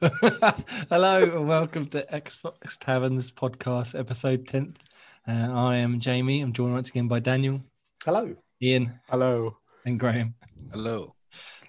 Hello 0.90 1.22
and 1.22 1.48
welcome 1.48 1.86
to 1.86 2.04
Xbox 2.12 2.78
Taverns 2.78 3.32
podcast, 3.32 3.98
episode 3.98 4.46
10th. 4.46 4.76
Uh, 5.26 5.32
I 5.52 5.76
am 5.76 5.98
Jamie. 5.98 6.40
I'm 6.40 6.52
joined 6.52 6.74
once 6.74 6.88
again 6.90 7.08
by 7.08 7.18
Daniel, 7.18 7.60
Hello. 8.04 8.36
Ian, 8.62 9.00
Hello. 9.10 9.56
and 9.84 9.98
Graham. 9.98 10.34
Hello. 10.70 11.14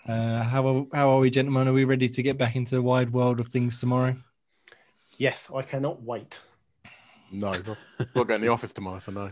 Uh, 0.08 0.44
how, 0.44 0.68
are, 0.68 0.86
how 0.94 1.10
are 1.10 1.20
we, 1.20 1.32
gentlemen? 1.32 1.68
Are 1.68 1.74
we 1.74 1.86
ready 1.86 2.08
to 2.08 2.22
get 2.22 2.38
back 2.38 2.56
into 2.56 2.76
the 2.76 2.82
wide 2.84 3.12
world 3.12 3.40
of 3.40 3.48
things 3.48 3.80
tomorrow? 3.80 4.16
Yes, 5.18 5.50
I 5.54 5.64
cannot 5.64 6.04
wait. 6.04 6.40
No, 7.32 7.60
we'll 8.14 8.26
go 8.26 8.36
in 8.36 8.42
the 8.42 8.48
office 8.50 8.74
tomorrow, 8.74 9.00
so 9.00 9.12
no. 9.12 9.32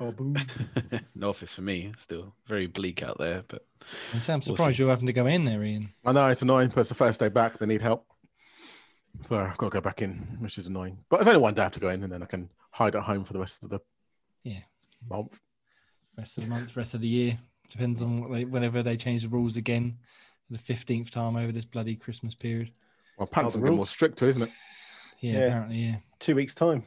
Oh, 0.00 0.10
boom. 0.10 0.36
no 1.14 1.30
office 1.30 1.52
for 1.52 1.62
me. 1.62 1.92
Still 2.02 2.34
very 2.48 2.66
bleak 2.66 3.00
out 3.04 3.16
there, 3.18 3.44
but 3.46 3.64
And 4.12 4.20
so 4.20 4.32
I'm 4.32 4.40
We'll 4.40 4.56
surprised 4.56 4.76
see. 4.76 4.82
you're 4.82 4.90
having 4.90 5.06
to 5.06 5.12
go 5.12 5.26
in 5.26 5.44
there, 5.44 5.62
Ian. 5.62 5.92
I 6.04 6.10
know 6.10 6.26
it's 6.26 6.42
annoying, 6.42 6.70
but 6.74 6.80
it's 6.80 6.88
the 6.88 6.96
first 6.96 7.20
day 7.20 7.28
back. 7.28 7.58
They 7.58 7.66
need 7.66 7.80
help. 7.80 8.04
So 9.28 9.36
I've 9.36 9.56
got 9.56 9.66
to 9.66 9.74
go 9.74 9.80
back 9.80 10.02
in, 10.02 10.12
which 10.40 10.58
is 10.58 10.66
annoying. 10.66 10.98
But 11.08 11.20
it's 11.20 11.28
only 11.28 11.40
one 11.40 11.54
day 11.54 11.62
I 11.62 11.64
have 11.66 11.72
to 11.72 11.80
go 11.80 11.88
in, 11.88 12.02
and 12.02 12.12
then 12.12 12.22
I 12.22 12.26
can 12.26 12.50
hide 12.70 12.94
at 12.94 13.02
home 13.02 13.24
for 13.24 13.32
the 13.32 13.38
rest 13.38 13.62
of 13.64 13.70
the 13.70 13.80
Yeah. 14.42 14.60
month. 15.08 15.38
Rest 16.18 16.36
of 16.36 16.44
the 16.44 16.50
month, 16.50 16.76
rest 16.76 16.94
of 16.94 17.00
the 17.00 17.08
year. 17.08 17.38
Depends 17.70 18.02
on 18.02 18.20
what 18.20 18.32
they, 18.32 18.44
whenever 18.44 18.82
they 18.82 18.96
change 18.96 19.22
the 19.22 19.28
rules 19.28 19.56
again. 19.56 19.98
The 20.50 20.58
15th 20.58 21.10
time 21.10 21.36
over 21.36 21.52
this 21.52 21.64
bloody 21.64 21.96
Christmas 21.96 22.34
period. 22.34 22.70
Well, 23.16 23.26
pants 23.26 23.54
are 23.54 23.58
getting 23.58 23.68
rule. 23.70 23.76
more 23.78 23.86
stricter, 23.86 24.26
isn't 24.28 24.42
it? 24.42 24.50
Yeah, 25.20 25.32
Yeah. 25.32 25.38
apparently, 25.46 25.76
yeah. 25.76 25.96
Two 26.18 26.34
weeks' 26.34 26.54
time. 26.54 26.84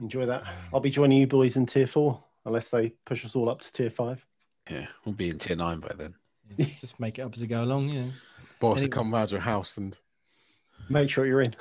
Enjoy 0.00 0.26
that. 0.26 0.42
I'll 0.74 0.80
be 0.80 0.90
joining 0.90 1.18
you 1.18 1.26
boys 1.26 1.56
in 1.56 1.64
tier 1.64 1.86
four, 1.86 2.22
unless 2.44 2.68
they 2.68 2.90
push 3.06 3.24
us 3.24 3.34
all 3.34 3.48
up 3.48 3.60
to 3.62 3.72
tier 3.72 3.90
five. 3.90 4.24
yeah, 4.70 4.86
we'll 5.04 5.14
be 5.14 5.30
in 5.30 5.38
tier 5.38 5.56
nine 5.56 5.80
by 5.80 5.92
then. 5.96 6.14
Yeah, 6.56 6.66
Just 6.80 7.00
make 7.00 7.18
it 7.18 7.22
up 7.22 7.34
as 7.34 7.40
you 7.40 7.46
go 7.46 7.62
along, 7.64 7.88
yeah. 7.88 8.08
Boss 8.60 8.78
Anyway. 8.78 8.90
to 8.90 8.94
come 8.94 9.12
round 9.14 9.30
your 9.30 9.40
house 9.40 9.76
and 9.78 9.96
Make 10.88 11.10
sure 11.10 11.26
you're 11.26 11.42
in. 11.42 11.54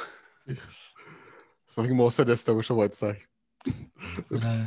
something 1.68 1.96
more 1.96 2.12
sinister, 2.12 2.54
which 2.54 2.70
I 2.70 2.74
won't 2.74 2.96
say. 2.96 3.18
We'll, 4.30 4.44
uh, 4.44 4.66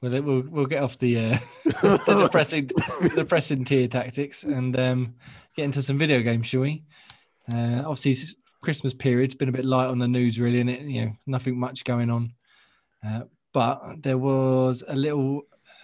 we'll, 0.00 0.22
we'll, 0.22 0.42
we'll 0.48 0.66
get 0.66 0.82
off 0.82 0.98
the, 0.98 1.18
uh, 1.18 1.38
the 1.64 2.20
depressing, 2.26 2.70
depressing 3.14 3.64
tier 3.64 3.88
tactics 3.88 4.44
and 4.44 4.78
um, 4.78 5.14
get 5.56 5.64
into 5.64 5.82
some 5.82 5.98
video 5.98 6.20
games, 6.20 6.46
shall 6.46 6.60
we? 6.60 6.84
Uh, 7.52 7.82
obviously, 7.84 8.12
it's 8.12 8.34
Christmas 8.62 8.94
period's 8.94 9.34
been 9.34 9.48
a 9.48 9.52
bit 9.52 9.64
light 9.64 9.86
on 9.86 9.98
the 9.98 10.08
news, 10.08 10.40
really, 10.40 10.60
and 10.60 10.70
it 10.70 10.80
you 10.82 11.04
know 11.04 11.12
nothing 11.26 11.58
much 11.58 11.84
going 11.84 12.10
on. 12.10 12.32
Uh, 13.06 13.22
but 13.52 14.02
there 14.02 14.18
was 14.18 14.82
a 14.88 14.96
little 14.96 15.42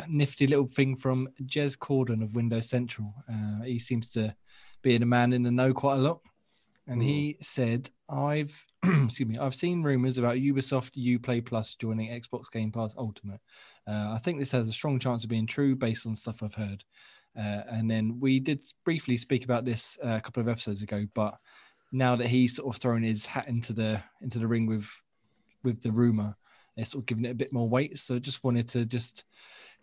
nifty 0.08 0.46
little 0.46 0.66
thing 0.66 0.96
from 0.96 1.28
Jez 1.44 1.76
Corden 1.78 2.22
of 2.22 2.34
Windows 2.34 2.68
Central. 2.68 3.14
Uh, 3.30 3.62
he 3.62 3.78
seems 3.78 4.10
to 4.12 4.34
be 4.82 4.96
a 4.96 5.06
man 5.06 5.32
in 5.32 5.42
the 5.42 5.50
know 5.50 5.72
quite 5.72 5.94
a 5.94 6.02
lot, 6.02 6.20
and 6.86 7.02
he 7.02 7.36
said, 7.40 7.90
"I've 8.08 8.64
excuse 8.84 9.28
me, 9.28 9.38
I've 9.38 9.54
seen 9.54 9.82
rumors 9.82 10.18
about 10.18 10.36
Ubisoft 10.36 10.96
UPlay 10.96 11.44
Plus 11.44 11.74
joining 11.74 12.10
Xbox 12.10 12.50
Game 12.50 12.72
Pass 12.72 12.94
Ultimate. 12.96 13.40
Uh, 13.86 14.12
I 14.12 14.20
think 14.22 14.38
this 14.38 14.52
has 14.52 14.68
a 14.68 14.72
strong 14.72 14.98
chance 14.98 15.24
of 15.24 15.30
being 15.30 15.46
true 15.46 15.76
based 15.76 16.06
on 16.06 16.16
stuff 16.16 16.42
I've 16.42 16.54
heard." 16.54 16.84
Uh, 17.36 17.62
and 17.70 17.90
then 17.90 18.18
we 18.20 18.38
did 18.38 18.62
briefly 18.84 19.16
speak 19.16 19.44
about 19.44 19.64
this 19.64 19.98
uh, 20.04 20.16
a 20.16 20.20
couple 20.20 20.42
of 20.42 20.48
episodes 20.48 20.82
ago, 20.82 21.06
but 21.14 21.38
now 21.92 22.16
that 22.16 22.26
he's 22.26 22.56
sort 22.56 22.74
of 22.74 22.80
thrown 22.80 23.02
his 23.02 23.24
hat 23.26 23.48
into 23.48 23.72
the 23.72 24.02
into 24.20 24.38
the 24.38 24.46
ring 24.46 24.66
with 24.66 24.90
with 25.62 25.82
the 25.82 25.92
rumor, 25.92 26.36
it's 26.76 26.90
sort 26.90 27.02
of 27.02 27.06
giving 27.06 27.24
it 27.24 27.30
a 27.30 27.34
bit 27.34 27.52
more 27.52 27.68
weight. 27.68 27.98
So 27.98 28.18
just 28.18 28.42
wanted 28.44 28.68
to 28.68 28.84
just 28.84 29.24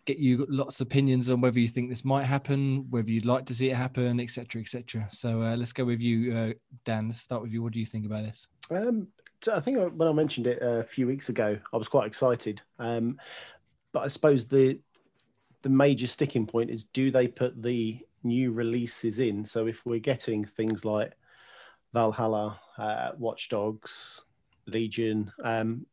get 0.06 0.18
you 0.18 0.46
lots 0.50 0.80
of 0.80 0.88
opinions 0.88 1.30
on 1.30 1.42
whether 1.42 1.60
you 1.60 1.68
think 1.68 1.90
this 1.90 2.06
might 2.06 2.24
happen, 2.24 2.86
whether 2.90 3.10
you'd 3.10 3.26
like 3.26 3.46
to 3.46 3.54
see 3.54 3.70
it 3.70 3.76
happen, 3.76 4.20
etc., 4.20 4.62
etc. 4.62 5.08
So 5.12 5.42
uh, 5.42 5.56
let's 5.56 5.74
go 5.74 5.86
with 5.86 6.02
you, 6.02 6.36
uh, 6.36 6.54
Dan. 6.86 7.10
Let's 7.10 7.22
start 7.22 7.42
with 7.42 7.52
you. 7.52 7.62
What 7.62 7.74
do 7.74 7.80
you 7.80 7.86
think 7.86 8.06
about 8.06 8.24
this? 8.24 8.48
Um, 8.72 9.08
so 9.42 9.56
I 9.56 9.60
think 9.60 9.78
when 9.78 10.08
I 10.08 10.12
mentioned 10.12 10.48
it 10.48 10.60
a 10.62 10.84
few 10.84 11.08
weeks 11.08 11.30
ago, 11.30 11.58
I 11.74 11.78
was 11.78 11.88
quite 11.88 12.08
excited. 12.08 12.62
Um, 12.78 13.18
but 13.92 14.02
I 14.02 14.08
suppose 14.08 14.48
the 14.48 14.80
the 15.62 15.70
major 15.70 16.08
sticking 16.08 16.48
point 16.48 16.70
is: 16.70 16.86
do 16.86 17.12
they 17.12 17.28
put 17.28 17.62
the 17.62 18.00
new 18.24 18.52
releases 18.52 19.20
in? 19.20 19.46
So 19.46 19.68
if 19.68 19.86
we're 19.86 20.00
getting 20.00 20.44
things 20.44 20.86
like 20.86 21.14
Valhalla, 21.94 22.60
uh, 22.78 23.12
Watch 23.18 23.50
Dogs, 23.50 24.24
Legion, 24.68 25.31
um, 25.44 25.86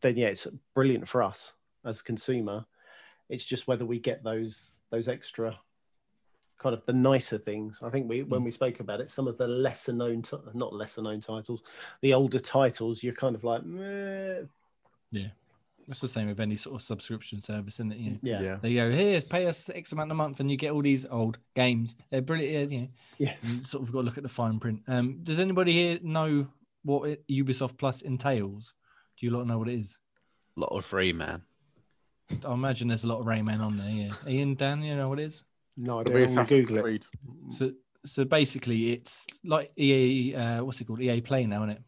then 0.00 0.16
yeah, 0.16 0.28
it's 0.28 0.46
brilliant 0.74 1.08
for 1.08 1.22
us 1.22 1.54
as 1.84 2.02
consumer. 2.02 2.64
It's 3.28 3.46
just 3.46 3.66
whether 3.66 3.86
we 3.86 3.98
get 3.98 4.22
those 4.22 4.78
those 4.90 5.08
extra 5.08 5.58
kind 6.58 6.74
of 6.74 6.84
the 6.86 6.92
nicer 6.92 7.38
things. 7.38 7.80
I 7.82 7.90
think 7.90 8.08
we 8.08 8.22
when 8.22 8.44
we 8.44 8.50
spoke 8.50 8.80
about 8.80 9.00
it, 9.00 9.10
some 9.10 9.28
of 9.28 9.38
the 9.38 9.48
lesser 9.48 9.92
known, 9.92 10.22
ti- 10.22 10.36
not 10.54 10.72
lesser 10.72 11.02
known 11.02 11.20
titles, 11.20 11.62
the 12.00 12.14
older 12.14 12.38
titles, 12.38 13.02
you're 13.02 13.14
kind 13.14 13.34
of 13.34 13.44
like, 13.44 13.64
meh. 13.64 14.42
It's 15.86 16.00
the 16.00 16.08
same 16.08 16.28
with 16.28 16.40
any 16.40 16.56
sort 16.56 16.76
of 16.76 16.82
subscription 16.82 17.42
service, 17.42 17.74
isn't 17.74 17.92
it? 17.92 17.98
You 17.98 18.10
know, 18.12 18.18
yeah, 18.22 18.40
yeah, 18.40 18.58
they 18.62 18.74
go, 18.74 18.90
here's 18.90 19.24
pay 19.24 19.46
us 19.46 19.68
X 19.68 19.92
amount 19.92 20.10
a 20.10 20.14
month, 20.14 20.40
and 20.40 20.50
you 20.50 20.56
get 20.56 20.72
all 20.72 20.82
these 20.82 21.04
old 21.04 21.38
games. 21.54 21.96
They're 22.10 22.22
brilliant. 22.22 22.72
You 22.72 22.80
know, 22.80 22.88
yeah. 23.18 23.34
you 23.42 23.62
sort 23.62 23.82
of 23.82 23.92
got 23.92 24.00
to 24.00 24.04
look 24.04 24.16
at 24.16 24.22
the 24.22 24.28
fine 24.28 24.58
print. 24.58 24.80
Um, 24.88 25.20
does 25.24 25.38
anybody 25.38 25.72
here 25.72 25.98
know 26.02 26.46
what 26.84 27.10
it, 27.10 27.28
Ubisoft 27.28 27.76
Plus 27.76 28.00
entails? 28.00 28.72
Do 29.18 29.26
you 29.26 29.32
lot 29.32 29.46
know 29.46 29.58
what 29.58 29.68
it 29.68 29.78
is? 29.78 29.98
lot 30.56 30.72
of 30.72 30.86
Rayman. 30.86 31.42
I 32.46 32.52
imagine 32.52 32.88
there's 32.88 33.04
a 33.04 33.08
lot 33.08 33.20
of 33.20 33.26
Rayman 33.26 33.60
on 33.60 33.76
there. 33.76 33.88
Yeah, 33.88 34.12
Ian, 34.26 34.54
Dan, 34.54 34.82
you 34.82 34.96
know 34.96 35.08
what 35.08 35.20
it 35.20 35.24
is? 35.24 35.44
No 35.76 36.00
It'll 36.00 36.12
idea. 36.12 36.14
be 36.14 36.22
I'm 36.22 36.28
gonna 36.28 36.42
Assassin's 36.42 36.66
Google 36.66 36.78
it. 36.78 36.82
Creed. 36.82 37.06
So, 37.50 37.72
so 38.06 38.24
basically, 38.24 38.92
it's 38.92 39.26
like 39.44 39.72
EA. 39.78 40.34
Uh, 40.34 40.64
what's 40.64 40.80
it 40.80 40.84
called? 40.86 41.00
EA 41.00 41.20
Play 41.20 41.46
now, 41.46 41.64
isn't 41.64 41.70
it? 41.70 41.82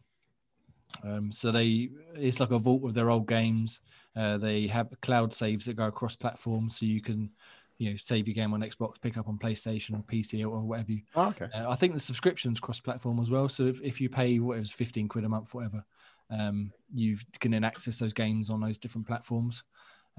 Um, 1.03 1.31
so 1.31 1.51
they, 1.51 1.89
it's 2.15 2.39
like 2.39 2.51
a 2.51 2.59
vault 2.59 2.83
of 2.83 2.93
their 2.93 3.09
old 3.09 3.27
games. 3.27 3.81
Uh, 4.15 4.37
they 4.37 4.65
have 4.67 4.87
cloud 5.01 5.31
saves 5.31 5.65
that 5.65 5.75
go 5.75 5.85
across 5.85 6.15
platforms, 6.15 6.77
so 6.79 6.85
you 6.87 7.01
can, 7.01 7.29
you 7.77 7.91
know, 7.91 7.97
save 8.01 8.27
your 8.27 8.33
game 8.33 8.53
on 8.53 8.61
Xbox, 8.61 8.99
pick 8.99 9.15
up 9.15 9.27
on 9.27 9.37
PlayStation 9.37 9.93
or 9.93 10.03
PC 10.03 10.41
or 10.43 10.61
whatever. 10.61 10.91
You, 10.91 11.01
Oh, 11.15 11.27
okay. 11.29 11.47
uh, 11.53 11.69
I 11.69 11.75
think 11.75 11.93
the 11.93 11.99
subscription's 11.99 12.59
cross-platform 12.59 13.19
as 13.19 13.29
well. 13.29 13.47
So 13.47 13.67
if, 13.67 13.79
if 13.81 14.01
you 14.01 14.09
pay 14.09 14.39
what 14.39 14.57
it 14.57 14.59
was, 14.61 14.71
fifteen 14.71 15.07
quid 15.07 15.23
a 15.23 15.29
month, 15.29 15.53
whatever, 15.53 15.83
um, 16.31 16.71
you 16.93 17.17
can 17.39 17.51
then 17.51 17.63
access 17.63 17.99
those 17.99 18.13
games 18.13 18.49
on 18.49 18.59
those 18.59 18.77
different 18.79 19.05
platforms. 19.05 19.63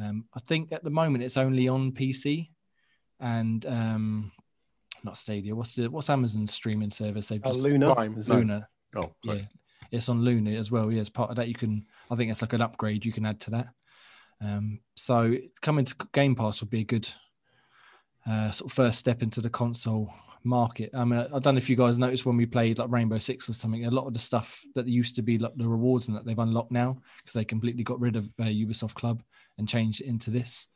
Um, 0.00 0.24
I 0.34 0.40
think 0.40 0.72
at 0.72 0.84
the 0.84 0.90
moment 0.90 1.24
it's 1.24 1.36
only 1.36 1.68
on 1.68 1.92
PC 1.92 2.50
and 3.20 3.64
um, 3.66 4.32
not 5.04 5.16
Stadia. 5.16 5.54
What's 5.54 5.74
the 5.74 5.88
what's 5.88 6.10
Amazon's 6.10 6.52
streaming 6.52 6.90
service? 6.90 7.28
They've 7.28 7.40
Oh, 7.44 7.50
just 7.50 7.62
Luna. 7.62 7.94
Prime, 7.94 8.16
Is 8.16 8.28
no. 8.28 8.34
it? 8.36 8.38
Luna. 8.38 8.68
Oh, 8.96 9.12
Yeah, 9.24 9.40
it's 9.90 10.08
on 10.08 10.22
Luna 10.22 10.52
as 10.52 10.70
well. 10.70 10.92
Yeah, 10.92 11.00
as 11.00 11.10
part 11.10 11.30
of 11.30 11.36
that, 11.36 11.48
you 11.48 11.54
can. 11.54 11.84
I 12.10 12.16
think 12.16 12.30
it's 12.30 12.42
like 12.42 12.52
an 12.52 12.62
upgrade 12.62 13.04
you 13.04 13.12
can 13.12 13.26
add 13.26 13.40
to 13.40 13.50
that. 13.50 13.66
Um, 14.40 14.80
so 14.94 15.34
coming 15.62 15.84
to 15.84 15.94
Game 16.12 16.36
Pass 16.36 16.60
would 16.60 16.70
be 16.70 16.80
a 16.82 16.84
good 16.84 17.08
uh, 18.26 18.50
sort 18.52 18.70
of 18.70 18.74
first 18.76 18.98
step 18.98 19.22
into 19.22 19.40
the 19.40 19.50
console 19.50 20.12
market. 20.44 20.90
I 20.94 21.04
mean, 21.04 21.20
I 21.20 21.38
don't 21.38 21.54
know 21.54 21.58
if 21.58 21.70
you 21.70 21.76
guys 21.76 21.98
noticed 21.98 22.26
when 22.26 22.36
we 22.36 22.46
played 22.46 22.78
like 22.78 22.90
Rainbow 22.90 23.18
Six 23.18 23.48
or 23.48 23.52
something. 23.52 23.86
A 23.86 23.90
lot 23.90 24.06
of 24.06 24.14
the 24.14 24.18
stuff 24.18 24.60
that 24.74 24.86
used 24.86 25.16
to 25.16 25.22
be 25.22 25.38
like 25.38 25.56
the 25.56 25.68
rewards 25.68 26.08
and 26.08 26.16
that 26.16 26.24
they've 26.24 26.38
unlocked 26.38 26.72
now 26.72 26.98
because 27.18 27.34
they 27.34 27.44
completely 27.44 27.82
got 27.82 28.00
rid 28.00 28.16
of 28.16 28.26
uh, 28.40 28.44
Ubisoft 28.44 28.94
Club 28.94 29.22
and 29.58 29.68
changed 29.68 30.00
it 30.00 30.06
into 30.06 30.30
this. 30.30 30.68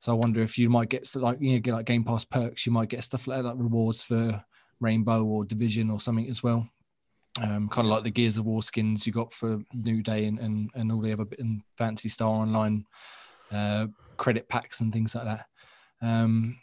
So 0.00 0.12
I 0.12 0.16
wonder 0.16 0.42
if 0.42 0.58
you 0.58 0.68
might 0.68 0.88
get 0.88 1.08
like 1.14 1.40
you 1.40 1.52
know 1.52 1.60
get 1.60 1.74
like 1.74 1.86
Game 1.86 2.04
Pass 2.04 2.24
perks. 2.24 2.66
You 2.66 2.72
might 2.72 2.88
get 2.88 3.04
stuff 3.04 3.26
like 3.26 3.42
like 3.42 3.54
rewards 3.56 4.02
for 4.02 4.42
Rainbow 4.80 5.24
or 5.24 5.44
Division 5.44 5.90
or 5.90 6.00
something 6.00 6.28
as 6.28 6.42
well. 6.42 6.68
Um, 7.42 7.68
kind 7.68 7.86
of 7.86 7.90
like 7.90 8.04
the 8.04 8.10
Gears 8.10 8.36
of 8.36 8.44
War 8.44 8.62
skins 8.62 9.06
you 9.06 9.12
got 9.12 9.32
for 9.32 9.58
New 9.72 10.02
Day 10.02 10.26
and, 10.26 10.38
and, 10.38 10.70
and 10.76 10.92
all 10.92 11.00
the 11.00 11.12
other 11.12 11.24
bit 11.24 11.40
and 11.40 11.62
Phantasy 11.76 12.08
Star 12.08 12.28
Online 12.28 12.86
uh, 13.50 13.88
credit 14.16 14.48
packs 14.48 14.80
and 14.80 14.92
things 14.92 15.14
like 15.14 15.24
that. 15.24 15.46
Um, 16.00 16.56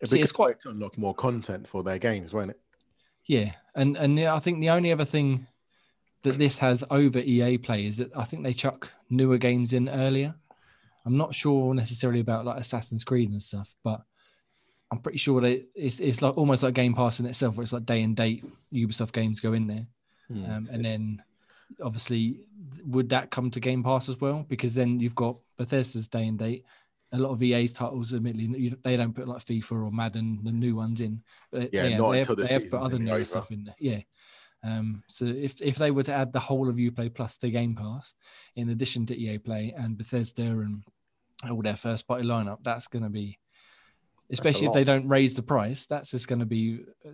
It'd 0.00 0.10
See, 0.10 0.20
it's 0.20 0.32
quite- 0.32 0.60
to 0.60 0.70
unlock 0.70 0.98
more 0.98 1.14
content 1.14 1.66
for 1.66 1.82
their 1.82 1.98
games, 1.98 2.32
won't 2.32 2.50
it? 2.50 2.60
yeah, 3.26 3.52
and 3.74 3.96
and 3.96 4.20
I 4.20 4.38
think 4.38 4.60
the 4.60 4.70
only 4.70 4.92
other 4.92 5.04
thing 5.06 5.46
that 6.22 6.38
this 6.38 6.58
has 6.58 6.82
over 6.90 7.18
EA 7.18 7.58
Play 7.58 7.86
is 7.86 7.98
that 7.98 8.16
I 8.16 8.24
think 8.24 8.42
they 8.42 8.52
chuck 8.54 8.90
newer 9.10 9.38
games 9.38 9.72
in 9.72 9.88
earlier. 9.88 10.34
I'm 11.06 11.16
not 11.16 11.34
sure 11.34 11.74
necessarily 11.74 12.20
about 12.20 12.44
like 12.46 12.58
Assassin's 12.58 13.04
Creed 13.04 13.30
and 13.30 13.42
stuff, 13.42 13.74
but 13.84 14.02
I'm 14.90 14.98
pretty 14.98 15.18
sure 15.18 15.40
that 15.40 15.66
it's 15.74 16.00
it's 16.00 16.22
like 16.22 16.36
almost 16.36 16.62
like 16.62 16.74
Game 16.74 16.94
Pass 16.94 17.20
in 17.20 17.26
itself, 17.26 17.56
where 17.56 17.62
it's 17.64 17.72
like 17.72 17.86
day 17.86 18.02
and 18.02 18.16
date 18.16 18.44
Ubisoft 18.72 19.12
games 19.12 19.40
go 19.40 19.52
in 19.52 19.66
there. 19.66 19.86
Hmm. 20.28 20.44
Um, 20.44 20.68
and 20.72 20.84
then 20.84 21.22
obviously, 21.82 22.46
would 22.86 23.08
that 23.10 23.30
come 23.30 23.50
to 23.50 23.60
Game 23.60 23.82
Pass 23.82 24.08
as 24.08 24.20
well? 24.20 24.44
Because 24.48 24.74
then 24.74 25.00
you've 25.00 25.14
got 25.14 25.36
Bethesda's 25.58 26.08
day 26.08 26.26
and 26.26 26.38
date. 26.38 26.64
A 27.14 27.18
lot 27.18 27.30
of 27.30 27.42
EA's 27.42 27.72
titles, 27.72 28.12
admittedly, 28.12 28.74
they 28.82 28.96
don't 28.96 29.14
put 29.14 29.28
like 29.28 29.44
FIFA 29.44 29.72
or 29.86 29.90
Madden, 29.90 30.40
the 30.42 30.52
new 30.52 30.74
ones 30.76 31.00
in. 31.00 31.22
But 31.50 31.72
Yeah, 31.72 31.96
not 31.96 32.10
they 32.12 32.18
until 32.20 32.32
have, 32.34 32.36
the 32.38 32.44
they 32.44 32.52
have 32.52 32.62
season 32.62 32.78
put 32.78 32.84
other 32.84 32.96
thing 32.96 33.04
newer 33.06 33.14
over. 33.14 33.24
stuff 33.24 33.50
in 33.50 33.64
there. 33.64 33.76
Yeah. 33.78 34.00
Um, 34.64 35.02
so 35.08 35.26
if, 35.26 35.60
if 35.60 35.76
they 35.76 35.90
were 35.90 36.02
to 36.04 36.14
add 36.14 36.32
the 36.32 36.40
whole 36.40 36.68
of 36.68 36.76
Uplay 36.76 37.14
Plus 37.14 37.36
to 37.38 37.50
Game 37.50 37.74
Pass, 37.76 38.14
in 38.56 38.70
addition 38.70 39.06
to 39.06 39.16
EA 39.16 39.38
Play 39.38 39.74
and 39.76 39.96
Bethesda 39.96 40.42
and 40.42 40.82
all 41.48 41.62
their 41.62 41.76
first 41.76 42.08
party 42.08 42.24
lineup, 42.24 42.58
that's 42.62 42.88
going 42.88 43.02
to 43.02 43.10
be, 43.10 43.38
especially 44.30 44.66
if 44.66 44.72
they 44.72 44.84
don't 44.84 45.06
raise 45.08 45.34
the 45.34 45.42
price, 45.42 45.86
that's 45.86 46.10
just 46.10 46.28
going 46.28 46.38
to 46.40 46.46
be 46.46 46.80
uh, 47.06 47.10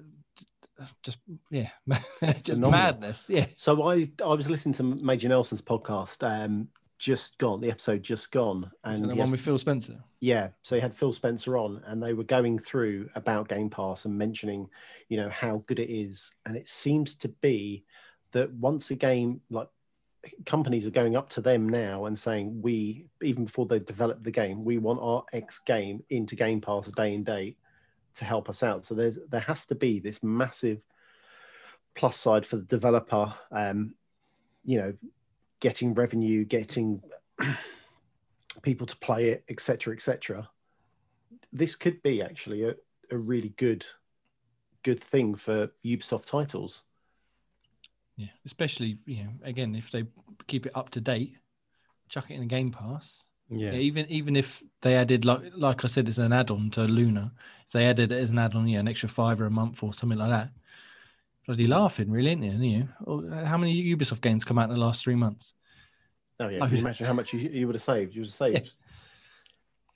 just 1.02 1.18
yeah, 1.50 1.70
just 2.42 2.58
madness. 2.60 3.26
Yeah, 3.28 3.46
So 3.56 3.82
I 3.90 4.08
I 4.24 4.28
was 4.28 4.48
listening 4.48 4.74
to 4.74 4.82
Major 4.82 5.28
Nelson's 5.28 5.60
podcast, 5.60 6.22
um, 6.26 6.68
just 7.00 7.38
gone, 7.38 7.62
the 7.62 7.70
episode 7.70 8.02
just 8.02 8.30
gone, 8.30 8.70
and 8.84 9.04
the 9.04 9.08
one 9.08 9.16
had- 9.16 9.30
with 9.30 9.40
Phil 9.40 9.58
Spencer. 9.58 10.04
yeah, 10.20 10.50
so 10.62 10.74
he 10.76 10.82
had 10.82 10.94
Phil 10.94 11.14
Spencer 11.14 11.56
on, 11.56 11.82
and 11.86 12.00
they 12.02 12.12
were 12.12 12.24
going 12.24 12.58
through 12.58 13.08
about 13.14 13.48
Game 13.48 13.70
Pass 13.70 14.04
and 14.04 14.16
mentioning, 14.16 14.68
you 15.08 15.16
know, 15.16 15.30
how 15.30 15.64
good 15.66 15.78
it 15.78 15.90
is, 15.90 16.30
and 16.44 16.58
it 16.58 16.68
seems 16.68 17.14
to 17.14 17.28
be 17.28 17.84
that 18.32 18.52
once 18.52 18.90
a 18.90 18.94
game 18.94 19.40
like 19.48 19.68
companies 20.44 20.86
are 20.86 20.90
going 20.90 21.16
up 21.16 21.30
to 21.30 21.40
them 21.40 21.66
now 21.66 22.04
and 22.04 22.18
saying 22.18 22.60
we 22.60 23.06
even 23.22 23.46
before 23.46 23.64
they 23.64 23.78
develop 23.78 24.22
the 24.22 24.30
game 24.30 24.62
we 24.66 24.76
want 24.76 25.00
our 25.00 25.24
x 25.32 25.60
game 25.60 26.04
into 26.10 26.36
game 26.36 26.60
pass 26.60 26.88
day 26.88 27.14
and 27.14 27.24
date 27.24 27.56
to 28.12 28.26
help 28.26 28.50
us 28.50 28.62
out 28.62 28.84
so 28.84 28.94
there's 28.94 29.18
there 29.30 29.40
has 29.40 29.64
to 29.64 29.74
be 29.74 29.98
this 29.98 30.22
massive 30.22 30.82
plus 31.94 32.18
side 32.18 32.44
for 32.44 32.56
the 32.56 32.64
developer 32.64 33.32
um 33.50 33.94
you 34.62 34.76
know 34.78 34.92
getting 35.60 35.94
revenue 35.94 36.44
getting 36.44 37.02
people 38.62 38.86
to 38.86 38.96
play 38.96 39.28
it 39.28 39.44
etc 39.48 39.94
etc 39.94 40.48
this 41.52 41.76
could 41.76 42.02
be 42.02 42.22
actually 42.22 42.64
a, 42.64 42.74
a 43.10 43.16
really 43.16 43.50
good 43.56 43.84
good 44.82 45.00
thing 45.02 45.34
for 45.34 45.70
ubisoft 45.84 46.26
titles 46.26 46.82
Yeah, 48.16 48.28
especially 48.44 48.98
you 49.06 49.24
know 49.24 49.30
again 49.42 49.74
if 49.74 49.90
they 49.90 50.04
keep 50.46 50.66
it 50.66 50.72
up 50.74 50.90
to 50.90 51.00
date, 51.00 51.36
chuck 52.08 52.30
it 52.30 52.34
in 52.34 52.42
a 52.42 52.46
Game 52.46 52.70
Pass. 52.70 53.22
Yeah. 53.48 53.72
Yeah, 53.72 53.78
even 53.78 54.06
even 54.10 54.36
if 54.36 54.62
they 54.82 54.94
added 54.94 55.24
like 55.24 55.40
like 55.56 55.84
I 55.84 55.88
said, 55.88 56.08
it's 56.08 56.18
an 56.18 56.32
add-on 56.32 56.70
to 56.72 56.82
Luna. 56.82 57.32
If 57.66 57.72
they 57.72 57.86
added 57.86 58.12
it 58.12 58.22
as 58.22 58.30
an 58.30 58.38
add-on, 58.38 58.68
yeah, 58.68 58.80
an 58.80 58.88
extra 58.88 59.08
five 59.08 59.40
or 59.40 59.46
a 59.46 59.50
month 59.50 59.82
or 59.82 59.94
something 59.94 60.18
like 60.18 60.30
that. 60.30 60.50
Bloody 61.50 61.66
laughing, 61.66 62.08
really, 62.12 62.28
isn't 62.30 62.44
it? 62.44 62.54
You 62.64 62.78
know, 62.78 62.88
Or 63.06 63.44
how 63.44 63.58
many 63.58 63.74
Ubisoft 63.96 64.20
games 64.20 64.44
come 64.44 64.56
out 64.56 64.70
in 64.70 64.76
the 64.76 64.80
last 64.80 65.02
three 65.02 65.16
months? 65.16 65.52
oh 66.38 66.48
yeah 66.48 66.62
I 66.62 66.68
can 66.68 66.76
you 66.76 66.82
imagine 66.82 67.06
how 67.08 67.12
much 67.12 67.32
you, 67.32 67.40
you 67.40 67.66
would 67.66 67.74
have 67.74 67.82
saved 67.82 68.14
you 68.14 68.20
would 68.20 68.28
have 68.28 68.34
saved 68.36 68.70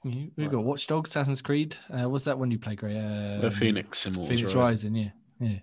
You 0.03 0.33
we've 0.37 0.47
Right. 0.49 0.51
got 0.51 0.65
Watch 0.65 0.89
Dogs, 0.89 1.11
Assassin's 1.11 1.41
Creed. 1.43 1.77
Uh, 1.89 2.11
what's 2.11 2.25
that 2.25 2.37
one 2.37 2.51
you 2.51 2.59
play, 2.59 2.75
Gray? 2.75 2.95
The 2.95 3.47
Uh, 3.47 3.51
Fenyx 3.51 4.05
Immortals. 4.05 4.29
Fenyx 4.29 4.47
right? 4.47 4.63
Rising, 4.63 4.97
yeah, 4.97 5.11
yeah. 5.39 5.59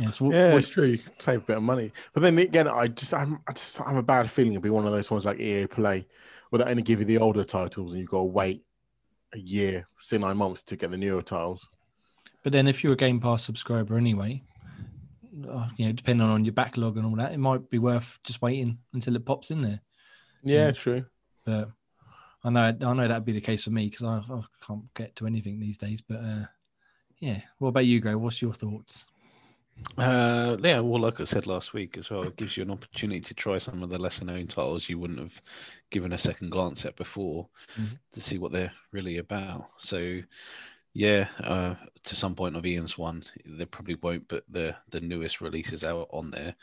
Yeah, 0.00 0.10
so 0.10 0.26
what, 0.26 0.34
Yeah, 0.34 0.52
what- 0.52 0.58
it's 0.58 0.68
true. 0.68 0.84
You 0.88 0.98
can 0.98 1.18
save 1.18 1.38
a 1.38 1.44
bit 1.46 1.56
of 1.56 1.62
money, 1.62 1.90
but 2.12 2.22
then 2.22 2.36
again, 2.36 2.68
I 2.68 2.88
just 2.88 3.14
I'm 3.14 3.40
I 3.48 3.52
just 3.54 3.80
I 3.80 3.88
have 3.88 3.96
a 3.96 4.02
bad 4.02 4.30
feeling 4.30 4.52
it'll 4.52 4.60
be 4.60 4.68
one 4.68 4.84
of 4.84 4.92
those 4.92 5.10
ones 5.10 5.24
like 5.24 5.40
EA 5.40 5.66
Play, 5.66 6.06
where 6.50 6.62
they 6.62 6.70
only 6.70 6.82
give 6.82 6.98
you 6.98 7.06
the 7.06 7.16
older 7.16 7.42
titles 7.42 7.92
and 7.94 8.00
you've 8.02 8.10
got 8.10 8.18
to 8.18 8.24
wait 8.24 8.62
a 9.32 9.38
year, 9.38 9.86
say 9.98 10.18
nine 10.18 10.36
months 10.36 10.62
to 10.64 10.76
get 10.76 10.90
the 10.90 10.98
newer 10.98 11.22
titles. 11.22 11.66
But 12.46 12.52
then, 12.52 12.68
if 12.68 12.84
you're 12.84 12.92
a 12.92 12.96
Game 12.96 13.18
Pass 13.18 13.42
subscriber 13.42 13.98
anyway, 13.98 14.40
uh, 15.50 15.68
you 15.76 15.86
know, 15.86 15.90
depending 15.90 16.28
on 16.28 16.44
your 16.44 16.54
backlog 16.54 16.96
and 16.96 17.04
all 17.04 17.16
that, 17.16 17.32
it 17.32 17.38
might 17.38 17.68
be 17.70 17.80
worth 17.80 18.20
just 18.22 18.40
waiting 18.40 18.78
until 18.94 19.16
it 19.16 19.26
pops 19.26 19.50
in 19.50 19.62
there. 19.62 19.80
Yeah, 20.44 20.66
Yeah. 20.66 20.70
true. 20.70 21.04
But 21.44 21.70
I 22.44 22.50
know, 22.50 22.60
I 22.60 22.92
know 22.92 23.08
that'd 23.08 23.24
be 23.24 23.32
the 23.32 23.40
case 23.40 23.64
for 23.64 23.70
me 23.70 23.88
because 23.90 24.06
I, 24.06 24.18
I 24.32 24.42
can't 24.64 24.84
get 24.94 25.16
to 25.16 25.26
anything 25.26 25.58
these 25.58 25.76
days. 25.76 26.02
But 26.02 26.18
uh, 26.18 26.44
yeah, 27.18 27.40
what 27.58 27.70
about 27.70 27.86
you, 27.86 27.98
Gray? 27.98 28.14
What's 28.14 28.40
your 28.40 28.54
thoughts? 28.54 29.04
Uh, 29.98 30.56
yeah, 30.62 30.78
well, 30.78 31.02
like 31.02 31.20
I 31.20 31.24
said 31.24 31.48
last 31.48 31.74
week 31.74 31.98
as 31.98 32.10
well, 32.10 32.22
it 32.22 32.36
gives 32.36 32.56
you 32.56 32.62
an 32.62 32.70
opportunity 32.70 33.22
to 33.22 33.34
try 33.34 33.58
some 33.58 33.82
of 33.82 33.90
the 33.90 33.98
lesser 33.98 34.24
known 34.24 34.46
titles 34.46 34.88
you 34.88 35.00
wouldn't 35.00 35.18
have 35.18 35.34
given 35.90 36.12
a 36.12 36.18
second 36.18 36.50
glance 36.50 36.84
at 36.84 36.94
before 36.94 37.48
Mhm. 37.76 37.98
to 38.12 38.20
see 38.20 38.38
what 38.38 38.52
they're 38.52 38.72
really 38.92 39.18
about. 39.18 39.68
So, 39.80 40.20
yeah, 40.96 41.28
uh, 41.44 41.74
to 42.04 42.16
some 42.16 42.34
point 42.34 42.56
of 42.56 42.64
Ian's 42.64 42.96
one, 42.96 43.22
they 43.44 43.66
probably 43.66 43.96
won't 43.96 44.28
put 44.28 44.44
the 44.50 44.74
the 44.90 45.00
newest 45.00 45.42
releases 45.42 45.84
out 45.84 46.08
on 46.10 46.30
there, 46.30 46.54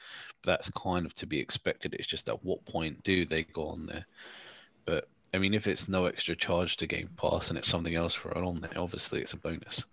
but 0.44 0.58
that's 0.58 0.72
kind 0.72 1.06
of 1.06 1.14
to 1.16 1.28
be 1.28 1.40
expected. 1.40 1.94
It's 1.94 2.08
just 2.08 2.28
at 2.28 2.44
what 2.44 2.66
point 2.66 3.04
do 3.04 3.28
they 3.28 3.44
go 3.44 3.68
on 3.68 3.86
there? 3.86 4.08
But 4.86 5.08
I 5.36 5.38
mean, 5.38 5.54
if 5.54 5.68
it's 5.68 5.88
no 5.88 6.08
extra 6.08 6.36
charge 6.36 6.78
to 6.78 6.88
Game 6.88 7.12
Pass 7.16 7.50
and 7.50 7.60
it's 7.60 7.70
something 7.70 7.94
else 7.94 8.16
for 8.16 8.32
it 8.32 8.38
on 8.38 8.62
there, 8.62 8.82
obviously 8.82 9.22
it's 9.22 9.34
a 9.34 9.38
bonus. 9.38 9.84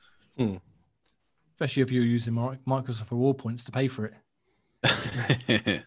Especially 1.53 1.83
if 1.83 1.93
you're 1.93 2.03
using 2.03 2.33
Mi- 2.33 2.59
Microsoft 2.67 3.11
Reward 3.11 3.37
points 3.37 3.65
to 3.65 3.73
pay 3.73 3.89
for 3.89 4.07
it. 4.07 4.15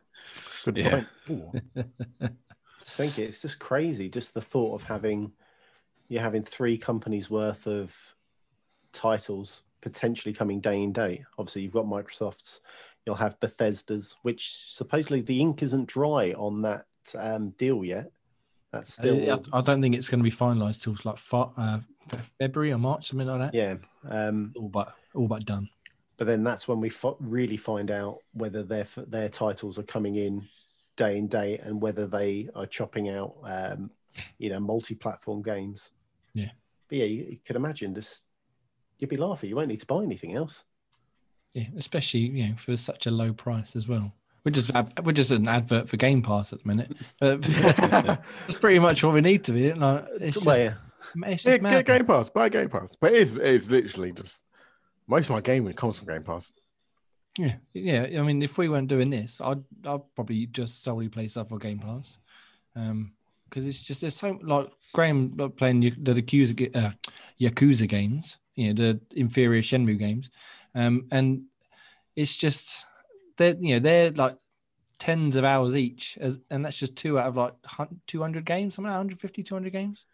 Good 0.64 0.78
point. 1.26 1.64
Just 2.82 2.98
think 2.98 3.18
it's 3.18 3.42
just 3.42 3.58
crazy 3.58 4.10
just 4.10 4.36
the 4.36 4.42
thought 4.42 4.76
of 4.76 4.84
having 4.84 5.32
you're 6.08 6.22
having 6.22 6.44
three 6.44 6.78
companies 6.78 7.32
worth 7.32 7.66
of 7.66 7.96
titles 8.94 9.64
potentially 9.82 10.34
coming 10.34 10.60
day 10.62 10.82
in 10.82 10.94
day 10.94 11.24
obviously 11.38 11.62
you've 11.62 11.74
got 11.74 11.86
microsoft's 11.86 12.62
you'll 13.06 13.16
have 13.16 13.38
bethesda's 13.42 14.16
which 14.22 14.52
supposedly 14.68 15.20
the 15.22 15.42
ink 15.42 15.62
isn't 15.62 15.88
dry 15.88 16.32
on 16.34 16.62
that 16.62 16.86
um, 17.18 17.50
deal 17.58 17.84
yet 17.84 18.10
that's 18.72 18.94
still 18.94 19.44
I, 19.54 19.58
I 19.58 19.62
don't 19.62 19.82
think 19.82 19.94
it's 19.96 20.10
going 20.10 20.20
to 20.20 20.24
be 20.24 20.32
finalised 20.36 20.82
till 20.84 20.96
like 21.04 21.18
fa- 21.18 21.52
uh, 21.58 21.80
February 22.40 22.72
or 22.72 22.78
March, 22.78 23.10
something 23.10 23.28
like 23.28 23.40
that. 23.40 23.54
yeah 23.54 23.76
um, 24.10 24.54
All 24.56 24.70
but 24.70 24.96
all 25.14 25.28
but 25.28 25.46
done. 25.46 25.70
but 26.18 26.26
then 26.28 26.44
that's 26.44 26.68
when 26.68 26.80
we 26.80 26.90
fo- 26.90 27.18
really 27.20 27.58
find 27.58 27.92
out 27.92 28.20
whether 28.34 28.64
their 28.64 28.88
their 29.08 29.30
titles 29.30 29.78
are 29.78 29.84
coming 29.84 30.16
in 30.16 30.44
day 30.96 31.18
in 31.18 31.28
day 31.28 31.60
and 31.64 31.82
whether 31.82 32.08
they 32.08 32.50
are 32.56 32.66
chopping 32.66 33.10
out 33.10 33.36
um, 33.44 33.92
you 34.38 34.50
know 34.50 34.60
multi-platform 34.60 35.42
games 35.44 35.92
Yeah. 36.34 36.50
but 36.88 36.98
yeah 37.00 37.06
you, 37.06 37.24
you 37.32 37.38
could 37.46 37.56
imagine 37.56 37.94
just 37.96 38.24
you'd 39.04 39.10
be 39.10 39.18
laughing 39.18 39.50
you 39.50 39.56
won't 39.56 39.68
need 39.68 39.80
to 39.80 39.86
buy 39.86 40.02
anything 40.02 40.36
else 40.36 40.64
Yeah, 41.54 41.68
especially 41.78 42.22
you 42.22 42.48
know 42.48 42.56
for 42.58 42.76
such 42.78 43.06
a 43.06 43.12
low 43.12 43.34
price 43.34 43.76
as 43.76 43.88
well. 43.88 44.12
We're 44.44 44.52
just 44.52 44.72
we're 45.04 45.14
just 45.14 45.32
an 45.32 45.48
advert 45.48 45.88
for 45.88 45.98
Game 45.98 46.22
Pass 46.22 46.52
at 46.52 46.62
the 46.62 46.68
minute. 46.68 46.92
But 47.20 47.42
that's 47.44 48.60
pretty 48.60 48.80
much 48.80 49.04
what 49.04 49.14
we 49.14 49.22
need 49.22 49.44
to 49.46 49.54
be. 49.54 49.72
Like, 49.72 50.06
it's 50.20 50.36
just, 50.36 50.46
Well, 50.46 50.58
yeah. 50.58 50.74
it's 51.28 51.46
Yeah, 51.46 51.58
get. 51.58 51.86
Game 51.86 52.06
Pass. 52.06 52.30
Buy 52.30 52.50
Game 52.50 52.70
Pass. 52.70 52.96
But 53.00 53.12
it 53.12 53.18
is 53.20 53.38
it's 53.38 53.70
literally 53.70 54.12
just 54.12 54.44
most 55.08 55.30
of 55.30 55.36
my 55.36 55.42
gaming 55.42 55.74
comes 55.74 55.98
from 56.00 56.08
Game 56.10 56.24
Pass. 56.24 56.52
Yeah, 57.38 57.56
yeah. 57.74 58.20
I 58.20 58.22
mean, 58.24 58.42
if 58.44 58.58
we 58.58 58.68
weren't 58.68 58.90
doing 58.90 59.10
this, 59.10 59.40
I'd 59.40 59.64
I'd 59.86 60.02
probably 60.16 60.48
just 60.48 60.84
solely 60.84 61.08
play 61.08 61.28
stuff 61.30 61.50
for 61.50 61.58
Game 61.58 61.80
Pass, 61.80 62.20
um, 62.76 63.14
because 63.54 63.68
it's 63.68 63.84
just 63.84 64.02
there's 64.02 64.16
so 64.16 64.40
like 64.42 64.72
Graham 64.94 65.34
like, 65.38 65.56
playing 65.56 65.82
the 65.82 65.92
Yakuza 65.92 66.76
uh, 66.76 66.92
Yakuza 67.40 67.88
games, 67.88 68.38
you 68.56 68.74
know, 68.74 68.84
the 68.84 69.00
inferior 69.16 69.62
Shenmue 69.62 70.00
games, 70.00 70.32
um, 70.74 71.06
and 71.12 71.44
it's 72.16 72.36
just 72.36 72.88
they're 73.38 73.56
you 73.60 73.76
know 73.76 73.80
they're 73.80 74.10
like 74.12 74.38
tens 74.98 75.36
of 75.36 75.44
hours 75.44 75.76
each, 75.76 76.18
as 76.20 76.40
and 76.50 76.66
that's 76.66 76.76
just 76.76 76.96
two 76.96 77.20
out 77.20 77.28
of 77.28 77.38
like 77.38 77.54
two 78.08 78.22
hundred 78.22 78.46
games, 78.46 78.74
something 78.74 78.90
like 78.90 78.98
150, 78.98 79.44
200 79.44 79.72
games. 79.72 80.06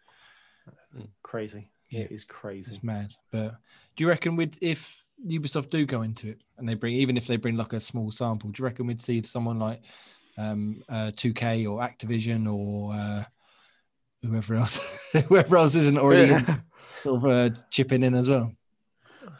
crazy 1.22 1.70
Yeah. 1.88 2.00
it 2.02 2.12
is 2.12 2.24
crazy 2.24 2.72
It's 2.74 2.84
mad. 2.84 3.14
But 3.32 3.56
do 3.96 4.04
you 4.04 4.08
reckon 4.08 4.36
we'd 4.36 4.58
if 4.60 5.02
Ubisoft 5.26 5.70
do 5.70 5.86
go 5.86 6.02
into 6.02 6.28
it 6.28 6.42
and 6.58 6.68
they 6.68 6.74
bring 6.74 6.94
even 6.94 7.16
if 7.16 7.26
they 7.26 7.36
bring 7.36 7.56
like 7.56 7.72
a 7.72 7.80
small 7.80 8.10
sample, 8.10 8.50
do 8.50 8.60
you 8.60 8.66
reckon 8.66 8.86
we'd 8.86 9.00
see 9.00 9.22
someone 9.22 9.58
like 9.58 9.80
um 10.40 10.82
uh 10.88 11.10
2K 11.14 11.70
or 11.70 11.80
Activision 11.80 12.52
or 12.52 12.94
uh 12.94 13.24
whoever 14.22 14.54
else 14.54 14.78
whoever 15.28 15.56
else 15.56 15.74
isn't 15.74 15.98
already 15.98 16.32
in, 16.32 16.44
sort 17.02 17.16
of 17.16 17.26
uh, 17.26 17.50
chipping 17.70 18.02
in 18.02 18.14
as 18.14 18.28
well? 18.28 18.52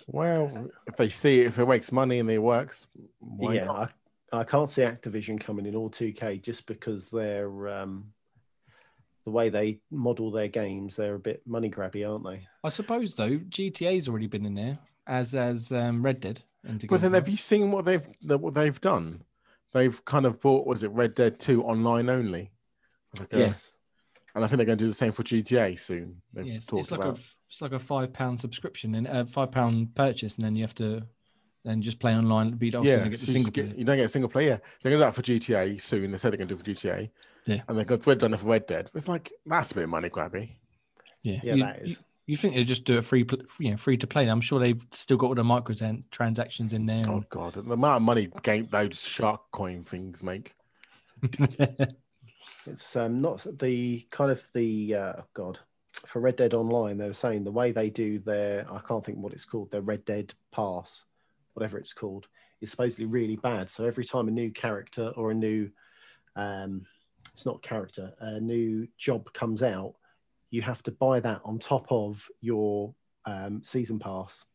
Well, 0.07 0.69
if 0.87 0.97
they 0.97 1.09
see 1.09 1.43
it, 1.43 1.47
if 1.47 1.59
it 1.59 1.67
makes 1.67 1.93
money 1.93 2.19
and 2.19 2.31
it 2.31 2.39
works, 2.39 2.87
why 3.19 3.55
yeah 3.55 3.65
not? 3.65 3.93
I, 4.33 4.41
I 4.41 4.45
can't 4.45 4.71
see 4.71 4.83
activision 4.83 5.41
coming 5.41 5.67
in 5.67 5.75
or 5.75 5.91
2k 5.91 6.43
just 6.43 6.67
because 6.67 7.11
they're 7.11 7.69
um, 7.69 8.13
the 9.25 9.31
way 9.31 9.49
they 9.49 9.81
model 9.91 10.31
their 10.31 10.49
games 10.49 10.97
they're 10.97 11.15
a 11.15 11.19
bit 11.19 11.43
money 11.47 11.71
grabby 11.71 12.09
aren't 12.09 12.25
they 12.25 12.47
I 12.65 12.69
suppose 12.71 13.15
though, 13.15 13.39
GTA's 13.39 14.09
already 14.09 14.27
been 14.27 14.47
in 14.47 14.55
there 14.55 14.79
as 15.07 15.35
as 15.35 15.73
um 15.73 16.03
Red 16.03 16.21
Dead. 16.21 16.43
into 16.67 16.87
But 16.87 17.01
then 17.01 17.15
have 17.15 17.29
you 17.29 17.37
seen 17.37 17.71
what 17.71 17.85
they've 17.85 18.07
what 18.23 18.55
they've 18.55 18.81
done? 18.81 19.23
They've 19.73 20.05
kind 20.05 20.27
of 20.27 20.41
bought 20.41 20.67
was 20.67 20.83
it 20.83 20.91
Red 20.91 21.15
Dead 21.15 21.39
2 21.39 21.63
online 21.65 22.09
only? 22.09 22.51
Like 23.19 23.33
a- 23.33 23.39
yes 23.39 23.73
And 24.35 24.45
I 24.45 24.49
think 24.49 24.59
they're 24.59 24.67
going 24.67 24.79
to 24.79 24.85
do 24.85 24.89
the 24.89 24.95
same 24.95 25.13
for 25.13 25.23
GTA 25.23 25.79
soon. 25.79 26.23
They've 26.33 26.47
Yes, 26.47 26.67
talked 26.67 26.83
it's 26.83 26.91
like 26.93 27.01
about. 27.01 27.19
a 27.19 27.21
it's 27.49 27.61
like 27.61 27.73
a 27.73 27.79
five 27.81 28.13
pound 28.13 28.39
subscription 28.39 28.95
and 28.95 29.07
a 29.09 29.27
five 29.27 29.51
pound 29.51 29.95
purchase, 29.97 30.37
and 30.37 30.45
then 30.45 30.55
you 30.55 30.63
have 30.63 30.75
to 30.77 31.03
then 31.65 31.83
just 31.83 31.99
play 31.99 32.17
online. 32.17 32.53
Beat 32.53 32.75
obviously 32.77 32.97
yeah, 32.99 33.03
and 33.03 33.11
get 33.11 33.19
so 33.21 33.27
the 33.27 33.33
you, 33.33 33.39
single 33.39 33.51
get- 33.53 33.65
player. 33.67 33.79
you 33.79 33.85
don't 33.85 33.97
get 33.97 34.05
a 34.05 34.09
single 34.09 34.29
player. 34.31 34.49
Yeah, 34.51 34.57
they're 34.83 34.91
going 34.93 35.01
to 35.01 35.05
do 35.07 35.11
that 35.11 35.15
for 35.15 35.23
GTA 35.23 35.81
soon. 35.81 36.11
They 36.13 36.19
said 36.19 36.33
they're 36.33 36.39
going 36.39 36.49
to 36.49 36.55
do 36.55 36.61
it 36.61 36.65
for 36.79 36.87
GTA. 36.89 37.11
Yeah. 37.47 37.63
and 37.67 37.77
they've 37.79 37.87
got 37.87 38.07
Red 38.07 38.19
done 38.19 38.35
it 38.35 38.41
for 38.41 38.47
Red 38.47 38.67
Dead. 38.67 38.91
It's 38.95 39.09
like 39.09 39.33
that's 39.47 39.73
a 39.73 39.75
bit 39.75 39.89
money 39.89 40.11
grabby. 40.11 40.51
Yeah, 41.23 41.41
yeah 41.43 41.55
you, 41.55 41.63
that 41.65 41.83
is 41.83 42.01
You, 42.31 42.33
you 42.33 42.37
think 42.37 42.55
they 42.55 42.65
just 42.65 42.85
do 42.85 42.99
it 42.99 43.05
free, 43.05 43.27
you 43.59 43.71
know, 43.71 43.77
free 43.77 43.97
to 43.97 44.07
play? 44.07 44.29
I'm 44.29 44.41
sure 44.41 44.61
they've 44.61 44.85
still 44.93 45.17
got 45.17 45.29
all 45.29 45.35
the 45.35 45.45
micro 45.45 45.75
transactions 46.11 46.73
in 46.73 46.87
there. 46.87 47.05
Oh 47.09 47.25
god, 47.29 47.55
the 47.55 47.61
amount 47.61 47.97
of 47.97 48.03
money 48.03 48.29
game 48.43 48.69
those 48.71 49.01
shark 49.03 49.43
coin 49.53 49.85
things 49.85 50.23
make. 50.23 50.55
It's 52.67 52.95
um, 52.97 53.23
not 53.23 53.47
the 53.59 54.07
kind 54.11 54.31
of 54.31 54.43
the 54.55 54.95
uh, 54.95 55.13
oh 55.19 55.25
God 55.35 55.59
for 56.07 56.21
Red 56.21 56.37
Dead 56.37 56.53
Online. 56.53 56.99
They 56.99 57.07
were 57.07 57.15
saying 57.15 57.45
the 57.45 57.51
way 57.51 57.73
they 57.73 57.89
do 57.89 58.19
their 58.19 58.67
I 58.71 58.81
can't 58.81 59.05
think 59.05 59.19
what 59.19 59.33
it's 59.33 59.47
called 59.47 59.71
their 59.71 59.81
Red 59.81 60.05
Dead 60.05 60.35
Pass 60.53 61.05
whatever 61.55 61.79
it's 61.79 61.93
called, 61.93 62.27
is 62.61 62.71
supposedly 62.71 63.07
really 63.07 63.37
bad. 63.37 63.71
So 63.71 63.85
every 63.85 64.05
time 64.05 64.29
a 64.29 64.31
new 64.31 64.51
character 64.51 65.13
or 65.17 65.31
a 65.31 65.35
new, 65.35 65.71
um, 66.37 66.87
it's 67.33 67.47
not 67.47 67.63
character, 67.63 68.13
a 68.21 68.41
new 68.41 68.87
job 68.97 69.33
comes 69.33 69.63
out, 69.63 69.95
you 70.51 70.63
have 70.63 70.83
to 70.85 70.91
buy 70.93 71.21
that 71.21 71.41
on 71.45 71.59
top 71.59 71.87
of 71.91 72.27
your 72.41 72.95
um, 73.25 73.63
season 73.65 73.99
pass. 73.99 74.47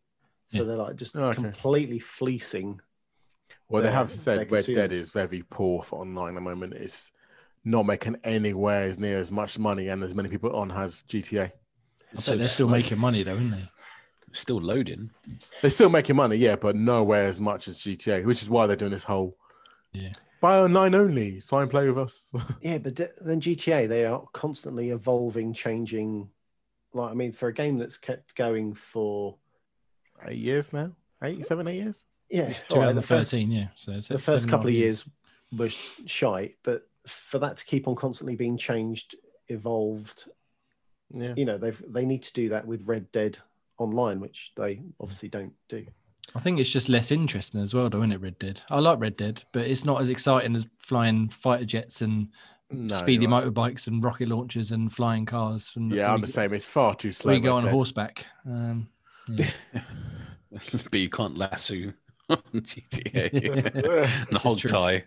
So 0.48 0.60
Yeah. 0.60 0.64
they're 0.64 0.78
like 0.78 0.96
just 0.96 1.16
Okay. 1.16 1.42
completely 1.42 2.00
fleecing. 2.00 2.82
Well, 3.70 3.82
they 3.82 3.92
have 3.92 4.12
said 4.12 4.38
their 4.38 4.46
Red 4.46 4.66
Dead 4.66 4.92
is 4.92 5.10
very 5.10 5.44
poor 5.50 5.84
for 5.84 6.00
online 6.02 6.34
at 6.34 6.36
the 6.36 6.42
moment. 6.42 6.74
It's 6.74 7.12
not 7.64 7.86
making 7.86 8.18
anywhere 8.24 8.84
as 8.84 9.00
near 9.00 9.18
as 9.18 9.32
much 9.32 9.58
money 9.58 9.88
and 9.88 10.04
as 10.04 10.14
many 10.14 10.30
people 10.30 10.56
on 10.56 10.70
has 10.70 11.04
GTA. 11.04 11.46
I 11.46 12.22
So 12.22 12.32
bet 12.32 12.40
they're 12.40 12.50
still 12.50 12.68
making 12.70 13.00
money 13.00 13.24
though, 13.24 13.36
aren't 13.36 13.52
they? 13.52 13.70
still 14.34 14.62
loading. 14.62 15.10
They're 15.62 15.72
still 15.72 15.90
making 15.90 16.16
money, 16.16 16.36
yeah, 16.38 16.56
but 16.56 16.76
nowhere 16.76 17.28
as 17.28 17.42
much 17.42 17.68
as 17.68 17.80
GTA, 17.80 18.24
which 18.26 18.42
is 18.42 18.50
why 18.50 18.68
they're 18.68 18.76
doing 18.76 18.92
this 18.92 19.04
whole 19.04 19.36
Yeah. 19.94 20.14
Buy 20.46 20.60
online 20.60 20.94
only, 20.94 21.40
sign 21.40 21.64
and 21.64 21.72
play 21.72 21.88
with 21.88 21.98
us. 21.98 22.32
Yeah, 22.62 22.78
but 22.78 22.94
d- 22.96 23.06
then 23.22 23.42
GTA, 23.42 23.88
they 23.88 24.06
are 24.06 24.24
constantly 24.32 24.92
evolving, 24.92 25.54
changing. 25.54 26.30
Like, 26.94 27.12
I 27.12 27.14
mean, 27.16 27.32
for 27.32 27.48
a 27.48 27.54
game 27.54 27.78
that's 27.80 27.98
kept 27.98 28.36
going 28.36 28.74
for 28.76 29.38
eight 30.28 30.38
years 30.38 30.72
now, 30.72 30.92
eight, 31.24 31.46
seven, 31.46 31.68
eight 31.68 31.78
years. 31.78 32.06
yeah, 32.30 32.44
It's 32.50 32.64
all 32.70 32.82
right, 32.82 32.94
the 32.94 33.02
first 33.02 33.34
yeah. 33.34 33.68
So 33.76 33.94
it's 33.94 34.08
the 34.08 34.18
first 34.20 34.48
couple 34.48 34.68
of 34.68 34.74
years 34.74 35.08
was 35.56 35.76
shy, 36.06 36.54
but 36.64 36.88
for 37.08 37.40
that 37.40 37.58
to 37.58 37.66
keep 37.66 37.88
on 37.88 37.96
constantly 37.96 38.36
being 38.36 38.58
changed, 38.58 39.16
evolved, 39.48 40.30
Yeah, 41.12 41.34
you 41.36 41.46
know, 41.46 41.58
they've 41.58 41.82
they 41.88 42.06
need 42.06 42.24
to 42.24 42.34
do 42.34 42.50
that 42.50 42.68
with 42.68 42.88
Red 42.88 43.12
Dead 43.12 43.38
Online, 43.80 44.20
which 44.20 44.54
they 44.56 44.82
obviously 45.00 45.30
don't 45.30 45.54
do. 45.70 45.86
I 46.34 46.40
think 46.40 46.60
it's 46.60 46.70
just 46.72 46.90
less 46.90 47.12
interesting 47.12 47.62
as 47.62 47.74
well, 47.74 47.90
though, 47.90 48.00
isn't 48.00 48.12
it? 48.12 48.22
Red 48.22 48.40
Dead. 48.40 48.62
I 48.70 48.80
like 48.80 49.00
Red 49.00 49.16
Dead, 49.18 49.44
but 49.54 49.68
it's 49.68 49.86
not 49.86 50.02
as 50.02 50.10
exciting 50.10 50.56
as 50.56 50.66
flying 50.80 51.30
fighter 51.30 51.66
jets 51.66 52.02
and 52.02 52.30
No, 52.72 52.96
speedy 52.96 53.28
right. 53.28 53.44
motorbikes 53.46 53.88
and 53.88 54.04
rocket 54.04 54.28
launches 54.30 54.72
and 54.72 54.92
flying 54.92 55.26
cars. 55.26 55.72
And 55.76 55.92
Yeah, 55.92 56.12
I'm 56.14 56.22
the 56.22 56.28
same. 56.28 56.54
It's 56.54 56.66
far 56.66 56.96
too 56.96 57.12
slow. 57.12 57.34
We 57.34 57.40
go 57.40 57.56
on 57.56 57.64
Dead. 57.64 57.72
horseback. 57.72 58.26
Um, 58.46 58.90
yeah. 59.30 59.50
but 60.92 61.00
you 61.00 61.10
can't 61.10 61.38
lasso 61.38 61.74
on 62.30 62.38
GTA. 62.54 63.32
This 63.32 64.28
the 64.30 64.36
is 64.36 64.42
whole 64.42 64.56
tie. 64.58 65.04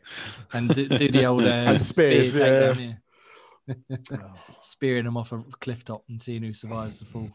and 0.52 0.72
do, 0.74 0.88
do 0.88 1.10
the 1.10 1.24
old 1.24 1.44
uh, 1.44 1.48
And 1.48 1.82
spears, 1.82 2.32
spear 2.32 2.74
takedown, 2.74 2.96
yeah. 3.68 4.28
spearing 4.52 5.04
them 5.04 5.16
off 5.16 5.32
a 5.32 5.42
cliff 5.60 5.84
top 5.84 6.04
and 6.08 6.20
seeing 6.22 6.42
who 6.42 6.52
survives 6.52 7.00
the 7.00 7.06
fall. 7.06 7.28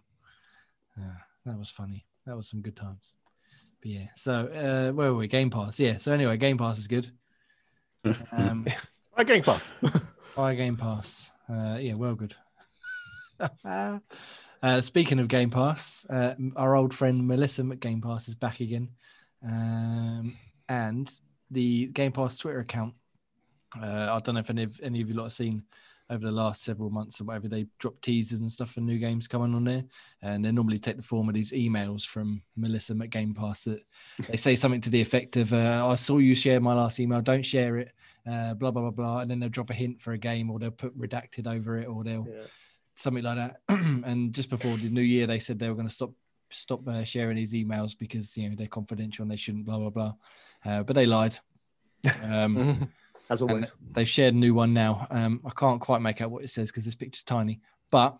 Uh, 0.99 1.13
that 1.45 1.57
was 1.57 1.69
funny. 1.69 2.05
That 2.25 2.35
was 2.37 2.47
some 2.49 2.61
good 2.61 2.75
times. 2.75 3.13
But 3.83 3.91
yeah, 3.91 4.07
so 4.15 4.33
uh, 4.33 4.93
where 4.93 5.11
were 5.11 5.17
we? 5.17 5.27
Game 5.27 5.49
Pass. 5.49 5.77
Yeah. 5.77 5.97
So 5.97 6.13
anyway, 6.13 6.37
Game 6.37 6.57
Pass 6.57 6.77
is 6.77 6.87
good. 6.87 7.11
Um, 8.31 8.65
Right, 9.17 9.27
Game 9.27 9.43
Pass. 9.43 9.71
buy 10.35 10.55
Game 10.55 10.75
Pass. 10.75 11.31
Uh, 11.47 11.77
yeah, 11.79 11.93
well 11.93 12.15
good. 12.15 12.33
uh, 14.63 14.81
speaking 14.81 15.19
of 15.19 15.27
Game 15.27 15.51
Pass, 15.51 16.05
uh, 16.09 16.33
our 16.55 16.75
old 16.75 16.95
friend 16.95 17.27
Melissa 17.27 17.67
at 17.69 17.79
Game 17.79 18.01
Pass 18.01 18.27
is 18.27 18.33
back 18.33 18.59
again, 18.59 18.89
um, 19.45 20.35
and 20.67 21.11
the 21.51 21.87
Game 21.87 22.11
Pass 22.11 22.37
Twitter 22.37 22.61
account. 22.61 22.95
Uh, 23.79 24.15
I 24.15 24.19
don't 24.23 24.33
know 24.33 24.41
if 24.41 24.49
any 24.49 24.63
of, 24.63 24.79
any 24.81 25.01
of 25.01 25.09
you 25.09 25.15
lot 25.15 25.25
have 25.25 25.33
seen 25.33 25.61
over 26.09 26.25
the 26.25 26.31
last 26.31 26.63
several 26.63 26.89
months 26.89 27.19
or 27.19 27.23
whatever 27.23 27.47
they 27.47 27.65
drop 27.79 27.99
teasers 28.01 28.39
and 28.39 28.51
stuff 28.51 28.71
for 28.71 28.81
new 28.81 28.99
games 28.99 29.27
coming 29.27 29.55
on 29.55 29.63
there, 29.63 29.83
and 30.21 30.43
they 30.43 30.51
normally 30.51 30.79
take 30.79 30.97
the 30.97 31.03
form 31.03 31.29
of 31.29 31.35
these 31.35 31.51
emails 31.51 32.05
from 32.05 32.41
Melissa 32.55 32.93
at 33.01 33.09
Game 33.09 33.33
Pass 33.33 33.63
that 33.63 33.83
they 34.27 34.37
say 34.37 34.55
something 34.55 34.81
to 34.81 34.89
the 34.89 35.01
effect 35.01 35.37
of, 35.37 35.53
uh, 35.53 35.87
"I 35.87 35.95
saw 35.95 36.17
you 36.17 36.35
share 36.35 36.59
my 36.59 36.73
last 36.73 36.99
email. 36.99 37.21
Don't 37.21 37.45
share 37.45 37.77
it." 37.77 37.93
uh, 38.29 38.53
blah 38.53 38.71
blah 38.71 38.81
blah 38.81 38.91
blah, 38.91 39.19
and 39.19 39.29
then 39.29 39.39
they'll 39.39 39.49
drop 39.49 39.69
a 39.69 39.73
hint 39.73 40.01
for 40.01 40.13
a 40.13 40.17
game, 40.17 40.49
or 40.49 40.59
they'll 40.59 40.71
put 40.71 40.97
redacted 40.97 41.47
over 41.47 41.77
it, 41.77 41.87
or 41.87 42.03
they'll 42.03 42.27
Yeah. 42.29 42.45
something 42.95 43.23
like 43.23 43.35
that. 43.35 43.61
and 43.69 44.33
just 44.33 44.49
before 44.49 44.77
the 44.77 44.89
new 44.89 45.01
year, 45.01 45.27
they 45.27 45.39
said 45.39 45.59
they 45.59 45.69
were 45.69 45.75
going 45.75 45.87
to 45.87 45.93
stop 45.93 46.11
stop 46.49 46.87
uh, 46.87 47.03
sharing 47.03 47.35
these 47.35 47.53
emails 47.53 47.97
because 47.97 48.37
you 48.37 48.49
know 48.49 48.55
they're 48.55 48.67
confidential 48.67 49.23
and 49.23 49.31
they 49.31 49.35
shouldn't. 49.35 49.65
Blah 49.65 49.79
blah 49.79 49.89
blah. 49.89 50.13
Uh, 50.65 50.83
but 50.83 50.93
they 50.93 51.05
lied. 51.05 51.37
Um, 52.21 52.89
As 53.29 53.41
always. 53.41 53.73
they've 53.91 54.07
shared 54.07 54.33
a 54.33 54.37
new 54.37 54.53
one 54.53 54.73
now. 54.73 55.07
Um, 55.09 55.41
I 55.45 55.51
can't 55.51 55.81
quite 55.81 56.01
make 56.01 56.21
out 56.21 56.31
what 56.31 56.43
it 56.43 56.49
says 56.49 56.69
because 56.69 56.85
this 56.85 56.95
picture's 56.95 57.23
tiny. 57.23 57.61
But 57.89 58.17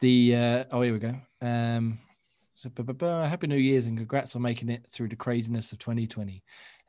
the 0.00 0.36
uh, 0.36 0.64
oh 0.72 0.82
here 0.82 0.92
we 0.92 0.98
go. 0.98 1.14
Um, 1.40 1.98
so, 2.54 2.68
bu- 2.70 2.84
bu- 2.84 2.92
bu- 2.92 3.06
happy 3.06 3.48
New 3.48 3.56
Year's 3.56 3.86
and 3.86 3.96
congrats 3.96 4.36
on 4.36 4.42
making 4.42 4.68
it 4.68 4.86
through 4.86 5.08
the 5.08 5.16
craziness 5.16 5.72
of 5.72 5.78
2020. 5.78 6.42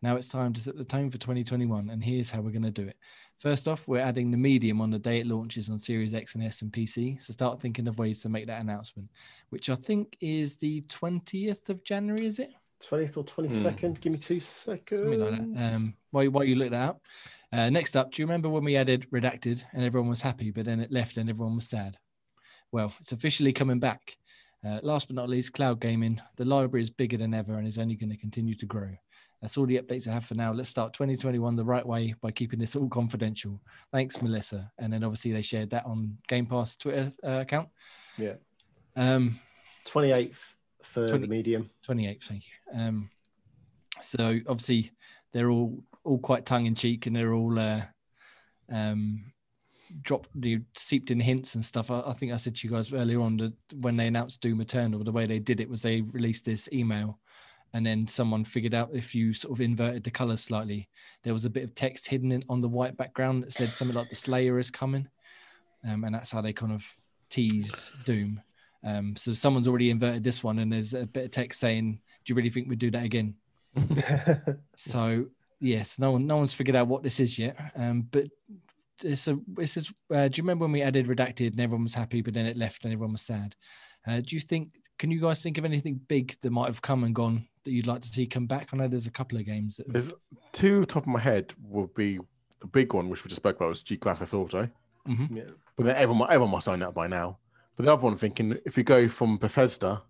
Now 0.04 0.18
it's 0.18 0.28
time 0.28 0.54
to 0.54 0.62
set 0.62 0.78
the 0.78 0.84
tone 0.84 1.10
for 1.10 1.18
2021, 1.18 1.90
and 1.90 2.04
here's 2.04 2.30
how 2.30 2.42
we're 2.42 2.52
going 2.52 2.62
to 2.64 2.70
do 2.70 2.88
it. 2.88 2.98
First 3.40 3.68
off, 3.68 3.88
we're 3.88 4.00
adding 4.00 4.32
the 4.32 4.38
medium 4.38 4.82
on 4.82 4.92
the 4.92 5.00
day 5.00 5.20
it 5.20 5.28
launches 5.28 5.70
on 5.70 5.78
Series 5.78 6.14
X 6.14 6.36
and 6.36 6.44
S 6.44 6.62
and 6.62 6.72
PC. 6.72 7.22
So 7.24 7.34
start 7.34 7.60
thinking 7.60 7.88
of 7.88 7.98
ways 7.98 8.22
to 8.22 8.30
make 8.30 8.48
that 8.48 8.62
announcement, 8.62 9.10
which 9.50 9.70
I 9.70 9.76
think 9.76 10.16
is 10.22 10.56
the 10.56 10.82
20th 10.84 11.70
of 11.70 11.84
January, 11.84 12.26
is 12.26 12.40
it? 12.40 12.52
20th 12.90 13.18
or 13.18 13.24
22nd. 13.24 14.00
Give 14.02 14.12
me 14.12 14.20
two 14.20 14.40
seconds. 14.40 15.02
something 15.02 15.20
like 15.20 15.56
that. 15.56 15.76
Um, 15.76 15.94
while, 16.12 16.30
while 16.30 16.44
you 16.44 16.56
look 16.56 16.72
that 16.72 16.90
up. 16.90 17.02
Uh, 17.52 17.70
next 17.70 17.96
up, 17.96 18.12
do 18.12 18.22
you 18.22 18.26
remember 18.26 18.50
when 18.50 18.64
we 18.64 18.76
added 18.76 19.06
redacted 19.12 19.64
and 19.74 19.84
everyone 19.84 20.10
was 20.10 20.22
happy, 20.22 20.50
but 20.52 20.66
then 20.66 20.80
it 20.80 20.92
left 20.92 21.18
and 21.18 21.30
everyone 21.30 21.56
was 21.56 21.68
sad? 21.68 21.98
Well, 22.72 22.92
it's 23.00 23.12
officially 23.12 23.54
coming 23.54 23.80
back. 23.80 24.18
Uh, 24.66 24.80
last 24.82 25.08
but 25.08 25.16
not 25.16 25.30
least, 25.30 25.54
cloud 25.54 25.80
gaming. 25.80 26.20
The 26.38 26.46
library 26.46 26.84
is 26.84 26.90
bigger 26.90 27.18
than 27.18 27.34
ever 27.34 27.58
and 27.58 27.68
is 27.68 27.78
only 27.78 27.96
going 27.96 28.10
to 28.10 28.18
continue 28.18 28.56
to 28.56 28.66
grow. 28.66 28.90
That's 29.42 29.58
all 29.58 29.66
the 29.66 29.78
updates 29.78 30.08
I 30.08 30.14
have 30.14 30.26
for 30.26 30.36
now. 30.36 30.54
Let's 30.54 30.70
start 30.70 30.94
2021 30.94 31.58
the 31.58 31.66
right 31.66 31.86
way 31.86 32.16
by 32.22 32.32
keeping 32.32 32.60
this 32.60 32.76
all 32.76 32.88
confidential. 32.88 33.60
Thanks, 33.92 34.22
Melissa. 34.22 34.72
And 34.80 34.92
then 34.92 35.04
obviously 35.04 35.34
they 35.34 35.42
shared 35.42 35.70
that 35.72 35.86
on 35.86 36.18
Game 36.30 36.46
Pass 36.46 36.78
Twitter 36.78 37.12
uh, 37.24 37.42
account. 37.42 37.68
Yeah. 38.18 38.36
Um, 38.96 39.38
28th 39.86 40.38
for 40.84 41.08
20 41.08 41.22
the 41.22 41.28
medium. 41.28 41.70
28 41.84 42.24
thank 42.24 42.44
you. 42.44 42.80
Um 42.80 43.10
so 44.02 44.40
obviously 44.48 44.92
they're 45.32 45.50
all 45.50 45.84
all 46.04 46.20
quite 46.20 46.46
tongue 46.46 46.66
in 46.66 46.76
cheek 46.76 47.06
and 47.06 47.16
they're 47.16 47.34
all 47.34 47.58
uh 47.58 47.82
um 48.72 49.24
dropped 50.02 50.30
the 50.36 50.60
seeped 50.76 51.12
in 51.12 51.20
hints 51.20 51.56
and 51.56 51.64
stuff. 51.64 51.92
I, 51.92 52.02
I 52.02 52.14
think 52.14 52.32
i 52.32 52.38
said 52.38 52.56
to 52.56 52.68
you 52.68 52.74
guys 52.74 52.92
earlier 52.92 53.22
on 53.22 53.38
that 53.38 53.54
when 53.76 53.96
they 53.96 54.08
announced 54.08 54.42
doom 54.42 54.62
eternal 54.62 55.04
the 55.04 55.12
way 55.12 55.26
they 55.26 55.40
did 55.40 55.60
it 55.60 55.70
was 55.70 55.82
they 55.82 56.02
released 56.02 56.46
this 56.46 56.68
email 56.74 57.20
and 57.76 57.86
then 57.86 58.08
someone 58.08 58.46
figured 58.46 58.74
out 58.74 58.90
if 58.94 59.16
you 59.16 59.34
sort 59.34 59.52
of 59.52 59.62
inverted 59.62 60.04
the 60.04 60.12
colors 60.12 60.42
slightly 60.42 60.88
there 61.24 61.34
was 61.34 61.46
a 61.46 61.50
bit 61.50 61.64
of 61.64 61.74
text 61.74 62.08
hidden 62.08 62.32
in, 62.32 62.44
on 62.50 62.60
the 62.60 62.68
white 62.68 62.98
background 62.98 63.44
that 63.44 63.54
said 63.54 63.74
something 63.74 63.96
like 63.96 64.10
the 64.10 64.16
slayer 64.16 64.60
is 64.60 64.70
coming. 64.70 65.08
Um, 65.88 66.04
and 66.04 66.14
that's 66.14 66.32
how 66.32 66.42
they 66.42 66.54
kind 66.54 66.72
of 66.72 66.86
teased 67.30 67.76
doom 68.06 68.42
um, 68.84 69.16
so 69.16 69.34
someone's 69.34 69.68
already 69.68 69.90
inverted 69.90 70.24
this 70.24 70.44
one, 70.44 70.60
and 70.60 70.72
there's 70.72 70.94
a 70.94 71.06
bit 71.06 71.26
of 71.26 71.32
text 71.32 71.60
saying, 71.60 71.94
"Do 71.94 72.32
you 72.32 72.36
really 72.36 72.50
think 72.50 72.68
we'd 72.70 72.80
do 72.80 72.92
that 72.92 73.04
again?" 73.04 73.36
So 74.76 75.26
yes, 75.60 76.00
no 76.00 76.12
one, 76.12 76.28
no 76.28 76.38
one's 76.38 76.54
figured 76.54 76.76
out 76.76 76.88
what 76.88 77.04
this 77.04 77.20
is 77.20 77.38
yet. 77.40 77.56
Um, 77.76 78.08
but 78.12 78.26
it's 79.04 79.28
a, 79.28 79.38
this 79.48 79.78
is. 79.78 79.92
Uh, 80.14 80.28
do 80.28 80.38
you 80.38 80.44
remember 80.44 80.66
when 80.66 80.72
we 80.72 80.82
added 80.82 81.08
redacted 81.08 81.52
and 81.52 81.60
everyone 81.62 81.84
was 81.84 81.94
happy, 81.94 82.22
but 82.22 82.34
then 82.34 82.46
it 82.46 82.58
left 82.58 82.84
and 82.84 82.94
everyone 82.94 83.14
was 83.14 83.22
sad? 83.22 83.56
Uh, 84.08 84.22
do 84.22 84.36
you 84.36 84.42
think? 84.42 84.70
Can 85.00 85.10
you 85.12 85.20
guys 85.20 85.42
think 85.42 85.58
of 85.58 85.66
anything 85.66 86.00
big 86.08 86.36
that 86.42 86.52
might 86.52 86.68
have 86.68 86.82
come 86.82 87.04
and 87.04 87.16
gone 87.16 87.46
that 87.64 87.72
you'd 87.72 87.88
like 87.88 88.02
to 88.02 88.08
see 88.08 88.26
come 88.28 88.46
back? 88.46 88.70
I 88.72 88.78
know 88.78 88.88
there's 88.88 89.08
a 89.08 89.12
couple 89.12 89.38
of 89.38 89.46
games 89.46 89.78
that. 89.78 89.92
There's 89.92 90.12
two 90.52 90.86
top 90.86 91.04
of 91.04 91.08
my 91.08 91.20
head 91.20 91.54
would 91.64 91.94
be 91.96 92.20
the 92.60 92.68
big 92.68 92.94
one, 92.94 93.10
which 93.10 93.24
we 93.24 93.30
just 93.30 93.42
spoke 93.42 93.56
about, 93.58 93.70
was 93.70 93.82
G 93.82 93.98
Grand 93.98 94.20
Theft 94.20 94.34
Auto. 94.34 94.70
Mhm. 95.08 95.36
yeah. 95.36 95.44
But 95.76 95.88
then 95.88 95.96
everyone, 95.98 96.30
everyone 96.30 96.52
must 96.52 96.70
own 96.70 96.80
that 96.80 96.94
by 96.94 97.08
now. 97.08 97.38
But 97.76 97.86
the 97.86 97.94
other 97.94 98.04
one, 98.04 98.18
thinking 98.18 98.58
if 98.66 98.78
you 98.78 98.84
go 98.84 99.08
from 99.08 99.38
Bethesda, 99.38 100.02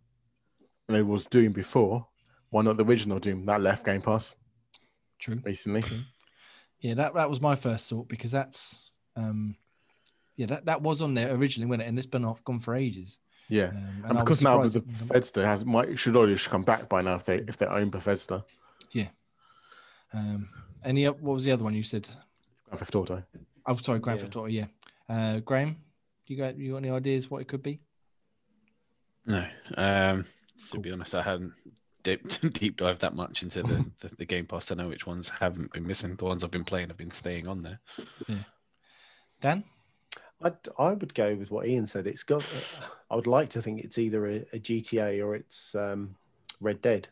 and 0.87 0.97
it 0.97 1.05
was 1.07 1.25
Doom 1.25 1.53
before, 1.53 2.05
why 2.49 2.61
not 2.61 2.77
the 2.77 2.85
original 2.85 3.19
Doom 3.19 3.45
that 3.45 3.61
left 3.61 3.85
Game 3.85 4.01
Pass 4.01 4.35
True. 5.19 5.39
recently? 5.43 5.81
True. 5.81 6.01
Yeah, 6.81 6.95
that 6.95 7.13
that 7.13 7.29
was 7.29 7.39
my 7.41 7.55
first 7.55 7.89
thought 7.89 8.07
because 8.09 8.31
that's. 8.31 8.77
Um, 9.15 9.55
yeah, 10.35 10.47
that, 10.47 10.65
that 10.65 10.81
was 10.81 11.01
on 11.03 11.13
there 11.13 11.31
originally, 11.35 11.69
wasn't 11.69 11.83
it? 11.83 11.89
And 11.89 11.97
it's 11.99 12.07
been 12.07 12.25
off 12.25 12.43
gone 12.43 12.59
for 12.59 12.75
ages. 12.75 13.19
Yeah, 13.49 13.67
Um, 13.67 14.03
and, 14.05 14.05
I 14.05 14.13
was 14.13 14.23
because 14.23 14.41
now 14.41 14.61
with 14.61 14.73
the 14.73 14.79
Bethesda 14.81 15.45
has 15.45 15.63
might 15.63 15.99
should 15.99 16.15
already 16.15 16.35
should 16.37 16.49
come 16.51 16.63
back 16.63 16.89
by 16.89 17.01
now 17.01 17.15
if 17.15 17.25
they 17.25 17.37
if 17.39 17.57
they 17.57 17.67
own 17.67 17.89
Bethesda. 17.89 18.43
Yeah. 18.91 19.09
Um, 20.13 20.49
any 20.83 21.05
oth- 21.07 21.21
what 21.21 21.33
was 21.35 21.43
the 21.43 21.51
other 21.51 21.63
one 21.63 21.73
you 21.73 21.83
said? 21.83 22.07
Grand 22.65 22.79
Theft 22.79 22.95
Auto. 22.95 23.23
Oh, 23.67 23.75
sorry, 23.77 23.99
Grand 23.99 24.19
Yeah. 24.19 24.23
Theft 24.25 24.35
Auto. 24.37 24.47
Yeah, 24.47 24.65
uh, 25.09 25.39
Graham, 25.41 25.77
you 26.27 26.37
got 26.37 26.57
you 26.57 26.71
got 26.71 26.77
any 26.77 26.89
ideas 26.89 27.29
what 27.29 27.41
it 27.41 27.47
could 27.47 27.63
be? 27.63 27.79
No. 29.25 29.45
Um, 29.77 30.23
to 30.23 30.71
Cool. 30.71 30.81
be 30.81 30.91
honest, 30.91 31.15
I 31.15 31.21
haven't 31.23 31.53
deep, 32.03 32.21
deep 32.53 32.77
dived 32.77 33.01
that 33.01 33.15
much 33.15 33.41
into 33.43 33.63
the, 33.63 33.85
the, 34.01 34.15
the 34.19 34.25
Game 34.25 34.45
Pass 34.45 34.65
to 34.65 34.75
know 34.75 34.87
which 34.87 35.05
ones 35.07 35.29
haven't 35.39 35.71
been 35.73 35.85
missing. 35.87 36.15
The 36.15 36.25
ones 36.25 36.43
I've 36.43 36.51
been 36.51 36.65
playing 36.65 36.89
have 36.89 36.97
been 36.97 37.11
staying 37.11 37.47
on 37.47 37.61
there. 37.63 37.79
Dan? 39.41 39.63
I'd, 40.41 40.57
I 40.77 40.91
would 40.91 41.13
go 41.13 41.35
with 41.35 41.51
what 41.51 41.67
Ian 41.67 41.87
said. 41.87 42.07
It's 42.07 42.23
got. 42.23 42.43
I 43.09 43.15
would 43.15 43.27
like 43.27 43.49
to 43.51 43.61
think 43.61 43.81
it's 43.83 43.97
either 43.97 44.25
a, 44.27 44.35
a 44.53 44.59
GTA 44.59 45.23
or 45.25 45.35
it's 45.35 45.73
um, 45.75 46.15
Red 46.59 46.81
Dead. 46.81 47.07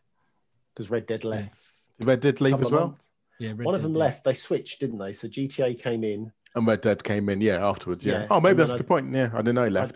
because 0.73 0.89
Red 0.89 1.05
Dead 1.05 1.23
left. 1.23 1.53
Red 2.01 2.19
Dead 2.21 2.41
leave 2.41 2.59
as 2.61 2.71
well, 2.71 2.87
months. 2.89 3.05
Yeah, 3.39 3.49
Red 3.55 3.65
One 3.65 3.75
of 3.75 3.81
them 3.83 3.93
did. 3.93 3.99
left. 3.99 4.23
They 4.23 4.33
switched, 4.33 4.79
didn't 4.79 4.97
they? 4.99 5.13
So 5.13 5.27
GTA 5.27 5.79
came 5.81 6.03
in. 6.03 6.31
And 6.55 6.67
Red 6.67 6.81
Dead 6.81 7.03
came 7.03 7.29
in. 7.29 7.41
Yeah, 7.41 7.65
afterwards. 7.67 8.05
Yeah. 8.05 8.21
Yeah, 8.21 8.27
Oh, 8.29 8.41
maybe 8.41 8.57
that's 8.57 8.71
a 8.71 8.73
then 8.73 8.77
good 8.81 8.87
point. 8.87 9.13
Yeah, 9.15 9.29
I 9.33 9.37
didn't 9.37 9.55
know 9.55 9.63
he 9.65 9.69
left. 9.69 9.95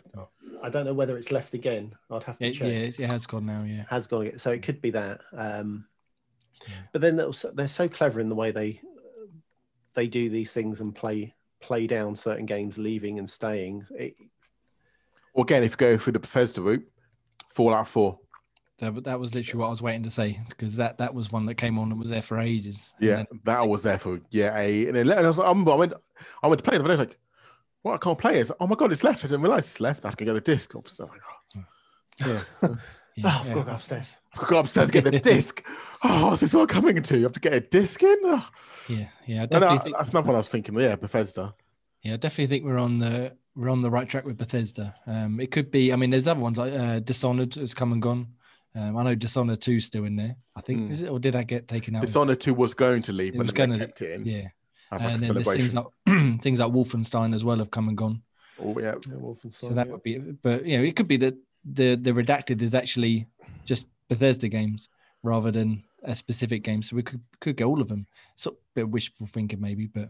I 0.63 0.69
don't 0.69 0.85
know 0.85 0.93
whether 0.93 1.17
it's 1.17 1.31
left 1.31 1.53
again. 1.53 1.93
I'd 2.09 2.23
have 2.23 2.39
to 2.39 2.45
It, 2.45 2.53
check. 2.53 2.67
yeah, 2.67 2.73
it 2.79 2.99
it 2.99 3.11
has 3.11 3.27
gone 3.27 3.45
now. 3.45 3.63
Yeah. 3.63 3.83
Has 3.89 4.07
gone 4.07 4.23
again. 4.25 4.39
So 4.39 4.51
it 4.51 4.63
could 4.63 4.81
be 4.81 4.89
that. 4.91 5.21
Um, 5.35 5.85
Yeah. 6.67 6.73
But 6.93 7.01
then 7.01 7.15
they're 7.17 7.33
so- 7.33 7.51
they're 7.51 7.67
so 7.67 7.87
clever 7.87 8.19
in 8.19 8.29
the 8.29 8.35
way 8.35 8.51
they 8.51 8.81
they 9.93 10.07
do 10.07 10.29
these 10.29 10.51
things 10.51 10.81
and 10.81 10.95
play 10.95 11.33
play 11.61 11.85
down 11.87 12.15
certain 12.15 12.45
games, 12.45 12.77
leaving 12.77 13.19
and 13.19 13.29
staying. 13.29 13.85
It, 13.91 14.15
Well, 15.33 15.43
again, 15.43 15.63
if 15.63 15.71
you 15.71 15.77
go 15.77 15.97
through 15.97 16.13
the 16.13 16.19
Bethesda 16.19 16.61
route, 16.61 16.85
Fallout 17.49 17.87
Four. 17.87 18.19
That, 18.79 19.05
that 19.05 19.19
was 19.19 19.33
literally 19.33 19.61
what 19.61 19.67
I 19.67 19.69
was 19.69 19.81
waiting 19.81 20.03
to 20.03 20.11
say 20.11 20.39
because 20.49 20.75
that, 20.75 20.97
that 20.97 21.13
was 21.13 21.31
one 21.31 21.45
that 21.45 21.55
came 21.55 21.79
on 21.79 21.91
and 21.91 21.99
was 21.99 22.09
there 22.09 22.21
for 22.21 22.39
ages. 22.39 22.93
Yeah, 22.99 23.17
then- 23.17 23.39
that 23.45 23.67
was 23.67 23.83
there 23.83 23.97
for 23.97 24.19
yeah. 24.31 24.57
A, 24.57 24.87
and, 24.87 24.95
then, 24.95 25.09
and 25.09 25.19
I, 25.19 25.27
was, 25.27 25.39
I, 25.39 25.47
remember 25.47 25.71
I 25.71 25.75
went, 25.75 25.93
I 26.43 26.47
went 26.47 26.59
to 26.59 26.69
play 26.69 26.75
it, 26.77 26.81
but 26.81 26.87
I 26.91 26.93
was 26.93 26.99
like, 26.99 27.17
"Well, 27.83 27.93
I 27.93 27.97
can't 27.97 28.17
play 28.17 28.39
it." 28.39 28.49
Like, 28.49 28.57
oh 28.59 28.67
my 28.67 28.75
god, 28.75 28.91
it's 28.91 29.03
left. 29.03 29.23
I 29.23 29.27
didn't 29.27 29.41
realize 29.43 29.65
it's 29.65 29.79
left. 29.79 30.03
I 30.03 30.09
have 30.09 30.17
to 30.17 30.25
get 30.25 30.33
the 30.33 30.41
disc. 30.41 30.75
I 30.75 30.79
was 30.79 30.99
like, 30.99 31.09
oh. 31.55 31.63
Yeah, 32.19 32.41
oh, 32.63 32.77
yeah, 33.15 33.27
I 33.27 33.43
forgot 33.43 33.55
yeah. 33.55 33.61
about 33.61 33.81
Steph. 33.81 34.17
I 34.33 34.37
have 34.39 34.47
to 34.47 34.53
go 34.53 34.59
upstairs 34.59 34.87
to 34.89 34.93
get 35.01 35.03
the 35.05 35.19
disc. 35.31 35.65
Oh, 36.03 36.27
what's 36.27 36.41
this 36.41 36.53
all 36.53 36.67
coming 36.67 36.97
into? 36.97 37.17
You 37.17 37.23
have 37.23 37.31
to 37.33 37.39
get 37.39 37.53
a 37.53 37.61
disc 37.61 38.03
in. 38.03 38.17
Oh. 38.23 38.45
yeah, 38.89 39.07
yeah. 39.25 39.43
I 39.43 39.47
No, 39.57 39.59
no, 39.59 39.79
think, 39.79 39.95
that's 39.95 40.11
not 40.11 40.25
what 40.25 40.35
I 40.35 40.39
was 40.39 40.49
thinking. 40.49 40.77
Yeah, 40.77 40.97
Bethesda. 40.97 41.53
yeah, 42.03 42.13
I 42.13 42.17
definitely 42.17 42.47
think 42.47 42.65
we're 42.65 42.77
on 42.77 42.99
the 42.99 43.33
we're 43.55 43.69
on 43.69 43.81
the 43.81 43.89
right 43.89 44.07
track 44.09 44.25
with 44.25 44.37
Bethesda. 44.37 44.93
Um, 45.07 45.39
it 45.39 45.51
could 45.51 45.71
be. 45.71 45.93
I 45.93 45.95
mean, 45.95 46.09
there's 46.09 46.27
other 46.27 46.41
ones 46.41 46.57
like 46.57 46.73
uh, 46.73 46.99
Dishonored 46.99 47.55
has 47.55 47.73
come 47.73 47.93
and 47.93 48.01
gone. 48.01 48.27
Um, 48.75 48.97
I 48.97 49.03
know 49.03 49.15
Dishonored 49.15 49.61
2 49.61 49.73
is 49.73 49.85
still 49.85 50.03
in 50.03 50.15
there. 50.15 50.35
I 50.55 50.61
think 50.61 50.79
Hmm. 50.87 50.91
is 50.91 51.03
it 51.03 51.09
or 51.09 51.19
did 51.19 51.33
that 51.33 51.47
get 51.47 51.67
taken 51.67 51.95
out? 51.95 52.01
Dishonored 52.01 52.41
Two 52.41 52.53
was 52.53 52.73
going 52.73 53.01
to 53.03 53.13
leave, 53.13 53.33
It 53.33 53.37
but 53.37 53.45
was 53.45 53.53
then 53.53 53.69
they 53.69 53.75
gonna- 53.77 53.85
kept 53.87 54.01
it 54.01 54.11
in. 54.19 54.25
yeah, 54.25 54.47
As 54.91 55.01
like 55.03 55.13
and 55.13 55.23
a 55.23 55.25
then 55.25 55.33
there's 55.35 55.55
things 55.55 55.73
like 55.75 55.85
things 56.41 56.59
like 56.59 56.71
Wolfenstein 56.73 57.33
as 57.33 57.43
well 57.45 57.57
have 57.57 57.71
come 57.71 57.87
and 57.87 57.97
gone. 57.97 58.21
Oh 58.59 58.77
yeah, 58.79 58.95
Yeah, 59.07 59.15
Wolfenstein, 59.15 59.53
So 59.53 59.69
that 59.69 59.87
yeah. 59.87 59.91
would 59.93 60.03
be, 60.03 60.17
but 60.19 60.65
you 60.65 60.77
know, 60.77 60.83
it 60.83 60.95
could 60.95 61.07
be 61.07 61.17
that 61.17 61.35
the 61.63 61.95
the 61.95 62.11
redacted 62.11 62.61
is 62.61 62.75
actually 62.75 63.27
just 63.65 63.87
Bethesda 64.09 64.49
games 64.49 64.89
rather 65.23 65.51
than 65.51 65.83
a 66.03 66.15
specific 66.15 66.63
game. 66.63 66.83
So 66.83 66.95
we 66.97 67.03
could 67.03 67.21
could 67.39 67.55
get 67.55 67.65
all 67.65 67.81
of 67.81 67.87
them. 67.87 68.05
So 68.35 68.51
a 68.51 68.55
bit 68.75 68.83
of 68.83 68.89
wishful 68.91 69.25
thinking 69.27 69.61
maybe, 69.61 69.87
but 69.87 70.09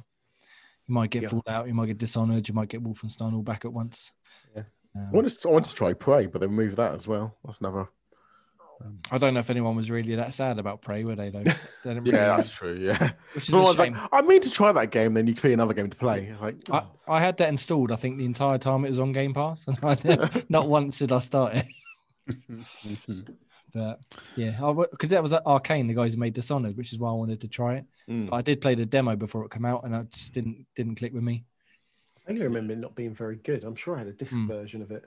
you 0.87 0.93
might 0.93 1.11
get 1.11 1.23
Yeah. 1.23 1.29
Fallout, 1.29 1.67
you 1.67 1.73
might 1.75 1.85
get 1.87 1.97
Dishonored, 1.99 2.47
you 2.47 2.53
might 2.55 2.69
get 2.69 2.83
Wolfenstein 2.83 3.33
all 3.33 3.41
back 3.43 3.63
at 3.65 3.71
once. 3.73 4.11
Yeah. 4.55 4.63
Um, 4.95 5.07
I 5.07 5.11
want 5.11 5.29
to, 5.29 5.49
I 5.49 5.51
wanted 5.51 5.69
to 5.69 5.75
try 5.75 5.93
Prey, 5.93 6.25
but 6.25 6.41
they 6.41 6.47
moved 6.47 6.77
that 6.77 6.93
as 6.95 7.07
well. 7.07 7.37
That's 7.45 7.59
another. 7.59 7.87
Um, 8.83 8.99
I 9.09 9.17
don't 9.17 9.33
know 9.33 9.39
if 9.39 9.49
anyone 9.49 9.75
was 9.75 9.89
really 9.89 10.15
that 10.15 10.33
sad 10.33 10.59
about 10.59 10.81
Prey, 10.81 11.03
were 11.03 11.15
they 11.15 11.29
though? 11.29 11.43
They 11.83 11.93
didn't 11.93 12.03
really, 12.03 12.17
yeah, 12.17 12.35
that's 12.35 12.51
true. 12.51 12.75
Yeah, 12.79 13.11
which 13.33 13.47
is 13.47 13.53
No 13.53 13.59
a 13.59 13.63
one's 13.63 13.77
like, 13.77 13.95
shame. 13.95 14.07
I 14.11 14.21
mean 14.21 14.41
to 14.41 14.51
try 14.51 14.71
that 14.71 14.91
game, 14.91 15.13
then 15.13 15.27
you 15.27 15.33
can 15.33 15.51
another 15.51 15.73
game 15.73 15.89
to 15.89 15.95
play. 15.95 16.35
Like, 16.41 16.57
I, 16.71 16.83
I 17.07 17.19
had 17.19 17.37
that 17.37 17.49
installed. 17.49 17.91
I 17.91 17.95
think 17.95 18.17
the 18.17 18.25
entire 18.25 18.57
time 18.57 18.83
it 18.83 18.89
was 18.89 18.99
on 18.99 19.11
Game 19.11 19.33
Pass, 19.33 19.67
and 19.67 19.77
I 19.83 19.97
never, 20.03 20.29
not 20.49 20.67
once 20.67 20.97
did 20.99 21.11
I 21.11 21.19
start 21.19 21.53
it. 21.55 21.65
But 23.73 23.99
yeah, 24.37 24.51
because 24.89 25.09
that 25.09 25.21
was 25.21 25.33
at 25.33 25.43
Arkane, 25.43 25.87
the 25.89 25.93
guys 25.93 26.13
who 26.13 26.19
made 26.19 26.33
Dishonored, 26.33 26.77
which 26.77 26.93
is 26.93 26.97
why 26.99 27.09
I 27.09 27.13
wanted 27.13 27.41
to 27.41 27.49
try 27.49 27.75
it. 27.75 27.85
mm. 28.09 28.29
But 28.29 28.35
I 28.37 28.41
did 28.41 28.61
play 28.61 28.73
the 28.73 28.85
demo 28.85 29.17
before 29.17 29.43
it 29.43 29.51
came 29.51 29.65
out, 29.65 29.83
and 29.83 29.93
it 29.93 30.11
just 30.11 30.33
didn't 30.33 30.65
didn't 30.77 30.95
click 30.95 31.13
with 31.13 31.23
me. 31.23 31.43
I 32.25 32.31
vaguely 32.31 32.45
remember 32.47 32.71
it 32.73 32.79
not 32.79 32.95
being 32.95 33.13
very 33.13 33.35
good. 33.35 33.65
I'm 33.65 33.75
sure 33.75 33.95
I 33.95 33.99
had 33.99 34.07
a 34.07 34.13
disc 34.13 34.33
Hmm. 34.33 34.47
version 34.47 34.81
of 34.81 34.91
it. 34.91 35.03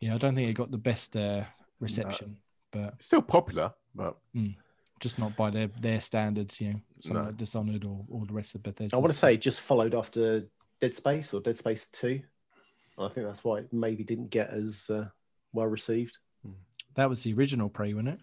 Yeah, 0.00 0.16
I 0.16 0.18
don't 0.18 0.34
think 0.34 0.50
it 0.50 0.54
got 0.54 0.72
the 0.72 0.76
best 0.78 1.14
uh, 1.16 1.44
reception, 1.80 2.36
but 2.72 3.00
still 3.02 3.22
popular, 3.22 3.72
but 3.94 4.16
just 5.00 5.18
not 5.18 5.36
by 5.36 5.50
their 5.50 5.68
their 5.80 6.00
standards. 6.00 6.60
You 6.60 6.72
know, 6.72 6.80
something 7.00 7.22
No. 7.22 7.28
like 7.28 7.36
Dishonored 7.36 7.84
or, 7.84 8.04
or 8.08 8.26
the 8.26 8.32
rest 8.32 8.54
of 8.54 8.62
Bethesda. 8.62 8.96
I 8.96 9.00
want 9.00 9.12
to 9.12 9.18
say 9.18 9.34
it 9.34 9.40
just 9.40 9.60
followed 9.60 9.94
after 9.94 10.46
Dead 10.80 10.94
Space 10.94 11.32
or 11.34 11.40
Dead 11.40 11.56
Space 11.56 11.88
2. 11.88 12.20
I 12.98 13.08
think 13.08 13.26
that's 13.26 13.44
why 13.44 13.58
it 13.58 13.72
maybe 13.72 14.04
didn't 14.04 14.30
get 14.30 14.50
as 14.50 14.88
uh, 14.88 15.06
well 15.52 15.66
received. 15.66 16.16
that 16.94 17.08
was 17.08 17.22
the 17.22 17.34
original 17.34 17.68
Prey, 17.68 17.92
wasn't 17.92 18.14
it? 18.14 18.20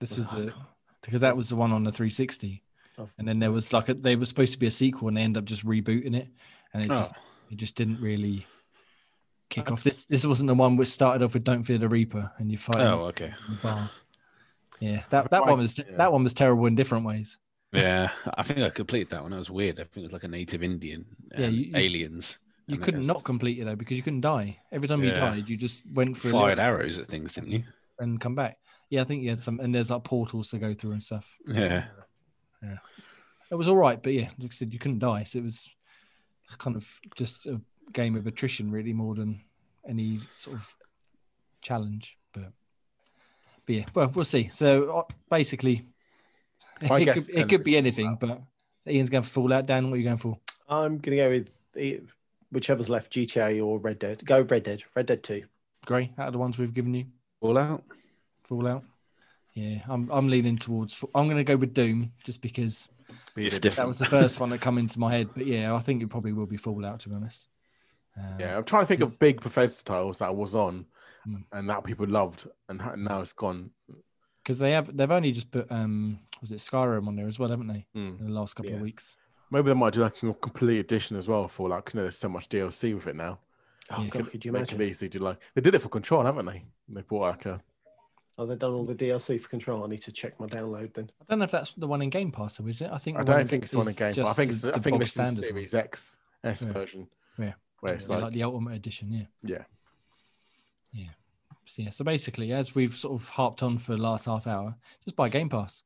This 0.00 0.16
was 0.16 0.26
the 0.28 0.52
because 1.02 1.20
that 1.20 1.36
was 1.36 1.50
the 1.50 1.56
one 1.56 1.72
on 1.72 1.84
the 1.84 1.92
360, 1.92 2.62
and 3.18 3.28
then 3.28 3.38
there 3.38 3.52
was 3.52 3.72
like 3.72 3.90
a, 3.90 3.94
they 3.94 4.16
were 4.16 4.24
supposed 4.24 4.54
to 4.54 4.58
be 4.58 4.66
a 4.66 4.70
sequel, 4.70 5.08
and 5.08 5.16
they 5.16 5.22
end 5.22 5.36
up 5.36 5.44
just 5.44 5.64
rebooting 5.66 6.16
it, 6.16 6.28
and 6.72 6.82
it 6.82 6.90
Oh, 6.90 6.94
just 6.94 7.12
it 7.50 7.56
just 7.56 7.76
didn't 7.76 8.00
really 8.00 8.46
kick 9.50 9.70
off. 9.70 9.82
This 9.82 10.04
this 10.04 10.24
wasn't 10.26 10.48
the 10.48 10.54
one 10.54 10.76
which 10.76 10.88
started 10.88 11.24
off 11.24 11.34
with 11.34 11.44
"Don't 11.44 11.62
Fear 11.62 11.78
the 11.78 11.88
Reaper" 11.88 12.30
and 12.38 12.50
you 12.50 12.58
fight. 12.58 12.80
oh, 12.80 13.04
okay. 13.06 13.32
in. 13.62 13.88
Yeah, 14.80 15.02
that 15.10 15.30
that 15.30 15.40
Right, 15.40 15.50
one 15.50 15.58
was 15.58 15.78
yeah. 15.78 15.84
that 15.96 16.12
one 16.12 16.22
was 16.24 16.34
terrible 16.34 16.66
in 16.66 16.74
different 16.74 17.06
ways. 17.06 17.38
Yeah, 17.72 18.10
I 18.36 18.42
think 18.44 18.60
I 18.60 18.70
completed 18.70 19.10
that 19.10 19.22
one. 19.22 19.30
That 19.32 19.38
was 19.38 19.50
weird. 19.50 19.80
I 19.80 19.84
think 19.84 19.98
it 19.98 20.02
was 20.02 20.12
like 20.12 20.24
a 20.24 20.28
native 20.28 20.62
Indian. 20.62 21.04
Yeah, 21.36 21.46
um, 21.46 21.54
you- 21.54 21.64
you- 21.66 21.76
aliens. 21.76 22.38
You 22.66 22.76
and 22.76 22.84
couldn't 22.84 23.00
it's 23.00 23.06
not 23.08 23.24
complete 23.24 23.58
it 23.58 23.66
though 23.66 23.76
because 23.76 23.96
you 23.98 24.02
couldn't 24.02 24.22
die. 24.22 24.58
Every 24.72 24.88
time 24.88 25.04
you 25.04 25.10
died, 25.10 25.48
you 25.50 25.56
just 25.56 25.82
went 25.92 26.16
through 26.16 26.30
a 26.30 26.40
Fired 26.40 26.56
little 26.56 26.64
arrows 26.64 26.96
at 26.98 27.08
things, 27.08 27.32
didn't 27.34 27.50
you? 27.50 27.62
and 27.98 28.18
come 28.20 28.34
back. 28.34 28.56
Yeah, 28.90 29.02
I 29.02 29.04
think 29.04 29.22
you 29.22 29.28
had 29.30 29.38
some, 29.38 29.60
and 29.60 29.74
there's 29.74 29.90
like 29.90 30.02
portals 30.04 30.50
to 30.50 30.58
go 30.58 30.72
through 30.72 30.92
and 30.92 31.02
stuff. 31.02 31.26
Yeah, 31.46 31.84
yeah. 32.62 32.76
It 33.50 33.54
was 33.54 33.68
all 33.68 33.76
right, 33.76 34.02
but 34.02 34.14
yeah, 34.14 34.30
like 34.38 34.50
I 34.52 34.54
said, 34.54 34.72
you 34.72 34.78
couldn't 34.78 34.98
die, 35.00 35.24
so 35.24 35.38
it 35.40 35.42
was 35.42 35.68
kind 36.58 36.74
of 36.76 36.86
just 37.16 37.44
a 37.46 37.60
game 37.92 38.16
of 38.16 38.26
attrition, 38.26 38.70
really, 38.70 38.92
more 38.92 39.14
than 39.14 39.40
any 39.88 40.20
sort 40.36 40.56
of 40.56 40.74
challenge. 41.62 42.16
But, 42.32 42.52
but 43.66 43.74
yeah, 43.74 43.84
well, 43.94 44.10
we'll 44.14 44.24
see. 44.24 44.48
So 44.52 44.98
uh, 44.98 45.14
basically, 45.30 45.86
I 46.90 47.00
it, 47.00 47.12
could, 47.12 47.30
it 47.34 47.48
could 47.48 47.64
be 47.64 47.76
anything. 47.76 48.16
But 48.20 48.40
Ian's 48.88 49.10
going 49.10 49.24
for 49.24 49.30
Fallout. 49.30 49.66
Dan, 49.66 49.90
what 49.90 49.94
are 49.94 49.98
you 49.98 50.04
going 50.04 50.16
for? 50.16 50.38
I'm 50.68 50.98
going 50.98 51.16
to 51.18 51.24
go 51.24 51.30
with 51.30 51.58
whichever's 52.50 52.88
left, 52.88 53.12
GTA 53.12 53.64
or 53.64 53.78
Red 53.78 53.98
Dead. 53.98 54.24
Go 54.24 54.42
Red 54.42 54.62
Dead. 54.64 54.82
Red 54.94 55.06
Dead 55.06 55.22
2. 55.22 55.44
Gray, 55.86 56.12
out 56.18 56.28
of 56.28 56.32
the 56.32 56.38
ones 56.38 56.56
we've 56.56 56.72
given 56.72 56.94
you, 56.94 57.04
Fallout. 57.40 57.82
Fallout. 58.44 58.84
Yeah, 59.52 59.80
I'm 59.88 60.10
I'm 60.10 60.28
leaning 60.28 60.56
towards. 60.56 61.04
I'm 61.14 61.26
going 61.26 61.36
to 61.36 61.44
go 61.44 61.56
with 61.56 61.74
Doom 61.74 62.10
just 62.24 62.40
because 62.40 62.88
be 63.34 63.44
a 63.44 63.46
It's 63.46 63.54
bit 63.56 63.62
different. 63.62 63.76
that 63.76 63.86
was 63.86 63.98
the 63.98 64.06
first 64.06 64.40
one 64.40 64.50
that 64.50 64.60
come 64.60 64.78
into 64.78 64.98
my 64.98 65.12
head. 65.12 65.28
But 65.34 65.46
yeah, 65.46 65.74
I 65.74 65.80
think 65.80 66.02
it 66.02 66.08
probably 66.08 66.32
will 66.32 66.46
be 66.46 66.56
Fallout 66.56 67.00
to 67.00 67.08
be 67.08 67.14
honest. 67.14 67.46
Um, 68.16 68.36
Yeah, 68.40 68.56
I'm 68.58 68.64
trying 68.64 68.82
to 68.84 68.86
think 68.86 69.00
of 69.02 69.18
big 69.18 69.40
Bethesda 69.40 69.82
titles 69.84 70.18
that 70.18 70.34
was 70.34 70.54
on 70.54 70.86
Hmm. 71.24 71.36
and 71.52 71.70
that 71.70 71.84
people 71.84 72.06
loved, 72.06 72.46
and 72.68 72.80
ha- 72.82 72.94
now 72.96 73.20
it's 73.20 73.32
gone. 73.32 73.70
because 74.42 74.58
they 74.58 74.72
have 74.72 74.94
they've 74.94 75.10
only 75.10 75.32
just 75.32 75.50
put 75.50 75.70
um 75.72 76.18
was 76.42 76.52
it 76.52 76.56
Skyrim 76.58 77.08
on 77.08 77.16
there 77.16 77.26
as 77.28 77.38
well, 77.38 77.48
haven't 77.48 77.66
they? 77.68 77.86
Hmm. 77.94 78.16
In 78.20 78.26
the 78.26 78.32
last 78.32 78.54
couple 78.56 78.74
of 78.74 78.80
weeks. 78.80 79.16
Maybe 79.50 79.68
they 79.68 79.74
might 79.74 79.94
do 79.94 80.00
like 80.00 80.22
a 80.22 80.34
complete 80.34 80.80
edition 80.80 81.16
as 81.16 81.28
well 81.28 81.48
for 81.48 81.68
like, 81.68 81.92
you 81.94 81.98
know, 81.98 82.02
there's 82.04 82.18
so 82.18 82.28
much 82.28 82.48
DLC 82.48 82.94
with 82.94 83.06
it 83.06 83.16
now. 83.16 83.38
Oh, 83.90 84.02
Yeah. 84.02 84.08
God, 84.08 84.30
could 84.30 84.44
you 84.44 84.52
They 84.52 84.58
imagine? 84.58 84.78
could 84.78 84.86
easily 84.86 85.08
do 85.08 85.20
like 85.20 85.38
they 85.54 85.60
did 85.62 85.74
it 85.74 85.78
for 85.80 85.88
Control, 85.88 86.24
haven't 86.24 86.44
they? 86.46 86.62
They 86.88 87.02
bought 87.02 87.20
like 87.22 87.46
a 87.46 87.62
Oh, 88.36 88.44
they've 88.46 88.58
done 88.58 88.72
all 88.72 88.84
the 88.84 88.94
DLC 88.96 89.38
for 89.40 89.48
Control. 89.48 89.84
I 89.84 89.86
need 89.86 90.02
to 90.02 90.12
check 90.12 90.38
my 90.40 90.46
download 90.46 90.92
then. 90.92 91.08
I 91.20 91.24
don't 91.28 91.38
know 91.38 91.44
if 91.44 91.52
that's 91.52 91.72
the 91.74 91.86
one 91.86 92.02
in 92.02 92.10
Game 92.10 92.32
Pass, 92.32 92.56
though, 92.58 92.66
is 92.66 92.82
it? 92.82 92.90
I 92.90 92.98
think 92.98 93.16
I 93.16 93.22
the 93.22 93.30
one 93.30 93.38
don't 93.40 93.48
think 93.48 93.62
it's 93.64 93.74
on 93.76 93.86
a 93.86 93.90
is 93.90 93.96
game, 93.96 94.14
but 94.14 94.22
I 94.22 94.24
just 94.24 94.36
think 94.36 94.50
the- 94.50 94.54
it's, 94.56 94.64
I 94.64 94.70
the 94.72 94.80
think 94.82 94.98
this 94.98 95.08
is 95.10 95.14
the 95.14 95.22
standard 95.24 95.40
one. 95.42 95.48
Series 95.50 95.74
X 95.74 96.16
S 96.42 96.62
Yeah. 96.62 96.72
version. 96.72 97.08
Yeah. 97.38 97.52
Where 97.84 97.94
it's 97.94 98.08
Yeah, 98.08 98.14
like, 98.14 98.24
like 98.24 98.32
the 98.32 98.42
Ultimate 98.44 98.74
Edition, 98.76 99.12
yeah. 99.12 99.26
yeah. 99.42 99.64
Yeah. 100.92 101.10
So, 101.66 101.82
yeah. 101.82 101.90
So 101.90 102.02
basically, 102.04 102.52
as 102.52 102.74
we've 102.74 102.94
sort 102.94 103.20
of 103.20 103.28
harped 103.28 103.62
on 103.62 103.76
for 103.78 103.92
the 103.92 103.98
last 104.02 104.24
half 104.24 104.46
hour, 104.46 104.74
just 105.04 105.16
buy 105.16 105.28
Game 105.28 105.50
Pass. 105.50 105.82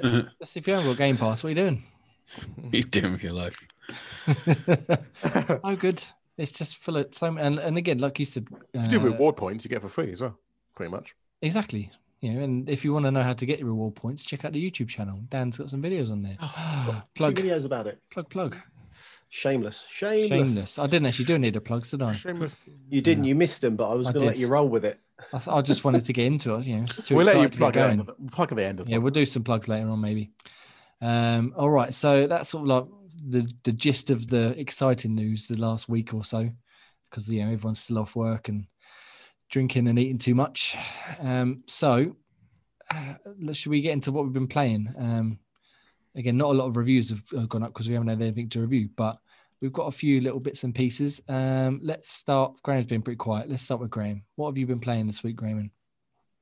Just 0.00 0.56
if 0.56 0.66
you 0.68 0.74
haven't 0.74 0.88
got 0.88 0.98
Game 0.98 1.16
Pass, 1.16 1.42
what 1.42 1.48
are 1.48 1.50
you 1.50 1.56
doing? 1.56 1.82
you 2.72 2.84
doing 2.84 3.12
with 3.12 3.22
your 3.24 3.32
life? 3.32 3.56
oh, 5.64 5.76
good. 5.76 6.02
It's 6.38 6.52
just 6.52 6.78
full 6.78 6.96
of 6.96 7.12
so 7.12 7.26
and 7.26 7.58
and 7.58 7.76
again, 7.76 7.98
like 7.98 8.18
you 8.20 8.24
said, 8.24 8.46
If 8.72 8.82
you 8.84 8.88
do 8.88 9.00
uh, 9.00 9.10
reward 9.10 9.36
points, 9.36 9.64
you 9.64 9.68
get 9.68 9.82
for 9.82 9.88
free 9.88 10.12
as 10.12 10.22
well, 10.22 10.38
pretty 10.76 10.90
much. 10.90 11.14
exactly. 11.42 11.90
You 12.20 12.34
know, 12.34 12.44
and 12.44 12.70
if 12.70 12.84
you 12.84 12.92
want 12.92 13.04
to 13.06 13.10
know 13.10 13.22
how 13.24 13.32
to 13.32 13.44
get 13.46 13.58
your 13.58 13.66
reward 13.68 13.96
points, 13.96 14.22
check 14.22 14.44
out 14.44 14.52
the 14.52 14.70
YouTube 14.70 14.88
channel. 14.88 15.18
Dan's 15.28 15.58
got 15.58 15.70
some 15.70 15.82
videos 15.82 16.08
on 16.12 16.22
there. 16.22 16.36
Got 16.40 17.08
plug, 17.16 17.34
Two 17.36 17.42
videos 17.42 17.64
about 17.64 17.88
it. 17.88 18.00
plug, 18.10 18.28
plug. 18.30 18.56
Shameless. 19.34 19.86
Shameless. 19.88 20.28
Shameless. 20.28 20.78
I 20.78 20.86
didn't 20.86 21.06
actually 21.06 21.24
do 21.24 21.36
any 21.36 21.48
of 21.48 21.54
the 21.54 21.60
plugs, 21.62 21.90
did 21.90 22.02
I? 22.02 22.12
Shameless. 22.12 22.54
You 22.90 23.00
didn't. 23.00 23.24
You 23.24 23.34
missed 23.34 23.62
them, 23.62 23.76
but 23.76 23.88
I 23.88 23.94
was 23.94 24.08
I 24.08 24.12
going 24.12 24.20
to 24.20 24.26
let 24.26 24.34
did. 24.34 24.42
you 24.42 24.46
roll 24.48 24.68
with 24.68 24.84
it. 24.84 25.00
I, 25.32 25.38
th- 25.38 25.48
I 25.48 25.62
just 25.62 25.84
wanted 25.84 26.04
to 26.04 26.12
get 26.12 26.26
into 26.26 26.54
it. 26.56 26.66
You 26.66 26.76
know, 26.76 26.82
it's 26.82 27.02
too 27.02 27.16
We'll 27.16 27.24
let 27.24 27.40
you 27.40 27.48
plug 27.48 27.72
get 27.72 27.82
at, 27.82 27.86
the 27.86 27.92
end 27.92 28.06
going. 28.06 28.28
plug 28.28 28.52
at 28.52 28.56
the 28.58 28.64
end 28.64 28.80
of 28.80 28.86
the 28.86 28.92
Yeah, 28.92 28.98
we'll 28.98 29.10
do 29.10 29.24
some 29.24 29.42
plugs 29.42 29.68
later 29.68 29.88
on, 29.88 30.02
maybe. 30.02 30.32
Um, 31.00 31.54
all 31.56 31.70
right, 31.70 31.94
so 31.94 32.26
that's 32.26 32.50
sort 32.50 32.64
of 32.64 32.68
like 32.68 32.84
the 33.26 33.50
the 33.64 33.72
gist 33.72 34.10
of 34.10 34.28
the 34.28 34.48
exciting 34.60 35.14
news 35.14 35.46
the 35.46 35.56
last 35.56 35.88
week 35.88 36.12
or 36.12 36.24
so, 36.24 36.50
because 37.10 37.26
you 37.26 37.42
know 37.42 37.52
everyone's 37.52 37.80
still 37.80 38.00
off 38.00 38.14
work 38.14 38.50
and 38.50 38.66
drinking 39.50 39.88
and 39.88 39.98
eating 39.98 40.18
too 40.18 40.34
much. 40.34 40.76
Um, 41.20 41.62
so, 41.66 42.16
uh, 42.90 43.14
should 43.54 43.70
we 43.70 43.80
get 43.80 43.92
into 43.94 44.12
what 44.12 44.24
we've 44.24 44.34
been 44.34 44.46
playing? 44.46 44.92
Um, 44.98 45.38
again, 46.14 46.36
not 46.36 46.50
a 46.50 46.54
lot 46.54 46.68
of 46.68 46.76
reviews 46.76 47.10
have, 47.10 47.48
gone 47.48 47.62
up 47.62 47.72
because 47.72 47.88
we 47.88 47.94
haven't 47.94 48.08
had 48.08 48.22
anything 48.22 48.48
to 48.50 48.60
review, 48.60 48.88
but 48.96 49.18
we've 49.60 49.72
got 49.72 49.86
a 49.86 49.92
few 49.92 50.20
little 50.20 50.40
bits 50.40 50.64
and 50.64 50.74
pieces. 50.74 51.20
Um, 51.28 51.80
let's 51.82 52.12
start. 52.12 52.54
Graham's 52.62 52.86
been 52.86 53.02
pretty 53.02 53.16
quiet. 53.16 53.48
Let's 53.48 53.62
start 53.62 53.80
with 53.80 53.90
Graham. 53.90 54.22
What 54.36 54.50
have 54.50 54.58
you 54.58 54.66
been 54.66 54.80
playing 54.80 55.06
this 55.06 55.22
week, 55.22 55.36
Graham? 55.36 55.70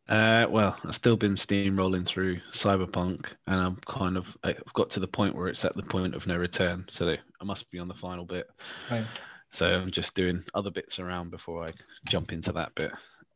Uh, 0.08 0.46
well, 0.50 0.76
I've 0.84 0.96
still 0.96 1.16
been 1.16 1.36
steamrolling 1.36 2.04
through 2.04 2.40
Cyberpunk, 2.52 3.26
and 3.46 3.60
I'm 3.60 3.76
kind 3.86 4.16
of 4.16 4.26
I've 4.42 4.60
got 4.74 4.90
to 4.90 5.00
the 5.00 5.06
point 5.06 5.36
where 5.36 5.46
it's 5.46 5.64
at 5.64 5.76
the 5.76 5.84
point 5.84 6.16
of 6.16 6.26
no 6.26 6.36
return. 6.36 6.86
So 6.90 7.08
I 7.08 7.44
must 7.44 7.70
be 7.70 7.78
on 7.78 7.86
the 7.86 7.94
final 7.94 8.24
bit. 8.24 8.48
Right. 8.90 9.06
So 9.52 9.66
I'm 9.66 9.92
just 9.92 10.14
doing 10.14 10.42
other 10.54 10.70
bits 10.70 10.98
around 10.98 11.30
before 11.30 11.68
I 11.68 11.72
jump 12.06 12.32
into 12.32 12.52
that 12.52 12.74
bit. 12.74 12.90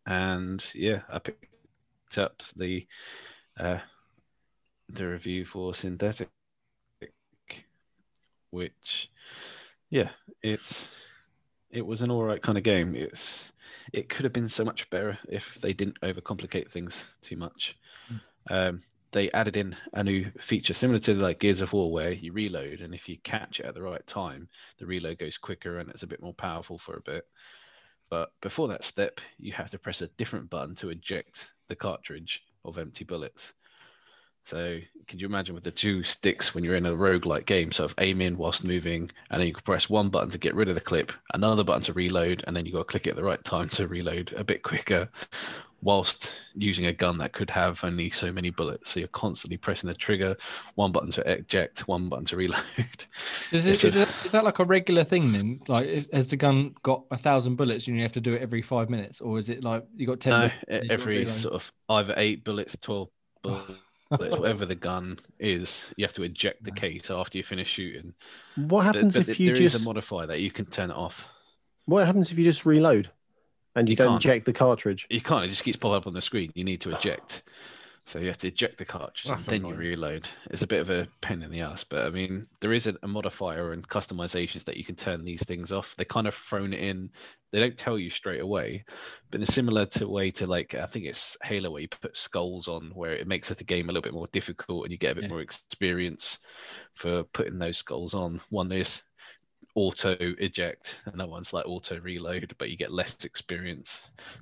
And 0.06 0.64
yeah, 0.74 1.02
I 1.12 1.18
picked 1.20 2.18
up 2.18 2.40
the 2.56 2.86
uh, 3.58 3.78
the 4.88 5.06
review 5.06 5.44
for 5.46 5.72
Synthetik, 5.72 6.28
which 8.50 9.10
yeah, 9.90 10.10
it's 10.42 10.88
it 11.70 11.84
was 11.84 12.02
an 12.02 12.10
all 12.10 12.22
right 12.22 12.42
kind 12.42 12.58
of 12.58 12.64
game. 12.64 12.94
It's 12.94 13.52
it 13.92 14.08
could 14.08 14.24
have 14.24 14.32
been 14.32 14.48
so 14.48 14.64
much 14.64 14.88
better 14.90 15.18
if 15.28 15.42
they 15.62 15.72
didn't 15.72 16.00
overcomplicate 16.02 16.72
things 16.72 16.94
too 17.22 17.36
much. 17.36 17.76
Um, 18.50 18.82
they 19.12 19.30
added 19.30 19.56
in 19.56 19.76
a 19.92 20.02
new 20.02 20.30
feature 20.48 20.74
similar 20.74 20.98
to 21.00 21.14
like 21.14 21.38
Gears 21.40 21.60
of 21.60 21.72
War, 21.72 21.92
where 21.92 22.12
you 22.12 22.32
reload, 22.32 22.80
and 22.80 22.94
if 22.94 23.08
you 23.08 23.16
catch 23.22 23.60
it 23.60 23.66
at 23.66 23.74
the 23.74 23.82
right 23.82 24.04
time, 24.06 24.48
the 24.78 24.86
reload 24.86 25.18
goes 25.18 25.38
quicker 25.38 25.78
and 25.78 25.88
it's 25.90 26.02
a 26.02 26.08
bit 26.08 26.22
more 26.22 26.34
powerful 26.34 26.80
for 26.84 26.96
a 26.96 27.02
bit. 27.02 27.26
But 28.10 28.32
before 28.42 28.68
that 28.68 28.84
step, 28.84 29.20
you 29.38 29.52
have 29.52 29.70
to 29.70 29.78
press 29.78 30.02
a 30.02 30.08
different 30.18 30.50
button 30.50 30.74
to 30.76 30.90
eject 30.90 31.48
the 31.68 31.76
cartridge 31.76 32.42
of 32.64 32.78
empty 32.78 33.04
bullets. 33.04 33.52
So 34.46 34.78
could 35.08 35.20
you 35.20 35.26
imagine 35.26 35.54
with 35.54 35.64
the 35.64 35.70
two 35.70 36.02
sticks 36.02 36.54
when 36.54 36.64
you're 36.64 36.76
in 36.76 36.86
a 36.86 36.92
roguelike 36.92 37.46
game, 37.46 37.72
sort 37.72 37.90
of 37.90 37.96
aim 37.98 38.20
in 38.20 38.36
whilst 38.36 38.64
moving, 38.64 39.10
and 39.30 39.40
then 39.40 39.46
you 39.46 39.54
can 39.54 39.62
press 39.62 39.88
one 39.88 40.10
button 40.10 40.30
to 40.30 40.38
get 40.38 40.54
rid 40.54 40.68
of 40.68 40.74
the 40.74 40.80
clip, 40.80 41.12
another 41.32 41.64
button 41.64 41.82
to 41.82 41.92
reload, 41.92 42.44
and 42.46 42.56
then 42.56 42.64
you've 42.64 42.74
got 42.74 42.80
to 42.80 42.84
click 42.84 43.06
it 43.06 43.10
at 43.10 43.16
the 43.16 43.22
right 43.22 43.42
time 43.44 43.68
to 43.70 43.86
reload 43.86 44.34
a 44.36 44.44
bit 44.44 44.62
quicker, 44.62 45.08
whilst 45.82 46.30
using 46.54 46.86
a 46.86 46.92
gun 46.92 47.18
that 47.18 47.32
could 47.32 47.50
have 47.50 47.78
only 47.82 48.10
so 48.10 48.32
many 48.32 48.50
bullets. 48.50 48.90
So 48.90 49.00
you're 49.00 49.08
constantly 49.08 49.56
pressing 49.56 49.88
the 49.88 49.94
trigger, 49.94 50.36
one 50.74 50.92
button 50.92 51.10
to 51.12 51.30
eject, 51.30 51.86
one 51.86 52.08
button 52.08 52.24
to 52.26 52.36
reload. 52.36 52.64
Is, 53.52 53.66
It's 53.66 53.84
a- 53.84 54.02
it, 54.02 54.08
is 54.24 54.32
that 54.32 54.44
like 54.44 54.58
a 54.58 54.64
regular 54.64 55.04
thing 55.04 55.32
then? 55.32 55.60
Like, 55.68 56.10
has 56.12 56.30
the 56.30 56.36
gun 56.36 56.74
got 56.82 57.04
a 57.10 57.18
thousand 57.18 57.56
bullets 57.56 57.86
and 57.86 57.96
you 57.96 58.02
have 58.02 58.12
to 58.12 58.20
do 58.20 58.34
it 58.34 58.42
every 58.42 58.62
five 58.62 58.90
minutes, 58.90 59.20
or 59.20 59.38
is 59.38 59.48
it 59.48 59.62
like 59.62 59.84
you 59.96 60.06
got 60.06 60.20
ten? 60.20 60.32
No, 60.32 60.38
bullets 60.38 60.64
and 60.68 60.82
you 60.84 60.88
gotta 60.88 61.02
every 61.02 61.28
sort 61.28 61.54
of 61.54 61.62
either 61.88 62.14
eight 62.16 62.44
bullets, 62.44 62.76
twelve 62.80 63.08
oh. 63.44 63.50
bullets, 63.50 63.80
whatever 64.38 64.66
the 64.66 64.74
gun 64.74 65.18
is, 65.38 65.82
you 65.96 66.04
have 66.04 66.14
to 66.14 66.22
eject 66.22 66.64
the 66.64 66.72
case 66.72 67.10
after 67.10 67.38
you 67.38 67.44
finish 67.44 67.68
shooting. 67.68 68.14
What 68.56 68.84
happens 68.84 69.14
but 69.14 69.28
if 69.28 69.40
you 69.40 69.54
there 69.54 69.62
is 69.62 69.72
just 69.72 69.84
a 69.84 69.88
modifier 69.88 70.26
that 70.26 70.40
you 70.40 70.50
can 70.50 70.66
turn 70.66 70.90
it 70.90 70.96
off. 70.96 71.14
what 71.86 72.06
happens 72.06 72.30
if 72.30 72.38
you 72.38 72.44
just 72.44 72.64
reload 72.66 73.10
and 73.76 73.88
you, 73.88 73.92
You 73.92 73.96
don't 73.96 74.08
can't. 74.08 74.24
inject 74.24 74.46
the 74.46 74.52
cartridge? 74.52 75.06
You 75.10 75.20
can't. 75.20 75.44
It 75.44 75.48
just 75.48 75.64
keeps 75.64 75.76
popping 75.76 75.96
up 75.96 76.06
on 76.06 76.14
the 76.14 76.22
screen. 76.22 76.52
You 76.54 76.64
need 76.64 76.80
to 76.82 76.90
eject. 76.96 77.42
So 78.06 78.18
you 78.18 78.28
have 78.28 78.38
to 78.38 78.48
eject 78.48 78.78
the 78.78 78.84
cartridge 78.84 79.30
That's 79.30 79.48
and 79.48 79.48
then 79.48 79.64
you 79.64 79.74
reload. 79.76 80.28
It's 80.50 80.62
a 80.62 80.66
bit 80.66 80.80
of 80.80 80.90
a 80.90 81.08
pain 81.22 81.42
in 81.42 81.50
the 81.50 81.60
ass, 81.62 81.84
but 81.84 82.06
I 82.06 82.10
mean, 82.10 82.46
there 82.60 82.72
is 82.74 82.86
a, 82.86 82.94
a 83.02 83.08
modifier 83.08 83.72
and 83.72 83.86
customizations 83.88 84.64
that 84.64 84.76
you 84.76 84.84
can 84.84 84.94
turn 84.96 85.24
these 85.24 85.42
things 85.44 85.72
off. 85.72 85.94
They 85.96 86.04
kind 86.04 86.26
of 86.26 86.34
thrown 86.34 86.74
it 86.74 86.80
in. 86.80 87.10
They 87.50 87.60
don't 87.60 87.78
tell 87.78 87.98
you 87.98 88.10
straight 88.10 88.40
away, 88.42 88.84
but 89.30 89.40
in 89.40 89.48
a 89.48 89.52
similar 89.52 89.86
to 89.86 90.06
way 90.08 90.30
to 90.32 90.46
like 90.46 90.74
I 90.74 90.86
think 90.86 91.06
it's 91.06 91.36
Halo 91.42 91.70
where 91.70 91.80
you 91.82 91.88
put 91.88 92.16
skulls 92.16 92.68
on, 92.68 92.90
where 92.94 93.14
it 93.14 93.26
makes 93.26 93.48
the 93.48 93.64
game 93.64 93.88
a 93.88 93.92
little 93.92 94.02
bit 94.02 94.12
more 94.14 94.28
difficult 94.32 94.84
and 94.84 94.92
you 94.92 94.98
get 94.98 95.12
a 95.12 95.14
bit 95.16 95.24
Yeah. 95.24 95.28
more 95.28 95.40
experience 95.40 96.38
for 96.94 97.24
putting 97.24 97.58
those 97.58 97.78
skulls 97.78 98.14
on. 98.14 98.40
One 98.50 98.72
is 98.72 99.02
auto 99.74 100.16
eject, 100.38 100.96
and 101.06 101.14
another 101.14 101.30
one's 101.30 101.52
like 101.52 101.66
auto 101.66 102.00
reload, 102.00 102.54
but 102.58 102.70
you 102.70 102.76
get 102.76 102.92
less 102.92 103.16
experience, 103.24 103.90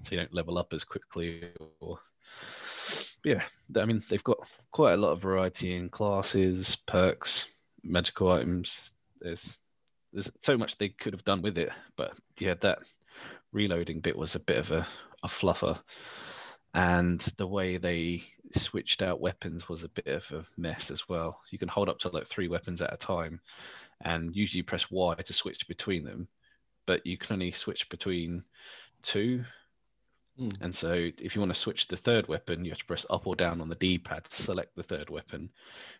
so 0.02 0.10
you 0.14 0.18
don't 0.18 0.34
level 0.34 0.58
up 0.58 0.72
as 0.72 0.84
quickly. 0.84 1.52
Or 1.80 1.98
yeah, 3.24 3.42
I 3.76 3.84
mean 3.84 4.02
they've 4.08 4.24
got 4.24 4.38
quite 4.72 4.94
a 4.94 4.96
lot 4.98 5.12
of 5.12 5.22
variety 5.22 5.76
in 5.76 5.88
classes, 5.88 6.76
perks, 6.86 7.44
magical 7.82 8.30
items. 8.30 8.72
There's 9.20 9.56
there's 10.12 10.30
so 10.42 10.56
much 10.58 10.76
they 10.78 10.90
could 10.90 11.12
have 11.14 11.24
done 11.24 11.42
with 11.42 11.58
it, 11.58 11.70
but 11.96 12.12
yeah, 12.38 12.54
that 12.62 12.78
reloading 13.52 14.00
bit 14.00 14.16
was 14.16 14.34
a 14.34 14.40
bit 14.40 14.58
of 14.58 14.70
a, 14.70 14.86
a 15.22 15.28
fluffer. 15.28 15.78
And 16.74 17.20
the 17.36 17.46
way 17.46 17.76
they 17.76 18.22
switched 18.56 19.02
out 19.02 19.20
weapons 19.20 19.68
was 19.68 19.84
a 19.84 19.88
bit 19.88 20.06
of 20.06 20.22
a 20.32 20.46
mess 20.56 20.90
as 20.90 21.08
well. 21.08 21.40
You 21.50 21.58
can 21.58 21.68
hold 21.68 21.88
up 21.88 21.98
to 22.00 22.08
like 22.08 22.28
three 22.28 22.48
weapons 22.48 22.80
at 22.80 22.92
a 22.92 22.96
time, 22.96 23.40
and 24.02 24.34
usually 24.34 24.62
press 24.62 24.90
Y 24.90 25.14
to 25.14 25.32
switch 25.32 25.68
between 25.68 26.04
them, 26.04 26.28
but 26.86 27.06
you 27.06 27.18
can 27.18 27.34
only 27.34 27.52
switch 27.52 27.88
between 27.90 28.42
two. 29.02 29.44
Hmm. 30.38 30.48
And 30.62 30.74
so 30.74 30.92
if 30.92 31.34
you 31.34 31.40
want 31.42 31.52
to 31.52 31.60
switch 31.60 31.88
the 31.88 31.96
third 31.98 32.26
weapon, 32.26 32.64
you 32.64 32.70
have 32.70 32.78
to 32.78 32.84
press 32.86 33.04
up 33.10 33.26
or 33.26 33.36
down 33.36 33.60
on 33.60 33.68
the 33.68 33.74
D-pad 33.74 34.24
to 34.30 34.42
select 34.42 34.74
the 34.76 34.82
third 34.82 35.10
weapon. 35.10 35.50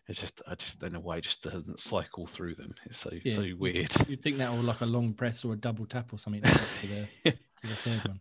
It's 0.07 0.19
just 0.19 0.41
I 0.47 0.55
just 0.55 0.79
don't 0.79 0.93
know 0.93 0.99
why 0.99 1.17
it 1.17 1.23
just 1.23 1.43
doesn't 1.43 1.79
cycle 1.79 2.25
through 2.27 2.55
them. 2.55 2.73
It's 2.85 2.99
so 2.99 3.11
Yeah. 3.23 3.35
so 3.35 3.45
weird. 3.59 3.91
You'd 4.07 4.21
think 4.23 4.37
that 4.39 4.49
or 4.49 4.63
like 4.63 4.81
a 4.81 4.85
long 4.87 5.13
press 5.13 5.45
or 5.45 5.53
a 5.53 5.57
double 5.57 5.85
tap 5.85 6.11
or 6.13 6.17
something 6.19 6.41
to 6.41 6.67
the, 6.87 7.31
to 7.31 7.37
the 7.67 7.75
third 7.83 8.01
one. 8.07 8.19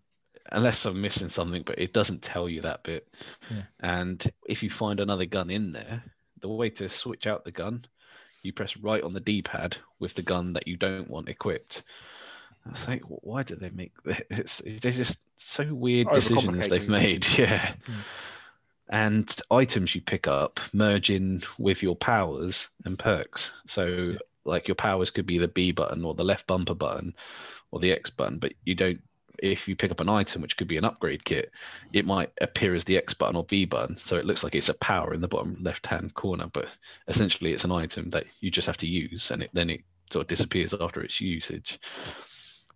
unless 0.51 0.85
I'm 0.85 1.01
missing 1.01 1.31
something, 1.31 1.63
but 1.65 1.79
it 1.79 1.93
doesn't 1.95 2.23
tell 2.23 2.49
you 2.49 2.61
that 2.63 2.83
bit. 2.85 3.09
Yeah. 3.51 3.63
And 3.81 4.33
if 4.47 4.63
you 4.63 4.69
find 4.71 5.01
another 5.01 5.25
gun 5.27 5.49
in 5.51 5.73
there, 5.73 6.03
the 6.43 6.49
way 6.49 6.69
to 6.71 6.89
switch 6.91 7.27
out 7.27 7.45
the 7.45 7.53
gun, 7.53 7.87
you 8.43 8.53
press 8.53 8.77
right 8.77 9.03
on 9.03 9.15
the 9.15 9.21
D-pad 9.21 9.77
with 9.99 10.13
the 10.15 10.23
gun 10.23 10.53
that 10.55 10.67
you 10.69 10.77
don't 10.77 11.09
want 11.09 11.29
equipped. 11.31 11.85
I 12.67 12.71
was 12.71 12.87
like, 12.87 13.03
why 13.07 13.45
did 13.45 13.61
they 13.61 13.71
make 13.71 13.93
this? 14.05 14.21
It's, 14.31 14.61
it's 14.85 14.97
just 14.97 15.17
so 15.51 15.73
weird 15.75 16.09
decisions 16.15 16.69
they've 16.69 16.89
made. 16.89 17.27
Yeah. 17.39 17.75
Mm. 17.87 17.95
And 18.89 19.41
items 19.51 19.95
you 19.95 20.03
pick 20.03 20.27
up 20.27 20.61
merge 20.73 21.09
in 21.09 21.43
with 21.59 21.83
your 21.83 21.97
powers 21.97 22.67
and 22.85 22.99
perks. 22.99 23.51
So, 23.67 23.87
Yeah. 23.87 24.19
like 24.45 24.69
your 24.69 24.75
powers 24.75 25.11
could 25.11 25.25
be 25.25 25.39
the 25.39 25.49
B 25.49 25.73
button 25.73 26.05
or 26.05 26.15
the 26.15 26.25
left 26.25 26.47
bumper 26.47 26.75
button 26.75 27.15
or 27.71 27.81
the 27.81 27.93
X 27.93 28.11
button, 28.11 28.39
but 28.39 28.53
you 28.65 28.75
don't. 28.75 29.01
If 29.39 29.67
you 29.67 29.75
pick 29.75 29.91
up 29.91 30.01
an 30.01 30.09
item, 30.11 30.43
which 30.43 30.57
could 30.57 30.69
be 30.69 30.77
an 30.77 30.85
upgrade 30.85 31.25
kit, 31.25 31.51
it 31.93 32.05
might 32.05 32.31
appear 32.41 32.75
as 32.75 32.85
the 32.85 32.97
X 32.99 33.15
button 33.15 33.35
or 33.35 33.45
B 33.45 33.65
button. 33.65 33.97
So 33.99 34.17
it 34.17 34.27
looks 34.27 34.45
like 34.45 34.55
it's 34.55 34.69
a 34.69 34.75
power 34.75 35.15
in 35.15 35.21
the 35.21 35.27
bottom 35.27 35.57
left 35.61 35.87
hand 35.87 36.15
corner, 36.15 36.49
but 36.53 36.67
essentially 37.09 37.53
it's 37.53 37.65
an 37.65 37.73
item 37.73 38.11
that 38.11 38.25
you 38.41 38.51
just 38.51 38.67
have 38.67 38.77
to 38.79 38.87
use 38.87 39.31
and 39.31 39.43
it, 39.43 39.51
then 39.53 39.71
it 39.71 39.81
sort 40.13 40.25
of 40.25 40.29
disappears 40.29 40.75
after 40.79 41.03
its 41.03 41.21
usage. 41.21 41.81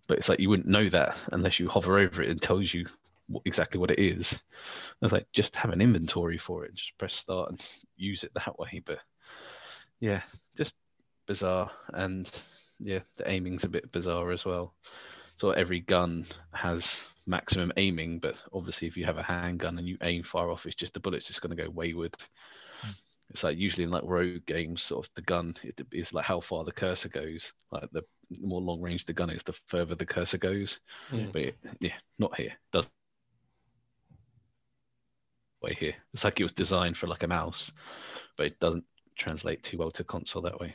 But 0.07 0.19
it's 0.19 0.29
like 0.29 0.41
you 0.41 0.49
wouldn't 0.49 0.69
know 0.69 0.89
that 0.91 1.17
unless 1.33 1.59
you 1.59 1.69
hover 1.69 1.99
over 1.99 2.23
it 2.23 2.31
and 2.31 2.41
tells 2.41 2.73
you 2.73 2.87
what, 3.29 3.43
exactly 3.45 3.81
what 3.81 3.91
it 3.91 3.99
is. 3.99 4.33
I 4.33 5.05
was 5.05 5.13
like, 5.13 5.27
just 5.33 5.55
have 5.57 5.73
an 5.73 5.81
inventory 5.81 6.39
for 6.39 6.65
it, 6.65 6.75
just 6.75 6.97
press 6.99 7.15
start 7.15 7.51
and 7.51 7.61
use 7.97 8.23
it 8.23 8.33
that 8.35 8.59
way. 8.59 8.83
But 8.85 8.99
yeah, 10.01 10.23
just 10.57 10.75
bizarre. 11.27 11.71
And 11.89 12.31
yeah, 12.79 13.01
the 13.17 13.29
aiming's 13.29 13.65
a 13.65 13.69
bit 13.69 13.91
bizarre 13.93 14.31
as 14.31 14.45
well. 14.45 14.75
So 15.37 15.51
every 15.51 15.81
gun 15.81 16.27
has 16.53 16.87
maximum 17.27 17.73
aiming, 17.77 18.21
but 18.21 18.37
obviously 18.53 18.89
if 18.89 18.97
you 18.97 19.05
have 19.05 19.19
a 19.19 19.23
handgun 19.23 19.79
and 19.79 19.89
you 19.89 19.99
aim 20.03 20.23
far 20.23 20.51
off, 20.51 20.65
it's 20.65 20.77
just 20.77 20.95
the 20.95 21.01
bullet's 21.01 21.27
just 21.27 21.43
going 21.43 21.55
to 21.55 21.63
go 21.63 21.69
wayward. 21.71 22.15
Hmm. 23.29 23.33
It's 23.33 23.43
like 23.43 23.59
usually 23.59 23.85
in 23.85 23.91
like 23.91 24.05
rogue 24.05 24.47
games, 24.47 24.83
sort 24.83 25.07
of 25.07 25.11
the 25.15 25.23
gun 25.23 25.55
it 25.63 25.81
is 25.93 26.13
like 26.13 26.25
how 26.25 26.41
far 26.41 26.65
the 26.65 26.73
cursor 26.73 27.09
goes. 27.09 27.53
Like 27.71 27.91
the 27.93 28.03
more 28.41 28.61
long 28.61 28.81
range 28.81 29.05
the 29.07 29.13
gun 29.13 29.31
is, 29.31 29.43
the 29.45 29.55
further 29.69 29.95
the 29.95 30.07
cursor 30.07 30.39
goes. 30.39 30.79
Yeah. 31.13 31.27
But 31.33 31.43
it, 31.43 31.59
yeah, 31.81 31.95
not 32.19 32.37
here. 32.37 32.53
Does 32.73 32.87
way 35.63 35.75
here. 35.79 35.95
It's 36.15 36.25
like 36.25 36.41
it 36.41 36.45
was 36.45 36.53
designed 36.53 36.97
for 36.97 37.07
like 37.07 37.23
a 37.23 37.29
mouse, 37.29 37.71
but 38.37 38.47
it 38.47 38.61
doesn't 38.61 38.85
translate 39.19 39.63
too 39.63 39.79
well 39.79 39.91
to 39.93 40.05
console 40.05 40.43
that 40.43 40.61
way. 40.61 40.75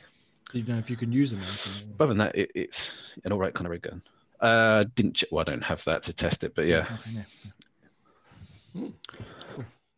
Do 0.52 0.58
you 0.58 0.66
know 0.66 0.78
if 0.78 0.90
you 0.90 0.96
can 0.96 1.12
use 1.12 1.30
them? 1.30 1.40
or 1.40 1.44
anything? 1.44 1.94
But 1.96 2.04
other 2.04 2.10
than 2.10 2.18
that, 2.18 2.34
it, 2.34 2.50
it's 2.54 2.90
an 3.24 3.32
all 3.32 3.38
right 3.38 3.54
kind 3.54 3.66
of 3.66 3.70
rig 3.70 3.82
gun. 3.82 4.02
Uh, 4.40 4.84
didn't 4.96 5.16
check, 5.16 5.28
well, 5.32 5.44
I 5.46 5.50
don't 5.50 5.62
have 5.62 5.80
that 5.86 6.02
to 6.04 6.12
test 6.12 6.42
it, 6.44 6.54
but 6.54 6.66
yeah, 6.66 6.98
Okay, 7.00 7.10
yeah. 7.14 7.22
Cool. 8.74 8.92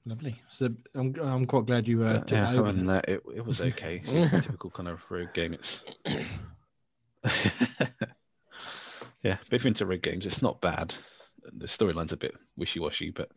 Lovely. 0.06 0.38
So 0.50 0.68
I'm 0.94 1.14
I'm 1.20 1.46
quite 1.46 1.66
glad 1.66 1.88
you 1.88 2.04
uh, 2.04 2.20
took 2.20 2.32
yeah. 2.32 2.52
that 2.52 2.58
over. 2.58 2.72
that, 2.72 3.08
it, 3.08 3.22
it 3.34 3.44
was 3.44 3.62
okay. 3.62 4.02
It's 4.04 4.30
typical 4.44 4.70
kind 4.70 4.88
of 4.88 5.00
rogue 5.08 5.32
game. 5.32 5.54
It's 5.54 5.80
yeah, 9.22 9.38
but 9.48 9.52
if 9.52 9.62
you're 9.62 9.68
into 9.68 9.86
rogue 9.86 10.02
games, 10.02 10.26
it's 10.26 10.42
not 10.42 10.60
bad. 10.60 10.94
The 11.56 11.66
storyline's 11.66 12.12
a 12.12 12.18
bit 12.18 12.34
wishy-washy, 12.56 13.10
but 13.10 13.30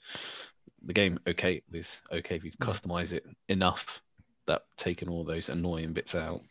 the 0.85 0.93
game 0.93 1.19
okay 1.27 1.61
is 1.71 1.87
okay 2.11 2.35
if 2.35 2.43
you 2.43 2.51
customize 2.61 3.13
it 3.13 3.25
enough 3.47 3.83
that 4.47 4.63
taking 4.77 5.09
all 5.09 5.23
those 5.23 5.49
annoying 5.49 5.93
bits 5.93 6.15
out. 6.15 6.41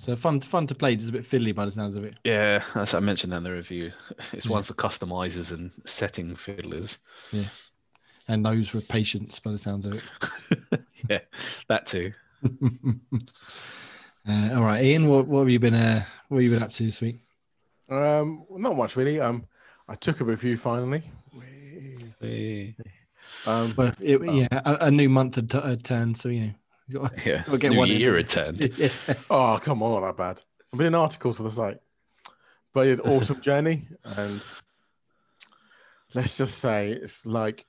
Good. 0.00 0.04
So 0.04 0.16
fun 0.16 0.40
fun 0.40 0.66
to 0.66 0.74
play. 0.74 0.96
Just 0.96 1.10
a 1.10 1.12
bit 1.12 1.22
fiddly 1.22 1.54
by 1.54 1.64
the 1.64 1.70
sounds 1.70 1.94
of 1.94 2.04
it. 2.04 2.14
Yeah, 2.24 2.62
as 2.74 2.94
I 2.94 3.00
mentioned 3.00 3.32
in 3.32 3.42
the 3.42 3.52
review, 3.52 3.92
it's 4.32 4.46
one 4.46 4.64
for 4.64 4.74
customizers 4.74 5.50
and 5.52 5.70
setting 5.86 6.36
fiddlers. 6.36 6.98
Yeah, 7.32 7.48
and 8.28 8.44
those 8.44 8.68
for 8.68 8.80
patients 8.80 9.38
by 9.38 9.52
the 9.52 9.58
sounds 9.58 9.86
of 9.86 9.94
it. 9.94 10.02
yeah, 11.08 11.20
that 11.68 11.86
too. 11.86 12.12
Uh, 14.28 14.54
all 14.54 14.62
right, 14.62 14.84
Ian, 14.84 15.08
what, 15.08 15.26
what 15.26 15.40
have 15.40 15.48
you 15.48 15.58
been 15.58 15.72
uh, 15.72 16.04
what 16.28 16.36
have 16.38 16.44
you 16.44 16.50
been 16.50 16.62
up 16.62 16.70
to 16.70 16.84
this 16.84 17.00
week? 17.00 17.20
Um, 17.88 18.44
not 18.50 18.76
much 18.76 18.94
really. 18.94 19.18
Um, 19.18 19.46
I 19.88 19.94
took 19.94 20.20
a 20.20 20.24
review 20.24 20.58
finally. 20.58 21.02
Where 21.32 21.46
Hey. 22.20 22.76
Um, 23.46 23.74
Well, 23.76 23.94
it, 23.98 24.22
yeah, 24.22 24.48
a, 24.52 24.86
a 24.86 24.90
new 24.90 25.08
month 25.08 25.36
had, 25.36 25.50
t- 25.50 25.58
had 25.58 25.84
turned, 25.84 26.18
so 26.18 26.28
you 26.28 26.40
know, 26.40 26.52
you 26.90 26.98
got 27.00 27.26
Yeah. 27.26 27.44
We'll 27.48 27.58
get 27.58 27.70
New 27.70 27.78
one 27.78 27.90
in. 27.90 28.00
year 28.00 28.14
returned. 28.14 28.60
yeah. 28.76 28.88
oh, 29.30 29.58
come 29.62 29.82
on, 29.82 30.00
not 30.00 30.06
that 30.08 30.16
bad. 30.16 30.42
I've 30.72 30.78
been 30.78 30.88
in 30.88 30.94
articles 30.94 31.36
for 31.36 31.44
the 31.44 31.50
site. 31.50 31.78
But 32.72 32.86
it's 32.86 33.00
Autumn 33.02 33.40
Journey, 33.42 33.88
and 34.04 34.46
let's 36.14 36.36
just 36.36 36.58
say 36.58 36.90
it's 36.92 37.26
like 37.26 37.66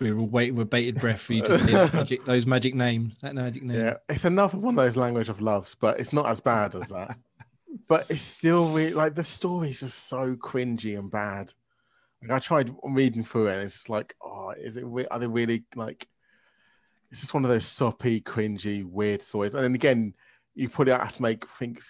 we 0.00 0.12
were 0.12 0.22
waiting 0.22 0.56
with 0.56 0.70
bated 0.70 1.00
breath 1.00 1.20
for 1.20 1.32
you 1.34 1.42
to 1.42 1.58
see 1.58 1.72
magic, 1.72 2.24
those 2.26 2.46
magic 2.46 2.74
names. 2.74 3.18
That 3.20 3.34
magic 3.34 3.62
name. 3.62 3.78
Yeah, 3.78 3.94
it's 4.08 4.24
another 4.24 4.56
one 4.58 4.74
of 4.78 4.84
those 4.84 4.96
language 4.96 5.28
of 5.28 5.40
loves, 5.40 5.74
but 5.74 6.00
it's 6.00 6.12
not 6.14 6.26
as 6.26 6.40
bad 6.40 6.74
as 6.74 6.88
that. 6.88 7.16
but 7.88 8.06
it's 8.08 8.22
still 8.22 8.70
really 8.72 8.92
like 8.94 9.14
the 9.14 9.24
story's 9.24 9.80
just 9.80 10.08
so 10.08 10.34
cringy 10.36 10.98
and 10.98 11.10
bad. 11.10 11.52
Like 12.22 12.30
I 12.30 12.38
tried 12.38 12.74
reading 12.84 13.22
through 13.24 13.48
it, 13.48 13.54
and 13.56 13.62
it's 13.64 13.88
like, 13.90 14.14
oh, 14.22 14.50
is 14.58 14.78
it? 14.78 14.84
re- 14.86 15.06
Are 15.10 15.18
they 15.18 15.26
really 15.26 15.64
like? 15.74 16.08
It's 17.16 17.22
just 17.22 17.32
one 17.32 17.46
of 17.46 17.50
those 17.50 17.64
soppy, 17.64 18.20
cringy, 18.20 18.84
weird 18.84 19.22
stories. 19.22 19.54
And 19.54 19.64
then 19.64 19.74
again, 19.74 20.12
you 20.54 20.68
put 20.68 20.86
it 20.86 21.00
have 21.00 21.14
to 21.14 21.22
make 21.22 21.44
I 21.44 21.58
think 21.58 21.80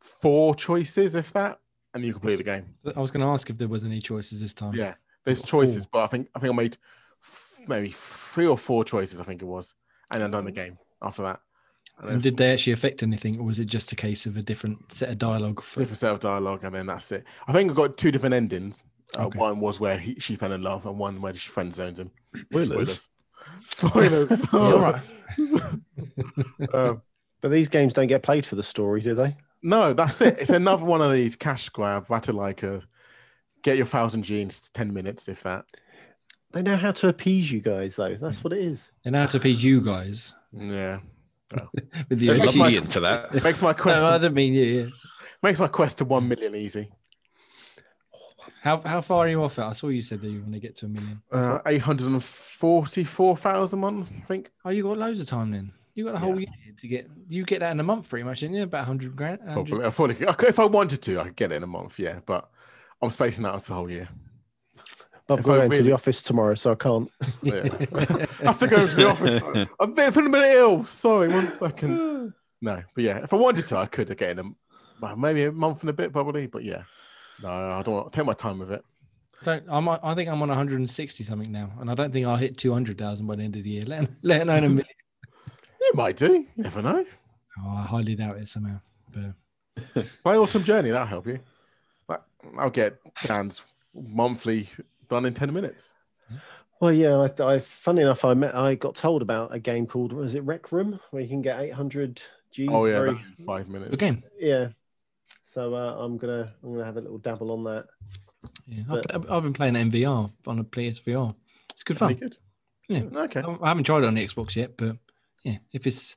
four 0.00 0.54
choices, 0.54 1.16
if 1.16 1.32
that, 1.32 1.58
and 1.94 2.04
you 2.04 2.12
can 2.12 2.20
play 2.20 2.36
the 2.36 2.44
game. 2.44 2.72
I 2.94 3.00
was 3.00 3.10
going 3.10 3.22
to 3.22 3.32
ask 3.32 3.50
if 3.50 3.58
there 3.58 3.66
was 3.66 3.82
any 3.82 4.00
choices 4.00 4.40
this 4.40 4.54
time. 4.54 4.72
Yeah, 4.72 4.94
there's 5.24 5.40
Four. 5.40 5.62
choices, 5.62 5.84
but 5.84 6.04
I 6.04 6.06
think 6.06 6.28
I 6.36 6.38
think 6.38 6.52
I 6.52 6.56
made 6.56 6.78
f- 7.24 7.58
maybe 7.66 7.90
three 7.90 8.46
or 8.46 8.56
four 8.56 8.84
choices. 8.84 9.18
I 9.18 9.24
think 9.24 9.42
it 9.42 9.46
was, 9.46 9.74
and 10.12 10.22
then 10.22 10.30
done 10.30 10.44
the 10.44 10.52
game 10.52 10.78
after 11.02 11.22
that. 11.22 11.40
And 11.98 12.10
And 12.10 12.22
did 12.22 12.36
they 12.36 12.52
actually 12.52 12.74
affect 12.74 13.02
anything, 13.02 13.40
or 13.40 13.42
was 13.46 13.58
it 13.58 13.64
just 13.64 13.90
a 13.90 13.96
case 13.96 14.26
of 14.26 14.36
a 14.36 14.42
different 14.42 14.92
set 14.92 15.08
of 15.08 15.18
dialogue? 15.18 15.60
For, 15.60 15.80
different 15.80 15.98
set 15.98 16.12
of 16.12 16.20
dialogue, 16.20 16.62
and 16.62 16.72
then 16.72 16.86
that's 16.86 17.10
it. 17.10 17.24
I 17.48 17.52
think 17.52 17.68
I 17.68 17.74
got 17.74 17.98
two 17.98 18.12
different 18.12 18.36
endings. 18.36 18.84
Uh, 19.18 19.26
Okay. 19.26 19.40
One 19.40 19.58
was 19.58 19.80
where 19.80 19.98
he, 19.98 20.14
she 20.20 20.36
fell 20.36 20.52
in 20.52 20.62
love, 20.62 20.86
and 20.86 20.96
one 21.00 21.20
where 21.20 21.34
she 21.34 21.48
friend 21.48 21.74
zones 21.74 21.98
him. 21.98 22.12
Spoilers. 22.52 23.08
Spoilers. 23.62 24.30
Yeah, 24.52 24.58
all 24.60 24.78
right. 24.80 25.02
Um, 26.74 27.02
But 27.40 27.50
these 27.50 27.68
games 27.68 27.94
don't 27.94 28.06
get 28.06 28.22
played 28.22 28.46
for 28.46 28.54
the 28.56 28.62
story, 28.62 29.00
do 29.00 29.14
they? 29.14 29.36
no, 29.62 29.92
that's 29.92 30.20
it. 30.20 30.38
It's 30.38 30.50
another 30.50 30.84
one 30.84 31.00
of 31.02 31.12
these 31.12 31.36
cash 31.36 31.68
grab 31.68 32.08
battle 32.08 32.34
like 32.36 32.62
a 32.62 32.82
get 33.62 33.76
your 33.76 33.86
thousand 33.86 34.22
genes 34.24 34.70
ten 34.74 34.92
minutes 34.92 35.28
if 35.28 35.42
that. 35.44 35.64
They 36.52 36.62
know 36.62 36.76
how 36.76 36.92
to 36.92 37.08
appease 37.08 37.50
you 37.50 37.60
guys, 37.60 37.96
though. 37.96 38.14
That's 38.16 38.44
what 38.44 38.52
it 38.52 38.58
is. 38.60 38.90
And 39.04 39.12
now 39.14 39.26
to 39.26 39.36
appease 39.38 39.64
you 39.64 39.80
guys 39.80 40.34
Yeah, 40.52 41.00
with 42.10 42.18
the 42.18 42.26
Yeah, 42.26 42.32
I'd 42.34 42.40
that's 42.40 42.50
OG. 42.50 42.56
my- 42.56 42.70
be 42.70 42.76
into 42.76 43.00
that. 43.00 43.42
makes 43.42 43.62
my 43.62 43.70
No, 43.72 43.78
quest 43.78 44.04
I 44.04 44.12
to, 44.12 44.18
didn't 44.18 44.34
mean 44.34 44.52
you. 44.54 44.64
Yeah. 44.64 44.86
makes 45.42 45.58
my 45.60 45.68
quest 45.68 45.98
to 45.98 46.04
one 46.04 46.28
million 46.28 46.54
easy. 46.54 46.90
How 48.62 48.80
how 48.82 49.00
far 49.00 49.24
are 49.26 49.28
you 49.28 49.42
off 49.42 49.58
it? 49.58 49.62
I 49.62 49.72
saw 49.72 49.88
you 49.88 50.02
said 50.02 50.20
that 50.22 50.28
you 50.28 50.40
want 50.40 50.52
to 50.52 50.60
get 50.60 50.76
to 50.76 50.86
a 50.86 50.88
million. 50.88 51.20
Uh, 51.32 51.58
Eight 51.66 51.78
hundred 51.82 52.06
and 52.08 52.22
forty-four 52.22 53.36
thousand 53.36 53.80
one, 53.80 54.06
I 54.22 54.26
think. 54.26 54.52
Oh, 54.64 54.70
you 54.70 54.84
got 54.84 54.98
loads 54.98 55.18
of 55.18 55.26
time 55.26 55.50
then. 55.50 55.72
You 55.94 56.04
got 56.04 56.14
a 56.14 56.18
whole 56.18 56.38
Yeah. 56.40 56.48
year 56.64 56.74
to 56.78 56.88
get. 56.88 57.10
You 57.28 57.44
get 57.44 57.58
that 57.60 57.72
in 57.72 57.80
a 57.80 57.82
month, 57.82 58.08
pretty 58.08 58.22
much, 58.22 58.38
didn't 58.40 58.54
you? 58.56 58.62
About 58.62 58.86
hundred 58.86 59.16
grand. 59.16 59.40
100 59.40 59.54
Probably. 59.68 59.86
I 59.86 59.90
probably 59.90 60.14
could- 60.36 60.48
if 60.48 60.58
I 60.60 60.64
wanted 60.64 61.02
to, 61.02 61.20
I 61.20 61.24
could 61.24 61.36
get 61.36 61.50
it 61.52 61.56
in 61.56 61.64
a 61.64 61.66
month. 61.66 61.98
Yeah, 61.98 62.20
but 62.24 62.48
I'm 63.02 63.10
spacing 63.10 63.44
out 63.44 63.64
the 63.64 63.74
whole 63.74 63.90
year. 63.90 64.08
But 65.26 65.34
I'm 65.34 65.40
If 65.40 65.46
I 65.46 65.48
going 65.56 65.70
to 65.72 65.82
the 65.82 65.92
office 65.92 66.22
tomorrow, 66.22 66.54
so 66.54 66.70
I 66.70 66.74
can't. 66.76 67.10
Yeah. 67.42 67.68
I 67.94 68.28
have 68.44 68.58
to 68.60 68.68
go 68.68 68.86
to 68.86 68.94
the 68.94 69.08
office. 69.08 69.42
I've 69.80 69.94
been, 69.96 70.12
been 70.12 70.26
a 70.26 70.30
bit 70.30 70.54
ill. 70.54 70.84
Sorry, 70.84 71.28
one 71.28 71.50
second. 71.58 72.34
No, 72.64 72.80
but 72.94 73.02
yeah, 73.02 73.18
if 73.24 73.32
I 73.32 73.36
wanted 73.36 73.66
to, 73.66 73.76
I 73.78 73.86
could 73.86 74.16
get 74.16 74.30
in 74.30 74.38
a 74.38 74.44
well, 75.00 75.16
maybe 75.16 75.42
a 75.46 75.50
month 75.50 75.80
and 75.80 75.90
a 75.90 75.92
bit, 75.92 76.12
probably. 76.12 76.46
But 76.46 76.62
yeah, 76.62 76.84
no, 77.42 77.48
I 77.48 77.82
don't 77.82 77.94
want 77.94 78.12
to 78.12 78.16
take 78.16 78.26
my 78.26 78.34
time 78.34 78.58
with 78.58 78.72
it. 78.72 78.84
Don't, 79.44 79.64
I'm, 79.68 79.88
I 79.88 80.14
think 80.14 80.28
I'm 80.28 80.40
on 80.42 80.48
160 80.48 81.24
something 81.24 81.50
now, 81.50 81.72
and 81.80 81.90
I 81.90 81.94
don't 81.94 82.12
think 82.12 82.26
I'll 82.26 82.36
hit 82.36 82.56
200,000 82.56 83.26
by 83.26 83.34
the 83.34 83.42
end 83.42 83.56
of 83.56 83.64
the 83.64 83.70
year. 83.70 83.82
Let, 83.84 84.08
let 84.22 84.42
alone 84.42 84.58
a 84.64 84.68
million. 84.68 84.86
You 85.80 85.90
might 85.94 86.16
do. 86.16 86.46
You 86.56 86.62
never 86.62 86.80
know. 86.80 87.04
Oh, 87.58 87.68
I 87.68 87.82
highly 87.82 88.14
doubt 88.14 88.36
it 88.36 88.48
somehow. 88.48 88.80
But 89.12 90.06
By 90.22 90.36
autumn 90.36 90.62
journey, 90.64 90.90
that'll 90.90 91.06
help 91.06 91.26
you. 91.26 91.40
I'll 92.58 92.70
get 92.70 92.98
Dan's 93.24 93.62
monthly 93.94 94.68
done 95.08 95.24
in 95.26 95.34
ten 95.34 95.52
minutes. 95.52 95.94
Well, 96.80 96.92
yeah, 96.92 97.28
I, 97.40 97.44
I 97.54 97.58
funny 97.60 98.02
enough, 98.02 98.24
I 98.24 98.34
met, 98.34 98.52
I 98.54 98.74
got 98.74 98.96
told 98.96 99.22
about 99.22 99.54
a 99.54 99.60
game 99.60 99.86
called 99.86 100.12
was 100.12 100.34
it 100.34 100.42
Rec 100.42 100.72
Room, 100.72 100.98
where 101.12 101.22
you 101.22 101.28
can 101.28 101.40
get 101.40 101.60
800 101.60 102.20
G's. 102.50 102.68
Oh 102.72 102.86
yeah, 102.86 102.98
very- 103.00 103.24
five 103.46 103.68
minutes. 103.68 103.94
again, 103.94 104.24
yeah. 104.40 104.68
So 105.52 105.74
uh, 105.74 105.96
I'm 106.02 106.16
gonna 106.16 106.52
I'm 106.62 106.72
gonna 106.72 106.84
have 106.84 106.96
a 106.96 107.00
little 107.00 107.18
dabble 107.18 107.50
on 107.52 107.64
that. 107.64 107.86
yeah, 108.66 108.82
But- 108.88 109.14
I've, 109.14 109.30
I've 109.30 109.42
been 109.42 109.52
playing 109.52 109.74
MVR 109.74 110.30
on 110.46 110.58
a 110.58 110.64
PSVR. 110.64 111.34
It's 111.70 111.82
good 111.82 111.98
Pretty 111.98 112.14
fun. 112.14 112.20
good. 112.20 112.38
Yeah. 112.88 113.02
Okay. 113.22 113.42
I 113.62 113.68
haven't 113.68 113.84
tried 113.84 114.02
it 114.02 114.06
on 114.06 114.14
the 114.14 114.26
Xbox 114.26 114.56
yet, 114.56 114.76
but 114.76 114.96
yeah, 115.44 115.58
if 115.72 115.86
it's 115.86 116.16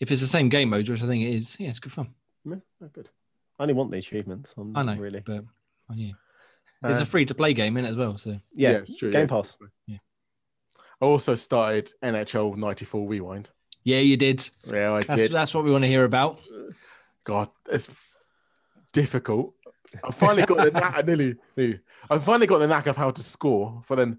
if 0.00 0.10
it's 0.10 0.20
the 0.20 0.26
same 0.26 0.48
game 0.48 0.70
mode, 0.70 0.88
which 0.88 1.02
I 1.02 1.06
think 1.06 1.24
it 1.24 1.34
is, 1.34 1.56
yeah, 1.58 1.70
it's 1.70 1.78
good 1.80 1.92
fun. 1.92 2.14
Yeah, 2.44 2.56
oh, 2.82 2.88
good. 2.92 3.08
I 3.58 3.62
only 3.62 3.74
want 3.74 3.90
the 3.90 3.98
achievements. 3.98 4.54
I'm 4.56 4.76
I 4.76 4.82
know, 4.82 4.96
really. 4.96 5.20
but 5.20 5.44
oh, 5.90 5.94
yeah, 5.94 6.12
it's 6.84 7.00
Uh, 7.00 7.02
a 7.02 7.06
free 7.06 7.24
to 7.26 7.34
play 7.34 7.54
game 7.54 7.76
in 7.76 7.84
it 7.84 7.88
as 7.88 7.96
well. 7.96 8.18
So 8.18 8.30
Yeah, 8.54 8.70
yeah, 8.72 8.76
it's 8.78 8.96
true. 8.96 9.10
Game 9.10 9.22
yeah. 9.22 9.26
Pass. 9.26 9.56
Yeah. 9.86 9.98
I 11.00 11.04
also 11.06 11.34
started 11.34 11.90
NHL 12.02 12.56
'94 12.56 13.08
Rewind. 13.08 13.50
yeah, 13.82 13.98
you 14.00 14.16
did. 14.16 14.48
Yeah, 14.66 14.92
I 14.92 15.00
That's 15.02 15.16
did. 15.16 15.32
that's 15.32 15.54
what 15.54 15.64
we 15.64 15.70
want 15.72 15.82
to 15.84 15.88
hear 15.88 16.04
about. 16.04 16.40
God, 17.24 17.48
it's 17.70 17.88
difficult. 18.94 19.54
I 20.02 20.10
finally 20.10 20.46
got 20.46 20.64
the 20.64 20.70
knack. 20.70 20.94
I 20.96 21.02
nearly, 21.02 21.36
I 22.08 22.18
finally 22.18 22.46
got 22.46 22.58
the 22.58 22.66
knack 22.66 22.86
of 22.86 22.96
how 22.96 23.10
to 23.10 23.22
score. 23.22 23.82
But 23.86 23.96
then 23.96 24.18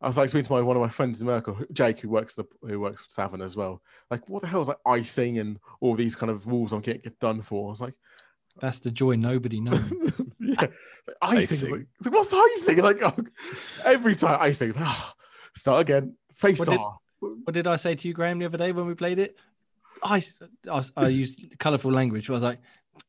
I 0.00 0.06
was 0.06 0.16
like 0.16 0.30
speaking 0.30 0.46
to 0.46 0.52
my 0.52 0.62
one 0.62 0.76
of 0.76 0.82
my 0.82 0.88
friends 0.88 1.20
in 1.20 1.28
America, 1.28 1.54
Jake, 1.72 2.00
who 2.00 2.08
works 2.08 2.34
the 2.34 2.44
who 2.62 2.80
works 2.80 3.04
for 3.04 3.10
Savin 3.10 3.42
as 3.42 3.54
well. 3.54 3.82
Like, 4.10 4.26
what 4.28 4.40
the 4.40 4.48
hell 4.48 4.62
is 4.62 4.68
like 4.68 4.78
icing 4.86 5.38
and 5.38 5.58
all 5.80 5.94
these 5.94 6.16
kind 6.16 6.30
of 6.30 6.46
rules 6.46 6.72
I'm 6.72 6.80
getting 6.80 7.02
get 7.02 7.18
done 7.20 7.42
for? 7.42 7.68
I 7.68 7.70
was 7.70 7.80
like, 7.80 7.94
That's 8.60 8.78
the 8.80 8.90
joy 8.90 9.16
nobody 9.16 9.60
knows. 9.60 9.92
yeah, 10.40 10.54
like, 10.60 10.72
icing. 11.20 11.58
Icing. 11.58 11.70
Like, 11.70 11.86
like, 12.04 12.14
what's 12.14 12.32
icing? 12.32 12.78
Like 12.78 13.02
oh, 13.02 13.14
every 13.84 14.16
time 14.16 14.38
icing, 14.40 14.72
ah, 14.78 15.14
start 15.54 15.82
again. 15.82 16.16
Face 16.34 16.58
What 16.58 16.68
did- 16.68 16.80
off. 16.80 16.96
What 17.44 17.54
did 17.54 17.68
I 17.68 17.76
say 17.76 17.94
to 17.94 18.08
you, 18.08 18.14
Graham, 18.14 18.40
the 18.40 18.46
other 18.46 18.58
day 18.58 18.72
when 18.72 18.84
we 18.84 18.94
played 18.94 19.20
it? 19.20 19.36
I, 20.02 20.20
I, 20.68 20.82
I 20.96 21.06
used 21.06 21.56
colourful 21.60 21.92
language. 21.92 22.28
I 22.28 22.32
was 22.32 22.42
like, 22.42 22.58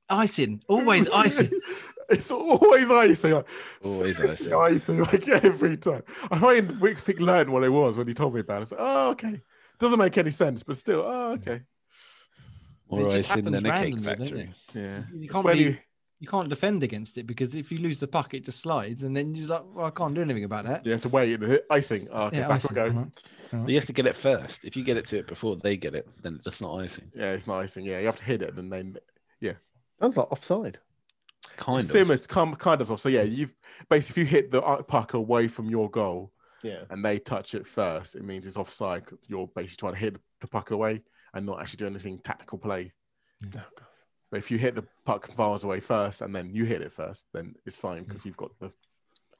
icing, 0.09 0.61
always 0.67 1.09
icing. 1.09 1.51
it's 2.09 2.31
always 2.31 2.89
icing. 2.91 3.31
Like, 3.33 3.47
Always 3.83 4.17
seriously 4.17 4.53
icing. 4.53 5.01
icing, 5.01 5.27
like 5.29 5.43
every 5.43 5.77
time. 5.77 6.03
I 6.31 6.39
find 6.39 6.79
Wick 6.81 6.99
Fick 6.99 7.19
learned 7.19 7.49
what 7.51 7.63
it 7.63 7.69
was 7.69 7.97
when 7.97 8.07
he 8.07 8.13
told 8.13 8.33
me 8.33 8.41
about 8.41 8.59
it. 8.59 8.63
It's 8.63 8.71
like, 8.71 8.81
oh, 8.81 9.09
okay. 9.11 9.41
Doesn't 9.79 9.99
make 9.99 10.17
any 10.17 10.31
sense, 10.31 10.63
but 10.63 10.77
still, 10.77 11.01
oh, 11.05 11.31
okay. 11.33 11.61
Or 12.89 13.01
It 13.01 13.11
just 13.11 13.15
ice 13.31 13.37
in 13.37 13.45
happens 13.45 13.63
then 13.63 13.71
a 13.71 13.81
cake 13.83 13.93
randomly, 13.95 14.03
factory. 14.25 14.55
Yeah. 14.73 15.03
You 15.13 15.29
can't 15.29 15.43
when 15.45 15.57
be- 15.57 15.63
you- 15.63 15.77
You 16.19 16.27
can't 16.29 16.47
defend 16.47 16.83
against 16.83 17.17
it 17.17 17.27
because 17.27 17.53
if 17.55 17.69
you 17.71 17.79
lose 17.79 17.99
the 17.99 18.07
puck, 18.07 18.33
it 18.33 18.45
just 18.45 18.59
slides, 18.59 19.03
and 19.03 19.13
then 19.17 19.35
you're 19.35 19.47
like, 19.47 19.63
well, 19.73 19.87
I 19.87 19.89
can't 19.89 20.13
do 20.13 20.21
anything 20.21 20.45
about 20.45 20.63
that. 20.65 20.85
you 20.85 20.91
have 20.93 21.01
to 21.01 21.09
wait 21.09 21.33
and 21.33 21.43
hit 21.51 21.65
icing. 21.69 22.07
Oh, 22.13 22.25
okay, 22.27 22.37
Yeah, 22.37 22.47
back 22.47 22.63
icing, 22.63 22.69
we 22.69 22.75
go. 22.75 22.85
alright. 22.87 23.23
But 23.51 23.69
you 23.69 23.75
have 23.75 23.85
to 23.87 23.93
get 23.93 24.05
it 24.05 24.15
first. 24.15 24.59
If 24.63 24.75
you 24.77 24.83
get 24.85 24.95
it 24.97 25.05
to 25.09 25.17
it 25.17 25.27
before 25.27 25.57
they 25.57 25.75
get 25.75 25.93
it, 25.95 26.07
then 26.21 26.39
it's 26.45 26.61
not 26.61 26.77
icing. 26.79 27.11
Yeah, 27.15 27.33
it's 27.33 27.45
not 27.47 27.59
icing. 27.59 27.83
Yeah, 27.85 27.99
you 27.99 28.05
have 28.05 28.15
to 28.15 28.23
hit 28.23 28.41
it 28.41 28.55
and 28.57 28.71
then 28.71 28.95
Sounds 30.03 30.17
like 30.17 30.31
offside. 30.33 30.79
Kind 31.55 31.79
it's 31.79 31.89
of. 31.89 31.93
similar, 31.93 32.15
it's 32.15 32.27
kind 32.27 32.57
kind 32.59 32.81
of. 32.81 32.99
So 32.99 33.07
yeah, 33.09 33.21
you've 33.23 33.53
basically 33.89 34.23
if 34.23 34.27
you 34.31 34.37
hit 34.37 34.51
the 34.51 34.61
puck 34.61 35.13
away 35.13 35.47
from 35.47 35.69
your 35.69 35.89
goal 35.89 36.33
Yeah. 36.61 36.83
and 36.89 37.03
they 37.05 37.19
touch 37.19 37.53
it 37.55 37.65
first, 37.65 38.15
it 38.15 38.23
means 38.23 38.45
it's 38.45 38.57
offside. 38.57 39.03
You're 39.27 39.47
basically 39.55 39.77
trying 39.77 39.93
to 39.93 39.99
hit 39.99 40.17
the 40.41 40.47
puck 40.47 40.71
away 40.71 41.01
and 41.33 41.45
not 41.45 41.61
actually 41.61 41.77
doing 41.77 41.93
anything 41.93 42.19
tactical 42.19 42.57
play. 42.57 42.91
Oh, 43.45 43.49
God. 43.53 43.65
But 44.29 44.39
if 44.39 44.51
you 44.51 44.57
hit 44.57 44.75
the 44.75 44.83
puck 45.05 45.37
miles 45.37 45.63
away 45.63 45.79
first 45.79 46.21
and 46.21 46.35
then 46.35 46.53
you 46.53 46.65
hit 46.65 46.81
it 46.81 46.91
first, 46.91 47.25
then 47.33 47.55
it's 47.65 47.77
fine 47.77 48.03
because 48.03 48.25
you've 48.25 48.35
got 48.37 48.51
the 48.59 48.71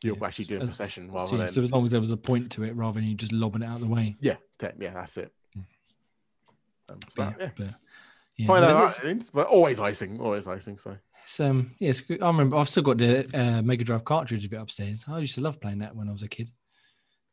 you're 0.01 0.15
Yeah, 0.17 0.25
actually 0.27 0.45
doing 0.45 0.61
as- 0.63 0.69
possession 0.69 1.07
So, 1.09 1.15
rather 1.15 1.31
yeah, 1.37 1.45
than 1.45 1.53
so 1.53 1.61
as 1.63 1.71
long 1.71 1.85
as 1.85 1.91
there 1.91 1.99
was 2.01 2.11
a 2.11 2.17
point 2.17 2.51
to 2.53 2.63
it, 2.63 2.73
rather 2.75 2.99
than 2.99 3.09
you 3.09 3.15
just 3.15 3.31
lobbing 3.33 3.63
it 3.63 3.65
out 3.65 3.75
of 3.75 3.81
the 3.81 3.87
way. 3.87 4.15
yeah, 4.21 4.35
te- 4.59 4.67
yeah, 4.79 4.93
that's 4.93 5.17
it. 5.17 5.33
Mm. 5.57 5.63
Um, 6.89 6.99
so 7.09 7.23
that- 7.23 7.35
yeah. 7.39 7.49
but 7.57 7.67
yeah, 8.37 8.47
Find 8.47 8.61
but 8.65 8.71
out 8.71 9.05
it's- 9.05 9.29
but 9.29 9.47
always 9.47 9.79
icing, 9.79 10.19
always 10.19 10.47
icing. 10.47 10.77
So 10.77 10.97
It's 11.23 11.39
um, 11.39 11.75
yeah. 11.79 11.93
I 12.21 12.27
remember 12.27 12.57
I've 12.57 12.69
still 12.69 12.83
got 12.83 12.97
the 12.97 13.27
uh, 13.37 13.61
Mega 13.61 13.83
Drive 13.83 14.05
cartridge 14.05 14.45
of 14.45 14.53
it 14.53 14.57
upstairs. 14.57 15.05
I 15.07 15.19
used 15.19 15.35
to 15.35 15.41
love 15.41 15.59
playing 15.61 15.79
that 15.79 15.95
when 15.95 16.09
I 16.09 16.11
was 16.11 16.23
a 16.23 16.27
kid. 16.27 16.51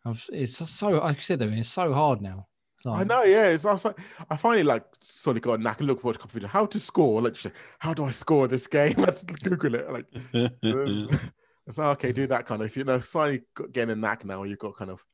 I've, 0.04 0.24
it's 0.32 0.56
so 0.70 0.88
like 0.90 1.16
I 1.16 1.20
said 1.20 1.38
though, 1.38 1.48
it's 1.48 1.68
so 1.68 1.92
hard 1.92 2.20
now. 2.22 2.46
I 2.86 3.04
know, 3.04 3.22
yeah. 3.24 3.48
It's, 3.48 3.66
I, 3.66 3.72
was 3.72 3.84
like, 3.84 3.98
I 4.30 4.36
finally 4.36 4.62
like 4.62 4.84
sort 5.02 5.36
of 5.36 5.42
got 5.42 5.60
a 5.60 5.62
knack 5.62 5.80
and 5.80 5.86
look 5.86 6.00
for 6.00 6.12
a 6.12 6.14
computer. 6.14 6.46
How 6.46 6.64
to 6.64 6.80
score? 6.80 7.20
Like, 7.20 7.36
how 7.78 7.92
do 7.92 8.04
I 8.04 8.10
score 8.10 8.48
this 8.48 8.66
game? 8.66 8.94
I 8.98 9.06
just 9.06 9.26
Google 9.42 9.74
it. 9.74 9.92
Like, 9.92 10.06
um, 10.34 10.50
it's 11.66 11.76
like, 11.76 11.98
okay, 11.98 12.12
do 12.12 12.26
that 12.28 12.46
kind 12.46 12.62
of. 12.62 12.68
If 12.68 12.78
you 12.78 12.84
know, 12.84 12.98
finally 13.00 13.42
getting 13.72 13.92
a 13.92 13.96
knack 13.96 14.24
now, 14.24 14.44
you've 14.44 14.58
got 14.58 14.76
kind 14.76 14.90
of 14.90 15.04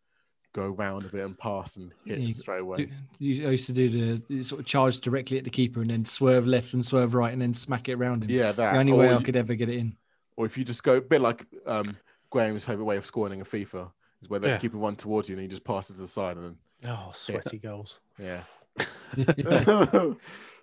go 0.56 0.68
round 0.70 1.04
a 1.04 1.08
bit 1.08 1.24
and 1.24 1.38
pass 1.38 1.76
and 1.76 1.92
hit 2.06 2.18
you- 2.18 2.32
straight 2.32 2.60
away. 2.62 2.76
do- 2.78 2.88
you 3.18 3.46
I 3.46 3.50
used 3.52 3.66
to 3.66 3.72
do 3.72 3.88
the, 3.90 4.22
the 4.28 4.42
sort 4.42 4.60
of 4.60 4.66
charge 4.66 4.98
directly 5.00 5.36
at 5.38 5.44
the 5.44 5.50
keeper 5.50 5.80
and 5.82 5.90
then 5.90 6.04
swerve 6.04 6.46
left 6.46 6.72
and 6.74 6.84
swerve 6.84 7.14
right 7.14 7.32
and 7.32 7.40
then 7.42 7.52
smack 7.54 7.88
it 7.88 7.94
around 7.94 8.24
him. 8.24 8.30
yeah, 8.30 8.52
that. 8.52 8.72
the 8.72 8.78
only 8.78 8.92
or, 8.92 8.98
way 8.98 9.08
I 9.10 9.18
you- 9.18 9.24
could 9.24 9.36
ever 9.36 9.54
get 9.54 9.68
it 9.68 9.76
in. 9.76 9.96
or 10.36 10.46
if 10.46 10.56
you 10.58 10.64
just 10.64 10.82
go 10.82 10.96
a 10.96 11.00
bit 11.00 11.20
like 11.20 11.44
um, 11.66 11.96
Graham's 12.30 12.64
favorite 12.64 12.84
way 12.86 12.96
of 12.96 13.04
scoring 13.06 13.38
in 13.38 13.44
FIFA 13.44 13.90
is 14.22 14.28
where 14.30 14.40
the 14.40 14.48
Yeah. 14.48 14.58
keep 14.58 14.72
it 14.74 14.78
run 14.78 14.96
towards 14.96 15.28
you 15.28 15.34
and 15.34 15.42
you 15.42 15.48
just 15.48 15.64
pass 15.64 15.90
it 15.90 15.94
to 15.94 16.00
the 16.00 16.06
side 16.08 16.36
and 16.38 16.44
then. 16.82 16.90
Oh, 16.90 17.10
sweaty 17.14 17.58
goals. 17.58 18.00
Yeah. 18.18 18.42
yeah. 19.16 19.32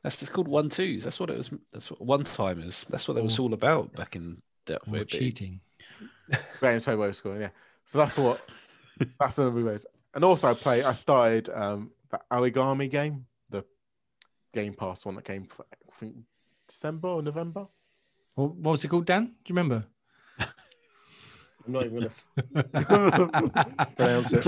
That's 0.03 0.17
just 0.17 0.33
called 0.33 0.47
one 0.49 0.69
twos. 0.69 1.03
That's 1.03 1.19
what 1.19 1.29
it 1.29 1.37
was. 1.37 1.49
That's 1.71 1.89
what 1.89 2.01
one 2.01 2.23
timers. 2.25 2.85
That's 2.89 3.07
what 3.07 3.15
it 3.17 3.23
was 3.23 3.39
all 3.39 3.53
about 3.53 3.93
back 3.93 4.15
in 4.17 4.41
that 4.65 4.81
Or 4.87 4.91
way. 4.93 4.99
back. 4.99 5.07
cheating. 5.07 5.61
Graham's 6.59 6.83
favorite 6.85 7.01
way 7.01 7.07
of 7.09 7.15
scoring. 7.15 7.41
Yeah. 7.41 7.49
So 7.85 7.99
that's 7.99 8.17
what 8.17 8.41
that's 9.19 9.35
the 9.35 9.49
ways. 9.49 9.85
And 10.15 10.23
also, 10.23 10.47
I 10.49 10.53
play. 10.53 10.83
I 10.83 10.93
started 10.93 11.49
um, 11.49 11.91
the 12.11 12.19
origami 12.31 12.89
game, 12.89 13.25
the 13.49 13.65
Game 14.53 14.73
Pass 14.73 15.05
one 15.05 15.15
that 15.15 15.25
came, 15.25 15.45
for, 15.47 15.65
I 15.73 15.95
think 15.99 16.15
December 16.67 17.07
or 17.07 17.21
November. 17.23 17.65
What, 18.35 18.55
what 18.55 18.71
was 18.71 18.83
it 18.85 18.89
called, 18.89 19.05
Dan? 19.05 19.25
Do 19.25 19.31
you 19.47 19.55
remember? 19.55 19.85
I'm 21.65 21.71
not 21.71 21.85
even 21.85 21.99
going 21.99 22.09
to 22.73 23.89
pronounce 23.95 24.33
it 24.33 24.43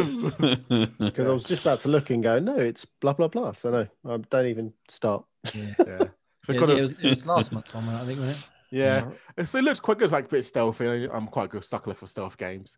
because 1.00 1.28
I 1.28 1.32
was 1.32 1.46
just 1.46 1.62
about 1.64 1.80
to 1.82 1.90
look 1.90 2.10
and 2.10 2.22
go, 2.22 2.40
no, 2.40 2.58
it's 2.58 2.84
blah 2.84 3.14
blah 3.14 3.30
blah. 3.30 3.54
So 3.54 3.72
no, 3.72 3.88
I 4.14 4.18
don't 4.18 4.46
even 4.48 4.74
start. 4.90 5.26
Yeah. 5.54 5.74
Yeah. 5.88 6.00
So 6.46 6.54
Yeah, 6.54 6.60
kind 6.60 6.72
yeah, 6.74 6.76
of- 6.76 6.92
it, 6.92 6.96
was, 6.98 7.04
it 7.06 7.10
was 7.10 7.26
last 7.26 7.52
month's 7.54 7.74
one, 7.74 7.90
I 7.90 8.06
think, 8.06 8.20
wasn't 8.20 8.38
it? 8.38 8.44
yeah. 8.70 9.10
And 9.36 9.50
So 9.50 9.58
it 9.58 9.64
looks 9.64 9.80
quite 9.80 9.98
good. 9.98 10.04
It's 10.06 10.14
like 10.14 10.26
a 10.26 10.28
bit 10.28 10.44
stealthy. 10.46 11.10
I'm 11.12 11.26
quite 11.26 11.46
a 11.46 11.48
good 11.48 11.66
sucker 11.66 11.96
for 11.96 12.06
stealth 12.06 12.38
games. 12.38 12.78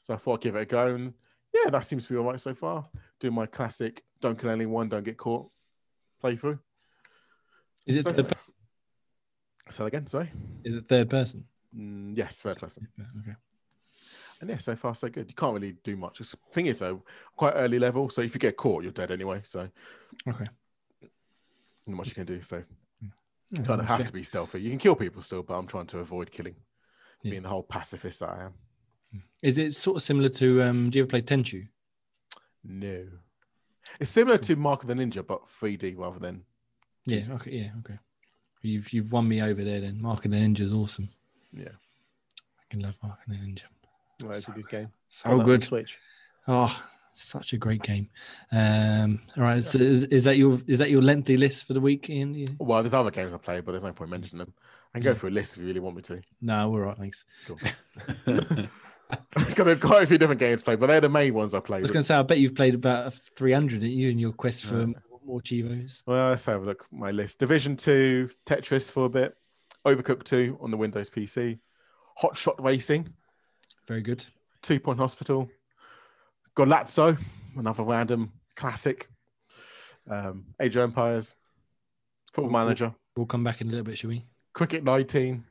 So 0.00 0.14
I 0.14 0.16
thought 0.16 0.34
I'd 0.34 0.40
give 0.42 0.56
it 0.56 0.60
a 0.62 0.64
go. 0.66 0.94
And 0.94 1.14
yeah, 1.52 1.70
that 1.70 1.86
seems 1.86 2.06
to 2.06 2.12
be 2.12 2.18
all 2.18 2.24
right 2.26 2.40
so 2.40 2.54
far. 2.54 2.88
Do 3.20 3.30
my 3.30 3.46
classic 3.46 4.02
don't 4.20 4.38
kill 4.38 4.50
anyone, 4.50 4.88
don't 4.88 5.04
get 5.04 5.18
caught 5.18 5.50
playthrough. 6.22 6.58
Is 7.86 7.96
it 7.96 8.04
So- 8.06 8.12
third, 8.12 8.28
per- 8.28 9.70
So 9.70 9.86
again, 9.86 10.06
sorry. 10.06 10.30
is 10.64 10.76
it 10.76 10.88
third 10.88 11.10
person? 11.10 11.44
Mm, 11.76 12.16
yes, 12.16 12.40
third 12.40 12.58
person. 12.58 12.88
Okay. 13.20 13.34
And 14.40 14.50
yeah, 14.50 14.58
so 14.58 14.74
far 14.76 14.94
so 14.94 15.08
good. 15.08 15.28
You 15.28 15.34
can't 15.34 15.54
really 15.54 15.72
do 15.82 15.96
much. 15.96 16.18
The 16.18 16.36
thing 16.52 16.66
is 16.66 16.78
though, 16.78 17.02
quite 17.36 17.52
early 17.54 17.78
level. 17.78 18.08
So 18.10 18.20
if 18.22 18.34
you 18.34 18.38
get 18.40 18.56
caught, 18.56 18.82
you're 18.82 18.92
dead 18.92 19.10
anyway. 19.10 19.40
So 19.44 19.68
Okay. 20.28 20.46
not 21.86 21.96
much 21.96 22.08
you 22.08 22.14
can 22.14 22.26
do. 22.26 22.42
So 22.42 22.62
Yeah, 23.02 23.08
you 23.50 23.62
kind 23.64 23.80
of 23.80 23.86
have 23.86 24.06
to 24.06 24.12
be 24.12 24.22
stealthy. 24.22 24.60
You 24.60 24.70
can 24.70 24.78
kill 24.78 24.96
people 24.96 25.22
still, 25.22 25.42
but 25.42 25.54
I'm 25.58 25.66
trying 25.66 25.86
to 25.88 25.98
avoid 25.98 26.30
killing. 26.30 26.56
Yeah. 27.22 27.30
Being 27.30 27.42
the 27.42 27.48
whole 27.48 27.62
pacifist 27.62 28.20
that 28.20 28.30
I 28.30 28.44
am. 28.44 28.54
Is 29.42 29.58
it 29.58 29.74
sort 29.74 29.96
of 29.96 30.02
similar 30.02 30.28
to? 30.30 30.62
Um, 30.62 30.90
do 30.90 30.98
you 30.98 31.04
ever 31.04 31.10
play 31.10 31.22
Tenchu? 31.22 31.66
No. 32.64 33.04
It's 34.00 34.10
similar 34.10 34.38
to 34.38 34.56
Mark 34.56 34.82
of 34.82 34.88
the 34.88 34.94
Ninja, 34.94 35.24
but 35.26 35.42
3D 35.60 35.96
rather 35.98 36.18
than. 36.18 36.42
Yeah. 37.06 37.24
Okay. 37.32 37.50
Yeah. 37.50 37.70
Okay. 37.80 37.98
You've 38.62 38.90
you've 38.92 39.12
won 39.12 39.28
me 39.28 39.42
over 39.42 39.62
there. 39.62 39.80
Then 39.80 40.00
Mark 40.00 40.24
of 40.24 40.30
the 40.30 40.36
Ninja 40.38 40.60
is 40.60 40.72
awesome. 40.72 41.08
Yeah. 41.52 41.68
I 41.68 42.62
can 42.70 42.80
love 42.80 42.96
Mark 43.02 43.18
of 43.26 43.32
the 43.32 43.38
Ninja. 43.38 43.60
Well, 44.22 44.32
it's 44.32 44.48
a 44.48 44.52
good 44.52 44.68
game. 44.68 44.88
So 45.08 45.30
On 45.30 45.38
that 45.38 45.44
good. 45.44 45.62
Switch. 45.62 45.98
Oh, 46.48 46.82
such 47.12 47.52
a 47.52 47.58
great 47.58 47.82
game. 47.82 48.08
Um, 48.52 49.20
all 49.36 49.42
right. 49.44 49.62
So 49.62 49.78
is, 49.78 50.04
is 50.04 50.24
that 50.24 50.38
your 50.38 50.58
is 50.66 50.78
that 50.78 50.90
your 50.90 51.02
lengthy 51.02 51.36
list 51.36 51.66
for 51.66 51.74
the 51.74 51.80
week, 51.80 52.08
Ian? 52.08 52.34
Yeah. 52.34 52.48
Well, 52.58 52.82
there's 52.82 52.94
other 52.94 53.10
games 53.10 53.34
I 53.34 53.36
play, 53.36 53.60
but 53.60 53.72
there's 53.72 53.84
no 53.84 53.92
point 53.92 54.10
mentioning 54.10 54.38
them. 54.46 54.54
I 54.94 54.98
can 54.98 55.04
go 55.04 55.10
Yeah. 55.10 55.14
through 55.18 55.28
a 55.28 55.30
list 55.30 55.54
if 55.56 55.60
you 55.60 55.66
really 55.66 55.80
want 55.80 55.96
me 55.96 56.02
to. 56.02 56.22
No, 56.40 56.70
we're 56.70 56.82
all 56.82 56.88
right. 56.88 56.98
Thanks. 56.98 57.24
Cool. 57.46 57.58
Because 59.34 59.66
there's 59.66 59.78
quite 59.80 60.02
a 60.02 60.06
few 60.06 60.18
different 60.18 60.38
games 60.40 60.62
played, 60.62 60.80
but 60.80 60.86
they're 60.86 61.00
the 61.00 61.08
main 61.08 61.34
ones 61.34 61.54
I 61.54 61.60
played. 61.60 61.78
I 61.78 61.80
was 61.82 61.90
going 61.90 62.02
to 62.02 62.06
say, 62.06 62.14
I 62.14 62.22
bet 62.22 62.38
you've 62.38 62.54
played 62.54 62.74
about 62.74 63.14
300 63.14 63.82
at 63.82 63.90
you 63.90 64.08
in 64.10 64.18
your 64.18 64.32
quest 64.32 64.64
for 64.64 64.80
Yeah. 64.80 64.92
more, 65.24 65.40
Chivos. 65.40 66.02
Well, 66.06 66.30
let's 66.30 66.44
have 66.46 66.62
a 66.62 66.66
look. 66.66 66.86
at 66.90 66.98
My 66.98 67.10
list: 67.10 67.38
Division 67.38 67.76
Two, 67.76 68.30
Tetris 68.46 68.90
for 68.90 69.04
a 69.06 69.08
bit, 69.08 69.36
Overcooked 69.86 70.24
Two 70.24 70.58
on 70.60 70.70
the 70.70 70.76
Windows 70.76 71.10
PC, 71.10 71.58
Hot 72.16 72.36
Shot 72.36 72.62
Racing, 72.62 73.08
Very 73.86 74.02
good. 74.02 74.24
Two 74.62 74.80
Point 74.80 74.98
Hospital, 74.98 75.48
Golazo, 76.56 77.18
another 77.56 77.82
random 77.82 78.32
classic, 78.56 79.08
um, 80.08 80.44
Age 80.60 80.76
of 80.76 80.82
Empires, 80.82 81.34
Football 82.32 82.52
Manager, 82.52 82.94
We'll 83.16 83.26
come 83.26 83.44
back 83.44 83.60
in 83.60 83.68
a 83.68 83.70
little 83.70 83.84
bit, 83.84 83.98
shall 83.98 84.10
we? 84.10 84.24
Cricket 84.54 84.82
19, 84.84 85.44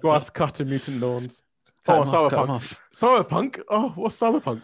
Grass 0.00 0.30
Cut 0.30 0.60
and 0.60 0.70
Mutant 0.70 1.00
Lawns. 1.00 1.42
Cut 1.90 2.08
Oh, 2.14 2.26
'em 2.26 2.50
off, 2.50 2.62
Cyberpunk. 2.92 3.26
Cyberpunk. 3.28 3.62
Oh, 3.68 3.88
what's 3.96 4.16
Cyberpunk? 4.18 4.62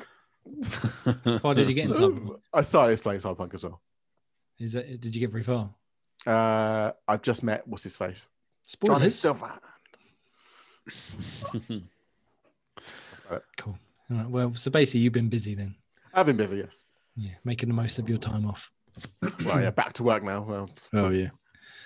Why 1.42 1.54
did 1.54 1.68
you 1.68 1.74
get 1.74 1.86
in 1.86 1.92
Cyberpunk? 1.92 2.40
I 2.52 2.62
started 2.62 3.00
playing 3.02 3.20
Cyberpunk 3.20 3.54
as 3.54 3.64
well. 3.64 3.80
Is 4.58 4.72
that 4.72 5.00
did 5.00 5.14
you 5.14 5.20
get 5.20 5.30
very 5.30 5.42
far? 5.44 5.70
Uh, 6.26 6.92
I've 7.06 7.22
just 7.22 7.42
met 7.42 7.66
what's 7.68 7.82
his 7.84 7.96
face. 7.96 8.26
Johnny 8.84 9.10
Spoilers. 9.10 9.16
Silverhand. 9.38 9.60
Cool. 13.58 13.76
All 14.10 14.16
right. 14.16 14.30
Well, 14.30 14.54
so 14.54 14.70
basically, 14.70 15.00
you've 15.00 15.12
been 15.12 15.28
busy 15.28 15.54
then. 15.54 15.74
I've 16.14 16.26
been 16.26 16.36
busy, 16.36 16.58
yes. 16.58 16.84
Yeah, 17.16 17.32
making 17.44 17.68
the 17.68 17.74
most 17.74 17.98
of 17.98 18.08
your 18.08 18.18
time 18.18 18.46
off. 18.46 18.70
Well, 19.44 19.60
yeah, 19.60 19.70
back 19.70 19.92
to 19.94 20.02
work 20.02 20.22
now. 20.22 20.42
Well, 20.42 20.70
Oh 20.92 21.10
yeah. 21.10 21.28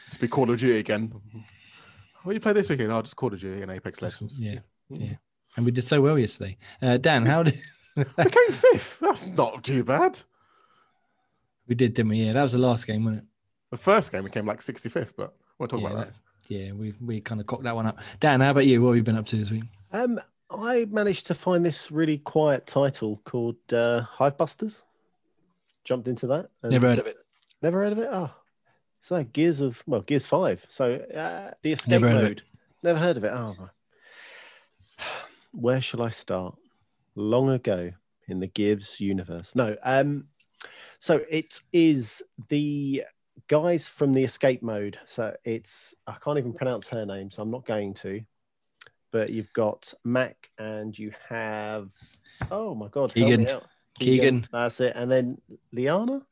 just 0.09 0.21
be 0.21 0.29
Call 0.29 0.51
of 0.51 0.59
Duty 0.61 0.79
again. 0.79 1.13
What 2.23 2.33
do 2.33 2.35
you 2.35 2.41
play 2.41 2.53
this 2.53 2.69
weekend? 2.69 2.93
Oh, 2.93 3.01
just 3.03 3.17
Call 3.17 3.33
of 3.33 3.41
Duty 3.41 3.63
and 3.63 3.71
Apex 3.71 4.03
Legends. 4.03 4.39
Yeah. 4.39 4.59
Yeah. 4.91 5.15
And 5.57 5.65
we 5.67 5.73
did 5.73 5.85
so 5.85 6.01
well 6.01 6.19
yesterday. 6.19 6.57
Uh, 6.81 6.97
Dan, 6.97 7.27
how 7.27 7.43
did 7.43 7.61
I 7.97 8.05
came 8.29 8.53
fifth. 8.53 8.99
That's 9.01 9.27
not 9.27 9.65
too 9.65 9.85
bad. 9.85 10.21
we 11.67 11.75
did, 11.75 11.95
didn't 11.95 12.11
we? 12.11 12.19
Yeah, 12.25 12.33
that 12.35 12.43
was 12.43 12.53
the 12.53 12.59
last 12.59 12.87
game, 12.87 13.05
wasn't 13.05 13.23
it? 13.23 13.27
The 13.71 13.77
first 13.77 14.11
game 14.13 14.25
we 14.25 14.31
came 14.31 14.47
like 14.47 14.61
65th, 14.61 15.13
but 15.17 15.35
we'll 15.59 15.69
talk 15.69 15.81
yeah, 15.81 15.87
about 15.87 15.99
that. 15.99 16.07
that- 16.07 16.15
yeah, 16.49 16.73
we 16.73 16.93
we 17.01 17.21
kind 17.21 17.41
of 17.41 17.47
cocked 17.47 17.63
that 17.63 17.77
one 17.77 17.87
up. 17.87 17.99
Dan, 18.19 18.41
how 18.41 18.51
about 18.51 18.67
you? 18.67 18.83
What 18.83 18.89
have 18.91 18.97
you 18.97 19.03
been 19.05 19.17
up 19.17 19.27
to 19.27 19.37
this 19.37 19.53
week? 19.53 19.63
Um, 19.93 20.21
I 20.51 20.85
managed 20.91 21.29
to 21.29 21.35
find 21.37 21.65
this 21.65 21.93
really 21.93 22.19
quiet 22.19 22.67
title 22.67 23.21
called 23.25 23.55
uh, 23.73 24.01
Hive 24.01 24.37
Busters. 24.37 24.83
Jumped 25.85 26.09
into 26.09 26.27
that. 26.27 26.51
and- 26.65 26.73
Never 26.73 26.89
heard 26.89 26.99
of 26.99 27.07
it. 27.07 27.19
Never 27.63 27.83
heard 27.85 27.93
of 27.93 27.99
it. 28.01 28.09
Oh, 28.11 28.31
so 29.01 29.23
Gears 29.23 29.61
of 29.61 29.83
well, 29.87 30.01
Gears 30.01 30.27
Five. 30.27 30.67
So 30.69 30.95
uh, 30.95 31.53
the 31.63 31.73
escape 31.73 31.91
Never 31.93 32.09
heard 32.09 32.25
mode. 32.25 32.43
Never 32.83 32.99
heard 32.99 33.17
of 33.17 33.23
it. 33.25 33.29
Oh, 33.33 33.55
my. 33.57 33.69
Where 35.53 35.81
shall 35.81 36.03
I 36.03 36.11
start? 36.11 36.57
Long 37.15 37.51
ago 37.51 37.93
in 38.29 38.41
the 38.41 38.47
Gives 38.47 39.01
universe. 39.01 39.53
No. 39.55 39.77
Um. 39.83 40.27
So 40.99 41.23
it 41.31 41.61
is 41.73 42.23
the 42.49 43.05
guys 43.49 43.89
from 43.89 44.13
the 44.13 44.25
escape 44.25 44.63
mode. 44.63 44.99
So 45.07 45.35
it's 45.45 45.95
I 46.07 46.17
can't 46.23 46.39
even 46.39 46.53
pronounce 46.53 46.89
her 46.89 47.05
name, 47.05 47.31
so 47.31 47.43
I'm 47.43 47.51
not 47.51 47.67
going 47.67 47.95
to. 47.95 48.21
But 49.13 49.31
you've 49.31 49.53
got 49.53 49.93
Mac 50.05 50.51
and 50.59 50.97
you 50.97 51.13
have 51.29 51.91
oh 52.51 52.75
my 52.75 52.89
god, 52.89 53.13
Keegan. 53.13 53.49
out. 53.49 53.67
Keegan. 53.99 54.47
That's 54.53 54.81
it. 54.81 54.93
And 54.95 55.11
then 55.11 55.41
Liana. 55.73 56.23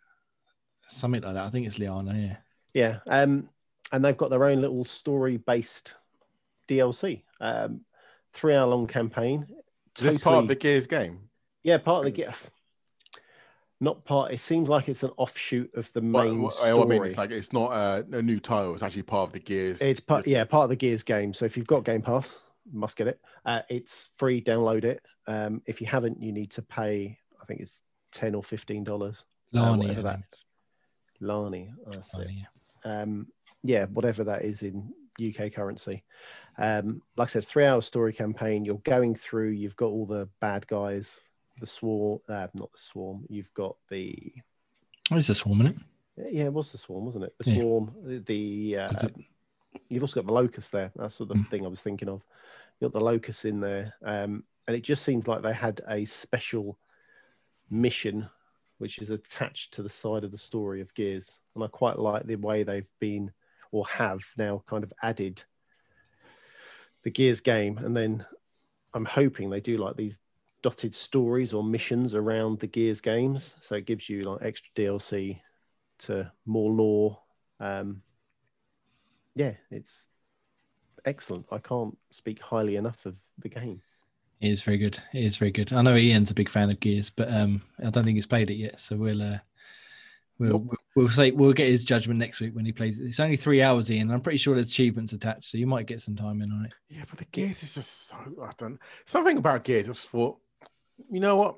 Something 0.89 1.23
like 1.23 1.35
that. 1.35 1.45
I 1.45 1.51
think 1.51 1.67
it's 1.67 1.79
Liana. 1.79 2.15
Yeah. 2.17 2.37
Yeah. 2.73 2.99
Um, 3.07 3.49
and 3.93 4.05
they've 4.05 4.17
got 4.17 4.31
their 4.31 4.45
own 4.45 4.61
little 4.61 4.85
story 4.85 5.37
based 5.37 5.95
DLC. 6.69 7.23
Um, 7.41 7.83
three 8.39 8.55
hour 8.55 8.67
long 8.67 8.87
campaign. 8.87 9.47
Is 9.99 10.05
this 10.05 10.19
part 10.19 10.39
of 10.39 10.49
the 10.49 10.55
Gears 10.55 10.87
game? 10.87 11.29
yeah, 11.65 11.77
part 11.79 11.99
of 11.99 12.05
the 12.05 12.11
gift. 12.11 12.51
Not 13.81 14.05
part. 14.05 14.33
It 14.33 14.41
seems 14.41 14.69
like 14.69 14.89
it's 14.89 15.03
an 15.03 15.11
offshoot 15.17 15.73
of 15.75 15.93
the 15.93 16.01
main 16.01 16.43
what- 16.43 16.55
story. 16.55 16.73
what 16.73 16.87
I 16.87 16.91
mean, 16.91 17.05
it's 17.05 17.17
like 17.19 17.31
it's 17.31 17.53
not 17.53 17.73
a, 17.73 18.05
a 18.17 18.23
new 18.23 18.41
title. 18.41 18.75
It's 18.75 18.83
actually 18.83 19.03
part 19.03 19.29
of 19.29 19.33
the 19.33 19.41
Gears. 19.41 19.81
It's 19.81 20.01
part, 20.01 20.27
yeah, 20.27 20.45
part 20.45 20.65
of 20.65 20.71
the 20.71 20.77
Gears 20.77 21.03
game. 21.03 21.33
So 21.33 21.45
if 21.45 21.57
you've 21.57 21.67
got 21.67 21.85
Game 21.85 22.03
Pass, 22.03 22.41
you 22.65 22.79
must 22.79 22.97
get 22.97 23.07
it. 23.07 23.21
Uh, 23.45 23.63
it's 23.69 24.09
free. 24.17 24.43
Download 24.43 24.85
it. 24.85 25.01
Um, 25.27 25.63
if 25.67 25.81
you 25.81 25.87
haven't, 25.87 26.21
you 26.21 26.33
need 26.33 26.51
to 26.53 26.63
pay. 26.63 27.19
I 27.41 27.45
think 27.45 27.61
it's 27.61 27.81
ten 28.13 28.35
or 28.35 28.43
fifteen 28.43 28.83
dollars. 28.83 29.25
Lani. 29.53 29.79
whatever 29.87 30.03
that 30.03 30.15
think 30.15 30.25
it's 30.31 30.45
Lani, 31.21 31.73
that's. 31.87 32.15
Lani, 32.15 32.47
yeah. 32.85 33.01
um, 33.03 33.27
yeah, 33.63 33.87
whatever 33.87 34.25
that 34.25 34.43
is 34.43 34.63
in 34.63 34.93
UK 35.19 35.53
currency. 35.53 36.05
Um, 36.57 37.03
like 37.17 37.29
I 37.29 37.31
said, 37.33 37.45
three 37.45 37.65
hour 37.65 37.81
story 37.83 38.13
campaign. 38.13 38.65
You're 38.65 38.79
going 38.85 39.15
through. 39.15 39.51
You've 39.51 39.77
got 39.77 39.87
all 39.87 40.07
the 40.07 40.29
bad 40.41 40.67
guys, 40.67 41.21
the 41.61 41.67
swarm. 41.67 42.21
Uh, 42.29 42.49
not 42.55 42.73
the 42.73 42.79
swarm. 42.79 43.25
You've 43.29 43.53
got 43.55 43.77
the 43.91 44.33
Oh, 45.11 45.17
it's 45.17 45.29
a 45.29 45.35
swarm, 45.35 45.61
isn't 45.63 45.77
it? 46.17 46.33
yeah, 46.35 46.45
it 46.45 46.53
was 46.53 46.71
the 46.73 46.79
swarm, 46.79 47.07
wasn't 47.07 47.25
it? 47.25 47.35
The 47.39 47.51
Yeah. 47.51 47.57
swarm. 47.61 47.95
The, 48.05 48.19
the 48.19 48.77
uh, 48.79 48.91
it- 49.07 49.15
you've 49.89 50.03
also 50.03 50.21
got 50.21 50.27
the 50.27 50.33
locust 50.33 50.73
there. 50.73 50.93
That's 50.97 51.15
sort 51.15 51.31
of 51.31 51.37
the 51.39 51.45
Mm. 51.45 51.51
thing 51.51 51.65
I 51.65 51.69
was 51.69 51.81
thinking 51.81 52.09
of. 52.09 52.23
You 52.81 52.89
got 52.89 52.93
the 52.99 53.05
locust 53.05 53.45
in 53.45 53.61
there, 53.61 53.95
um, 54.03 54.45
and 54.67 54.77
it 54.77 54.83
just 54.83 55.03
seems 55.05 55.27
like 55.27 55.43
they 55.43 55.53
had 55.53 55.81
a 55.89 56.05
special 56.05 56.79
mission 57.71 58.29
which 58.79 58.99
is 59.01 59.11
attached 59.11 59.73
to 59.75 59.83
the 59.83 59.89
side 59.89 60.23
of 60.23 60.31
the 60.31 60.39
story 60.39 60.81
of 60.81 60.95
Gears, 60.95 61.41
and 61.55 61.65
I 61.65 61.67
quite 61.67 61.99
like 61.99 62.25
the 62.27 62.37
way 62.37 62.63
they've 62.63 62.87
been 63.01 63.33
or 63.73 63.87
have 63.87 64.23
now 64.37 64.63
kind 64.67 64.85
of 64.85 64.93
added 65.03 65.45
the 67.03 67.11
Gears 67.11 67.41
game, 67.41 67.79
and 67.79 67.97
then 67.97 68.27
I'm 68.95 69.05
hoping 69.05 69.51
they 69.51 69.61
do 69.61 69.79
like 69.79 69.97
these 69.97 70.19
dotted 70.63 70.95
stories 70.95 71.53
or 71.53 71.63
missions 71.63 72.15
around 72.15 72.61
the 72.61 72.67
Gears 72.67 73.01
games, 73.01 73.55
so 73.61 73.77
it 73.77 73.87
gives 73.87 74.09
you 74.09 74.25
like 74.25 74.43
extra 74.43 74.71
DLC 74.75 75.43
to 76.01 76.33
more 76.47 76.71
lore. 76.73 77.21
Um, 77.61 78.03
yeah, 79.35 79.55
it's 79.71 80.05
excellent. 81.05 81.47
I 81.51 81.59
can't 81.59 81.97
speak 82.11 82.41
highly 82.41 82.77
enough 82.77 83.07
of 83.07 83.17
the 83.39 83.49
game. 83.49 83.83
It 84.41 84.51
is 84.51 84.63
very 84.63 84.79
good. 84.79 84.99
It 85.13 85.25
is 85.25 85.37
very 85.37 85.51
good. 85.51 85.73
I 85.73 85.83
know 85.83 85.97
Ian's 85.97 86.31
a 86.31 86.35
big 86.35 86.49
fan 86.49 86.71
of 86.71 86.81
Gears, 86.81 87.11
but 87.11 87.33
um, 87.33 87.63
I 87.79 87.91
don't 87.91 88.05
think 88.05 88.17
he's 88.17 88.27
played 88.27 88.51
it 88.51 88.55
yet. 88.55 88.79
So 88.81 88.97
we'll 88.97 89.23
uh, 89.23 89.39
we'll 90.39 90.59
Nope. 90.59 90.63
we'll 90.63 90.79
say 91.09 91.31
we'll 91.31 91.53
get 91.53 91.69
his 91.69 91.85
judgment 91.85 92.19
next 92.19 92.41
week 92.41 92.57
when 92.57 92.65
he 92.65 92.73
plays. 92.73 92.99
It's 92.99 93.21
only 93.21 93.37
three 93.37 93.63
hours, 93.63 93.91
Ian. 93.91 94.09
and 94.09 94.13
I'm 94.13 94.21
pretty 94.21 94.39
sure 94.39 94.55
there's 94.55 94.71
achievements 94.71 95.13
attached, 95.13 95.51
so 95.51 95.59
you 95.59 95.67
might 95.67 95.87
get 95.87 96.01
some 96.01 96.17
time 96.17 96.43
in 96.43 96.51
on 96.51 96.65
it. 96.65 96.75
Yeah, 96.89 97.05
but 97.09 97.19
the 97.19 97.27
Gears 97.27 97.63
is 97.63 97.75
just 97.75 98.09
so. 98.09 98.17
I 98.43 98.51
don't. 98.59 98.81
Something 99.05 99.37
about 99.39 99.63
Gears. 99.65 99.89
I 99.89 99.93
just 99.93 100.09
thought, 100.09 100.39
you 101.11 101.21
know 101.21 101.37
what? 101.37 101.57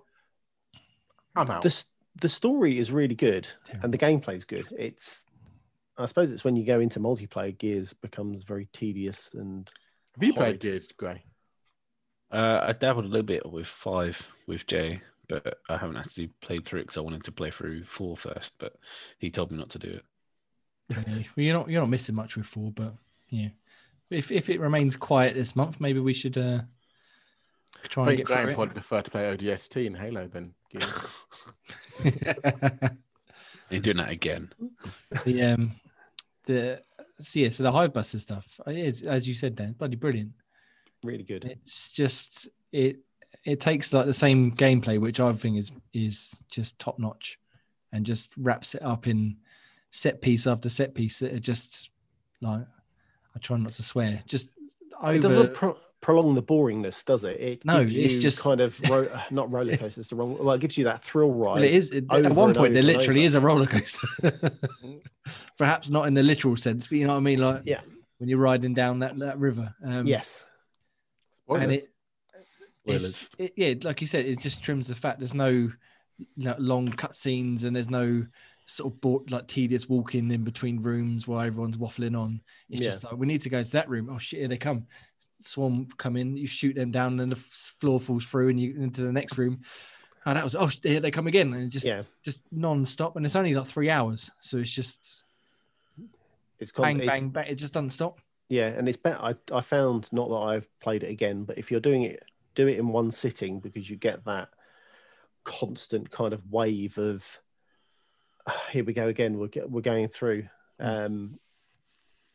I'm 1.36 1.50
out. 1.50 1.62
The 1.62 1.84
the 2.20 2.28
story 2.28 2.78
is 2.78 2.90
really 2.92 3.14
good 3.14 3.48
and 3.82 3.94
the 3.94 3.98
gameplay 3.98 4.36
is 4.36 4.44
good. 4.44 4.66
It's 4.76 5.22
I 5.96 6.06
suppose 6.06 6.30
it's 6.30 6.44
when 6.44 6.56
you 6.56 6.64
go 6.66 6.80
into 6.80 6.98
multiplayer, 7.00 7.56
Gears 7.56 7.92
becomes 7.92 8.42
very 8.42 8.68
tedious 8.72 9.30
and 9.34 9.70
Have 10.16 10.24
you 10.24 10.32
horrid. 10.34 10.60
played 10.60 10.60
Gears, 10.60 10.88
Gray? 10.88 11.22
Uh, 12.32 12.60
I 12.68 12.72
dabbled 12.72 13.04
a 13.04 13.08
little 13.08 13.22
bit 13.24 13.50
with 13.50 13.66
five 13.66 14.16
with 14.46 14.66
Jay, 14.66 15.00
but 15.30 15.58
I 15.68 15.76
haven't 15.76 15.96
actually 15.96 16.30
played 16.42 16.66
through 16.66 16.80
it 16.80 16.82
because 16.84 16.96
I 16.96 17.02
wanted 17.02 17.24
to 17.24 17.32
play 17.32 17.50
through 17.50 17.84
four 17.84 18.16
first. 18.16 18.52
But 18.58 18.74
he 19.18 19.30
told 19.30 19.52
me 19.52 19.58
not 19.58 19.70
to 19.70 19.78
do 19.78 19.88
it. 19.88 20.04
Yeah. 20.90 21.02
Well, 21.06 21.24
you're 21.36 21.54
not 21.54 21.70
you're 21.70 21.80
not 21.80 21.88
missing 21.88 22.16
much 22.16 22.36
with 22.36 22.46
four, 22.46 22.72
but 22.72 22.94
yeah, 23.28 23.48
if 24.10 24.32
if 24.32 24.50
it 24.50 24.60
remains 24.60 24.96
quiet 24.96 25.34
this 25.34 25.54
month, 25.54 25.80
maybe 25.80 26.00
we 26.00 26.12
should 26.12 26.36
uh 26.36 26.62
try 27.84 28.02
I 28.02 28.06
and 28.08 28.16
think 28.16 28.18
get 28.18 28.26
Graham 28.26 28.44
through 28.46 28.54
probably 28.54 28.74
prefer 28.74 29.02
to 29.02 29.10
play 29.10 29.36
ODST 29.36 29.86
in 29.86 29.94
Halo 29.94 30.26
than 30.26 30.52
Gears. 30.70 30.90
You're 33.70 33.80
doing 33.80 33.98
that 33.98 34.10
again. 34.10 34.50
the 35.24 35.42
um 35.42 35.72
the 36.46 36.82
so 37.20 37.38
yeah, 37.38 37.50
so 37.50 37.62
the 37.62 37.70
hive 37.70 37.92
buster 37.92 38.18
stuff 38.18 38.58
it 38.66 38.76
is 38.76 39.02
as 39.02 39.28
you 39.28 39.34
said, 39.34 39.54
Dan, 39.54 39.74
bloody 39.78 39.96
brilliant. 39.96 40.32
really 41.04 41.22
good. 41.22 41.44
It's 41.44 41.92
just 41.92 42.48
it 42.72 42.98
it 43.44 43.60
takes 43.60 43.92
like 43.92 44.06
the 44.06 44.14
same 44.14 44.52
gameplay, 44.52 45.00
which 45.00 45.20
I 45.20 45.32
think 45.32 45.56
is 45.58 45.72
is 45.92 46.30
just 46.50 46.78
top 46.78 46.98
notch, 46.98 47.38
and 47.92 48.04
just 48.06 48.32
wraps 48.36 48.74
it 48.74 48.82
up 48.82 49.06
in 49.06 49.36
set 49.90 50.20
piece 50.22 50.46
after 50.46 50.68
set 50.68 50.94
piece 50.94 51.18
that 51.20 51.32
are 51.32 51.40
just 51.40 51.90
like 52.40 52.64
I 53.34 53.38
try 53.40 53.56
not 53.56 53.72
to 53.74 53.82
swear, 53.82 54.22
just 54.26 54.54
over. 55.02 55.14
It 55.14 55.22
doesn't 55.22 55.54
pro- 55.54 55.78
prolong 56.00 56.32
the 56.34 56.42
boringness, 56.42 57.04
does 57.04 57.24
it? 57.24 57.38
It 57.40 57.64
No, 57.64 57.84
gives 57.84 57.96
it's 57.96 58.14
you 58.14 58.20
just- 58.20 58.40
kind 58.40 58.60
of 58.60 58.80
ro- 58.88 59.08
not 59.30 59.50
roller 59.52 59.76
coaster. 59.76 60.00
It's 60.00 60.08
the 60.10 60.16
wrong. 60.16 60.36
Well, 60.38 60.54
it 60.54 60.60
gives 60.60 60.76
you 60.78 60.84
that 60.84 61.04
thrill 61.04 61.30
ride. 61.32 61.54
Well, 61.54 61.62
it 61.62 61.72
is 61.72 61.90
it- 61.90 62.10
at 62.10 62.32
one 62.32 62.54
point. 62.54 62.74
There 62.74 62.82
literally 62.82 63.24
is 63.24 63.34
a 63.34 63.40
roller 63.40 63.66
coaster, 63.66 64.08
perhaps 65.58 65.88
not 65.90 66.06
in 66.06 66.14
the 66.14 66.22
literal 66.22 66.56
sense, 66.56 66.86
but 66.86 66.98
you 66.98 67.06
know 67.06 67.12
what 67.14 67.18
I 67.18 67.20
mean. 67.20 67.38
Like 67.40 67.62
Yeah. 67.64 67.80
when 68.18 68.28
you're 68.28 68.38
riding 68.38 68.74
down 68.74 69.00
that 69.00 69.18
that 69.18 69.38
river. 69.38 69.74
Um, 69.84 70.06
Yes, 70.06 70.44
and 71.48 71.72
it, 71.72 71.74
it's, 71.76 71.86
it, 72.86 73.52
yeah, 73.56 73.74
like 73.82 74.00
you 74.00 74.06
said, 74.06 74.26
it 74.26 74.38
just 74.40 74.62
trims 74.62 74.88
the 74.88 74.94
fat. 74.94 75.18
There's 75.18 75.34
no 75.34 75.50
you 75.50 75.72
know, 76.36 76.54
long 76.58 76.90
cutscenes 76.90 77.64
and 77.64 77.74
there's 77.74 77.90
no 77.90 78.26
sort 78.66 78.92
of 78.92 79.00
bored, 79.00 79.30
like 79.30 79.46
tedious 79.48 79.88
walking 79.88 80.30
in 80.30 80.44
between 80.44 80.82
rooms 80.82 81.26
while 81.26 81.40
everyone's 81.46 81.76
waffling 81.76 82.18
on. 82.18 82.40
It's 82.68 82.82
Yeah. 82.82 82.90
just 82.90 83.04
like 83.04 83.16
we 83.16 83.26
need 83.26 83.40
to 83.42 83.48
go 83.48 83.62
to 83.62 83.70
that 83.72 83.88
room. 83.88 84.08
Oh 84.12 84.18
shit, 84.18 84.40
here 84.40 84.48
they 84.48 84.56
come. 84.58 84.86
Swarm 85.42 85.86
come 85.96 86.16
in, 86.16 86.36
you 86.36 86.46
shoot 86.46 86.74
them 86.76 86.90
down, 86.90 87.18
and 87.20 87.32
the 87.32 87.36
floor 87.36 87.98
falls 87.98 88.24
through, 88.26 88.50
and 88.50 88.60
you 88.60 88.74
into 88.78 89.00
the 89.02 89.12
next 89.12 89.38
room. 89.38 89.62
Oh, 90.26 90.34
that 90.34 90.44
was 90.44 90.54
oh 90.54 90.66
here 90.82 91.00
they 91.00 91.10
come 91.10 91.26
again, 91.26 91.52
and 91.54 91.70
just 91.70 91.86
Yeah. 91.86 92.02
just 92.22 92.42
non-stop, 92.52 93.16
and 93.16 93.24
it's 93.24 93.36
only 93.36 93.54
like 93.54 93.66
three 93.66 93.88
hours, 93.88 94.30
so 94.40 94.58
it's 94.58 94.70
just 94.70 95.24
it's, 96.58 96.72
con- 96.72 96.82
bang 96.84 96.98
it's 96.98 97.06
bang 97.06 97.28
bang. 97.30 97.46
It 97.48 97.54
just 97.54 97.72
doesn't 97.72 97.90
stop. 97.90 98.20
Yeah, 98.50 98.66
and 98.66 98.88
it's 98.88 98.98
better. 98.98 99.18
I, 99.22 99.34
I 99.52 99.60
found 99.62 100.12
not 100.12 100.28
that 100.28 100.34
I've 100.34 100.80
played 100.80 101.02
it 101.04 101.10
again, 101.10 101.44
but 101.44 101.56
if 101.56 101.70
you're 101.70 101.80
doing 101.80 102.02
it, 102.02 102.22
do 102.54 102.66
it 102.66 102.78
in 102.78 102.88
one 102.88 103.10
sitting 103.10 103.60
because 103.60 103.88
you 103.88 103.96
get 103.96 104.24
that 104.24 104.50
constant 105.44 106.10
kind 106.10 106.32
of 106.32 106.50
wave 106.50 106.98
of 106.98 107.40
"Ah, 108.46 108.62
here 108.70 108.84
we 108.84 108.92
go 108.92 109.08
again. 109.08 109.38
We're 109.38 109.48
get, 109.48 109.70
we're 109.70 109.80
going 109.80 110.08
through. 110.08 110.48
Um, 110.78 111.38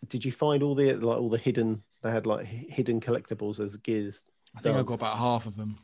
did 0.07 0.23
you 0.23 0.31
find 0.31 0.63
all 0.63 0.75
the 0.75 0.93
like 0.93 1.19
all 1.19 1.29
the 1.29 1.37
hidden? 1.37 1.83
They 2.01 2.11
had 2.11 2.27
like 2.27 2.45
hidden 2.45 3.01
collectibles 3.01 3.59
as 3.59 3.77
gears. 3.77 4.23
I 4.55 4.61
think 4.61 4.77
I've 4.77 4.85
got 4.85 4.95
about 4.95 5.17
half 5.17 5.45
of 5.45 5.55
them. 5.55 5.79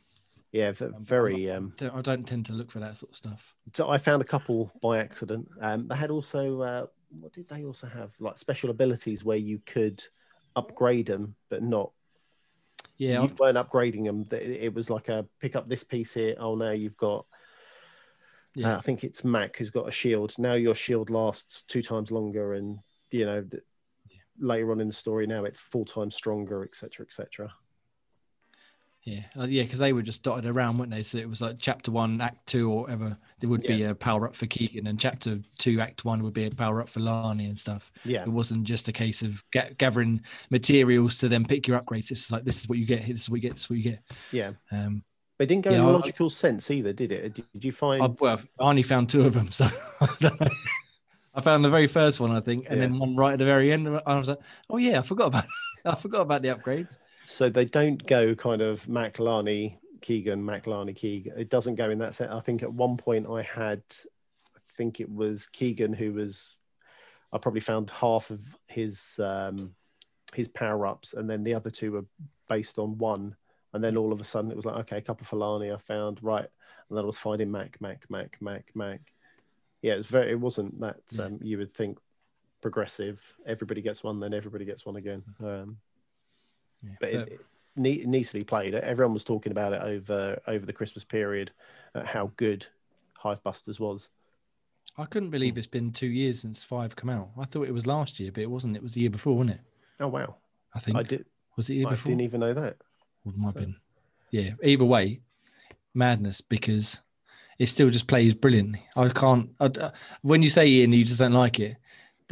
Yeah, 0.51 0.73
very. 0.99 1.49
Um, 1.49 1.73
I 1.93 2.01
don't 2.01 2.27
tend 2.27 2.45
to 2.47 2.53
look 2.53 2.71
for 2.71 2.79
that 2.79 2.97
sort 2.97 3.11
of 3.11 3.17
stuff. 3.17 3.55
so 3.73 3.89
I 3.89 3.97
found 3.97 4.21
a 4.21 4.25
couple 4.25 4.71
by 4.81 4.99
accident. 4.99 5.49
Um, 5.61 5.87
they 5.87 5.95
had 5.95 6.11
also 6.11 6.61
uh, 6.61 6.85
what 7.19 7.33
did 7.33 7.47
they 7.47 7.63
also 7.63 7.87
have? 7.87 8.11
Like 8.19 8.37
special 8.37 8.69
abilities 8.69 9.23
where 9.23 9.37
you 9.37 9.59
could 9.65 10.03
upgrade 10.55 11.07
them, 11.07 11.35
but 11.49 11.63
not 11.63 11.91
Yeah, 12.97 13.13
you 13.19 13.23
I've- 13.23 13.35
weren't 13.39 13.57
upgrading 13.57 14.05
them. 14.05 14.27
It 14.31 14.73
was 14.73 14.89
like 14.89 15.09
a 15.09 15.25
pick 15.39 15.55
up 15.55 15.67
this 15.67 15.83
piece 15.83 16.13
here. 16.13 16.35
Oh, 16.39 16.55
now 16.55 16.71
you've 16.71 16.97
got. 16.97 17.25
yeah. 18.55 18.75
Uh, 18.75 18.77
I 18.77 18.81
think 18.81 19.03
it's 19.03 19.23
Mac 19.23 19.57
who's 19.57 19.71
got 19.71 19.87
a 19.87 19.91
shield. 19.91 20.33
Now 20.37 20.53
your 20.53 20.75
shield 20.75 21.09
lasts 21.09 21.63
two 21.63 21.81
times 21.81 22.11
longer, 22.11 22.53
and 22.53 22.79
you 23.09 23.25
know 23.25 23.41
th- 23.43 23.63
later 24.39 24.71
on 24.71 24.81
in 24.81 24.87
the 24.87 24.93
story, 24.93 25.25
now 25.27 25.45
it's 25.45 25.59
full 25.59 25.85
time 25.85 26.11
stronger, 26.11 26.63
etc., 26.63 27.05
etc. 27.05 27.53
Yeah, 29.03 29.21
uh, 29.39 29.45
yeah, 29.49 29.63
because 29.63 29.79
they 29.79 29.93
were 29.93 30.03
just 30.03 30.21
dotted 30.21 30.45
around, 30.45 30.77
weren't 30.77 30.91
they? 30.91 31.01
So 31.01 31.17
it 31.17 31.27
was 31.27 31.41
like 31.41 31.55
chapter 31.57 31.89
one, 31.91 32.21
act 32.21 32.45
two, 32.45 32.69
or 32.71 32.81
whatever. 32.83 33.17
There 33.39 33.49
would 33.49 33.63
be 33.63 33.83
a 33.83 33.95
power 33.95 34.27
up 34.27 34.35
for 34.35 34.45
Keegan, 34.45 34.85
and 34.85 34.99
chapter 34.99 35.39
two, 35.57 35.79
act 35.81 36.05
one 36.05 36.21
would 36.21 36.33
be 36.35 36.45
a 36.45 36.51
power 36.51 36.81
up 36.81 36.87
for 36.89 36.99
Lani 36.99 37.45
and 37.45 37.57
stuff. 37.57 37.91
Yeah, 38.05 38.21
It 38.21 38.27
wasn't 38.27 38.63
just 38.65 38.87
a 38.89 38.91
case 38.91 39.23
of 39.23 39.43
ga- 39.51 39.73
gathering 39.79 40.21
materials 40.51 41.17
to 41.17 41.29
then 41.29 41.45
pick 41.45 41.67
your 41.67 41.79
upgrades. 41.79 42.11
It's 42.11 42.31
like 42.31 42.43
this 42.45 42.59
is 42.59 42.69
what 42.69 42.77
you 42.77 42.85
get, 42.85 42.99
this 43.07 43.21
is 43.23 43.29
what 43.31 43.37
you 43.41 43.49
get, 43.49 43.53
this 43.53 43.63
is 43.63 43.69
what 43.71 43.77
you 43.79 43.83
get. 43.91 44.01
yeah. 44.31 44.51
Um, 44.71 45.03
But 45.39 45.45
it 45.45 45.47
didn't 45.47 45.63
go 45.63 45.71
Yeah, 45.71 45.77
in 45.79 45.85
I- 45.85 45.91
logical 45.91 46.29
sense 46.29 46.69
either, 46.69 46.93
did 46.93 47.11
it? 47.11 47.33
Did 47.53 47.65
you 47.65 47.71
find? 47.71 48.03
I, 48.03 48.07
well, 48.19 48.39
I 48.59 48.63
only 48.69 48.83
found 48.83 49.09
two 49.09 49.21
of 49.25 49.33
them, 49.33 49.51
so 49.51 49.67
I. 49.99 50.49
I 51.33 51.39
found 51.39 51.63
the 51.63 51.69
very 51.69 51.87
first 51.87 52.19
one, 52.19 52.31
I 52.31 52.41
think, 52.41 52.65
and 52.69 52.81
then 52.81 52.99
one 52.99 53.15
right 53.15 53.31
at 53.33 53.39
the 53.39 53.45
very 53.45 53.71
end. 53.71 53.87
And 53.87 54.01
I 54.05 54.15
was 54.17 54.27
like, 54.27 54.39
"Oh 54.69 54.75
yeah, 54.75 54.99
I 54.99 55.01
forgot 55.01 55.27
about, 55.27 55.45
I 55.85 55.95
forgot 55.95 56.21
about 56.21 56.41
the 56.41 56.49
upgrades." 56.49 56.99
So 57.25 57.49
they 57.49 57.65
don't 57.65 58.05
go 58.05 58.35
kind 58.35 58.61
of 58.61 58.87
Mac 58.87 59.19
Lani 59.19 59.79
Keegan, 60.01 60.43
Mac 60.43 60.67
Lani 60.67 60.93
Keegan. 60.93 61.33
It 61.37 61.49
doesn't 61.49 61.75
go 61.75 61.89
in 61.89 61.99
that 61.99 62.15
set. 62.15 62.31
I 62.31 62.39
think 62.39 62.63
at 62.63 62.73
one 62.73 62.97
point 62.97 63.27
I 63.29 63.41
had, 63.43 63.83
I 64.55 64.59
think 64.75 64.99
it 64.99 65.09
was 65.09 65.47
Keegan 65.47 65.93
who 65.93 66.13
was, 66.13 66.57
I 67.31 67.37
probably 67.37 67.61
found 67.61 67.89
half 67.91 68.29
of 68.29 68.41
his 68.67 69.19
um, 69.19 69.75
his 70.33 70.47
power 70.47 70.85
ups, 70.85 71.13
and 71.13 71.29
then 71.29 71.43
the 71.43 71.53
other 71.53 71.69
two 71.69 71.91
were 71.93 72.05
based 72.49 72.77
on 72.77 72.97
one. 72.97 73.35
And 73.73 73.81
then 73.81 73.95
all 73.95 74.11
of 74.11 74.19
a 74.19 74.25
sudden 74.25 74.51
it 74.51 74.57
was 74.57 74.65
like, 74.65 74.75
okay, 74.77 74.97
a 74.97 75.01
couple 75.01 75.25
for 75.25 75.37
Lani 75.37 75.71
I 75.71 75.77
found 75.77 76.21
right, 76.21 76.47
and 76.89 76.97
then 76.97 77.03
I 77.03 77.07
was 77.07 77.17
finding 77.17 77.51
Mac, 77.51 77.79
Mac, 77.79 78.05
Mac, 78.09 78.37
Mac, 78.41 78.71
Mac. 78.75 79.01
Yeah, 79.81 79.93
it 79.93 79.97
was 79.97 80.07
very. 80.07 80.31
It 80.31 80.39
wasn't 80.39 80.79
that 80.81 80.99
um, 81.19 81.39
you 81.41 81.57
would 81.57 81.71
think 81.71 81.97
progressive. 82.61 83.21
Everybody 83.45 83.81
gets 83.81 84.03
one, 84.03 84.19
then 84.19 84.33
everybody 84.33 84.65
gets 84.65 84.85
one 84.85 84.97
again. 84.97 85.23
Um, 85.41 85.77
Yeah, 86.83 86.95
but 86.99 87.09
it, 87.09 87.27
it, 87.33 87.41
ne- 87.75 87.93
it 87.93 88.07
needs 88.07 88.29
to 88.29 88.39
be 88.39 88.43
played. 88.43 88.73
Everyone 88.73 89.13
was 89.13 89.23
talking 89.23 89.51
about 89.51 89.73
it 89.73 89.81
over 89.81 90.39
over 90.47 90.65
the 90.65 90.73
Christmas 90.73 91.03
period, 91.03 91.51
uh, 91.95 92.03
how 92.03 92.31
good 92.37 92.65
Hive 93.17 93.43
Busters 93.43 93.79
was. 93.79 94.09
I 94.97 95.05
couldn't 95.05 95.29
believe 95.29 95.57
it's 95.57 95.67
been 95.67 95.91
two 95.91 96.07
years 96.07 96.41
since 96.41 96.63
five 96.63 96.95
come 96.95 97.09
out. 97.09 97.29
I 97.39 97.45
thought 97.45 97.67
it 97.67 97.73
was 97.73 97.87
last 97.87 98.19
year, 98.19 98.31
but 98.31 98.43
it 98.43 98.49
wasn't. 98.49 98.75
It 98.75 98.83
was 98.83 98.93
the 98.93 99.01
year 99.01 99.09
before, 99.09 99.37
wasn't 99.37 99.55
it? 99.55 99.61
Oh 99.99 100.07
wow, 100.07 100.35
I 100.75 100.79
think. 100.79 100.97
I 100.97 101.03
did. 101.03 101.25
Was 101.57 101.69
it 101.69 101.75
year 101.75 101.87
I 101.87 101.91
before? 101.91 102.09
didn't 102.09 102.21
even 102.21 102.39
know 102.39 102.53
that. 102.53 102.77
It 103.25 103.37
might 103.37 103.47
have 103.47 103.55
been. 103.55 103.75
Yeah. 104.31 104.51
Either 104.63 104.85
way, 104.85 105.21
madness 105.93 106.41
because 106.41 106.99
it 107.59 107.67
still 107.67 107.89
just 107.89 108.07
plays 108.07 108.33
brilliantly. 108.33 108.83
I 108.95 109.09
can't. 109.09 109.49
I, 109.59 109.65
uh, 109.65 109.91
when 110.21 110.41
you 110.41 110.49
say 110.49 110.65
Ian, 110.65 110.93
you 110.93 111.05
just 111.05 111.19
don't 111.19 111.33
like 111.33 111.59
it. 111.59 111.77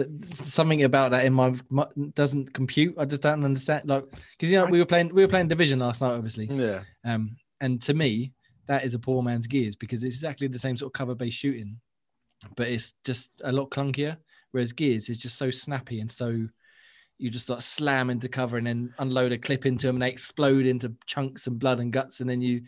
Th- 0.06 0.36
Something 0.36 0.84
about 0.84 1.12
that 1.12 1.26
in 1.26 1.34
my, 1.34 1.54
my 1.70 1.88
doesn't 2.16 2.54
compute. 2.54 2.95
I 2.97 3.06
just 3.06 3.22
don't 3.22 3.43
understand. 3.43 3.88
Like 3.88 4.06
because 4.38 4.52
you 4.52 4.60
know 4.60 4.66
we 4.66 4.80
were 4.80 4.86
playing 4.86 5.14
we 5.14 5.22
were 5.22 5.28
playing 5.28 5.47
Division 5.47 5.80
last 5.80 6.02
night, 6.02 6.14
obviously. 6.14 6.45
Yeah. 6.45 6.84
Um, 7.06 7.38
and 7.62 7.82
to 7.84 7.93
me, 7.93 8.34
that 8.68 8.84
is 8.84 8.93
a 8.93 9.00
poor 9.00 9.22
man's 9.22 9.47
Gears 9.47 9.76
because 9.76 10.04
it's 10.04 10.16
exactly 10.16 10.47
the 10.47 10.60
same 10.60 10.78
sort 10.78 10.89
of 10.89 10.93
cover 10.93 11.16
based 11.16 11.38
shooting, 11.38 11.80
but 12.56 12.68
it's 12.68 12.93
just 13.04 13.32
a 13.43 13.52
lot 13.52 13.70
clunkier. 13.70 14.18
Whereas 14.52 14.74
Gears 14.74 15.10
is 15.10 15.18
just 15.18 15.38
so 15.38 15.52
snappy 15.52 16.00
and 16.00 16.12
so 16.12 16.47
you 17.20 17.30
just 17.30 17.50
like 17.50 17.62
slam 17.62 18.10
into 18.10 18.30
cover 18.30 18.58
and 18.58 18.66
then 18.66 18.93
unload 19.00 19.32
a 19.32 19.38
clip 19.38 19.66
into 19.66 19.88
them 19.88 19.97
and 19.97 20.04
they 20.04 20.10
explode 20.10 20.66
into 20.66 20.93
chunks 21.06 21.47
and 21.47 21.60
blood 21.60 21.80
and 21.80 21.91
guts 21.91 22.22
and 22.22 22.30
then 22.30 22.41
you 22.41 22.62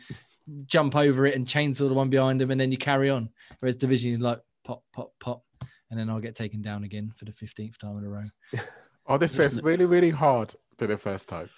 jump 0.65 0.95
over 0.95 1.25
it 1.25 1.35
and 1.35 1.47
chainsaw 1.47 1.87
the 1.87 1.93
one 1.93 2.09
behind 2.09 2.41
them 2.41 2.51
and 2.51 2.59
then 2.59 2.71
you 2.71 2.77
carry 2.77 3.09
on. 3.09 3.29
Whereas 3.59 3.77
Division 3.77 4.13
is 4.13 4.19
like 4.19 4.39
pop, 4.63 4.83
pop, 4.93 5.13
pop, 5.19 5.43
and 5.91 5.99
then 5.99 6.09
I'll 6.09 6.19
get 6.19 6.35
taken 6.35 6.61
down 6.61 6.83
again 6.83 7.13
for 7.15 7.25
the 7.25 7.31
fifteenth 7.31 7.77
time 7.77 7.97
in 7.97 8.05
a 8.05 8.09
row. 8.09 8.25
Oh, 9.07 9.17
this 9.17 9.33
bit's 9.33 9.57
really, 9.63 9.85
really 9.85 10.11
hard 10.11 10.53
to 10.77 10.85
the 10.87 10.95
first 10.95 11.27
time. 11.27 11.49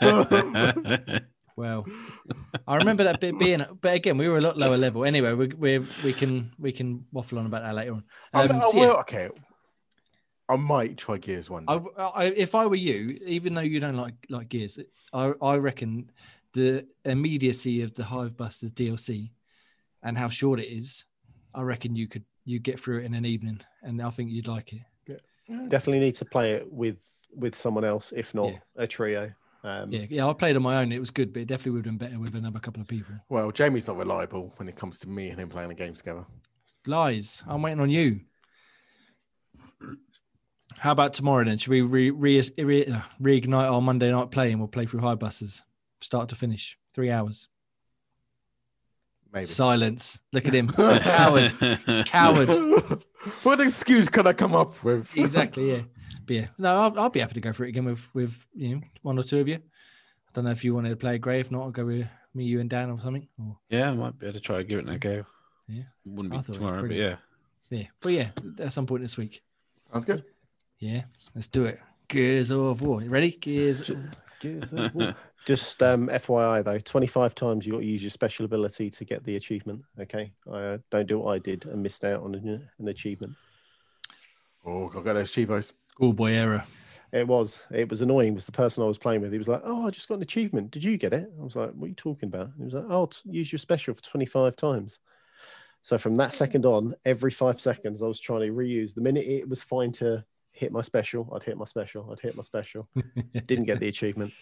Well, 1.56 1.86
I 2.68 2.76
remember 2.76 3.04
that 3.04 3.18
bit 3.18 3.38
being, 3.38 3.64
but 3.80 3.94
again, 3.94 4.18
we 4.18 4.28
were 4.28 4.36
a 4.36 4.42
lot 4.42 4.58
lower 4.58 4.76
level. 4.76 5.06
Anyway, 5.06 5.32
we 5.32 5.46
we 5.46 5.78
we 6.04 6.12
can 6.12 6.52
we 6.58 6.70
can 6.70 7.06
waffle 7.12 7.38
on 7.38 7.46
about 7.46 7.62
that 7.62 7.74
later 7.74 7.94
on. 7.94 8.04
Oh, 8.34 8.40
Um, 8.40 8.58
no, 8.58 8.70
so 8.70 8.76
yeah, 8.76 8.86
well, 8.88 8.96
okay. 8.98 9.30
I 10.50 10.56
might 10.56 10.98
try 10.98 11.16
Gears 11.16 11.48
one. 11.48 11.64
I, 11.66 11.78
Day. 11.78 11.84
I, 11.96 12.24
if 12.26 12.54
I 12.54 12.66
were 12.66 12.76
you, 12.76 13.18
even 13.24 13.54
though 13.54 13.62
you 13.62 13.80
don't 13.80 13.96
like 13.96 14.14
like 14.28 14.50
Gears, 14.50 14.78
I 15.14 15.32
I 15.40 15.56
reckon 15.56 16.10
the 16.52 16.86
immediacy 17.06 17.80
of 17.80 17.94
the 17.94 18.04
Hive 18.04 18.36
Busters 18.36 18.72
DLC 18.72 19.30
and 20.02 20.18
how 20.18 20.28
short 20.28 20.60
it 20.60 20.68
is, 20.68 21.06
I 21.54 21.62
reckon 21.62 21.96
you 21.96 22.06
could 22.06 22.24
you 22.46 22.58
get 22.58 22.80
through 22.80 23.00
it 23.00 23.04
in 23.04 23.12
an 23.12 23.26
evening, 23.26 23.60
and 23.82 24.00
I 24.00 24.08
think 24.08 24.30
you'd 24.30 24.46
like 24.46 24.72
it. 24.72 24.80
Definitely 25.68 26.00
need 26.00 26.14
to 26.16 26.24
play 26.24 26.52
it 26.52 26.72
with 26.72 26.96
with 27.34 27.54
someone 27.54 27.84
else, 27.84 28.12
if 28.16 28.34
not 28.34 28.52
Yeah. 28.52 28.58
a 28.76 28.86
trio. 28.86 29.30
Um, 29.62 29.92
Yeah, 29.92 30.06
yeah. 30.08 30.26
I 30.26 30.32
played 30.32 30.56
on 30.56 30.62
my 30.62 30.80
own. 30.80 30.90
It 30.90 30.98
was 30.98 31.10
good, 31.10 31.32
but 31.32 31.42
it 31.42 31.46
definitely 31.48 31.72
would 31.72 31.84
have 31.86 31.98
been 31.98 32.08
better 32.08 32.18
with 32.18 32.34
another 32.34 32.58
couple 32.60 32.80
of 32.80 32.88
people. 32.88 33.14
Well, 33.28 33.50
Jamie's 33.52 33.86
not 33.88 33.96
reliable 33.98 34.52
when 34.56 34.68
it 34.68 34.74
comes 34.76 34.98
to 35.00 35.08
me 35.08 35.28
and 35.30 35.38
him 35.38 35.48
playing 35.50 35.68
the 35.68 35.74
game 35.74 35.94
together. 35.94 36.24
Lies. 36.86 37.42
I'm 37.46 37.62
waiting 37.62 37.80
on 37.80 37.90
you. 37.90 38.20
How 40.78 40.92
about 40.92 41.14
tomorrow 41.14 41.44
then? 41.44 41.58
Should 41.58 41.70
we 41.70 41.82
re, 41.82 42.10
re, 42.10 42.42
re, 42.58 42.86
uh, 42.86 43.00
reignite 43.20 43.70
our 43.70 43.80
Monday 43.80 44.10
night 44.10 44.30
play 44.30 44.50
and 44.50 44.60
we'll 44.60 44.68
play 44.68 44.86
through 44.86 45.00
Hive 45.00 45.18
Busters, 45.18 45.62
start 46.00 46.28
to 46.30 46.36
finish, 46.36 46.76
three 46.94 47.10
hours. 47.10 47.48
Maybe. 49.32 49.46
Silence. 49.46 50.18
Look 50.32 50.46
at 50.46 50.54
him, 50.54 50.68
coward, 50.72 51.52
coward. 52.06 52.48
what 53.42 53.60
excuse 53.60 54.08
can 54.08 54.26
I 54.26 54.32
come 54.32 54.54
up 54.54 54.82
with? 54.84 55.16
exactly. 55.16 55.72
Yeah. 55.72 55.80
But 56.26 56.34
yeah. 56.34 56.46
No, 56.58 56.80
I'll, 56.80 56.98
I'll 56.98 57.08
be 57.08 57.20
happy 57.20 57.34
to 57.34 57.40
go 57.40 57.52
for 57.52 57.64
it 57.66 57.68
again 57.68 57.84
with 57.84 58.00
with 58.12 58.34
you 58.52 58.74
know 58.74 58.80
one 59.02 59.16
or 59.16 59.22
two 59.22 59.38
of 59.38 59.46
you. 59.46 59.54
I 59.54 60.30
don't 60.32 60.42
know 60.42 60.50
if 60.50 60.64
you 60.64 60.74
wanted 60.74 60.88
to 60.88 60.96
play 60.96 61.18
Grey. 61.18 61.38
If 61.38 61.52
not, 61.52 61.62
I'll 61.62 61.70
go 61.70 61.84
with 61.84 62.08
me, 62.34 62.44
you, 62.44 62.58
and 62.58 62.68
Dan 62.68 62.90
or 62.90 62.98
something. 63.00 63.28
Or 63.38 63.56
yeah, 63.70 63.90
I 63.90 63.94
might 63.94 64.18
be 64.18 64.26
able 64.26 64.34
to 64.34 64.40
try 64.40 64.58
and 64.58 64.68
give 64.68 64.80
it 64.80 64.88
a 64.88 64.98
go. 64.98 65.24
Yeah. 65.68 65.82
Wouldn't 66.04 66.32
be 66.32 66.42
thought 66.42 66.54
tomorrow, 66.54 66.82
but 66.82 66.96
yeah. 66.96 67.16
yeah. 67.70 67.84
But 68.00 68.08
yeah, 68.08 68.30
at 68.58 68.72
some 68.72 68.86
point 68.86 69.02
this 69.02 69.16
week. 69.16 69.40
Sounds 69.92 70.04
good. 70.04 70.24
Yeah. 70.80 71.02
Let's 71.36 71.46
do 71.46 71.64
it. 71.64 71.78
Gears 72.08 72.50
of 72.50 72.82
War. 72.82 73.02
You 73.02 73.08
ready? 73.08 73.30
Gears. 73.30 73.88
Gears 74.40 74.72
of 74.72 74.94
War. 74.96 75.14
Just 75.46 75.80
um, 75.80 76.08
FYI 76.08 76.64
though, 76.64 76.78
25 76.78 77.34
times 77.36 77.64
you 77.64 77.72
got 77.72 77.78
to 77.78 77.86
use 77.86 78.02
your 78.02 78.10
special 78.10 78.44
ability 78.44 78.90
to 78.90 79.04
get 79.04 79.22
the 79.24 79.36
achievement. 79.36 79.80
Okay, 80.00 80.32
uh, 80.50 80.78
don't 80.90 81.06
do 81.06 81.20
what 81.20 81.32
I 81.32 81.38
did 81.38 81.64
and 81.66 81.82
missed 81.82 82.04
out 82.04 82.22
on 82.22 82.34
an, 82.34 82.68
an 82.78 82.88
achievement. 82.88 83.34
Oh, 84.66 84.90
I'll 84.92 85.02
get 85.02 85.12
those 85.12 85.30
Chivos. 85.30 85.72
Schoolboy 85.92 86.32
error. 86.32 86.64
It 87.12 87.28
was 87.28 87.62
it 87.70 87.88
was 87.88 88.00
annoying. 88.00 88.34
Was 88.34 88.46
the 88.46 88.52
person 88.52 88.82
I 88.82 88.86
was 88.86 88.98
playing 88.98 89.20
with? 89.20 89.30
He 89.30 89.38
was 89.38 89.46
like, 89.46 89.62
"Oh, 89.64 89.86
I 89.86 89.90
just 89.90 90.08
got 90.08 90.16
an 90.16 90.22
achievement. 90.22 90.72
Did 90.72 90.82
you 90.82 90.98
get 90.98 91.12
it?" 91.12 91.30
I 91.40 91.44
was 91.44 91.54
like, 91.54 91.70
"What 91.70 91.86
are 91.86 91.88
you 91.88 91.94
talking 91.94 92.28
about?" 92.28 92.48
And 92.48 92.54
He 92.58 92.64
was 92.64 92.74
like, 92.74 92.86
"Oh, 92.90 93.06
t- 93.06 93.30
use 93.30 93.52
your 93.52 93.60
special 93.60 93.94
for 93.94 94.02
25 94.02 94.56
times." 94.56 94.98
So 95.82 95.96
from 95.96 96.16
that 96.16 96.34
second 96.34 96.66
on, 96.66 96.96
every 97.04 97.30
five 97.30 97.60
seconds, 97.60 98.02
I 98.02 98.06
was 98.06 98.18
trying 98.18 98.40
to 98.40 98.52
reuse. 98.52 98.92
The 98.94 99.00
minute 99.00 99.24
it 99.24 99.48
was 99.48 99.62
fine 99.62 99.92
to 99.92 100.24
hit 100.50 100.72
my 100.72 100.82
special, 100.82 101.32
I'd 101.32 101.44
hit 101.44 101.56
my 101.56 101.64
special. 101.64 102.10
I'd 102.10 102.18
hit 102.18 102.34
my 102.34 102.42
special. 102.42 102.88
Didn't 103.46 103.66
get 103.66 103.78
the 103.78 103.86
achievement. 103.86 104.32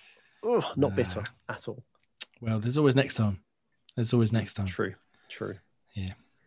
Oh, 0.44 0.72
not 0.76 0.94
bitter 0.94 1.24
at 1.48 1.66
all. 1.68 1.82
Well, 2.40 2.60
there's 2.60 2.78
always 2.78 2.94
next 2.94 3.14
time. 3.14 3.40
There's 3.96 4.12
always 4.12 4.32
next 4.32 4.54
time. 4.54 4.66
True, 4.66 4.94
true. 5.28 5.56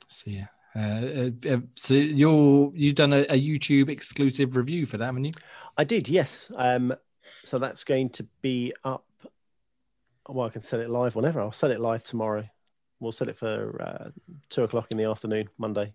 So 0.09 0.31
yeah. 0.31 0.47
Uh, 0.75 0.79
uh, 0.79 1.55
uh, 1.55 1.57
so 1.75 1.95
you're 1.95 2.71
you've 2.75 2.95
done 2.95 3.13
a, 3.13 3.21
a 3.21 3.41
YouTube 3.41 3.89
exclusive 3.89 4.55
review 4.55 4.85
for 4.85 4.97
that, 4.97 5.05
haven't 5.05 5.25
you? 5.25 5.33
I 5.77 5.83
did, 5.83 6.07
yes. 6.07 6.51
Um, 6.55 6.95
so 7.43 7.57
that's 7.57 7.83
going 7.83 8.09
to 8.11 8.27
be 8.41 8.73
up. 8.83 9.05
Well, 10.27 10.47
I 10.47 10.49
can 10.49 10.61
set 10.61 10.79
it 10.79 10.89
live 10.89 11.15
whenever. 11.15 11.39
I'll 11.41 11.51
set 11.51 11.71
it 11.71 11.79
live 11.79 12.03
tomorrow. 12.03 12.47
We'll 12.99 13.11
set 13.11 13.29
it 13.29 13.37
for 13.37 13.81
uh, 13.81 14.09
two 14.49 14.63
o'clock 14.63 14.87
in 14.91 14.97
the 14.97 15.05
afternoon, 15.05 15.49
Monday. 15.57 15.93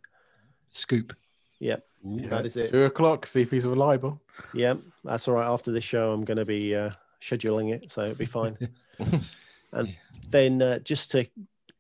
Scoop. 0.70 1.14
Yep, 1.58 1.84
that 2.04 2.46
is 2.46 2.56
it. 2.56 2.70
Two 2.70 2.84
o'clock. 2.84 3.26
See 3.26 3.42
if 3.42 3.50
he's 3.50 3.66
reliable. 3.66 4.20
Yeah, 4.52 4.74
that's 5.04 5.28
all 5.28 5.34
right. 5.34 5.46
After 5.46 5.70
this 5.70 5.84
show, 5.84 6.12
I'm 6.12 6.24
going 6.24 6.38
to 6.38 6.44
be 6.44 6.74
uh, 6.74 6.90
scheduling 7.22 7.72
it, 7.72 7.90
so 7.90 8.02
it'd 8.02 8.18
be 8.18 8.26
fine. 8.26 8.58
and 8.98 9.88
Yeah. 9.88 9.94
then 10.30 10.60
uh, 10.60 10.78
just 10.80 11.10
to 11.12 11.26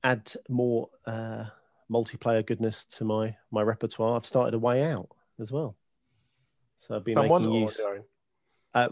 add 0.04 0.32
more 0.48 0.88
uh, 1.06 1.44
multiplayer 1.90 2.44
goodness 2.46 2.84
to 2.84 3.04
my 3.04 3.36
my 3.50 3.62
repertoire, 3.62 4.16
I've 4.16 4.26
started 4.26 4.54
a 4.54 4.58
way 4.58 4.82
out 4.84 5.08
as 5.40 5.52
well. 5.52 5.76
So 6.80 6.96
I've 6.96 7.04
been 7.04 7.14
Someone 7.14 7.42
making 7.42 7.62
use. 7.62 7.80
Uh, 8.74 8.88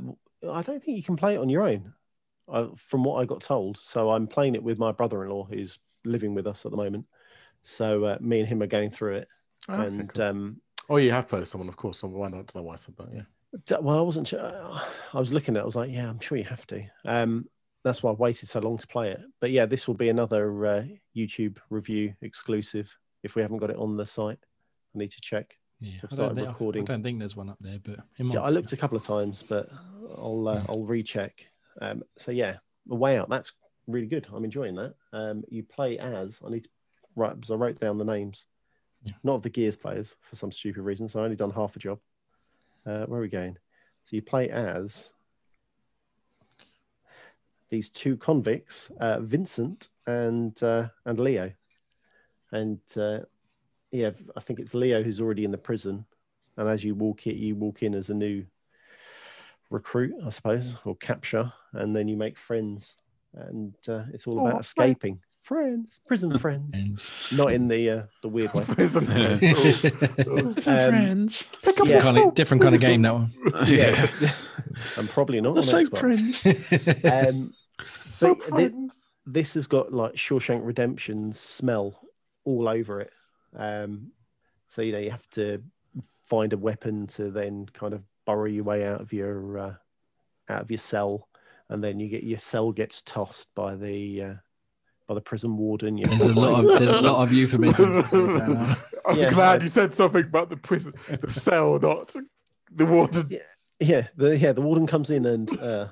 I 0.50 0.62
don't 0.62 0.82
think 0.82 0.96
you 0.96 1.02
can 1.02 1.16
play 1.16 1.34
it 1.34 1.38
on 1.38 1.48
your 1.48 1.62
own, 1.68 1.92
uh, 2.48 2.68
from 2.76 3.04
what 3.04 3.20
I 3.20 3.24
got 3.24 3.42
told. 3.42 3.78
So 3.82 4.10
I'm 4.10 4.26
playing 4.26 4.54
it 4.54 4.62
with 4.62 4.78
my 4.78 4.92
brother-in-law, 4.92 5.46
who's 5.50 5.78
living 6.04 6.34
with 6.34 6.46
us 6.46 6.64
at 6.64 6.70
the 6.70 6.76
moment. 6.76 7.06
So 7.62 8.04
uh, 8.04 8.18
me 8.20 8.40
and 8.40 8.48
him 8.48 8.62
are 8.62 8.66
going 8.66 8.90
through 8.90 9.16
it, 9.16 9.28
Oh, 9.68 9.74
okay, 9.74 9.84
and 9.84 10.08
cool. 10.08 10.24
um, 10.24 10.60
oh, 10.88 10.96
you 10.96 11.10
have 11.12 11.28
played 11.28 11.46
someone, 11.46 11.68
of 11.68 11.76
course. 11.76 11.98
So 11.98 12.08
why 12.08 12.28
not? 12.28 12.36
I 12.36 12.38
don't 12.38 12.56
know 12.56 12.62
why 12.62 12.74
I 12.74 12.76
said 12.76 12.96
that. 12.96 13.08
Yeah. 13.12 13.22
Well, 13.80 13.98
I 13.98 14.02
wasn't 14.02 14.28
sure. 14.28 14.40
I 14.40 15.18
was 15.18 15.32
looking 15.32 15.56
at. 15.56 15.60
it, 15.60 15.62
I 15.62 15.66
was 15.66 15.76
like, 15.76 15.90
yeah, 15.90 16.08
I'm 16.08 16.20
sure 16.20 16.38
you 16.38 16.44
have 16.44 16.66
to. 16.68 16.84
Um, 17.04 17.48
that's 17.82 18.02
why 18.02 18.10
I 18.10 18.14
waited 18.14 18.48
so 18.48 18.60
long 18.60 18.78
to 18.78 18.86
play 18.86 19.10
it. 19.10 19.20
But 19.40 19.50
yeah, 19.50 19.66
this 19.66 19.86
will 19.88 19.94
be 19.94 20.08
another 20.10 20.66
uh, 20.66 20.84
YouTube 21.16 21.58
review 21.70 22.14
exclusive. 22.20 22.94
If 23.22 23.34
we 23.34 23.42
haven't 23.42 23.58
got 23.58 23.70
it 23.70 23.76
on 23.76 23.96
the 23.96 24.06
site, 24.06 24.38
I 24.94 24.98
need 24.98 25.12
to 25.12 25.20
check. 25.20 25.56
Yeah. 25.80 25.92
I've 26.04 26.12
I 26.12 26.14
started 26.14 26.16
don't, 26.18 26.36
think, 26.36 26.48
recording. 26.48 26.82
I 26.82 26.86
don't 26.86 27.02
think 27.02 27.18
there's 27.18 27.36
one 27.36 27.48
up 27.48 27.58
there, 27.60 27.78
but. 27.82 28.00
Yeah, 28.18 28.40
I 28.40 28.50
looked 28.50 28.72
a 28.72 28.76
couple 28.76 28.98
of 28.98 29.04
times, 29.04 29.42
but 29.42 29.70
I'll 30.16 30.46
uh, 30.48 30.54
Yeah. 30.56 30.64
I'll 30.68 30.84
recheck. 30.84 31.46
Um, 31.80 32.02
so 32.18 32.32
yeah, 32.32 32.56
a 32.90 32.94
way 32.94 33.16
out. 33.18 33.30
That's 33.30 33.52
really 33.86 34.06
good. 34.06 34.26
I'm 34.32 34.44
enjoying 34.44 34.74
that. 34.76 34.94
Um, 35.12 35.42
you 35.48 35.62
play 35.62 35.98
as 35.98 36.40
I 36.46 36.50
need 36.50 36.64
to 36.64 36.70
write 37.16 37.34
because 37.36 37.50
I 37.50 37.54
wrote 37.54 37.80
down 37.80 37.96
the 37.98 38.04
names, 38.04 38.46
Yeah. 39.04 39.14
not 39.22 39.36
of 39.36 39.42
the 39.42 39.50
Gears 39.50 39.76
players 39.76 40.14
for 40.20 40.36
some 40.36 40.52
stupid 40.52 40.82
reason. 40.82 41.08
So 41.08 41.20
I 41.20 41.24
only 41.24 41.36
done 41.36 41.50
half 41.50 41.76
a 41.76 41.78
job. 41.78 41.98
Uh, 42.86 43.04
where 43.06 43.18
are 43.18 43.22
we 43.22 43.28
going? 43.28 43.56
So 44.04 44.16
you 44.16 44.22
play 44.22 44.48
as 44.48 45.12
these 47.68 47.90
two 47.90 48.16
convicts, 48.16 48.90
uh, 48.98 49.20
Vincent 49.20 49.88
and 50.06 50.60
uh, 50.62 50.88
and 51.04 51.20
Leo, 51.20 51.52
and 52.50 52.80
uh, 52.96 53.20
yeah, 53.92 54.10
I 54.36 54.40
think 54.40 54.58
it's 54.58 54.74
Leo 54.74 55.02
who's 55.02 55.20
already 55.20 55.44
in 55.44 55.50
the 55.50 55.58
prison, 55.58 56.04
and 56.56 56.68
as 56.68 56.82
you 56.84 56.94
walk 56.94 57.26
in, 57.26 57.36
you 57.36 57.54
walk 57.54 57.82
in 57.82 57.94
as 57.94 58.10
a 58.10 58.14
new 58.14 58.44
recruit, 59.70 60.14
I 60.24 60.30
suppose, 60.30 60.74
or 60.84 60.96
capture, 60.96 61.52
and 61.72 61.94
then 61.94 62.08
you 62.08 62.16
make 62.16 62.38
friends, 62.38 62.96
and 63.34 63.74
uh, 63.88 64.04
it's 64.12 64.26
all 64.26 64.38
Oh, 64.40 64.46
about 64.46 64.60
escaping. 64.60 65.20
Friends, 65.50 66.00
prison 66.06 66.38
friends, 66.38 66.76
And- 67.32 67.36
not 67.36 67.52
in 67.52 67.66
the 67.66 67.90
uh, 67.90 68.02
the 68.22 68.28
weird 68.28 68.54
way. 68.54 68.62
Prison 68.68 69.04
Yeah. 69.10 69.36
friends. 69.36 70.22
Um, 70.68 70.90
friends. 70.92 71.44
Pick 71.62 71.80
up 71.80 71.88
yeah. 71.88 72.00
kind 72.02 72.18
of, 72.18 72.34
different 72.34 72.62
kind 72.62 72.72
of 72.76 72.80
game 72.80 73.02
that 73.02 73.14
one. 73.14 73.32
Yeah. 73.66 74.06
and 74.96 75.10
probably 75.10 75.40
not 75.40 75.54
They're 75.56 75.64
on 75.64 75.68
so 75.68 75.82
Xbox. 75.82 76.36
friends. 76.38 77.04
Um, 77.04 77.52
So 78.08 78.36
but 78.36 78.44
thi- 78.44 78.50
friends. 78.68 79.10
this 79.26 79.54
has 79.54 79.66
got 79.66 79.92
like 79.92 80.12
Shawshank 80.14 80.64
Redemption 80.64 81.32
smell 81.32 82.00
all 82.44 82.68
over 82.68 83.00
it. 83.00 83.12
Um, 83.56 84.12
so 84.68 84.82
you 84.82 84.92
know 84.92 84.98
you 85.00 85.10
have 85.10 85.28
to 85.30 85.64
find 86.26 86.52
a 86.52 86.58
weapon 86.58 87.08
to 87.08 87.28
then 87.32 87.66
kind 87.72 87.92
of 87.92 88.04
burrow 88.24 88.44
your 88.44 88.62
way 88.62 88.86
out 88.86 89.00
of 89.00 89.12
your 89.12 89.58
uh, 89.58 89.74
out 90.48 90.60
of 90.62 90.70
your 90.70 90.78
cell, 90.78 91.26
and 91.68 91.82
then 91.82 91.98
you 91.98 92.06
get 92.08 92.22
your 92.22 92.38
cell 92.38 92.70
gets 92.70 93.02
tossed 93.02 93.52
by 93.56 93.74
the 93.74 94.22
uh, 94.22 94.34
by 95.10 95.14
the 95.14 95.20
prison 95.20 95.56
warden. 95.56 95.98
You 95.98 96.06
There's 96.06 96.22
a 96.22 96.32
lot 96.34 96.64
of 96.64 96.78
there's 96.78 96.92
a 96.92 97.00
lot 97.00 97.20
of 97.24 97.32
euphemisms. 97.32 98.08
going 98.10 98.40
on. 98.40 98.76
I'm 99.06 99.16
Yeah, 99.16 99.30
glad 99.30 99.60
I- 99.60 99.64
you 99.64 99.68
said 99.68 99.92
something 99.92 100.24
about 100.24 100.50
the 100.50 100.56
prison, 100.56 100.94
the 101.20 101.32
cell, 101.32 101.80
not 101.80 102.14
the 102.72 102.86
warden. 102.86 103.36
yeah 103.80 104.06
the 104.16 104.38
yeah 104.38 104.52
the 104.52 104.60
warden 104.62 104.86
comes 104.86 105.10
in 105.10 105.26
and 105.26 105.50
uh 105.58 105.88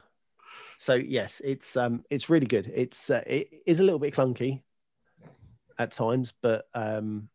so 0.79 0.95
yes 0.95 1.41
it's 1.43 1.77
um 1.77 2.05
it's 2.11 2.29
really 2.31 2.47
good 2.47 2.71
it's 2.73 3.11
uh, 3.11 3.25
it 3.27 3.49
is 3.67 3.81
a 3.81 3.83
little 3.83 3.99
bit 3.99 4.15
clunky 4.15 4.61
at 5.79 5.91
times 5.91 6.33
but 6.43 6.69
um 6.75 7.29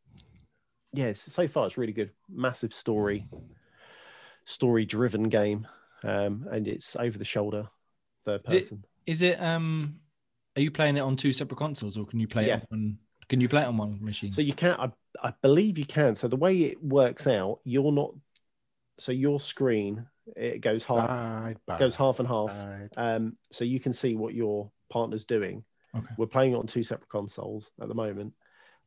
yes 0.93 1.19
so 1.19 1.47
far 1.47 1.65
it's 1.65 1.75
really 1.77 1.91
good 1.91 2.11
massive 2.29 2.71
story 2.73 3.27
story 4.45 4.85
driven 4.85 5.23
game 5.27 5.67
um 6.03 6.47
and 6.51 6.67
it's 6.67 6.95
over 6.97 7.17
the 7.17 7.25
shoulder 7.25 7.67
third 8.23 8.43
person 8.45 8.85
Is 9.07 9.21
it 9.23 9.41
um 9.41 9.95
are 10.55 10.61
you 10.61 10.71
playing 10.71 10.97
it 10.97 11.01
on 11.01 11.15
two 11.17 11.33
separate 11.33 11.57
consoles 11.57 11.97
or 11.97 12.05
can 12.05 12.19
you 12.19 12.27
play 12.27 12.47
Yeah. 12.47 12.57
it 12.57 12.67
on 12.71 12.97
can 13.29 13.39
you 13.41 13.47
play 13.49 13.61
it 13.63 13.67
on 13.67 13.77
one 13.77 13.97
machine? 14.03 14.33
so 14.33 14.41
you 14.41 14.53
can 14.53 14.71
I, 14.79 14.91
I 15.21 15.33
believe 15.41 15.77
you 15.77 15.85
can 15.85 16.15
so 16.15 16.27
the 16.27 16.35
way 16.35 16.57
it 16.63 16.83
works 16.83 17.25
out 17.27 17.59
you're 17.63 17.91
not 17.91 18.11
so 18.99 19.11
your 19.11 19.39
screen 19.39 20.05
it 20.35 20.61
goes 20.61 20.83
half 20.83 21.09
Side 21.09 21.57
by 21.65 21.79
goes 21.79 21.95
half 21.95 22.19
and 22.19 22.27
half. 22.27 22.49
side. 22.51 22.89
um, 22.97 23.37
so 23.51 23.65
you 23.65 23.79
can 23.79 23.91
see 23.93 24.15
what 24.15 24.33
your 24.33 24.71
partner's 24.89 25.25
doing. 25.25 25.63
Okay. 25.95 26.13
We're 26.17 26.27
playing 26.27 26.53
it 26.53 26.57
on 26.57 26.65
two 26.67 26.81
separate 26.83 27.09
consoles 27.09 27.71
at 27.81 27.87
the 27.89 27.93
moment, 27.93 28.33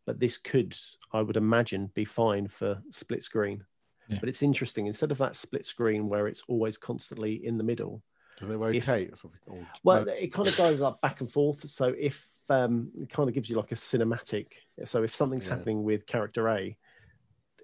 but 0.07 0.19
this 0.19 0.39
could, 0.39 0.75
I 1.13 1.21
would 1.21 1.37
imagine, 1.37 1.91
be 1.95 2.07
fine 2.07 2.49
for 2.49 2.81
split 2.91 3.23
screen. 3.23 3.65
Yeah. 4.09 4.17
But 4.21 4.29
it's 4.31 4.43
interesting 4.43 4.87
instead 4.87 5.11
of 5.13 5.19
that 5.19 5.37
split 5.37 5.67
screen 5.67 6.09
where 6.09 6.27
it's 6.27 6.43
always 6.49 6.79
constantly 6.79 7.45
in 7.47 7.59
the 7.59 7.65
middle. 7.65 8.03
Doesn't 8.39 8.55
it 8.55 8.59
rotate 8.59 9.13
or 9.13 9.17
something? 9.17 9.41
Or 9.47 9.67
Well, 9.85 10.05
no, 10.05 10.13
it 10.13 10.33
kind 10.33 10.49
of 10.49 10.57
goes 10.57 10.81
like 10.81 11.01
back 11.01 11.21
and 11.21 11.31
forth. 11.31 11.69
So 11.71 11.95
if 11.99 12.29
um, 12.49 12.91
it 13.01 13.11
kind 13.11 13.29
of 13.29 13.35
gives 13.35 13.49
you 13.49 13.57
like 13.57 13.73
a 13.73 13.77
cinematic. 13.77 14.47
So 14.85 15.03
if 15.03 15.15
something's 15.15 15.47
Yeah. 15.47 15.55
happening 15.55 15.83
with 15.83 16.07
character 16.07 16.49
A, 16.49 16.77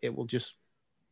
it 0.03 0.14
will 0.14 0.25
just 0.25 0.55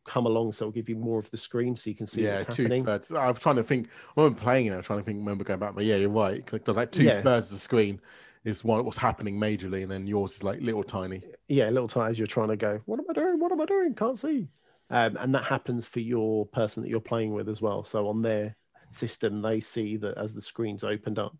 come 0.05 0.25
along, 0.25 0.53
so 0.53 0.65
it'll 0.65 0.71
give 0.71 0.89
you 0.89 0.95
more 0.95 1.19
of 1.19 1.29
the 1.31 1.37
screen, 1.37 1.75
so 1.75 1.89
you 1.89 1.95
can 1.95 2.07
see 2.07 2.23
yeah, 2.23 2.33
what's 2.33 2.43
two 2.43 2.63
happening. 2.63 2.83
thirds. 2.85 3.11
I 3.11 3.29
was 3.29 3.39
trying 3.39 3.55
to 3.57 3.63
think. 3.63 3.87
I 4.17 4.21
wasn't 4.21 4.37
playing 4.37 4.65
it. 4.67 4.73
I 4.73 4.77
was 4.77 4.85
trying 4.85 4.99
to 4.99 5.05
think. 5.05 5.19
Remember 5.19 5.43
going 5.43 5.59
back, 5.59 5.75
but 5.75 5.85
yeah, 5.85 5.97
you're 5.97 6.09
right. 6.09 6.45
Because 6.45 6.75
like 6.75 6.91
two 6.91 7.05
Yeah. 7.05 7.21
thirds 7.21 7.47
of 7.47 7.53
the 7.53 7.59
screen 7.59 8.01
is 8.43 8.63
what 8.63 8.83
what's 8.83 8.97
happening 8.97 9.39
majorly, 9.39 9.83
and 9.83 9.91
then 9.91 10.07
yours 10.07 10.35
is 10.35 10.43
like 10.43 10.59
little 10.61 10.83
tiny. 10.83 11.23
yeah, 11.47 11.69
little 11.69 11.87
tiny. 11.87 12.11
as 12.11 12.17
you're 12.19 12.27
trying 12.27 12.49
to 12.49 12.57
go, 12.57 12.81
what 12.85 12.99
am 12.99 13.05
I 13.09 13.13
doing? 13.13 13.39
What 13.39 13.51
am 13.51 13.61
I 13.61 13.65
doing? 13.65 13.93
Can't 13.95 14.19
see. 14.19 14.47
Um, 14.89 15.15
and 15.17 15.33
that 15.35 15.45
happens 15.45 15.87
for 15.87 15.99
your 16.01 16.45
person 16.47 16.83
that 16.83 16.89
you're 16.89 16.99
playing 16.99 17.31
with 17.33 17.47
as 17.47 17.61
well. 17.61 17.83
So 17.85 18.07
on 18.09 18.21
their 18.21 18.55
system, 18.91 19.41
they 19.41 19.59
see 19.59 19.97
that 19.97 20.17
as 20.17 20.33
the 20.33 20.41
screen's 20.41 20.83
opened 20.83 21.19
up, 21.19 21.35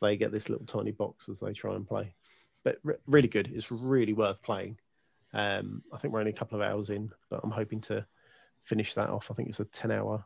they 0.00 0.16
get 0.16 0.32
this 0.32 0.48
little 0.48 0.66
tiny 0.66 0.90
box 0.90 1.28
as 1.28 1.38
they 1.40 1.52
try 1.52 1.74
and 1.74 1.86
play. 1.86 2.14
But 2.64 2.78
re- 2.82 2.96
really 3.06 3.28
good. 3.28 3.50
It's 3.54 3.70
really 3.70 4.12
worth 4.12 4.42
playing. 4.42 4.78
Um, 5.32 5.82
I 5.92 5.98
think 5.98 6.12
we're 6.12 6.20
only 6.20 6.32
a 6.32 6.36
couple 6.36 6.60
of 6.60 6.68
hours 6.68 6.90
in, 6.90 7.10
but 7.30 7.40
I'm 7.42 7.50
hoping 7.50 7.80
to 7.82 8.04
finish 8.64 8.94
that 8.94 9.08
off. 9.08 9.30
I 9.30 9.34
think 9.34 9.48
it's 9.48 9.60
a 9.60 9.64
10 9.64 9.90
hour 9.90 10.24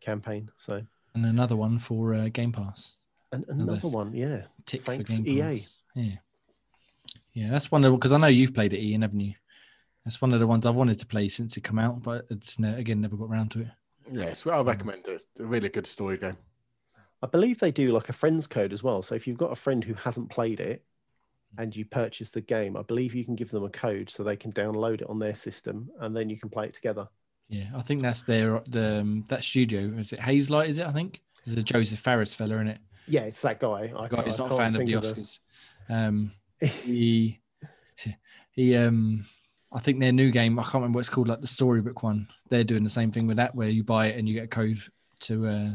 campaign. 0.00 0.50
So, 0.56 0.82
And 1.14 1.24
another 1.26 1.56
one 1.56 1.78
for 1.78 2.14
uh, 2.14 2.28
Game 2.28 2.52
Pass. 2.52 2.92
and 3.32 3.44
Another 3.48 3.72
another 3.72 3.88
one, 3.88 4.12
yeah. 4.14 4.42
Tick 4.66 4.82
Thanks, 4.82 5.14
for 5.16 5.22
Game 5.22 5.52
EA. 5.54 5.58
Yeah. 5.94 6.16
Yeah, 7.32 7.50
that's 7.50 7.70
one 7.70 7.84
of 7.84 7.94
because 7.94 8.12
I 8.12 8.18
know 8.18 8.26
you've 8.26 8.54
played 8.54 8.72
it, 8.72 8.80
Ian, 8.80 9.02
haven't 9.02 9.20
you? 9.20 9.34
That's 10.04 10.20
one 10.20 10.32
of 10.34 10.40
the 10.40 10.46
ones 10.46 10.66
I've 10.66 10.74
wanted 10.74 10.98
to 10.98 11.06
play 11.06 11.28
since 11.28 11.56
it 11.56 11.62
come 11.62 11.78
out, 11.78 12.02
but 12.02 12.26
it's 12.30 12.58
ne- 12.58 12.78
again 12.78 13.00
never 13.00 13.16
got 13.16 13.30
around 13.30 13.50
to 13.52 13.60
it. 13.60 13.68
Yes, 14.12 14.44
well, 14.44 14.60
I 14.60 14.62
recommend 14.62 15.06
it. 15.08 15.22
It's 15.30 15.40
a 15.40 15.46
really 15.46 15.68
good 15.68 15.86
story 15.86 16.18
game. 16.18 16.36
I 17.22 17.26
believe 17.26 17.58
they 17.58 17.70
do 17.70 17.92
like 17.92 18.08
a 18.08 18.12
friends 18.14 18.46
code 18.46 18.72
as 18.72 18.82
well. 18.82 19.02
So 19.02 19.14
if 19.14 19.26
you've 19.26 19.38
got 19.38 19.52
a 19.52 19.56
friend 19.56 19.84
who 19.84 19.94
hasn't 19.94 20.30
played 20.30 20.58
it 20.60 20.84
and 21.58 21.74
you 21.74 21.84
purchase 21.84 22.30
the 22.30 22.40
game, 22.40 22.76
I 22.76 22.82
believe 22.82 23.14
you 23.14 23.24
can 23.24 23.36
give 23.36 23.50
them 23.50 23.64
a 23.64 23.68
code 23.68 24.08
so 24.08 24.22
they 24.22 24.36
can 24.36 24.52
download 24.52 25.02
it 25.02 25.08
on 25.10 25.18
their 25.18 25.34
system 25.34 25.90
and 26.00 26.16
then 26.16 26.30
you 26.30 26.38
can 26.38 26.48
play 26.48 26.66
it 26.66 26.74
together. 26.74 27.08
Yeah, 27.48 27.66
I 27.74 27.82
think 27.82 28.00
that's 28.00 28.22
their 28.22 28.62
the 28.68 29.00
um, 29.00 29.24
that 29.28 29.42
studio. 29.42 29.80
Is 29.98 30.12
it 30.12 30.20
Hazelight? 30.20 30.68
Is 30.68 30.78
it? 30.78 30.86
I 30.86 30.92
think 30.92 31.20
there's 31.44 31.56
a 31.56 31.62
Josef 31.62 31.98
Fares 31.98 32.32
fella 32.32 32.58
in 32.58 32.68
it. 32.68 32.78
Yeah, 33.08 33.22
it's 33.22 33.40
that 33.42 33.58
guy. 33.58 33.92
I, 33.96 34.06
guy 34.06 34.08
can't- 34.08 34.26
who's 34.26 34.38
not 34.38 34.52
a 34.52 34.56
fan 34.56 34.74
of 34.74 34.78
think 34.78 34.90
the 34.90 35.00
the- 35.00 35.14
Oscars. 35.14 35.38
Um, 35.88 36.32
he 36.60 37.40
he 38.52 38.76
um 38.76 39.26
I 39.72 39.78
think 39.80 40.00
their 40.00 40.12
new 40.12 40.30
game, 40.32 40.58
I 40.58 40.62
can't 40.62 40.74
remember 40.74 40.96
what 40.96 41.00
it's 41.00 41.08
called, 41.08 41.28
like 41.28 41.40
the 41.40 41.46
storybook 41.46 42.02
one. 42.02 42.26
They're 42.48 42.64
doing 42.64 42.82
the 42.82 42.90
same 42.90 43.12
thing 43.12 43.26
with 43.28 43.36
that, 43.36 43.54
where 43.54 43.68
you 43.68 43.84
buy 43.84 44.06
it 44.08 44.18
and 44.18 44.28
you 44.28 44.34
get 44.34 44.44
a 44.44 44.48
code 44.48 44.78
to 45.20 45.46
uh 45.46 45.70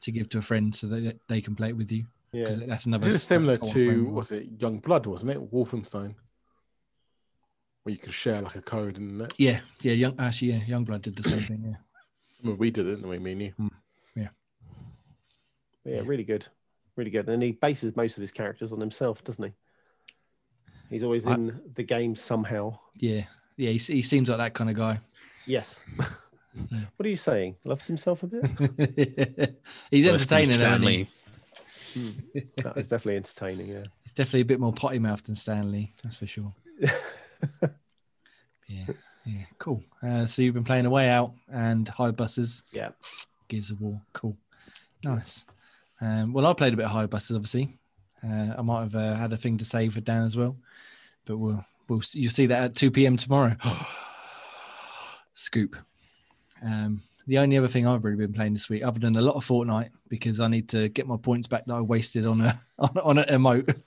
to 0.00 0.12
give 0.12 0.28
to 0.30 0.38
a 0.38 0.42
friend 0.42 0.74
so 0.74 0.86
that 0.86 1.18
they 1.28 1.40
can 1.40 1.54
play 1.56 1.68
it 1.70 1.76
with 1.76 1.90
you. 1.92 2.06
yeah. 2.32 2.46
'Cause 2.46 2.60
that's 2.60 2.86
another. 2.86 3.08
Is 3.08 3.22
similar 3.22 3.58
to 3.58 4.04
was 4.06 4.32
it 4.32 4.48
Young 4.58 4.78
Blood? 4.78 5.06
Wasn't 5.06 5.30
it 5.30 5.52
Wolfenstein? 5.52 6.14
Where 7.82 7.92
you 7.92 7.98
could 7.98 8.12
share 8.14 8.40
like 8.42 8.56
a 8.56 8.62
code 8.62 8.96
and 8.96 9.20
that. 9.20 9.34
Yeah, 9.38 9.60
yeah. 9.82 9.92
Young 9.92 10.14
actually, 10.18 10.52
yeah. 10.52 10.60
Youngblood 10.60 11.02
did 11.02 11.16
the 11.16 11.22
same 11.28 11.44
thing. 11.46 11.62
Yeah. 11.66 11.76
I 12.44 12.46
mean, 12.46 12.58
we 12.58 12.70
did 12.70 12.86
it, 12.86 12.96
didn't 12.96 13.08
we? 13.08 13.18
Me 13.18 13.32
and 13.32 13.42
you. 13.42 13.70
But 15.84 15.92
yeah, 15.92 16.00
really 16.04 16.24
good. 16.24 16.46
Really 16.96 17.10
good. 17.10 17.28
And 17.28 17.42
he 17.42 17.52
bases 17.52 17.96
most 17.96 18.16
of 18.18 18.20
his 18.20 18.32
characters 18.32 18.72
on 18.72 18.80
himself, 18.80 19.22
doesn't 19.24 19.42
he? 19.44 19.52
He's 20.90 21.02
always 21.02 21.26
I- 21.26 21.34
in 21.34 21.60
the 21.74 21.82
game 21.82 22.14
somehow. 22.16 22.78
Yeah, 22.96 23.24
yeah. 23.56 23.70
He, 23.70 23.78
he 23.78 24.02
seems 24.02 24.28
like 24.28 24.38
that 24.38 24.54
kind 24.54 24.70
of 24.70 24.76
guy. 24.76 25.00
Yes. 25.46 25.82
Yeah. 26.72 26.80
what 26.96 27.06
are 27.06 27.10
you 27.10 27.14
saying? 27.14 27.54
Loves 27.62 27.86
himself 27.86 28.24
a 28.24 28.26
bit? 28.26 28.42
He's 29.92 30.06
Worse 30.06 30.26
than 30.26 30.38
entertaining. 30.42 30.50
isn't 30.50 30.82
he? 30.82 31.08
Stanley. 31.92 32.50
that 32.56 32.76
is 32.78 32.88
definitely 32.88 33.16
entertaining, 33.16 33.68
yeah. 33.68 33.84
It's 34.04 34.12
definitely 34.14 34.40
a 34.40 34.44
bit 34.46 34.58
more 34.58 34.72
potty 34.72 34.98
mouthed 34.98 35.26
than 35.26 35.36
Stanley. 35.36 35.92
That's 36.02 36.16
for 36.16 36.26
sure. 36.26 36.52
Yeah, 38.66 38.84
yeah. 39.24 39.44
Cool. 39.58 39.82
Uh, 40.02 40.26
so 40.26 40.42
you've 40.42 40.54
been 40.54 40.64
playing 40.64 40.86
away 40.86 41.08
out 41.08 41.32
and 41.52 41.88
Hive 41.88 42.16
Busters. 42.16 42.62
Yeah. 42.72 42.90
Gears 43.48 43.70
of 43.70 43.80
War. 43.80 44.00
Cool. 44.12 44.36
Nice. 45.04 45.44
Um, 46.00 46.32
well, 46.32 46.46
I 46.46 46.52
played 46.52 46.74
a 46.74 46.76
bit 46.76 46.86
of 46.86 46.92
Hive 46.92 47.10
Busters, 47.10 47.36
obviously. 47.36 47.78
Uh, 48.24 48.54
I 48.58 48.62
might 48.62 48.82
have 48.82 48.94
uh, 48.94 49.14
had 49.14 49.32
a 49.32 49.36
thing 49.36 49.58
to 49.58 49.64
say 49.64 49.88
for 49.88 50.00
Dan 50.00 50.24
as 50.24 50.36
well, 50.36 50.56
but 51.24 51.36
we'll 51.38 51.64
we'll 51.88 52.02
you'll 52.12 52.32
see 52.32 52.46
that 52.46 52.62
at 52.62 52.74
two 52.76 52.90
p.m. 52.90 53.16
tomorrow. 53.16 53.56
Scoop. 55.34 55.76
Um, 56.64 57.02
the 57.28 57.38
only 57.38 57.56
other 57.58 57.68
thing 57.68 57.86
I've 57.86 58.04
really 58.04 58.16
been 58.16 58.32
playing 58.32 58.54
this 58.54 58.68
week, 58.68 58.82
other 58.82 58.98
than 58.98 59.14
a 59.16 59.20
lot 59.20 59.36
of 59.36 59.46
Fortnite, 59.46 59.90
because 60.08 60.40
I 60.40 60.48
need 60.48 60.68
to 60.70 60.88
get 60.88 61.06
my 61.06 61.16
points 61.16 61.46
back 61.46 61.64
that 61.66 61.74
I 61.74 61.80
wasted 61.80 62.26
on 62.26 62.40
a 62.40 62.60
on, 62.78 62.98
on 62.98 63.18
an 63.18 63.26
emote. 63.26 63.80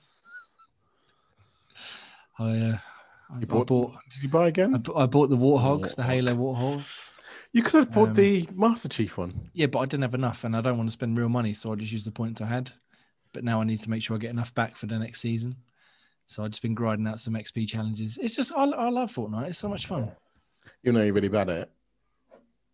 I, 2.40 2.44
uh, 2.44 2.78
I, 3.34 3.38
I 3.38 3.46
bought- 3.46 3.68
bought 3.68 3.94
Did 4.12 4.24
you 4.24 4.30
buy 4.30 4.48
again? 4.48 4.74
bu- 4.74 4.96
I 4.96 5.06
bought 5.06 5.30
the 5.30 5.38
Warthog, 5.38 5.96
the 5.96 6.04
Halo 6.04 6.36
Warthog. 6.36 6.84
You 7.54 7.64
could 7.64 7.84
have 7.84 7.92
bought 7.92 8.10
um, 8.10 8.16
the 8.16 8.48
Master 8.54 8.88
Chief 8.88 9.18
one. 9.18 9.50
Yeah, 9.54 9.66
but 9.66 9.80
I 9.80 9.86
didn't 9.86 10.04
have 10.04 10.14
enough, 10.16 10.46
and 10.46 10.56
I 10.56 10.62
don't 10.62 10.78
want 10.78 10.88
to 10.90 10.94
spend 10.94 11.18
real 11.18 11.28
money, 11.28 11.54
so 11.54 11.74
I 11.74 11.76
just 11.76 11.92
used 11.92 12.08
the 12.08 12.12
points 12.12 12.40
I 12.42 12.46
had. 12.46 12.72
But 13.34 13.44
now 13.44 13.62
I 13.62 13.64
need 13.64 13.82
to 13.84 13.90
make 13.90 14.04
sure 14.04 14.16
I 14.16 14.20
get 14.20 14.30
enough 14.32 14.54
back 14.54 14.76
for 14.76 14.88
the 14.88 15.00
next 15.00 15.22
season. 15.22 15.56
So 16.28 16.44
I've 16.44 16.52
just 16.52 16.62
been 16.62 16.74
grinding 16.76 17.08
out 17.08 17.20
some 17.20 17.34
XP 17.34 17.68
challenges. 17.68 18.18
It's 18.22 18.36
just 18.36 18.54
I, 18.56 18.64
I 18.64 18.90
love 18.90 19.14
Fortnite. 19.14 19.50
It's 19.50 19.60
so 19.60 19.68
much 19.70 19.86
fun, 19.88 20.12
You 20.84 20.92
know 20.92 21.02
you're 21.04 21.14
really 21.14 21.28
bad 21.28 21.50
at 21.50 21.58
it. 21.64 21.72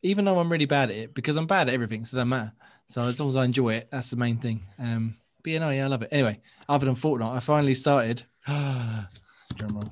even 0.04 0.26
though 0.26 0.40
I'm 0.40 0.52
really 0.52 0.66
bad 0.66 0.90
at 0.92 0.96
it 0.96 1.14
because 1.16 1.38
I'm 1.38 1.48
bad 1.48 1.68
at 1.68 1.74
everything, 1.74 2.06
so 2.06 2.16
it 2.16 2.20
doesn't 2.20 2.30
matter. 2.30 2.52
So 2.88 3.04
as 3.04 3.20
long 3.20 3.30
as 3.30 3.38
I 3.38 3.46
enjoy 3.46 3.74
it, 3.76 3.90
that's 3.92 4.10
the 4.12 4.16
main 4.16 4.38
thing. 4.38 4.64
Um, 4.80 5.18
but 5.44 5.52
yeah, 5.52 5.60
no, 5.60 5.70
yeah, 5.72 5.86
I 5.86 5.88
love 5.88 6.02
it. 6.04 6.10
Anyway, 6.12 6.40
other 6.70 6.86
than 6.86 6.96
Fortnite, 6.96 7.36
I 7.36 7.40
finally 7.40 7.74
started. 7.74 8.24
Roll. 8.48 9.84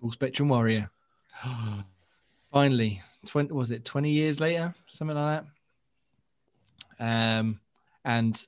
Full 0.00 0.12
Spectrum 0.12 0.48
Warrior. 0.48 0.90
finally, 2.52 3.00
twenty 3.26 3.52
was 3.52 3.70
it 3.70 3.84
twenty 3.84 4.10
years 4.10 4.40
later, 4.40 4.74
something 4.88 5.16
like 5.16 5.44
that. 6.98 7.38
Um, 7.38 7.60
and 8.04 8.40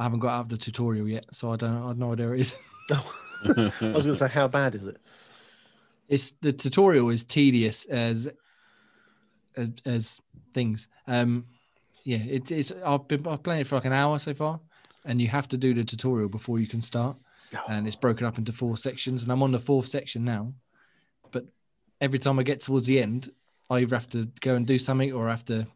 I 0.00 0.02
haven't 0.04 0.18
got 0.20 0.30
out 0.30 0.40
of 0.40 0.48
the 0.48 0.56
tutorial 0.56 1.06
yet, 1.06 1.26
so 1.30 1.52
I 1.52 1.56
don't. 1.56 1.84
I 1.84 1.88
have 1.88 1.98
no 1.98 2.12
idea 2.12 2.26
where 2.26 2.34
it 2.34 2.40
is. 2.40 2.54
I 2.90 3.02
was 3.44 3.78
going 3.80 4.02
to 4.02 4.14
say, 4.16 4.28
how 4.28 4.48
bad 4.48 4.74
is 4.74 4.86
it? 4.86 4.96
it's 6.10 6.32
the 6.40 6.52
tutorial 6.52 7.08
is 7.08 7.24
tedious 7.24 7.86
as 7.86 8.28
as, 9.56 9.70
as 9.86 10.20
things. 10.52 10.88
Um, 11.06 11.46
yeah, 12.04 12.18
it, 12.18 12.50
it's. 12.50 12.72
I've 12.84 13.08
been 13.08 13.26
I've 13.26 13.42
playing 13.42 13.62
it 13.62 13.66
for 13.66 13.76
like 13.76 13.84
an 13.84 13.92
hour 13.92 14.18
so 14.18 14.34
far, 14.34 14.60
and 15.06 15.22
you 15.22 15.28
have 15.28 15.48
to 15.48 15.56
do 15.56 15.72
the 15.72 15.84
tutorial 15.84 16.28
before 16.28 16.58
you 16.58 16.66
can 16.66 16.82
start, 16.82 17.16
and 17.68 17.86
it's 17.86 17.96
broken 17.96 18.26
up 18.26 18.38
into 18.38 18.52
four 18.52 18.76
sections, 18.76 19.22
and 19.22 19.30
I'm 19.30 19.42
on 19.42 19.52
the 19.52 19.58
fourth 19.58 19.86
section 19.86 20.24
now. 20.24 20.52
But 21.30 21.46
every 22.00 22.18
time 22.18 22.38
I 22.38 22.42
get 22.42 22.60
towards 22.60 22.86
the 22.86 23.00
end, 23.00 23.30
I 23.70 23.78
either 23.78 23.94
have 23.94 24.10
to 24.10 24.28
go 24.40 24.56
and 24.56 24.66
do 24.66 24.78
something 24.78 25.12
or 25.12 25.28
I 25.28 25.30
have 25.30 25.44
to 25.46 25.66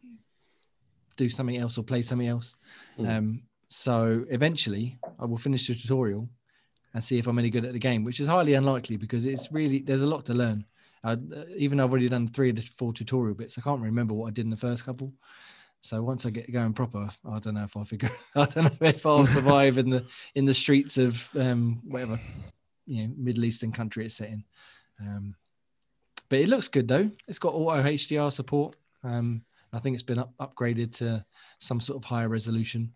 do 1.15 1.29
something 1.29 1.55
else 1.55 1.77
or 1.77 1.83
play 1.83 2.01
something 2.01 2.27
else. 2.27 2.57
Mm. 2.99 3.17
Um, 3.17 3.43
so 3.67 4.25
eventually, 4.29 4.99
I 5.19 5.25
will 5.25 5.37
finish 5.37 5.67
the 5.67 5.75
tutorial 5.75 6.29
and 6.93 7.03
see 7.03 7.17
if 7.17 7.27
I'm 7.27 7.39
any 7.39 7.49
good 7.49 7.65
at 7.65 7.73
the 7.73 7.79
game, 7.79 8.03
which 8.03 8.19
is 8.19 8.27
highly 8.27 8.53
unlikely 8.53 8.97
because 8.97 9.25
it's 9.25 9.51
really 9.51 9.79
there's 9.79 10.01
a 10.01 10.07
lot 10.07 10.25
to 10.25 10.33
learn. 10.33 10.65
Uh, 11.03 11.17
even 11.55 11.77
though 11.77 11.83
I've 11.83 11.91
already 11.91 12.09
done 12.09 12.27
three 12.27 12.49
of 12.49 12.55
the 12.55 12.63
four 12.77 12.93
tutorial 12.93 13.35
bits, 13.35 13.57
I 13.57 13.61
can't 13.61 13.81
remember 13.81 14.13
what 14.13 14.27
I 14.27 14.31
did 14.31 14.45
in 14.45 14.49
the 14.49 14.57
first 14.57 14.85
couple. 14.85 15.13
So 15.81 16.01
once 16.01 16.25
I 16.25 16.31
get 16.31 16.51
going 16.51 16.73
proper, 16.73 17.09
I 17.29 17.37
don't 17.37 17.53
know 17.53 17.63
if 17.63 17.77
I'll 17.77 17.85
figure. 17.85 18.09
I 18.35 18.45
don't 18.45 18.81
know 18.81 18.87
if 18.87 19.05
I'll 19.05 19.27
survive 19.27 19.77
in 19.77 19.89
the 19.89 20.05
in 20.33 20.45
the 20.45 20.53
streets 20.53 20.97
of 20.97 21.29
um, 21.35 21.81
whatever 21.85 22.19
you 22.87 23.03
know 23.03 23.13
Middle 23.17 23.45
Eastern 23.45 23.71
country 23.71 24.05
it's 24.05 24.15
set 24.15 24.29
in. 24.29 24.43
Um, 24.99 25.35
but 26.29 26.39
it 26.39 26.49
looks 26.49 26.67
good 26.67 26.87
though. 26.87 27.11
It's 27.27 27.39
got 27.39 27.53
auto 27.53 27.83
HDR 27.83 28.31
support. 28.31 28.75
Um, 29.03 29.43
I 29.73 29.79
think 29.79 29.93
it's 29.93 30.03
been 30.03 30.19
up, 30.19 30.33
upgraded 30.39 30.93
to 30.97 31.23
some 31.59 31.81
sort 31.81 31.97
of 31.97 32.05
higher 32.05 32.29
resolution. 32.29 32.93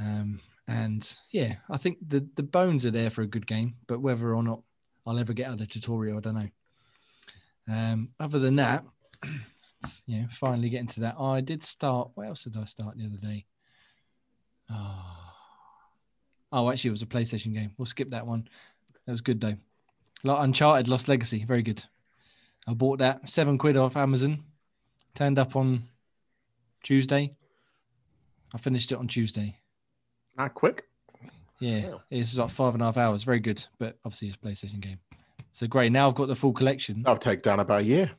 Um, 0.00 0.40
and 0.68 1.16
yeah, 1.30 1.56
I 1.70 1.76
think 1.76 1.98
the 2.06 2.26
the 2.36 2.42
bones 2.42 2.84
are 2.86 2.90
there 2.90 3.10
for 3.10 3.22
a 3.22 3.26
good 3.26 3.46
game, 3.46 3.74
but 3.86 4.00
whether 4.00 4.34
or 4.34 4.42
not 4.42 4.60
I'll 5.06 5.18
ever 5.18 5.32
get 5.32 5.46
out 5.46 5.54
of 5.54 5.58
the 5.58 5.66
tutorial, 5.66 6.18
I 6.18 6.20
don't 6.20 6.34
know. 6.34 6.48
Um, 7.74 8.10
other 8.20 8.38
than 8.38 8.56
that, 8.56 8.84
yeah, 10.06 10.24
finally 10.30 10.68
getting 10.68 10.86
to 10.88 11.00
that. 11.00 11.16
Oh, 11.18 11.30
I 11.30 11.40
did 11.40 11.64
start. 11.64 12.10
What 12.14 12.28
else 12.28 12.44
did 12.44 12.56
I 12.56 12.64
start 12.66 12.96
the 12.96 13.06
other 13.06 13.16
day? 13.16 13.46
Oh, 14.70 15.32
oh, 16.52 16.70
actually, 16.70 16.88
it 16.88 16.92
was 16.92 17.02
a 17.02 17.06
PlayStation 17.06 17.54
game. 17.54 17.72
We'll 17.78 17.86
skip 17.86 18.10
that 18.10 18.26
one. 18.26 18.48
That 19.06 19.12
was 19.12 19.22
good 19.22 19.40
though. 19.40 19.56
Like 20.24 20.44
Uncharted 20.44 20.88
Lost 20.88 21.08
Legacy, 21.08 21.44
very 21.44 21.62
good. 21.62 21.82
I 22.66 22.74
bought 22.74 22.98
that 22.98 23.28
seven 23.28 23.56
quid 23.56 23.76
off 23.76 23.96
Amazon. 23.96 24.44
Turned 25.14 25.38
up 25.38 25.56
on 25.56 25.84
Tuesday. 26.82 27.32
I 28.54 28.58
finished 28.58 28.92
it 28.92 28.98
on 28.98 29.08
Tuesday. 29.08 29.56
That 30.38 30.54
quick? 30.54 30.84
Yeah, 31.60 31.88
Wow. 31.88 32.00
it's 32.10 32.36
like 32.36 32.50
five 32.50 32.74
and 32.74 32.82
a 32.82 32.86
half 32.86 32.96
hours. 32.96 33.24
Very 33.24 33.40
good, 33.40 33.64
but 33.78 33.98
obviously 34.04 34.28
it's 34.28 34.38
a 34.40 34.46
PlayStation 34.46 34.80
game. 34.80 34.98
So 35.50 35.66
great. 35.66 35.90
Now 35.90 36.08
I've 36.08 36.14
got 36.14 36.28
the 36.28 36.36
full 36.36 36.52
collection. 36.52 37.02
I'll 37.06 37.16
take 37.16 37.42
down 37.42 37.58
about 37.58 37.80
a 37.80 37.84
year. 37.84 38.10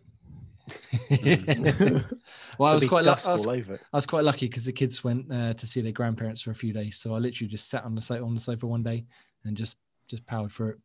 well, 1.09 2.71
I 2.71 2.73
was 2.75 2.85
quite 2.85 2.99
lu- 2.99 3.11
dust 3.11 3.25
I 3.25 3.31
was, 3.31 3.47
all 3.47 3.53
over. 3.53 3.79
I 3.93 3.97
was 3.97 4.05
quite 4.05 4.23
lucky 4.25 4.47
because 4.47 4.65
the 4.65 4.73
kids 4.73 5.03
went 5.03 5.31
uh, 5.31 5.53
to 5.53 5.65
see 5.65 5.79
their 5.81 5.93
grandparents 5.93 6.41
for 6.41 6.51
a 6.51 6.55
few 6.55 6.73
days. 6.73 6.97
So 6.99 7.15
I 7.15 7.17
literally 7.19 7.49
just 7.49 7.69
sat 7.69 7.85
on 7.85 7.95
the 7.95 8.01
sofa 8.01 8.23
on 8.23 8.35
the 8.35 8.41
sofa 8.41 8.67
one 8.67 8.83
day 8.83 9.05
and 9.45 9.55
just 9.55 9.77
just 10.07 10.25
powered 10.25 10.51
through 10.51 10.69
it. 10.71 10.77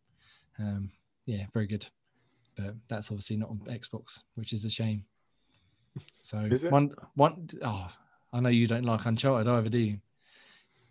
Um, 0.61 0.91
yeah, 1.27 1.47
very 1.53 1.67
good. 1.67 1.85
but 2.57 2.77
that's 2.89 3.11
obviously 3.11 3.37
not 3.37 3.51
on 3.51 3.59
Xbox, 3.69 4.21
which 4.37 4.53
is 4.53 4.65
a 4.65 4.71
shame. 4.71 5.05
So 6.21 6.39
Is 6.39 6.63
it? 6.65 6.71
one 6.73 6.93
one 7.17 7.49
oh, 7.63 7.91
I 8.33 8.41
know 8.41 8.49
you 8.51 8.67
don't 8.69 8.85
like 8.85 9.05
Uncharted 9.07 9.49
either, 9.49 9.69
do 9.69 9.79
you? 9.79 9.99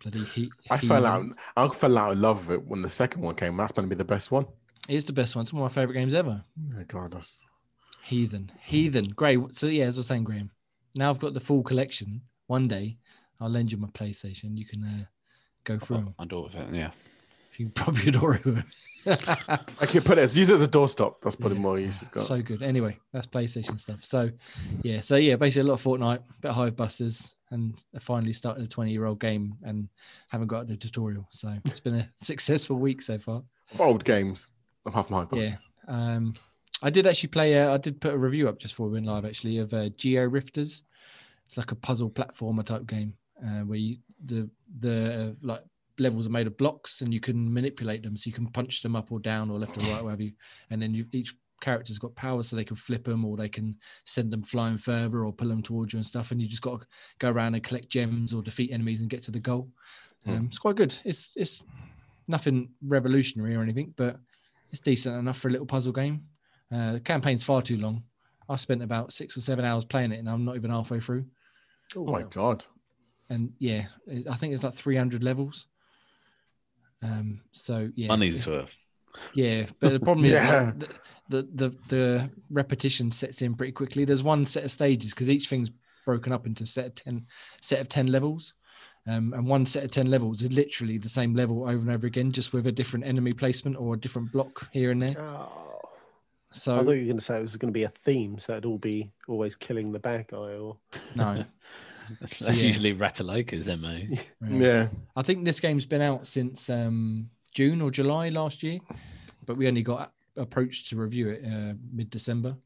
Bloody 0.04 0.24
he, 0.34 0.52
I 0.70 0.78
fell 0.78 1.06
out. 1.06 1.26
I 1.56 1.66
fell 1.68 1.98
out 1.98 2.12
of 2.12 2.18
love 2.18 2.46
with 2.48 2.58
it 2.60 2.66
when 2.66 2.82
the 2.82 2.90
second 2.90 3.22
one 3.22 3.34
came. 3.34 3.56
That's 3.56 3.72
going 3.72 3.88
to 3.88 3.94
be 3.94 3.98
the 3.98 4.04
best 4.04 4.30
one. 4.30 4.46
It 4.88 4.94
is 4.96 5.04
the 5.04 5.12
best 5.14 5.34
one. 5.34 5.42
It's 5.44 5.52
one 5.52 5.62
of 5.64 5.70
my 5.70 5.74
favorite 5.80 5.94
games 5.94 6.12
ever. 6.14 6.44
Oh 6.44 6.76
my 6.76 6.82
God, 6.84 7.12
that's 7.12 7.40
Heathen, 8.04 8.52
heathen, 8.62 9.08
great. 9.16 9.38
So 9.56 9.66
yeah, 9.66 9.84
as 9.86 9.96
I 9.96 10.00
was 10.00 10.06
saying, 10.08 10.24
Graham. 10.24 10.50
Now 10.94 11.08
I've 11.10 11.18
got 11.18 11.32
the 11.32 11.40
full 11.40 11.62
collection. 11.62 12.20
One 12.48 12.68
day 12.68 12.98
I'll 13.40 13.48
lend 13.48 13.72
you 13.72 13.78
my 13.78 13.88
PlayStation. 13.88 14.58
You 14.58 14.66
can 14.66 14.84
uh, 14.84 15.04
go 15.64 15.78
through 15.78 15.96
them. 15.96 16.14
I 16.18 16.26
do 16.26 16.46
it. 16.52 16.52
Yeah. 16.74 16.90
You 17.56 17.66
can 17.66 17.72
prop 17.72 18.02
your 18.04 18.12
door. 18.12 18.40
I 19.06 19.86
can 19.86 20.02
put 20.02 20.18
it. 20.18 20.22
as- 20.22 20.36
Use 20.36 20.50
it 20.50 20.54
as 20.54 20.62
a 20.62 20.68
doorstop. 20.68 21.16
That's 21.22 21.36
probably 21.36 21.56
Yeah. 21.56 21.62
more 21.62 21.78
use. 21.78 22.02
It's 22.02 22.10
got. 22.10 22.26
so 22.26 22.42
good. 22.42 22.62
Anyway, 22.62 22.98
that's 23.12 23.26
PlayStation 23.26 23.78
stuff. 23.80 24.04
So 24.04 24.30
yeah, 24.82 25.00
so 25.00 25.16
yeah, 25.16 25.36
basically 25.36 25.62
a 25.68 25.72
lot 25.72 25.74
of 25.74 25.82
Fortnite, 25.82 26.18
a 26.18 26.40
bit 26.40 26.48
of 26.50 26.54
Hive 26.56 26.76
Busters, 26.76 27.34
and 27.54 27.74
I 27.94 28.00
finally 28.00 28.32
started 28.32 28.64
a 28.64 28.68
20 28.68 28.90
year 28.90 29.06
old 29.06 29.20
game 29.20 29.56
and 29.62 29.88
haven't 30.28 30.48
got 30.48 30.66
the 30.66 30.76
tutorial. 30.76 31.26
So 31.30 31.54
it's 31.64 31.80
been 31.80 31.94
a 31.94 32.08
successful 32.22 32.76
week 32.76 33.00
so 33.00 33.18
far. 33.18 33.42
old 33.78 34.04
games. 34.04 34.48
I'm 34.84 34.92
half 34.92 35.08
my 35.08 35.26
Yeah. 35.32 35.56
Um, 35.88 36.34
I 36.82 36.90
did 36.90 37.06
actually 37.06 37.30
play. 37.30 37.58
Uh, 37.58 37.72
I 37.72 37.78
did 37.78 38.00
put 38.00 38.12
a 38.12 38.18
review 38.18 38.48
up 38.48 38.58
just 38.58 38.74
for 38.74 38.86
we 38.86 38.94
went 38.94 39.06
live. 39.06 39.24
Actually, 39.24 39.58
of 39.58 39.72
uh, 39.72 39.88
Geo 39.90 40.28
Rifters. 40.28 40.82
It's 41.46 41.56
like 41.56 41.72
a 41.72 41.76
puzzle 41.76 42.10
platformer 42.10 42.64
type 42.64 42.86
game 42.86 43.14
uh, 43.42 43.60
where 43.60 43.78
you, 43.78 43.98
the 44.26 44.50
the 44.80 45.14
uh, 45.14 45.46
like 45.46 45.62
levels 45.98 46.26
are 46.26 46.30
made 46.30 46.46
of 46.46 46.56
blocks 46.56 47.00
and 47.00 47.14
you 47.14 47.20
can 47.20 47.52
manipulate 47.52 48.02
them. 48.02 48.16
So 48.16 48.28
you 48.28 48.34
can 48.34 48.48
punch 48.48 48.82
them 48.82 48.96
up 48.96 49.12
or 49.12 49.20
down 49.20 49.50
or 49.50 49.58
left 49.58 49.78
or 49.78 49.82
right, 49.82 50.02
whatever 50.02 50.22
you. 50.22 50.32
And 50.70 50.82
then 50.82 50.92
you 50.92 51.06
each 51.12 51.34
character's 51.64 51.98
got 51.98 52.14
powers, 52.14 52.48
so 52.48 52.56
they 52.56 52.64
can 52.64 52.76
flip 52.76 53.04
them 53.04 53.24
or 53.24 53.36
they 53.36 53.48
can 53.48 53.74
send 54.04 54.30
them 54.32 54.42
flying 54.42 54.78
further 54.78 55.24
or 55.24 55.32
pull 55.32 55.48
them 55.48 55.62
towards 55.62 55.92
you 55.92 55.98
and 55.98 56.06
stuff. 56.06 56.30
And 56.30 56.40
you 56.40 56.46
just 56.48 56.62
got 56.62 56.80
to 56.80 56.86
go 57.18 57.30
around 57.30 57.54
and 57.54 57.64
collect 57.64 57.88
gems 57.88 58.32
or 58.34 58.42
defeat 58.42 58.70
enemies 58.72 59.00
and 59.00 59.08
get 59.10 59.22
to 59.24 59.30
the 59.30 59.40
goal. 59.40 59.68
Um, 60.26 60.44
It's 60.46 60.58
quite 60.58 60.76
good. 60.76 60.94
It's 61.04 61.32
it's 61.36 61.62
nothing 62.28 62.70
revolutionary 62.86 63.54
or 63.56 63.62
anything, 63.62 63.92
but 63.96 64.16
it's 64.70 64.80
decent 64.80 65.18
enough 65.18 65.38
for 65.38 65.48
a 65.48 65.50
little 65.52 65.66
puzzle 65.66 65.92
game. 65.92 66.24
Uh, 66.72 66.92
the 66.94 67.00
campaign's 67.00 67.42
far 67.42 67.62
too 67.62 67.76
long. 67.78 68.02
I 68.48 68.56
spent 68.56 68.82
about 68.82 69.12
six 69.12 69.36
or 69.36 69.40
seven 69.40 69.64
hours 69.64 69.84
playing 69.84 70.12
it, 70.12 70.18
and 70.18 70.28
I'm 70.28 70.44
not 70.44 70.56
even 70.56 70.70
halfway 70.70 71.00
through. 71.00 71.24
Oh 71.96 72.04
my 72.06 72.22
God. 72.22 72.64
And 73.30 73.52
yeah, 73.58 73.86
I 74.30 74.36
think 74.36 74.52
it's 74.52 74.62
like 74.64 74.74
300 74.74 75.22
levels. 75.22 75.66
Um, 77.02 77.40
so 77.52 77.90
yeah, 77.94 78.08
Money's 78.08 78.36
if- 78.36 78.46
worth. 78.46 78.70
yeah, 79.34 79.66
but 79.80 79.92
the 79.92 80.00
problem 80.00 80.24
is 80.24 80.30
Yeah. 80.42 80.72
that 80.78 80.90
the, 81.28 81.42
the 81.54 81.68
the 81.68 81.76
the 81.88 82.30
repetition 82.50 83.10
sets 83.10 83.42
in 83.42 83.54
pretty 83.54 83.72
quickly. 83.72 84.04
There's 84.04 84.22
one 84.22 84.44
set 84.44 84.64
of 84.64 84.70
stages 84.70 85.10
because 85.10 85.28
each 85.30 85.48
thing's 85.48 85.70
broken 86.04 86.32
up 86.32 86.46
into 86.46 86.66
set 86.66 86.86
of 86.86 86.94
ten 86.94 87.26
set 87.60 87.80
of 87.80 87.88
ten 87.88 88.08
levels. 88.08 88.54
Um, 89.06 89.34
and 89.34 89.46
one 89.46 89.66
set 89.66 89.84
of 89.84 89.90
10 89.90 90.06
levels 90.10 90.40
is 90.40 90.50
literally 90.52 90.96
the 90.96 91.10
same 91.10 91.34
level 91.34 91.64
over 91.64 91.72
and 91.76 91.90
over 91.90 92.06
again, 92.06 92.32
just 92.32 92.54
with 92.54 92.66
a 92.68 92.72
different 92.72 93.04
enemy 93.04 93.34
placement 93.34 93.76
or 93.76 93.92
a 93.92 93.98
different 94.00 94.32
block 94.32 94.66
here 94.72 94.92
and 94.92 95.02
there. 95.02 95.14
Oh, 95.20 95.78
So, 96.52 96.76
I 96.76 96.78
thought 96.78 96.92
you 96.92 97.00
were 97.00 97.04
going 97.08 97.18
to 97.18 97.20
say 97.20 97.36
it 97.36 97.42
was 97.42 97.54
going 97.58 97.70
to 97.70 97.76
be 97.78 97.82
a 97.84 97.90
theme, 97.90 98.38
so 98.38 98.52
it'd 98.54 98.64
all 98.64 98.78
be 98.78 99.12
always 99.28 99.56
killing 99.56 99.92
the 99.92 99.98
bad 99.98 100.28
guy. 100.28 100.56
Or 100.56 100.78
no. 101.14 101.44
That's 102.22 102.46
So, 102.46 102.50
yeah. 102.52 102.62
usually 102.62 102.94
Ratalaika's 102.94 103.66
MO. 103.78 103.90
yeah. 104.00 104.18
Yeah. 104.48 104.88
I 105.16 105.20
think 105.22 105.44
this 105.44 105.60
game's 105.60 105.84
been 105.84 106.00
out 106.00 106.26
since 106.26 106.70
um, 106.70 107.28
June 107.52 107.82
or 107.82 107.90
July 107.90 108.30
last 108.30 108.62
year, 108.62 108.78
but 109.44 109.58
we 109.58 109.68
only 109.68 109.82
got 109.82 110.13
approached 110.36 110.88
to 110.88 110.96
review 110.96 111.28
it 111.28 111.44
uh, 111.44 111.74
mid 111.92 112.10
December 112.10 112.56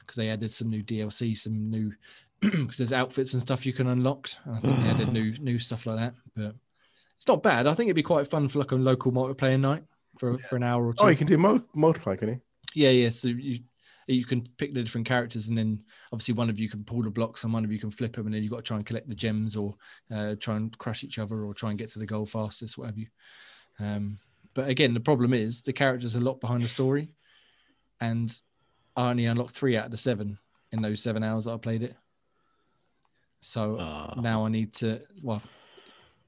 because 0.00 0.16
they 0.16 0.30
added 0.30 0.52
some 0.52 0.70
new 0.70 0.82
DLC, 0.82 1.36
some 1.36 1.70
new 1.70 1.92
because 2.40 2.76
there's 2.76 2.92
outfits 2.92 3.32
and 3.32 3.42
stuff 3.42 3.66
you 3.66 3.72
can 3.72 3.88
unlock. 3.88 4.28
And 4.44 4.56
I 4.56 4.58
think 4.60 4.78
they 4.78 4.88
added 4.88 5.12
new 5.12 5.36
new 5.38 5.58
stuff 5.58 5.86
like 5.86 5.96
that. 5.96 6.14
But 6.34 6.54
it's 7.16 7.26
not 7.26 7.42
bad. 7.42 7.66
I 7.66 7.74
think 7.74 7.88
it'd 7.88 7.96
be 7.96 8.02
quite 8.02 8.28
fun 8.28 8.48
for 8.48 8.58
like 8.58 8.72
a 8.72 8.76
local 8.76 9.12
multiplayer 9.12 9.58
night 9.58 9.84
for 10.18 10.38
for 10.38 10.56
an 10.56 10.62
hour 10.62 10.86
or 10.86 10.94
two. 10.94 11.04
Oh, 11.04 11.08
you 11.08 11.16
can 11.16 11.26
do 11.26 11.38
mo- 11.38 11.64
multiply, 11.74 12.16
can 12.16 12.28
you? 12.28 12.40
Yeah, 12.74 12.90
yeah. 12.90 13.10
So 13.10 13.28
you 13.28 13.60
you 14.06 14.24
can 14.24 14.48
pick 14.56 14.72
the 14.72 14.82
different 14.82 15.06
characters, 15.06 15.48
and 15.48 15.58
then 15.58 15.82
obviously 16.12 16.34
one 16.34 16.48
of 16.48 16.58
you 16.58 16.68
can 16.68 16.84
pull 16.84 17.02
the 17.02 17.10
blocks, 17.10 17.44
and 17.44 17.52
one 17.52 17.64
of 17.64 17.72
you 17.72 17.78
can 17.78 17.90
flip 17.90 18.16
them, 18.16 18.26
and 18.26 18.34
then 18.34 18.42
you've 18.42 18.52
got 18.52 18.58
to 18.58 18.62
try 18.62 18.76
and 18.76 18.86
collect 18.86 19.08
the 19.08 19.14
gems, 19.14 19.56
or 19.56 19.74
uh, 20.10 20.34
try 20.40 20.56
and 20.56 20.76
crush 20.78 21.04
each 21.04 21.18
other, 21.18 21.44
or 21.44 21.52
try 21.52 21.70
and 21.70 21.78
get 21.78 21.90
to 21.90 21.98
the 21.98 22.06
goal 22.06 22.24
fastest, 22.24 22.78
whatever 22.78 23.00
you. 23.00 23.06
Um, 23.80 24.18
but 24.58 24.68
again, 24.68 24.92
the 24.92 24.98
problem 25.10 25.32
is 25.32 25.60
the 25.62 25.72
characters 25.72 26.16
are 26.16 26.20
locked 26.20 26.40
behind 26.40 26.64
the 26.64 26.68
story, 26.68 27.08
and 28.00 28.28
I 28.96 29.10
only 29.10 29.26
unlocked 29.26 29.54
three 29.54 29.76
out 29.76 29.84
of 29.84 29.92
the 29.92 29.96
seven 29.96 30.36
in 30.72 30.82
those 30.82 31.00
seven 31.00 31.22
hours 31.22 31.44
that 31.44 31.52
I 31.52 31.58
played 31.58 31.84
it. 31.84 31.94
So 33.40 33.76
Ah. 33.78 34.14
now 34.20 34.44
I 34.44 34.48
need 34.48 34.72
to 34.74 35.00
well. 35.22 35.40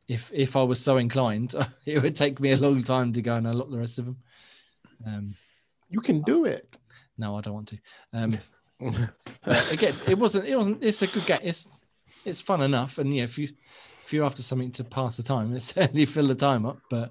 If 0.06 0.30
if 0.32 0.54
I 0.54 0.62
was 0.62 0.80
so 0.80 0.96
inclined, 0.98 1.54
it 1.86 2.00
would 2.02 2.14
take 2.14 2.38
me 2.38 2.52
a 2.52 2.56
long 2.56 2.84
time 2.84 3.12
to 3.14 3.22
go 3.22 3.34
and 3.34 3.46
unlock 3.48 3.70
the 3.70 3.78
rest 3.78 3.98
of 3.98 4.04
them. 4.06 4.16
Um, 5.06 5.34
You 5.88 6.00
can 6.00 6.22
do 6.22 6.44
it. 6.44 6.76
no, 7.18 7.36
I 7.36 7.40
don't 7.40 7.54
want 7.54 7.68
to. 7.72 7.78
Um, 8.12 8.38
again, 9.44 9.96
it 10.06 10.16
wasn't. 10.18 10.44
It 10.46 10.56
wasn't. 10.56 10.84
It's 10.84 11.02
a 11.02 11.08
good 11.08 11.26
game. 11.26 11.40
It's 11.42 11.68
it's 12.24 12.40
fun 12.40 12.62
enough, 12.62 12.98
and 12.98 13.12
yeah, 13.14 13.24
if 13.24 13.36
you 13.38 13.48
if 14.04 14.12
you're 14.12 14.24
after 14.26 14.42
something 14.42 14.72
to 14.72 14.84
pass 14.84 15.16
the 15.16 15.22
time, 15.24 15.54
it 15.56 15.62
certainly 15.64 16.06
fill 16.06 16.28
the 16.28 16.34
time 16.36 16.64
up. 16.66 16.78
But 16.90 17.10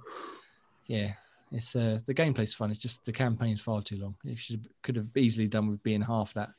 yeah, 0.90 1.12
it's 1.52 1.76
uh, 1.76 2.00
the 2.08 2.14
gameplay's 2.16 2.56
fun. 2.56 2.72
It's 2.72 2.80
just 2.80 3.06
the 3.06 3.14
campaign's 3.14 3.62
far 3.62 3.82
too 3.84 3.98
long. 3.98 4.16
It 4.26 4.40
should 4.40 4.68
could 4.82 4.96
have 4.96 5.16
easily 5.16 5.48
done 5.48 5.70
with 5.70 5.82
being 5.84 6.02
half 6.02 6.34
that, 6.34 6.50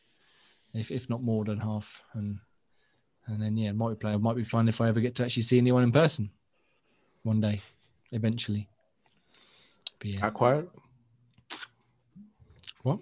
if 0.73 0.91
if 0.93 1.11
not 1.11 1.23
more 1.23 1.45
than 1.45 1.59
half. 1.59 2.01
And 2.15 2.39
and 3.27 3.43
then 3.43 3.57
yeah, 3.57 3.73
multiplayer 3.73 4.21
might 4.21 4.37
be 4.37 4.45
fun 4.45 4.69
if 4.69 4.81
I 4.81 4.89
ever 4.89 5.01
get 5.01 5.17
to 5.17 5.25
actually 5.25 5.43
see 5.43 5.59
anyone 5.59 5.83
in 5.83 5.91
person 5.93 6.31
one 7.25 7.41
day, 7.41 7.61
eventually. 8.13 8.69
But 9.99 10.09
yeah, 10.09 10.21
That 10.21 10.35
quiet? 10.35 10.69
what? 12.85 13.01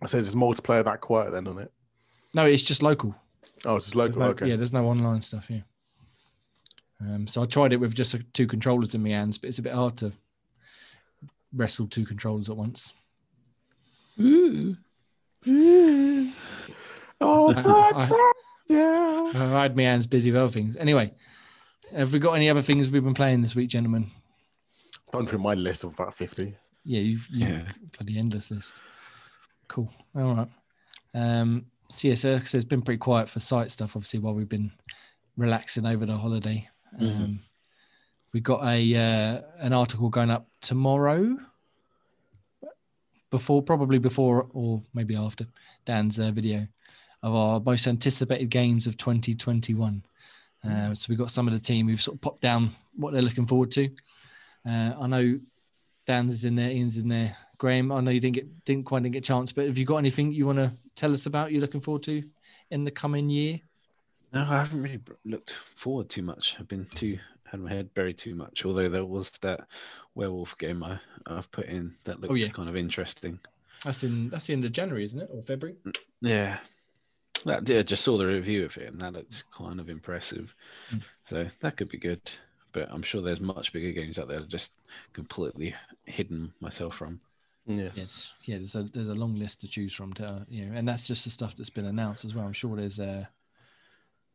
I 0.00 0.06
said 0.06 0.20
it's 0.20 0.34
multiplayer 0.34 0.84
that 0.84 1.00
quiet 1.00 1.32
then 1.32 1.46
on 1.48 1.58
it. 1.58 1.70
No, 2.34 2.44
it's 2.46 2.62
just 2.62 2.82
local. 2.82 3.14
Oh, 3.64 3.76
it's 3.76 3.86
just 3.86 3.96
local. 3.96 4.20
no- 4.22 4.28
okay. 4.28 4.46
Yeah, 4.48 4.56
there's 4.56 4.72
no 4.72 4.86
online 4.86 5.22
stuff. 5.22 5.50
Yeah. 5.50 5.60
Um, 7.00 7.26
so 7.26 7.42
I 7.42 7.46
tried 7.46 7.72
it 7.72 7.76
with 7.78 7.94
just 7.94 8.14
two 8.34 8.46
controllers 8.46 8.94
in 8.94 9.02
my 9.02 9.10
hands, 9.10 9.38
but 9.38 9.48
it's 9.48 9.58
a 9.58 9.62
bit 9.62 9.72
hard 9.72 9.96
to 9.98 10.12
wrestle 11.54 11.86
two 11.88 12.04
controllers 12.04 12.48
at 12.50 12.56
once. 12.56 12.92
Ooh, 14.20 14.76
Oh, 17.22 17.54
I, 17.56 17.60
I, 17.94 18.32
yeah. 18.68 19.32
I 19.34 19.62
had 19.62 19.76
my 19.76 19.82
hands 19.84 20.06
busy 20.06 20.30
with 20.30 20.40
other 20.40 20.52
things. 20.52 20.76
Anyway, 20.76 21.12
have 21.94 22.12
we 22.12 22.18
got 22.18 22.32
any 22.32 22.48
other 22.50 22.62
things 22.62 22.90
we've 22.90 23.04
been 23.04 23.14
playing 23.14 23.42
this 23.42 23.54
week, 23.54 23.68
gentlemen? 23.70 24.10
Done 25.12 25.26
through 25.26 25.38
my 25.40 25.54
list 25.54 25.84
of 25.84 25.94
about 25.94 26.14
50. 26.14 26.54
Yeah, 26.84 27.00
you've, 27.00 27.26
you've 27.30 27.48
Yeah. 27.48 27.72
bloody 27.98 28.18
endless 28.18 28.50
list. 28.50 28.74
Cool. 29.68 29.92
All 30.14 30.34
right. 30.34 30.48
Um, 31.14 31.66
so 31.90 32.08
yeah, 32.08 32.14
so, 32.14 32.38
so 32.44 32.56
it's 32.58 32.64
been 32.64 32.82
pretty 32.82 32.98
quiet 32.98 33.28
for 33.28 33.40
site 33.40 33.70
stuff, 33.70 33.96
obviously, 33.96 34.20
while 34.20 34.34
we've 34.34 34.48
been 34.48 34.70
relaxing 35.36 35.86
over 35.86 36.06
the 36.06 36.16
holiday. 36.16 36.68
Um, 36.98 37.06
Mhm. 37.06 37.38
we 38.32 38.40
got 38.40 38.64
a 38.64 38.94
uh, 38.94 39.42
an 39.58 39.72
article 39.72 40.08
going 40.08 40.30
up 40.30 40.48
tomorrow, 40.60 41.36
before 43.30 43.62
probably 43.62 43.98
before 43.98 44.48
or 44.52 44.82
maybe 44.92 45.14
after 45.14 45.46
Dan's 45.84 46.18
uh, 46.18 46.30
video 46.30 46.66
of 47.22 47.34
our 47.34 47.60
most 47.60 47.86
anticipated 47.86 48.50
games 48.50 48.86
of 48.86 48.96
2021. 48.96 50.02
Uh, 50.64 50.92
so 50.94 51.06
we've 51.08 51.18
got 51.18 51.30
some 51.30 51.46
of 51.48 51.54
the 51.54 51.60
team 51.60 51.88
who've 51.88 52.02
sort 52.02 52.16
of 52.16 52.20
popped 52.20 52.40
down 52.42 52.70
what 52.96 53.12
they're 53.12 53.22
looking 53.22 53.46
forward 53.46 53.70
to. 53.70 53.88
Uh, 54.66 54.94
I 55.00 55.06
know 55.06 55.40
Dan's 56.06 56.44
in 56.44 56.56
there, 56.56 56.70
Ian's 56.70 56.96
in 56.96 57.08
there. 57.08 57.36
Graham, 57.56 57.92
I 57.92 58.00
know 58.00 58.10
you 58.10 58.20
didn't 58.20 58.34
get 58.34 58.64
didn't 58.64 58.84
quite 58.84 59.02
didn't 59.02 59.12
get 59.14 59.24
a 59.24 59.26
chance, 59.26 59.52
but 59.52 59.66
have 59.66 59.78
you 59.78 59.84
got 59.84 59.98
anything 59.98 60.32
you 60.32 60.46
want 60.46 60.58
to 60.58 60.72
tell 60.96 61.12
us 61.12 61.26
about 61.26 61.52
you're 61.52 61.60
looking 61.60 61.80
forward 61.80 62.02
to 62.04 62.22
in 62.70 62.84
the 62.84 62.90
coming 62.90 63.28
year? 63.28 63.60
No, 64.32 64.42
I 64.42 64.58
haven't 64.58 64.82
really 64.82 65.00
looked 65.24 65.52
forward 65.82 66.08
too 66.08 66.22
much. 66.22 66.54
I've 66.58 66.68
been 66.68 66.86
too 66.86 67.18
had 67.44 67.60
my 67.60 67.70
head 67.70 67.92
buried 67.94 68.18
too 68.18 68.34
much. 68.36 68.64
Although 68.64 68.88
there 68.88 69.04
was 69.04 69.30
that 69.42 69.66
werewolf 70.14 70.56
game 70.58 70.82
I 70.84 71.00
I've 71.26 71.50
put 71.50 71.66
in 71.66 71.94
that 72.04 72.20
looks 72.20 72.30
Oh, 72.32 72.34
yeah. 72.36 72.48
kind 72.48 72.68
of 72.68 72.76
interesting. 72.76 73.40
That's 73.84 74.04
in 74.04 74.28
that's 74.30 74.46
the 74.46 74.52
end 74.52 74.64
of 74.64 74.72
January, 74.72 75.04
isn't 75.04 75.20
it, 75.20 75.30
or 75.32 75.42
February? 75.42 75.76
Yeah, 76.20 76.58
that 77.44 77.68
yeah, 77.68 77.82
just 77.82 78.04
saw 78.04 78.18
the 78.18 78.26
review 78.26 78.64
of 78.66 78.76
it 78.76 78.92
and 78.92 79.00
that 79.00 79.14
looks 79.14 79.42
kind 79.56 79.80
of 79.80 79.88
impressive. 79.88 80.54
Mm. 80.92 81.02
So 81.28 81.48
that 81.60 81.76
could 81.76 81.88
be 81.88 81.98
good. 81.98 82.20
But 82.72 82.88
I'm 82.90 83.02
sure 83.02 83.20
there's 83.20 83.40
much 83.40 83.72
bigger 83.72 83.90
games 83.90 84.18
out 84.18 84.28
there 84.28 84.38
I've 84.38 84.48
just 84.48 84.70
completely 85.12 85.74
hidden 86.04 86.52
myself 86.60 86.94
from. 86.96 87.20
Yeah. 87.66 87.90
Yes, 87.94 88.30
yeah. 88.44 88.58
There's 88.58 88.74
a 88.74 88.84
there's 88.94 89.08
a 89.08 89.14
long 89.14 89.34
list 89.36 89.60
to 89.62 89.68
choose 89.68 89.92
from, 89.94 90.12
to, 90.14 90.24
uh, 90.26 90.40
you 90.48 90.66
know, 90.66 90.76
and 90.76 90.86
that's 90.88 91.06
just 91.06 91.24
the 91.24 91.30
stuff 91.30 91.56
that's 91.56 91.70
been 91.70 91.86
announced 91.86 92.24
as 92.24 92.34
well. 92.34 92.44
I'm 92.46 92.52
sure 92.52 92.76
there's 92.76 93.00
uh, 93.00 93.24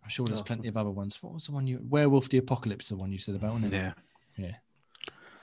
I'm 0.06 0.10
sure 0.10 0.26
there's 0.28 0.42
plenty 0.42 0.68
of 0.68 0.78
other 0.78 0.92
ones. 0.92 1.22
What 1.22 1.34
was 1.34 1.48
the 1.48 1.52
one 1.52 1.66
you 1.68 1.80
Werewolf 1.90 2.30
the 2.30 2.38
Apocalypse? 2.38 2.90
The 2.90 2.96
one 2.96 3.12
you 3.12 3.20
said 3.20 3.36
about, 3.36 3.54
wasn't 3.56 3.74
it? 3.74 3.78
Yeah. 3.78 3.94
Yeah. 4.38 4.52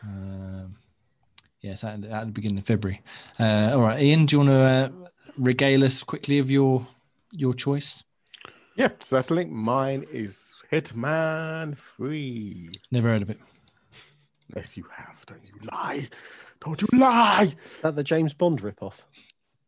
Um, 0.04 0.76
Yes, 1.62 1.84
at, 1.84 2.04
at 2.04 2.26
the 2.26 2.32
beginning 2.32 2.58
of 2.58 2.66
February. 2.66 3.00
Uh, 3.38 3.70
all 3.74 3.82
right, 3.82 4.02
Ian, 4.02 4.26
do 4.26 4.34
you 4.34 4.38
want 4.40 4.50
to 4.50 4.54
uh, 4.56 4.90
regale 5.38 5.84
us 5.84 6.02
quickly 6.02 6.40
of 6.40 6.50
your 6.50 6.84
your 7.30 7.54
choice? 7.54 8.02
Yep, 8.76 9.04
certainly. 9.04 9.44
Mine 9.44 10.04
is 10.10 10.54
Hitman 10.72 11.78
3. 11.78 12.70
Never 12.90 13.08
heard 13.08 13.22
of 13.22 13.30
it. 13.30 13.38
Yes, 14.56 14.76
you 14.76 14.84
have. 14.92 15.24
Don't 15.26 15.44
you 15.44 15.54
lie. 15.70 16.08
Don't 16.64 16.82
you 16.82 16.88
lie. 16.98 17.44
Is 17.44 17.80
that 17.82 17.94
the 17.94 18.02
James 18.02 18.34
Bond 18.34 18.60
ripoff? 18.60 18.94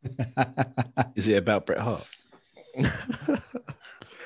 Is 1.14 1.28
it 1.28 1.36
about 1.36 1.66
Bret 1.66 1.78
Hart? 1.78 2.07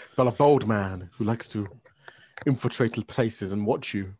it's 0.05 0.15
about 0.15 0.29
a 0.29 0.37
bold 0.37 0.67
man 0.67 1.11
who 1.13 1.25
likes 1.25 1.49
to 1.49 1.67
infiltrate 2.47 3.07
places 3.07 3.53
and 3.53 3.67
watch 3.67 3.95
you 3.95 4.15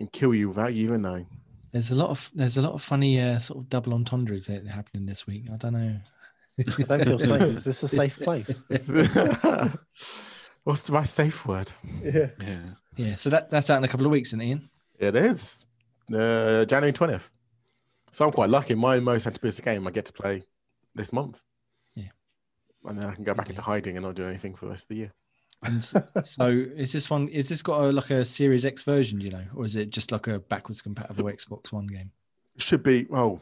and 0.00 0.10
kill 0.12 0.34
you 0.34 0.48
without 0.48 0.74
you 0.74 0.84
even 0.84 1.02
knowing. 1.02 1.26
There's 1.72 1.90
a 1.90 1.94
lot 1.94 2.10
of 2.10 2.30
there's 2.34 2.58
a 2.58 2.62
lot 2.62 2.72
of 2.72 2.82
funny 2.82 3.20
uh, 3.20 3.38
sort 3.38 3.60
of 3.60 3.70
double 3.70 3.94
entendres 3.94 4.46
that 4.46 4.66
are 4.66 4.68
happening 4.68 5.06
this 5.06 5.26
week. 5.26 5.44
I 5.52 5.56
don't 5.56 5.72
know. 5.72 5.96
I 6.58 6.82
don't 6.82 7.04
feel 7.04 7.18
safe. 7.18 7.56
Is 7.56 7.64
this 7.64 7.82
a 7.82 7.88
safe 7.88 8.18
place? 8.18 8.62
What's 10.64 10.90
my 10.90 11.04
safe 11.04 11.46
word? 11.46 11.72
Yeah. 12.02 12.28
Yeah. 12.40 12.60
Yeah, 12.96 13.14
so 13.14 13.30
that, 13.30 13.48
that's 13.48 13.70
out 13.70 13.78
in 13.78 13.84
a 13.84 13.88
couple 13.88 14.04
of 14.04 14.12
weeks, 14.12 14.30
isn't 14.30 14.42
it, 14.42 14.46
Ian? 14.48 14.70
It 14.98 15.16
is 15.16 15.64
uh, 16.14 16.66
January 16.66 16.92
20th. 16.92 17.30
So 18.10 18.26
I'm 18.26 18.32
quite 18.32 18.50
lucky. 18.50 18.74
My 18.74 19.00
most 19.00 19.26
anticipated 19.26 19.64
game 19.64 19.88
I 19.88 19.90
get 19.90 20.04
to 20.04 20.12
play 20.12 20.42
this 20.94 21.12
month. 21.12 21.42
And 22.84 22.98
then 22.98 23.06
I 23.08 23.14
can 23.14 23.24
go 23.24 23.34
back 23.34 23.48
into 23.50 23.62
hiding 23.62 23.96
and 23.96 24.04
not 24.04 24.14
do 24.16 24.26
anything 24.26 24.54
for 24.54 24.66
the 24.66 24.72
rest 24.72 24.84
of 24.84 24.88
the 24.88 24.96
year. 24.96 25.12
And 25.64 25.84
so 26.24 26.48
is 26.48 26.92
this 26.92 27.08
one 27.08 27.28
is 27.28 27.48
this 27.48 27.62
got 27.62 27.80
a, 27.82 27.92
like 27.92 28.10
a 28.10 28.24
Series 28.24 28.64
X 28.66 28.82
version, 28.82 29.20
you 29.20 29.30
know, 29.30 29.44
or 29.54 29.64
is 29.64 29.76
it 29.76 29.90
just 29.90 30.10
like 30.10 30.26
a 30.26 30.40
backwards 30.40 30.82
compatible 30.82 31.24
Xbox 31.24 31.70
One 31.72 31.86
game? 31.86 32.10
Should 32.58 32.82
be, 32.82 33.06
oh, 33.12 33.40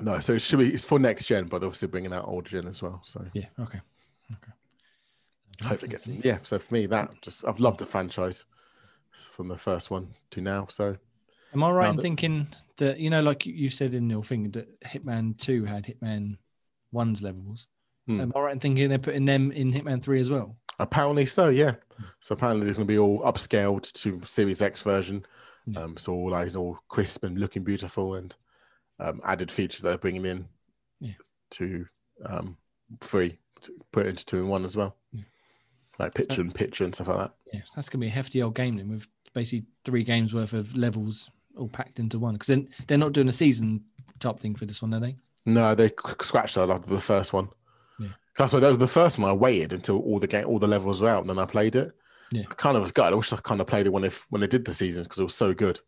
no. 0.00 0.18
So 0.20 0.32
it 0.32 0.42
should 0.42 0.58
be, 0.58 0.72
it's 0.72 0.84
for 0.84 0.98
next 0.98 1.26
gen, 1.26 1.44
but 1.46 1.56
obviously 1.62 1.88
bringing 1.88 2.12
out 2.12 2.26
old 2.26 2.46
gen 2.46 2.66
as 2.66 2.82
well. 2.82 3.02
So 3.04 3.24
Yeah, 3.34 3.46
okay. 3.60 3.80
Okay. 4.32 4.52
I 5.64 5.68
hope 5.68 5.82
it 5.84 5.90
gets, 5.90 6.06
yeah. 6.08 6.38
So 6.42 6.58
for 6.58 6.72
me, 6.74 6.86
that 6.86 7.10
just, 7.22 7.46
I've 7.46 7.60
loved 7.60 7.78
the 7.78 7.86
franchise 7.86 8.44
from 9.12 9.48
the 9.48 9.56
first 9.56 9.90
one 9.90 10.08
to 10.30 10.40
now. 10.40 10.66
So 10.70 10.96
Am 11.52 11.62
I 11.62 11.70
right 11.70 11.90
in 11.90 11.96
that- 11.96 12.02
thinking 12.02 12.48
that 12.78 12.98
you 12.98 13.08
know, 13.10 13.20
like 13.22 13.46
you- 13.46 13.54
you 13.54 13.70
said 13.70 13.94
in 13.94 14.10
your 14.10 14.24
thing, 14.24 14.50
that 14.50 14.80
Hitman 14.80 15.38
Two 15.38 15.64
had 15.64 15.84
Hitman 15.84 16.36
One's 16.92 17.22
levels? 17.22 17.66
Hmm. 18.06 18.20
Am 18.20 18.32
I 18.36 18.40
right 18.40 18.52
in 18.52 18.60
thinking 18.60 18.88
they're 18.88 18.98
putting 18.98 19.24
them 19.24 19.50
in 19.52 19.72
Hitman 19.72 20.02
Three 20.02 20.20
as 20.20 20.30
well? 20.30 20.56
Apparently 20.78 21.26
so, 21.26 21.48
yeah. 21.48 21.74
So 22.20 22.34
apparently 22.34 22.68
it's 22.68 22.76
going 22.76 22.86
to 22.86 22.92
be 22.92 22.98
all 22.98 23.20
upscaled 23.22 23.90
to 23.94 24.20
Series 24.26 24.60
X 24.62 24.82
version. 24.82 25.24
Yeah. 25.66 25.80
Um, 25.80 25.96
so 25.96 26.12
all 26.12 26.30
like 26.30 26.54
all 26.54 26.78
crisp 26.88 27.24
and 27.24 27.38
looking 27.38 27.64
beautiful 27.64 28.14
and 28.16 28.34
um, 29.00 29.20
added 29.24 29.50
features 29.50 29.80
that 29.80 29.88
they're 29.88 29.98
bringing 29.98 30.24
in 30.26 30.46
Yeah. 31.00 31.14
to 31.52 31.86
um, 32.24 32.56
free 33.00 33.38
to 33.62 33.72
put 33.90 34.06
into 34.06 34.24
two 34.24 34.38
and 34.38 34.48
one 34.48 34.64
as 34.64 34.76
well. 34.76 34.96
Yeah. 35.12 35.22
Like 35.98 36.14
picture 36.14 36.42
and 36.42 36.54
picture 36.54 36.84
and 36.84 36.94
stuff 36.94 37.08
like 37.08 37.18
that. 37.18 37.34
Yeah, 37.52 37.60
that's 37.74 37.88
gonna 37.88 38.02
be 38.02 38.06
a 38.08 38.10
hefty 38.10 38.42
old 38.42 38.54
game 38.54 38.76
then, 38.76 38.90
with 38.90 39.08
basically 39.34 39.66
three 39.84 40.04
games 40.04 40.34
worth 40.34 40.52
of 40.52 40.76
levels 40.76 41.30
all 41.56 41.68
packed 41.68 41.98
into 41.98 42.18
one. 42.18 42.34
Because 42.34 42.48
then 42.48 42.68
they're 42.86 42.98
not 42.98 43.12
doing 43.14 43.28
a 43.28 43.32
season 43.32 43.82
type 44.20 44.38
thing 44.38 44.54
for 44.54 44.66
this 44.66 44.82
one, 44.82 44.92
are 44.94 45.00
they? 45.00 45.16
No, 45.46 45.74
they 45.74 45.90
scratched 46.20 46.56
that 46.56 46.68
after 46.70 46.90
the 46.90 47.00
first 47.00 47.32
one. 47.32 47.48
Yeah. 48.38 48.42
That's 48.44 48.52
why 48.52 48.60
that 48.60 48.68
was 48.68 48.78
the 48.78 48.86
first 48.88 49.18
one. 49.18 49.30
I 49.30 49.32
waited 49.32 49.72
until 49.72 49.98
all 50.00 50.18
the 50.18 50.26
game, 50.26 50.46
all 50.46 50.58
the 50.58 50.68
levels 50.68 51.00
were 51.00 51.08
out, 51.08 51.22
and 51.22 51.30
then 51.30 51.38
I 51.38 51.46
played 51.46 51.74
it. 51.76 51.92
Yeah. 52.32 52.42
I 52.50 52.54
kind 52.54 52.76
of 52.76 52.82
was 52.82 52.92
good. 52.92 53.04
I 53.04 53.14
wish 53.14 53.32
I 53.32 53.36
kind 53.38 53.60
of 53.60 53.66
played 53.66 53.86
it 53.86 53.92
when 53.92 54.02
they 54.02 54.10
when 54.30 54.40
they 54.40 54.46
did 54.46 54.64
the 54.64 54.74
seasons 54.74 55.06
because 55.06 55.18
it 55.20 55.24
was 55.24 55.34
so 55.34 55.54
good. 55.54 55.80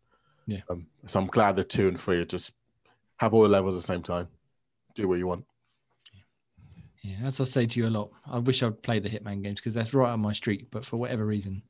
Yeah. 0.47 0.61
Um, 0.69 0.87
so 1.05 1.19
I'm 1.19 1.27
glad 1.27 1.55
the 1.55 1.63
two 1.63 1.87
and 1.87 1.99
three 1.99 2.19
are 2.21 2.25
just 2.25 2.53
have 3.17 3.33
all 3.33 3.43
the 3.43 3.49
levels 3.49 3.75
at 3.75 3.81
the 3.81 3.87
same 3.93 4.01
time. 4.01 4.27
Do 4.95 5.07
what 5.07 5.19
you 5.19 5.27
want. 5.27 5.45
Yeah, 7.03 7.17
as 7.23 7.39
I 7.39 7.45
say 7.45 7.65
to 7.65 7.79
you 7.79 7.87
a 7.87 7.89
lot, 7.89 8.09
I 8.25 8.39
wish 8.39 8.61
I'd 8.61 8.81
played 8.81 9.03
the 9.03 9.09
Hitman 9.09 9.41
games 9.43 9.59
because 9.61 9.73
that's 9.73 9.93
right 9.93 10.11
on 10.11 10.19
my 10.19 10.33
street. 10.33 10.67
But 10.71 10.83
for 10.85 10.97
whatever 10.97 11.25
reason, 11.25 11.61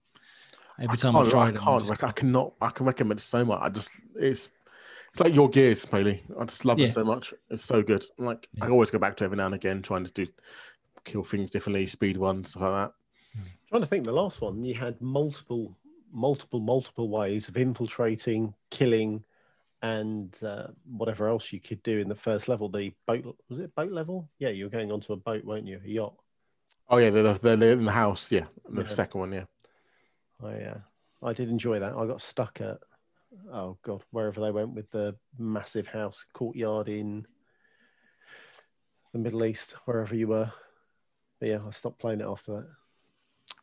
every 0.80 0.94
I 0.94 0.96
time 0.96 1.16
I've 1.16 1.30
tried 1.30 1.50
I 1.50 1.52
them, 1.52 1.62
I 1.62 1.66
can't. 1.66 1.86
just 1.88 2.04
I 2.04 2.12
cannot. 2.12 2.54
I 2.62 2.70
can 2.70 2.86
recommend 2.86 3.20
it 3.20 3.24
so 3.24 3.46
much. 3.46 3.60
I 3.62 3.70
just 3.70 3.90
it's 4.16 4.50
it's 5.12 5.20
like 5.20 5.34
your 5.36 5.50
gears, 5.50 5.86
Paley. 5.86 6.24
I 6.40 6.46
just 6.46 6.66
love 6.66 6.80
Yeah. 6.80 6.86
it 6.88 6.94
so 6.94 7.04
much. 7.04 7.34
It's 7.50 7.64
so 7.64 7.84
good. 7.84 8.06
Like 8.18 8.48
I 8.62 8.70
always 8.70 8.90
go 8.92 8.98
back 9.00 9.18
to 9.18 9.24
it 9.24 9.26
every 9.26 9.38
now 9.38 9.48
and 9.48 9.56
again, 9.56 9.82
trying 9.84 10.04
to 10.06 10.12
do 10.12 10.26
kill 11.10 11.24
things 11.24 11.50
differently, 11.52 11.88
speed 11.88 12.18
ones, 12.18 12.52
stuff 12.52 12.62
like 12.62 12.72
that. 12.72 12.94
trying 13.68 13.82
to 13.82 13.88
think 13.88 14.06
the 14.06 14.12
last 14.12 14.42
one 14.42 14.64
you 14.64 14.74
had 14.74 15.00
multiple 15.02 15.76
multiple 16.12 16.60
multiple 16.60 17.10
ways 17.10 17.50
of 17.50 17.58
infiltrating 17.58 18.54
killing 18.72 19.24
and 19.82 20.36
uh, 20.44 20.68
whatever 20.86 21.28
else 21.28 21.54
you 21.54 21.60
could 21.60 21.82
do 21.84 22.00
in 22.00 22.10
the 22.10 22.16
first 22.16 22.48
level 22.48 22.68
the 22.68 22.92
boat 23.06 23.38
was 23.48 23.60
it 23.60 23.74
boat 23.76 23.92
level 23.92 24.28
yeah 24.40 24.50
you 24.50 24.66
were 24.66 24.72
going 24.72 24.92
onto 24.92 25.14
a 25.14 25.16
boat 25.16 25.44
weren't 25.46 25.68
you 25.68 25.80
a 25.84 25.88
yacht 25.88 26.16
Oh 26.92 26.98
yeah, 26.98 27.12
they're, 27.12 27.56
they're, 27.56 27.74
in 27.74 27.86
the 27.86 27.92
house. 27.92 28.32
Yeah, 28.32 28.46
the 28.68 28.82
Yeah. 28.82 28.88
second 28.88 29.20
one. 29.20 29.32
Yeah. 29.32 29.46
i 30.44 30.54
uh, 30.72 30.80
i 31.22 31.34
did 31.34 31.50
enjoy 31.50 31.80
that 31.80 31.94
i 31.94 32.06
got 32.08 32.22
stuck 32.22 32.60
at 32.62 32.80
oh 33.54 33.78
god 33.84 34.02
wherever 34.10 34.42
they 34.42 34.52
went 34.52 34.74
with 34.74 34.90
the 34.90 35.16
massive 35.38 35.88
house 35.88 36.26
courtyard 36.34 36.90
in 36.90 37.28
the 39.14 39.20
middle 39.20 39.46
east 39.46 39.74
wherever 39.86 40.16
you 40.16 40.28
were 40.28 40.52
but 41.40 41.50
yeah 41.50 41.60
i 41.68 41.72
stopped 41.72 42.00
playing 42.00 42.22
it 42.22 42.28
after 42.28 42.54
that 42.54 42.68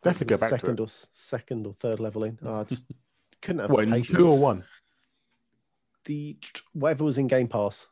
Definitely 0.03 0.37
go 0.37 0.41
back 0.41 0.51
to 0.51 0.55
second 0.57 0.81
it. 0.81 0.83
or 0.83 0.89
second 1.13 1.67
or 1.67 1.75
third 1.75 2.01
level 2.01 2.25
in 2.25 2.39
Oh, 2.45 2.61
i 2.61 2.65
just 2.65 2.85
couldn't 3.43 3.61
have 3.61 3.71
What, 3.71 3.87
the 3.89 4.03
two 4.03 4.29
or 4.29 4.39
one? 4.39 4.65
the 6.05 6.37
whatever 6.73 7.05
was 7.05 7.19
in 7.19 7.27
Game 7.27 7.49
Pass, 7.49 7.89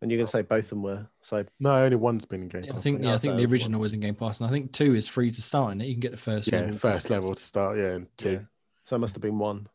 and 0.00 0.10
you're 0.10 0.16
going 0.18 0.26
to 0.26 0.30
say 0.32 0.42
both 0.42 0.64
of 0.64 0.70
them 0.70 0.82
were. 0.82 1.06
So 1.20 1.44
No, 1.60 1.76
only 1.84 1.96
one's 1.96 2.24
been 2.24 2.42
in 2.44 2.48
Game 2.48 2.62
Yeah, 2.64 2.70
I 2.70 2.74
Pass, 2.74 2.82
think 2.84 2.96
think. 2.96 3.04
yeah, 3.04 3.10
I 3.10 3.12
Yeah, 3.12 3.18
think 3.18 3.32
so 3.32 3.36
the 3.36 3.42
one- 3.42 3.52
original 3.52 3.80
was 3.80 3.92
in 3.92 4.00
Game 4.00 4.14
Pass, 4.14 4.40
and 4.40 4.48
I 4.48 4.50
think 4.50 4.72
two 4.72 4.94
is 4.94 5.06
free 5.06 5.30
to 5.30 5.42
start 5.42 5.72
in 5.72 5.80
it. 5.82 5.86
You 5.86 5.94
can 5.94 6.00
get 6.00 6.12
the 6.12 6.16
first 6.16 6.50
Yeah, 6.50 6.60
level. 6.62 6.78
first 6.78 7.10
level 7.10 7.34
to 7.34 7.42
start. 7.42 7.76
Yeah, 7.76 7.92
and 7.92 8.06
two. 8.16 8.30
yeah, 8.30 8.38
so 8.84 8.96
it 8.96 9.00
must 9.00 9.14
have 9.14 9.22
been 9.22 9.38
one. 9.38 9.68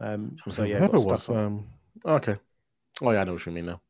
Um, 0.00 0.36
so 0.48 0.52
So 0.52 0.64
yeah, 0.64 0.80
whatever 0.80 0.98
it 0.98 1.00
was. 1.00 1.28
Um, 1.30 1.66
okay. 2.06 2.36
Oh 3.02 3.10
yeah, 3.10 3.20
I 3.20 3.24
know 3.24 3.32
what 3.34 3.46
you 3.46 3.52
mean 3.52 3.66
now. 3.66 3.80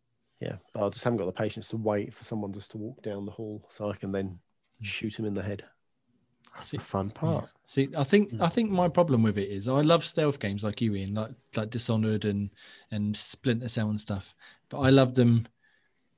yeah, 0.41 0.57
but 0.73 0.87
I 0.87 0.89
just 0.89 1.05
haven't 1.05 1.19
got 1.19 1.27
the 1.27 1.33
patience 1.33 1.69
to 1.69 1.77
wait 1.77 2.15
for 2.15 2.25
someone 2.25 2.53
just 2.53 2.71
to 2.71 2.79
walk 2.79 3.03
down 3.03 3.27
the 3.27 3.33
hall 3.33 3.67
so 3.69 3.91
I 3.91 3.97
can 3.97 4.13
then. 4.13 4.39
Shoot 4.83 5.19
him 5.19 5.25
in 5.25 5.35
the 5.35 5.43
head. 5.43 5.65
That's 6.55 6.71
the 6.71 6.79
fun 6.79 7.09
Yeah. 7.15 7.21
part. 7.21 7.49
See, 7.67 7.89
I 7.97 8.05
think 8.05 8.31
Hmm. 8.31 8.43
I 8.43 8.49
think 8.49 8.71
my 8.71 8.89
problem 8.89 9.23
with 9.23 9.39
it 9.39 9.49
is 9.51 9.69
I 9.69 9.83
love 9.83 10.05
stealth 10.05 10.41
games 10.41 10.65
like 10.65 10.81
you, 10.81 10.95
Ian, 10.95 11.15
like 11.15 11.31
like 11.57 11.71
Dishonored 11.71 12.25
and 12.25 12.51
and 12.91 13.17
Splinter 13.17 13.69
Cell 13.69 13.91
and 13.91 14.01
stuff. 14.01 14.35
But 14.69 14.81
I 14.81 14.91
love 14.91 15.15
them 15.15 15.47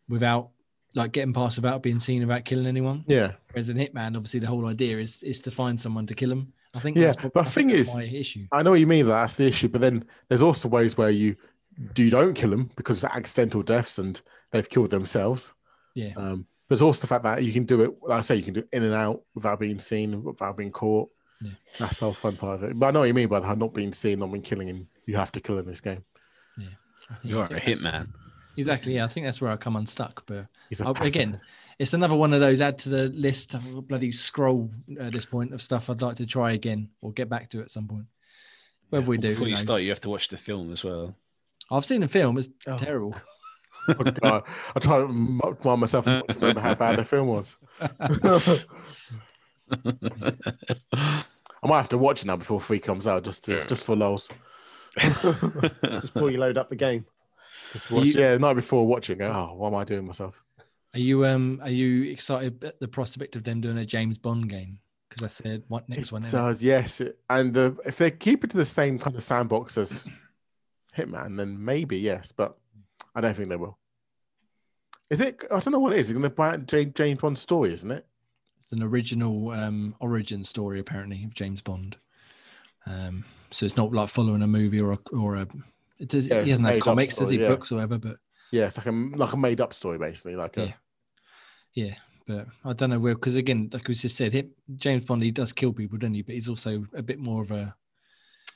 without 0.08 0.50
like 0.94 1.12
getting 1.12 1.32
past 1.32 1.56
without 1.58 1.82
being 1.82 2.00
seen 2.00 2.20
without 2.22 2.44
killing 2.44 2.66
anyone. 2.66 3.04
Yeah, 3.06 3.32
Whereas 3.52 3.68
in 3.68 3.76
Hitman, 3.76 4.16
obviously 4.16 4.40
the 4.40 4.46
whole 4.48 4.66
idea 4.66 4.98
is 4.98 5.22
is 5.22 5.40
to 5.40 5.50
find 5.50 5.80
someone 5.80 6.06
to 6.06 6.14
kill 6.14 6.28
them. 6.30 6.52
I 6.74 6.78
think 6.80 6.96
Yeah, 6.96 7.06
that's 7.06 7.16
but 7.22 7.36
I 7.36 7.42
the 7.44 7.50
think 7.50 7.68
thing 7.70 7.76
that's 7.78 7.88
is- 7.90 7.94
my 7.94 8.04
issue. 8.04 8.46
I 8.52 8.62
know 8.62 8.70
what 8.70 8.80
you 8.80 8.86
mean. 8.86 9.06
That 9.06 9.12
that's 9.12 9.34
the 9.36 9.46
issue. 9.46 9.68
But 9.68 9.80
then 9.80 10.04
there's 10.28 10.42
also 10.42 10.68
ways 10.68 10.96
where 10.96 11.10
you 11.10 11.36
do 11.94 12.02
you 12.04 12.10
don't 12.10 12.34
kill 12.34 12.50
them 12.50 12.70
because 12.76 13.00
they're 13.00 13.12
accidental 13.14 13.62
deaths 13.62 13.98
and 13.98 14.20
they've 14.52 14.68
killed 14.68 14.90
themselves. 14.90 15.52
Yeah, 15.94 16.12
Um, 16.16 16.46
there's 16.70 16.80
also 16.80 17.02
the 17.02 17.06
fact 17.08 17.24
that 17.24 17.42
you 17.44 17.52
can 17.52 17.64
do 17.64 17.82
it. 17.82 17.90
Like 18.02 18.18
I 18.18 18.20
say, 18.22 18.36
you 18.36 18.42
can 18.42 18.54
do 18.54 18.60
it 18.60 18.68
in 18.72 18.82
and 18.84 18.94
out 18.94 19.22
without 19.34 19.60
being 19.60 19.78
seen, 19.78 20.24
without 20.24 20.56
being 20.56 20.70
caught. 20.72 21.10
Yeah. 21.42 21.50
That's 21.78 21.98
the 21.98 22.06
whole 22.06 22.14
fun 22.14 22.36
part 22.38 22.62
of 22.62 22.70
it. 22.70 22.78
But 22.78 22.86
I 22.86 22.90
know 22.92 23.00
what 23.00 23.06
you 23.06 23.14
mean 23.14 23.28
by 23.28 23.40
that. 23.40 23.58
Not 23.58 23.74
being 23.74 23.92
seen, 23.92 24.20
not 24.20 24.30
being 24.32 24.42
killing 24.42 24.68
him. 24.68 24.88
You 25.04 25.16
have 25.16 25.32
to 25.32 25.40
kill 25.40 25.56
him 25.56 25.64
in 25.64 25.66
this 25.66 25.80
game. 25.82 26.02
I 26.58 26.62
think, 26.62 27.24
You're 27.24 27.44
a 27.44 27.46
think 27.48 27.64
that's- 27.64 27.78
hitman. 27.82 28.08
Exactly. 28.56 28.94
Yeah, 28.94 29.04
I 29.04 29.08
think 29.08 29.26
that's 29.26 29.40
where 29.40 29.50
I 29.50 29.56
come 29.56 29.76
unstuck. 29.76 30.22
But 30.26 30.46
He's 30.68 30.80
a 30.80 30.88
again, 30.90 31.40
it's 31.78 31.94
another 31.94 32.14
one 32.14 32.32
of 32.34 32.40
those 32.40 32.60
add 32.60 32.78
to 32.78 32.88
the 32.88 33.08
list 33.08 33.54
of 33.54 33.62
bloody 33.88 34.12
scroll 34.12 34.70
at 35.00 35.12
this 35.12 35.24
point 35.24 35.54
of 35.54 35.62
stuff 35.62 35.88
I'd 35.88 36.02
like 36.02 36.16
to 36.16 36.26
try 36.26 36.52
again 36.52 36.88
or 37.00 37.12
get 37.12 37.28
back 37.28 37.48
to 37.50 37.60
at 37.62 37.70
some 37.70 37.88
point. 37.88 38.04
Whether 38.90 39.06
we 39.06 39.18
do, 39.18 39.30
Before 39.30 39.48
you 39.48 39.54
knows? 39.54 39.62
start, 39.64 39.82
you 39.82 39.90
have 39.90 40.00
to 40.02 40.10
watch 40.10 40.28
the 40.28 40.36
film 40.36 40.72
as 40.72 40.84
well. 40.84 41.16
I've 41.70 41.84
seen 41.86 42.00
the 42.02 42.08
film. 42.08 42.36
It's 42.38 42.48
Oh. 42.66 42.76
terrible. 42.76 43.14
Oh, 43.88 43.94
God. 44.22 44.42
I 44.76 44.80
try 44.80 44.98
to 44.98 45.06
remind 45.06 45.80
myself 45.80 46.06
and 46.06 46.22
remember 46.36 46.60
how 46.60 46.74
bad 46.74 46.98
the 46.98 47.04
film 47.04 47.28
was. 47.28 47.56
I 47.80 48.64
might 51.64 51.76
have 51.78 51.88
to 51.90 51.98
watch 51.98 52.22
it 52.22 52.26
now 52.26 52.36
before 52.36 52.60
three 52.60 52.78
comes 52.78 53.06
out, 53.06 53.24
just 53.24 53.44
to, 53.46 53.56
Yeah. 53.58 53.66
just 53.66 53.84
for 53.84 53.96
lols. 53.96 54.28
Just 54.98 56.12
before 56.14 56.32
you 56.32 56.38
load 56.38 56.58
up 56.58 56.68
the 56.68 56.74
game. 56.74 57.06
Just 57.72 57.92
watch, 57.92 58.06
You- 58.06 58.14
yeah, 58.20 58.32
the 58.32 58.40
night 58.40 58.54
before 58.54 58.84
watching. 58.88 59.22
Oh, 59.22 59.52
what 59.54 59.68
am 59.68 59.76
I 59.76 59.84
doing 59.84 60.04
myself? 60.04 60.42
Are 60.94 60.98
you 60.98 61.24
um 61.24 61.60
are 61.62 61.70
you 61.70 62.10
excited 62.10 62.64
at 62.64 62.80
the 62.80 62.88
prospect 62.88 63.36
of 63.36 63.44
them 63.44 63.60
doing 63.60 63.78
a 63.78 63.84
James 63.84 64.18
Bond 64.18 64.48
game? 64.50 64.80
Because 65.08 65.22
I 65.24 65.28
said 65.28 65.62
what 65.68 65.88
next 65.88 66.08
it 66.08 66.12
one. 66.12 66.24
isn't 66.24 66.36
it? 66.36 66.42
does, 66.42 66.60
yes. 66.64 67.00
And 67.28 67.56
uh, 67.56 67.70
if 67.86 67.98
they 67.98 68.10
keep 68.10 68.42
it 68.42 68.50
to 68.50 68.56
the 68.56 68.66
same 68.66 68.98
kind 68.98 69.14
of 69.14 69.22
sandbox 69.22 69.78
as 69.78 70.08
Hitman, 70.96 71.36
then 71.36 71.64
maybe 71.64 71.96
yes, 71.96 72.32
but 72.32 72.58
I 73.14 73.20
don't 73.20 73.36
think 73.36 73.48
they 73.48 73.56
will. 73.56 73.78
Is 75.10 75.20
it? 75.20 75.42
I 75.50 75.58
don't 75.58 75.72
know 75.72 75.78
what 75.80 75.92
it 75.92 75.98
is. 75.98 76.10
It's 76.10 76.18
going 76.18 76.30
to 76.30 76.64
James, 76.66 76.92
James 76.94 77.20
Bond 77.20 77.36
story, 77.38 77.72
isn't 77.72 77.90
it? 77.90 78.06
It's 78.62 78.72
an 78.72 78.82
original 78.82 79.50
um 79.50 79.96
origin 80.00 80.44
story 80.44 80.78
apparently 80.78 81.24
of 81.24 81.34
James 81.34 81.60
Bond. 81.60 81.96
Um, 82.86 83.24
so 83.50 83.66
it's 83.66 83.76
not 83.76 83.92
like 83.92 84.08
following 84.08 84.42
a 84.42 84.46
movie 84.46 84.80
or 84.80 84.92
a 84.92 84.98
or 85.12 85.36
a 85.36 85.46
It 85.98 86.08
does, 86.08 86.26
Yeah, 86.26 86.36
it's 86.36 86.44
he 86.44 86.50
hasn't 86.50 86.62
made 86.64 86.70
had 86.74 86.78
up 86.78 86.84
comics, 86.84 87.16
does 87.16 87.30
he? 87.30 87.38
yeah. 87.40 87.48
Books 87.48 87.72
or 87.72 87.76
whatever, 87.76 87.98
but 87.98 88.16
Yeah, 88.52 88.66
it's 88.66 88.76
like 88.78 88.86
a 88.86 88.92
like 88.92 89.32
a 89.32 89.36
made 89.36 89.60
up 89.60 89.74
story 89.74 89.98
basically. 89.98 90.36
Like 90.36 90.56
a, 90.56 90.66
Yeah. 90.66 90.72
yeah. 91.74 91.94
But 92.26 92.46
I 92.64 92.72
don't 92.74 92.90
know 92.90 93.00
where 93.00 93.14
because 93.16 93.34
again, 93.34 93.70
like 93.72 93.88
we 93.88 93.94
just 93.94 94.16
said, 94.16 94.32
him, 94.32 94.50
James 94.76 95.04
Bond 95.04 95.22
he 95.24 95.32
does 95.32 95.52
kill 95.52 95.72
people, 95.72 95.98
doesn't 95.98 96.14
he? 96.14 96.22
But 96.22 96.36
he's 96.36 96.48
also 96.48 96.86
a 96.94 97.02
bit 97.02 97.18
more 97.18 97.42
of 97.42 97.50
a 97.50 97.74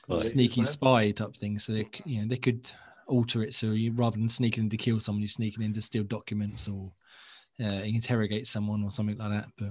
Well, 0.07 0.21
sneaky 0.21 0.63
spy 0.63 1.11
type 1.11 1.35
thing. 1.35 1.59
So 1.59 1.73
they, 1.73 1.89
you 2.05 2.21
know, 2.21 2.27
they 2.29 2.37
could 2.37 2.71
alter 3.07 3.43
it 3.43 3.53
so 3.53 3.67
you 3.71 3.91
rather 3.91 4.17
than 4.17 4.29
sneaking 4.29 4.65
in 4.65 4.69
to 4.71 4.77
kill 4.77 4.99
someone, 4.99 5.21
you're 5.21 5.27
sneaking 5.29 5.63
in 5.63 5.73
to 5.73 5.81
steal 5.81 6.03
documents 6.03 6.67
or 6.67 6.91
uh, 7.63 7.81
interrogate 7.83 8.47
someone 8.47 8.83
or 8.83 8.91
something 8.91 9.17
like 9.17 9.31
that. 9.31 9.45
But 9.57 9.69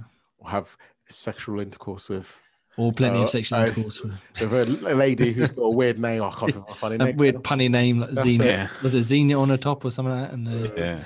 have 0.50 0.76
sexual 1.08 1.60
intercourse 1.60 2.08
with 2.08 2.40
or 2.76 2.92
plenty 2.92 3.18
Oh, 3.18 3.22
of 3.22 3.30
sexual 3.30 3.58
I- 3.58 3.66
intercourse. 3.66 4.02
with 4.02 4.12
with 4.52 4.84
a 4.84 4.94
lady 4.94 5.32
who's 5.32 5.50
got 5.52 5.62
a 5.62 5.70
weird 5.70 5.98
name. 5.98 6.22
I 6.22 6.30
can't 6.30 6.52
remember 6.54 6.70
a 6.70 6.74
funny 6.74 6.94
A 7.00 7.04
name. 7.04 7.16
weird 7.16 7.36
punny 7.36 7.70
name 7.70 8.00
like 8.00 8.10
That's 8.10 8.28
Xenia. 8.28 8.46
Yeah. 8.46 8.68
Was 8.82 8.94
it 8.94 9.02
Xenia 9.04 9.38
on 9.38 9.48
the 9.48 9.58
top 9.58 9.84
or 9.84 9.90
something 9.90 10.12
like 10.14 10.28
that? 10.30 10.34
And 10.34 10.48
uh, 10.48 10.74
Yeah. 10.76 11.04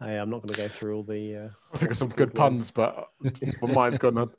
Hey, 0.00 0.16
I'm 0.16 0.30
not 0.30 0.42
going 0.42 0.54
to 0.54 0.56
go 0.56 0.68
through 0.68 0.96
all 0.96 1.02
the. 1.02 1.36
Uh, 1.36 1.48
I 1.74 1.78
think 1.78 1.90
of 1.90 1.96
some 1.98 2.08
Good 2.08 2.16
good 2.28 2.34
puns, 2.34 2.70
but 2.70 3.08
my 3.60 3.72
mind's 3.72 3.98
gone 3.98 4.16
on. 4.16 4.30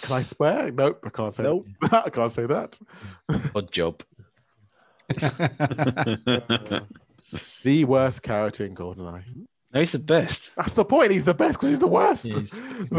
Can 0.00 0.16
I 0.16 0.22
swear? 0.22 0.72
Nope, 0.72 1.00
I 1.04 1.10
can't 1.10 1.32
say. 1.32 1.44
Nope. 1.44 1.66
I 1.92 2.10
can't 2.10 2.32
say 2.32 2.46
that. 2.46 2.78
Oddjob. 3.30 4.00
The 7.64 7.84
worst 7.86 8.22
character 8.22 8.66
in 8.66 8.74
GoldenEye. 8.74 9.24
no, 9.72 9.80
he's 9.80 9.92
the 9.92 9.98
best. 9.98 10.50
That's 10.54 10.74
the 10.74 10.84
point. 10.84 11.12
He's 11.12 11.24
the 11.24 11.32
best 11.32 11.54
because 11.54 11.70
he's 11.70 11.78
the 11.78 11.86
worst. 11.86 12.26
Yeah, 12.26 12.40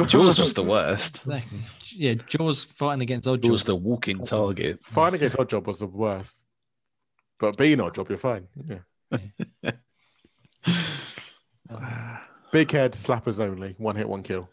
Jaws 0.07 0.39
was 0.39 0.55
the 0.55 0.63
worst. 0.63 1.17
exactly. 1.23 1.59
Yeah, 1.95 2.15
Jaws 2.27 2.63
fighting 2.63 3.03
against 3.03 3.27
Odd 3.27 3.43
Jaws 3.43 3.59
Jaws. 3.61 3.63
the 3.65 3.75
walking 3.75 4.19
Awesome. 4.21 4.37
target. 4.39 4.79
Fighting 4.83 5.17
against 5.17 5.37
Oddjob 5.37 5.67
was 5.67 5.79
the 5.79 5.85
worst, 5.85 6.43
but 7.39 7.55
being 7.57 7.77
Oddjob, 7.77 8.09
you're 8.09 8.17
fine. 8.17 8.47
Yeah. 8.65 8.79
Big 12.51 12.71
head, 12.71 12.93
slappers 12.93 13.39
only. 13.39 13.75
One 13.77 13.95
hit, 13.95 14.09
one 14.09 14.23
kill. 14.23 14.49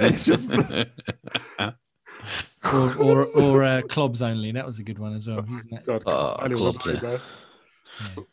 it's 0.00 0.24
just 0.26 0.52
or 2.72 2.94
or, 2.98 3.26
or 3.26 3.62
uh, 3.62 3.82
clubs 3.88 4.22
only. 4.22 4.52
That 4.52 4.66
was 4.66 4.78
a 4.78 4.82
good 4.82 4.98
one 4.98 5.14
as 5.14 5.26
well. 5.26 5.44
Isn't 5.54 5.72
it? 5.72 5.86
God, 5.86 6.02
Oh, 6.06 6.36
I 6.38 6.48
don't 6.48 6.58
Clubs, 6.58 6.86
remember, 6.86 7.12
yeah. 7.12 7.18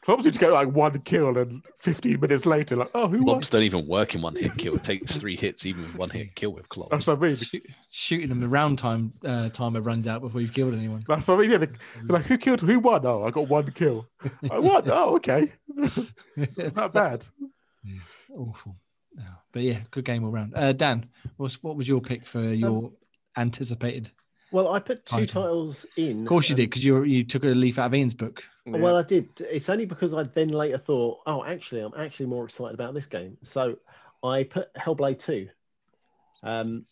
Clubs 0.02 0.24
used 0.26 0.36
to 0.36 0.40
get 0.40 0.54
like 0.54 0.70
one 0.70 0.98
kill 1.02 1.38
and 1.38 1.62
15 1.80 2.22
minutes 2.22 2.46
later, 2.46 2.78
like, 2.78 2.90
oh, 2.96 3.08
who 3.10 3.18
won? 3.24 3.36
Clubs 3.36 3.50
don't 3.50 3.64
even 3.64 3.86
work 3.88 4.16
in 4.16 4.22
one 4.22 4.34
hit 4.36 4.56
kill. 4.58 4.76
It 4.76 4.84
takes 4.86 5.18
three 5.18 5.36
hits, 5.36 5.66
even 5.66 5.84
one 5.98 6.10
hit 6.10 6.34
kill 6.36 6.52
with 6.54 6.70
clubs. 6.70 6.92
That's 6.92 7.08
what 7.08 7.18
I 7.18 7.22
mean. 7.22 7.36
Shoot, 7.36 7.64
shooting 7.92 8.30
them 8.30 8.40
the 8.40 8.48
round 8.48 8.78
time 8.80 9.12
uh, 9.26 9.50
timer 9.50 9.82
runs 9.82 10.08
out 10.08 10.22
before 10.22 10.40
you've 10.40 10.54
killed 10.54 10.74
anyone. 10.74 11.04
That's 11.08 11.28
what 11.28 11.36
I 11.36 11.42
mean. 11.42 11.52
Yeah, 11.52 11.58
they- 11.58 11.68
like, 12.08 12.26
who 12.26 12.38
killed? 12.38 12.62
Who 12.62 12.80
won? 12.80 13.06
Oh, 13.06 13.24
I 13.24 13.32
got 13.32 13.50
one 13.50 13.70
kill. 13.72 14.08
I 14.50 14.60
won. 14.60 14.84
Oh, 14.90 15.16
okay. 15.18 15.52
it's 16.38 16.76
not 16.76 16.94
bad. 16.94 17.26
Awful. 18.34 18.76
No. 19.16 19.24
But 19.52 19.64
yeah, 19.64 19.80
good 19.92 20.06
game 20.06 20.24
all 20.24 20.32
round. 20.32 20.54
Uh, 20.56 20.72
Dan, 20.72 21.10
what's, 21.38 21.62
what 21.62 21.76
was 21.76 21.88
your 21.88 22.00
pick 22.00 22.26
for 22.26 22.42
your 22.42 22.92
anticipated? 23.38 24.12
well, 24.52 24.74
I 24.74 24.80
put 24.80 25.06
two 25.06 25.26
Title. 25.28 25.44
titles 25.44 25.86
in. 25.96 26.22
Of 26.22 26.28
course 26.28 26.50
you 26.50 26.56
did, 26.56 26.70
because 26.70 26.84
you 26.84 27.04
you 27.04 27.24
took 27.24 27.44
a 27.44 27.48
leaf 27.48 27.78
out 27.78 27.88
of 27.88 27.94
Ian's 27.94 28.14
book. 28.14 28.44
Well, 28.66 28.98
I 28.98 29.04
did. 29.04 29.30
It's 29.40 29.70
only 29.70 29.86
because 29.86 30.14
I 30.14 30.24
then 30.24 30.50
later 30.50 30.78
thought, 30.78 31.20
oh, 31.26 31.44
actually, 31.44 31.82
I'm 31.82 31.94
actually 31.98 32.28
more 32.28 32.46
excited 32.46 32.74
about 32.74 32.94
this 32.94 33.08
game. 33.08 33.38
So 33.44 33.78
I 34.24 34.44
put 34.44 34.74
Hellblade 34.76 35.20
2. 35.20 35.50
Um, 36.44 36.86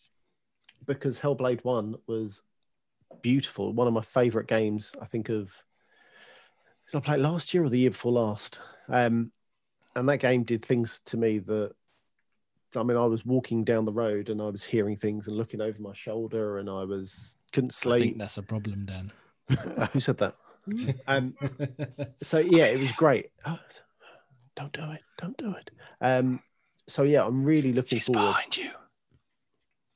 because 0.86 1.20
Hellblade 1.20 1.64
1 1.64 1.96
was 2.06 2.42
beautiful. 3.22 3.72
One 3.72 3.86
of 3.86 3.92
my 3.92 4.02
favorite 4.02 4.48
games, 4.48 4.92
I 5.00 5.06
think, 5.06 5.28
of. 5.28 5.50
Did 6.90 6.98
I 6.98 7.00
play 7.00 7.14
it 7.16 7.20
last 7.20 7.54
year 7.54 7.64
or 7.64 7.68
the 7.68 7.78
year 7.78 7.90
before 7.90 8.12
last? 8.12 8.60
Um, 8.88 9.30
and 9.94 10.08
that 10.08 10.18
game 10.18 10.42
did 10.42 10.64
things 10.64 11.00
to 11.06 11.16
me 11.16 11.38
that. 11.40 11.72
I 12.76 12.82
mean, 12.82 12.96
I 12.96 13.06
was 13.06 13.24
walking 13.24 13.64
down 13.64 13.84
the 13.84 13.92
road 13.92 14.28
and 14.28 14.42
I 14.42 14.48
was 14.48 14.64
hearing 14.64 14.96
things 14.96 15.26
and 15.26 15.36
looking 15.36 15.60
over 15.60 15.80
my 15.80 15.92
shoulder 15.94 16.58
and 16.58 16.68
I 16.68 16.84
was 16.84 17.34
couldn't 17.52 17.72
I 17.72 17.74
sleep. 17.74 18.02
think 18.02 18.18
that's 18.18 18.36
a 18.38 18.42
problem, 18.42 18.86
Dan. 18.86 19.12
Who 19.92 20.00
said 20.00 20.18
that? 20.18 20.34
Um, 21.06 21.34
so 22.22 22.38
yeah, 22.40 22.66
it 22.66 22.78
was 22.78 22.92
great. 22.92 23.30
Oh, 23.46 23.58
don't 24.54 24.72
do 24.72 24.90
it. 24.90 25.00
Don't 25.16 25.36
do 25.38 25.54
it. 25.54 25.70
Um, 26.02 26.40
so 26.86 27.04
yeah, 27.04 27.24
I'm 27.24 27.42
really 27.42 27.72
looking 27.72 28.00
forward. 28.00 28.20
She's 28.20 28.26
behind 28.26 28.56
you. 28.58 28.70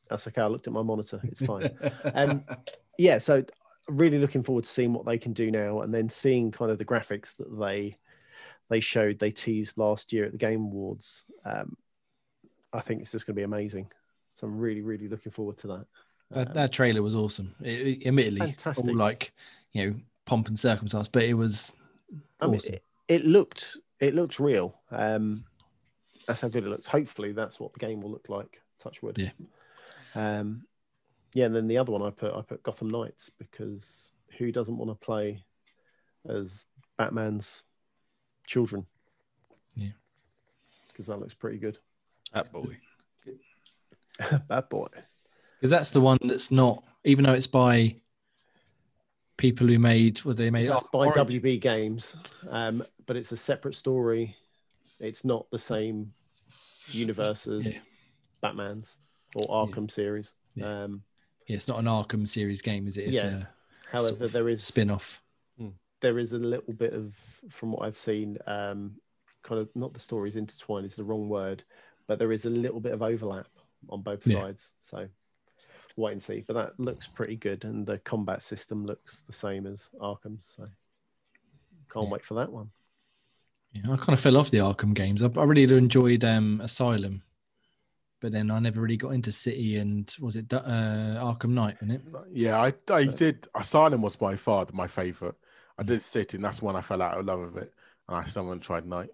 That's 0.09 0.27
okay. 0.29 0.41
I 0.41 0.47
looked 0.47 0.67
at 0.69 0.73
my 0.73 0.83
monitor. 0.83 1.21
It's 1.25 1.45
fine. 1.45 1.71
Um, 2.15 2.45
yeah, 2.99 3.19
so 3.19 3.45
really 3.89 4.19
looking 4.19 4.43
forward 4.43 4.65
to 4.65 4.71
seeing 4.71 4.95
what 4.95 5.05
they 5.05 5.19
can 5.19 5.35
do 5.35 5.51
now, 5.51 5.83
and 5.83 5.93
then 5.93 6.09
seeing 6.09 6.51
kind 6.51 6.71
of 6.71 6.79
the 6.79 6.85
graphics 6.87 7.37
that 7.37 7.55
they 7.59 7.97
they 8.71 8.81
showed, 8.81 9.19
they 9.19 9.31
teased 9.31 9.77
last 9.77 10.13
year 10.13 10.25
at 10.25 10.33
the 10.33 10.39
Game 10.39 10.61
Awards. 10.61 11.27
Um, 11.45 11.77
I 12.73 12.81
think 12.81 13.01
it's 13.03 13.13
just 13.13 13.27
going 13.27 13.35
to 13.35 13.41
be 13.41 13.45
amazing. 13.45 13.91
So 14.35 14.47
I'm 14.47 14.59
really, 14.59 14.81
really 14.81 15.09
looking 15.09 15.33
forward 15.33 15.59
to 15.59 15.67
that. 15.69 15.87
That, 16.31 16.49
Um, 16.49 16.55
that 16.55 16.73
trailer 16.73 17.03
was 17.03 17.15
awesome. 17.15 17.55
It, 17.61 17.87
it- 18.03 18.07
admittedly, 18.07 18.41
Fantastic. 18.41 18.89
all 18.89 18.97
like 18.97 19.33
you 19.73 19.85
know 19.91 19.97
pomp 20.25 20.49
and 20.49 20.59
circumstance, 20.59 21.09
but 21.09 21.25
it 21.25 21.35
was 21.35 21.73
I 22.41 22.47
mean, 22.47 22.57
awesome. 22.57 22.75
it, 22.75 22.85
it 23.09 23.25
looked 23.25 23.77
it 24.01 24.15
looks 24.15 24.41
real. 24.41 24.81
Um, 24.91 25.45
that's 26.27 26.41
how 26.41 26.49
good 26.49 26.65
it 26.65 26.71
looks. 26.71 26.87
Hopefully, 26.87 27.33
that's 27.33 27.61
what 27.61 27.73
the 27.73 27.79
game 27.81 28.01
will 28.01 28.11
look 28.11 28.29
like. 28.29 28.63
Touch 28.79 29.03
wood. 29.03 29.19
Yeah. 29.19 29.31
Um, 30.15 30.67
yeah, 31.35 31.47
and 31.47 31.55
then 31.55 31.69
the 31.69 31.79
other 31.79 31.93
one 31.93 32.03
I 32.03 32.11
put 32.11 32.33
I 32.35 32.43
put 32.43 32.63
Gotham 32.63 32.89
Knights 32.89 33.31
because 33.39 34.13
who 34.39 34.51
doesn't 34.53 34.77
want 34.79 34.91
to 34.91 34.95
play 34.95 35.43
as 36.29 36.65
Batman's 36.97 37.63
children? 38.47 38.87
Yeah. 39.75 39.89
because 40.89 41.07
that 41.07 41.19
looks 41.19 41.35
pretty 41.35 41.59
good. 41.59 41.79
That 42.33 42.53
boy. 42.53 42.79
Bad 44.49 44.69
boy. 44.69 44.87
because 45.59 45.71
that's 45.71 45.91
the 45.91 46.01
one 46.01 46.19
that's 46.23 46.51
not, 46.51 46.85
even 47.05 47.25
though 47.25 47.33
it's 47.33 47.47
by 47.47 47.97
people 49.37 49.67
who 49.67 49.79
made 49.79 50.19
what 50.21 50.37
they 50.37 50.51
made. 50.51 50.67
So 50.67 50.73
that's 50.73 50.85
oh, 50.85 50.89
by 50.93 51.07
Origin. 51.07 51.41
WB 51.41 51.61
Games, 51.61 52.17
um, 52.49 52.85
but 53.07 53.17
it's 53.17 53.33
a 53.33 53.37
separate 53.37 53.75
story. 53.75 54.37
It's 55.01 55.25
not 55.25 55.47
the 55.51 55.59
same 55.59 56.13
universe 56.89 57.47
as 57.47 57.65
Yeah. 57.67 57.79
Batman's 58.41 58.97
or 59.35 59.49
Arkham 59.49 59.91
series. 59.91 60.35
Yeah. 60.55 60.85
Um, 60.85 61.03
Yeah, 61.49 61.57
it's 61.57 61.69
not 61.69 61.79
an 61.79 61.87
Arkham 61.87 62.29
series 62.29 62.63
game, 62.63 62.87
is 62.87 62.97
it? 62.97 63.07
It's 63.07 63.17
Yeah. 63.17 63.27
a 63.27 63.47
however, 63.91 64.09
sort 64.09 64.23
of 64.23 64.33
there 64.33 64.49
is 64.49 64.63
spin-off. 64.63 65.21
there 66.01 66.19
is 66.19 66.33
a 66.33 66.39
little 66.39 66.73
bit 66.75 66.93
of, 66.93 67.15
from 67.49 67.71
what 67.73 67.87
I've 67.87 67.97
seen, 67.99 68.37
um, 68.49 68.97
kind 69.45 69.61
of 69.61 69.75
not 69.77 69.95
the 69.95 70.01
stories 70.01 70.35
intertwined 70.35 70.85
is 70.85 70.97
the 70.97 71.05
wrong 71.05 71.29
word, 71.29 71.63
but 72.13 72.19
there 72.19 72.33
is 72.33 72.45
a 72.45 72.51
little 72.51 72.79
bit 72.81 72.93
of 72.93 73.03
overlap 73.03 73.47
on 73.89 74.03
both 74.03 74.27
Yeah. 74.27 74.41
sides. 74.41 74.69
So 74.81 75.09
wait 75.97 76.13
and 76.13 76.23
see. 76.23 76.45
But 76.47 76.55
that 76.55 76.79
looks 76.79 77.07
pretty 77.09 77.37
good, 77.37 77.65
and 77.65 77.87
the 77.87 77.99
combat 78.01 78.43
system 78.43 78.85
looks 78.85 79.23
the 79.27 79.33
same 79.33 79.67
as 79.67 79.89
Arkham. 79.99 80.39
So 80.43 80.65
can't 81.93 82.07
Yeah. 82.07 82.11
wait 82.13 82.23
for 82.25 82.35
that 82.35 82.53
one. 82.53 82.71
Yeah, 83.73 83.91
I 83.93 83.97
kind 83.97 84.11
of 84.13 84.21
fell 84.21 84.37
off 84.37 84.51
the 84.51 84.59
Arkham 84.59 84.93
games. 84.93 85.23
I, 85.23 85.31
I 85.37 85.45
really 85.45 85.75
enjoyed 85.75 86.23
um, 86.23 86.61
Asylum, 86.63 87.23
but 88.21 88.31
then 88.33 88.51
I 88.51 88.59
never 88.59 88.83
really 88.83 88.99
got 88.99 89.15
into 89.15 89.33
City 89.33 89.79
and 89.79 90.15
was 90.21 90.37
it 90.37 90.53
uh, 90.53 90.61
Arkham 90.61 91.51
Knight, 91.55 91.81
wasn't 91.81 91.93
it? 91.93 92.03
Yeah, 92.31 92.61
I, 92.61 92.75
I 92.93 93.05
did. 93.05 93.49
Asylum 93.55 94.03
was 94.03 94.17
by 94.17 94.37
far 94.37 94.67
my 94.75 94.87
favorite. 94.87 95.37
I 95.79 95.83
did 95.83 96.03
City, 96.03 96.37
and 96.37 96.45
that's 96.45 96.61
when 96.61 96.77
I 96.77 96.83
fell 96.83 97.01
out 97.01 97.17
of 97.17 97.25
love 97.25 97.41
with 97.41 97.63
it. 97.63 97.73
And 98.09 98.19
I 98.19 98.25
still 98.27 98.45
haven't 98.45 98.61
tried 98.61 98.85
Knight. 98.87 99.09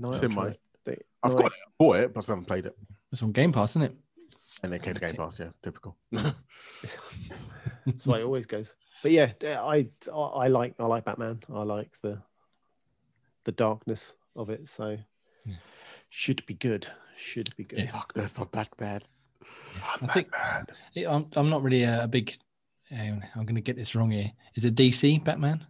No, 0.00 0.10
It's 0.10 0.18
I'm 0.18 0.30
in 0.30 0.34
my- 0.34 0.56
to 0.84 0.90
think- 0.90 1.02
I've 1.22 1.32
no, 1.32 1.38
got 1.38 1.46
it, 1.52 1.58
I 1.66 1.70
bought 1.78 1.96
it, 1.96 2.14
but 2.14 2.28
I 2.28 2.32
haven't 2.32 2.46
played 2.46 2.66
it. 2.66 2.76
It's 3.12 3.22
on 3.22 3.32
Game 3.32 3.52
Pass, 3.52 3.72
isn't 3.72 3.82
it? 3.82 3.94
And 4.62 4.74
it 4.74 4.82
came 4.82 4.94
to 4.94 5.00
Game 5.00 5.14
Pass, 5.16 5.38
yeah, 5.38 5.50
typical. 5.62 5.96
That's 6.12 6.36
why 8.04 8.18
it 8.20 8.24
always 8.24 8.46
goes. 8.46 8.74
But 9.02 9.12
yeah, 9.12 9.32
I, 9.42 9.88
I 10.12 10.18
I 10.18 10.48
like 10.48 10.74
I 10.78 10.84
like 10.86 11.04
Batman. 11.04 11.40
I 11.52 11.62
like 11.62 11.90
the 12.02 12.20
the 13.44 13.52
darkness 13.52 14.12
of 14.36 14.50
it. 14.50 14.68
So 14.68 14.98
Yeah. 15.46 15.54
should 16.10 16.44
be 16.46 16.54
good. 16.54 16.86
Should 17.16 17.54
be 17.56 17.64
good. 17.64 17.80
Yeah. 17.80 17.92
Fuck, 17.92 18.12
that's 18.14 18.38
not 18.38 18.52
that 18.52 18.68
bad. 18.76 19.04
I 20.02 20.06
think 20.08 20.28
Yeah, 20.94 21.14
I'm, 21.14 21.26
I'm 21.34 21.48
not 21.50 21.62
really 21.62 21.82
a, 21.84 22.04
a 22.04 22.08
big. 22.08 22.36
hang 22.90 23.22
I'm 23.34 23.44
going 23.46 23.54
to 23.54 23.60
get 23.60 23.76
this 23.76 23.94
wrong 23.94 24.10
here. 24.10 24.30
Is 24.54 24.64
it 24.64 24.74
DC 24.74 25.22
Batman? 25.24 25.66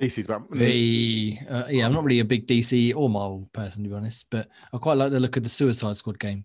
DC's 0.00 0.26
Batman. 0.26 0.58
The 0.58 1.38
uh, 1.48 1.64
yeah, 1.68 1.86
I'm 1.86 1.92
not 1.92 2.04
really 2.04 2.20
a 2.20 2.24
big 2.24 2.46
DC 2.46 2.94
or 2.96 3.08
Marvel 3.10 3.48
person 3.52 3.82
to 3.84 3.88
be 3.90 3.94
honest, 3.94 4.26
but 4.30 4.48
I 4.72 4.78
quite 4.78 4.94
like 4.96 5.12
the 5.12 5.20
look 5.20 5.36
of 5.36 5.42
the 5.44 5.48
Suicide 5.50 5.96
Squad 5.96 6.18
game. 6.18 6.44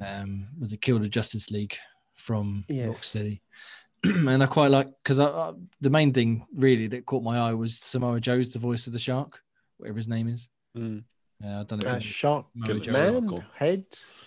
Um, 0.00 0.48
was 0.58 0.72
it 0.72 0.80
Kill 0.80 0.98
the 0.98 1.08
Justice 1.08 1.50
League 1.50 1.74
from 2.14 2.64
Yes. 2.68 2.88
Rocksteady? 2.88 3.40
and 4.04 4.42
I 4.42 4.46
quite 4.46 4.70
like 4.70 4.88
because 5.02 5.20
I, 5.20 5.26
I, 5.26 5.52
the 5.80 5.90
main 5.90 6.12
thing 6.12 6.46
really 6.54 6.86
that 6.88 7.06
caught 7.06 7.22
my 7.22 7.38
eye 7.38 7.54
was 7.54 7.78
Samoa 7.78 8.20
Joe's 8.20 8.50
the 8.50 8.58
voice 8.58 8.86
of 8.86 8.92
the 8.92 8.98
shark, 8.98 9.40
whatever 9.78 9.98
his 9.98 10.08
name 10.08 10.28
is. 10.28 10.48
Mm. 10.76 11.04
Uh, 11.44 11.60
I 11.60 11.62
don't 11.64 11.82
know, 11.84 11.90
Uh, 11.90 11.98
shark 11.98 12.46
Samoa 12.52 12.80
Joe 12.80 12.92
man 12.92 13.28
Cool. 13.28 13.44
head 13.54 13.84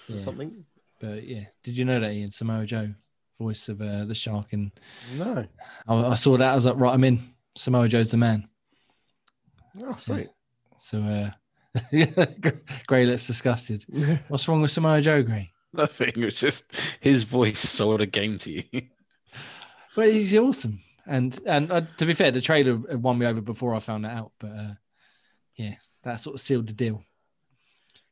or 0.10 0.16
Yeah. 0.16 0.22
something. 0.22 0.66
but 1.00 1.24
yeah, 1.28 1.46
did 1.64 1.78
you 1.78 1.86
know 1.86 2.00
that 2.00 2.12
Ian 2.12 2.32
Samoa 2.32 2.66
Joe 2.66 2.94
voice 3.40 3.70
of 3.70 3.82
uh, 3.82 4.06
the 4.06 4.16
shark, 4.16 4.54
and 4.54 4.72
No. 5.16 5.46
I, 5.88 5.96
I 5.96 6.16
saw 6.16 6.38
that. 6.38 6.52
I 6.52 6.56
was 6.56 6.66
like, 6.66 6.78
right, 6.78 6.94
I'm 6.94 7.04
in. 7.04 7.20
Samoa 7.58 7.90
Joe's 7.90 8.12
the 8.12 8.18
man. 8.18 8.48
Oh, 9.84 9.96
sweet. 9.98 10.30
So, 10.78 11.02
uh, 11.02 11.32
Gray 12.88 13.06
looks 13.06 13.28
disgusted. 13.28 13.84
What's 14.28 14.48
wrong 14.48 14.62
with 14.62 14.72
Samoa 14.72 15.02
Joe, 15.02 15.24
Gray? 15.24 15.52
Nothing. 15.74 16.14
It's 16.16 16.40
just 16.40 16.64
his 17.02 17.24
voice 17.24 17.60
sold 17.60 18.02
a 18.02 18.06
game 18.06 18.40
to 18.40 18.52
you. 18.52 18.64
Well, 19.96 20.12
he's 20.12 20.36
awesome. 20.36 20.80
And 21.08 21.40
and 21.48 21.72
uh, 21.72 21.82
to 21.98 22.06
be 22.06 22.14
fair, 22.14 22.30
the 22.30 22.40
trailer 22.40 22.76
won 22.76 23.18
me 23.18 23.26
over 23.26 23.42
before 23.42 23.74
I 23.74 23.80
found 23.80 24.06
that 24.06 24.16
out. 24.16 24.32
But 24.38 24.52
uh, 24.52 24.74
yeah, 25.56 25.74
that 26.04 26.22
sort 26.22 26.36
of 26.36 26.42
sealed 26.42 26.68
the 26.68 26.74
deal. 26.74 27.04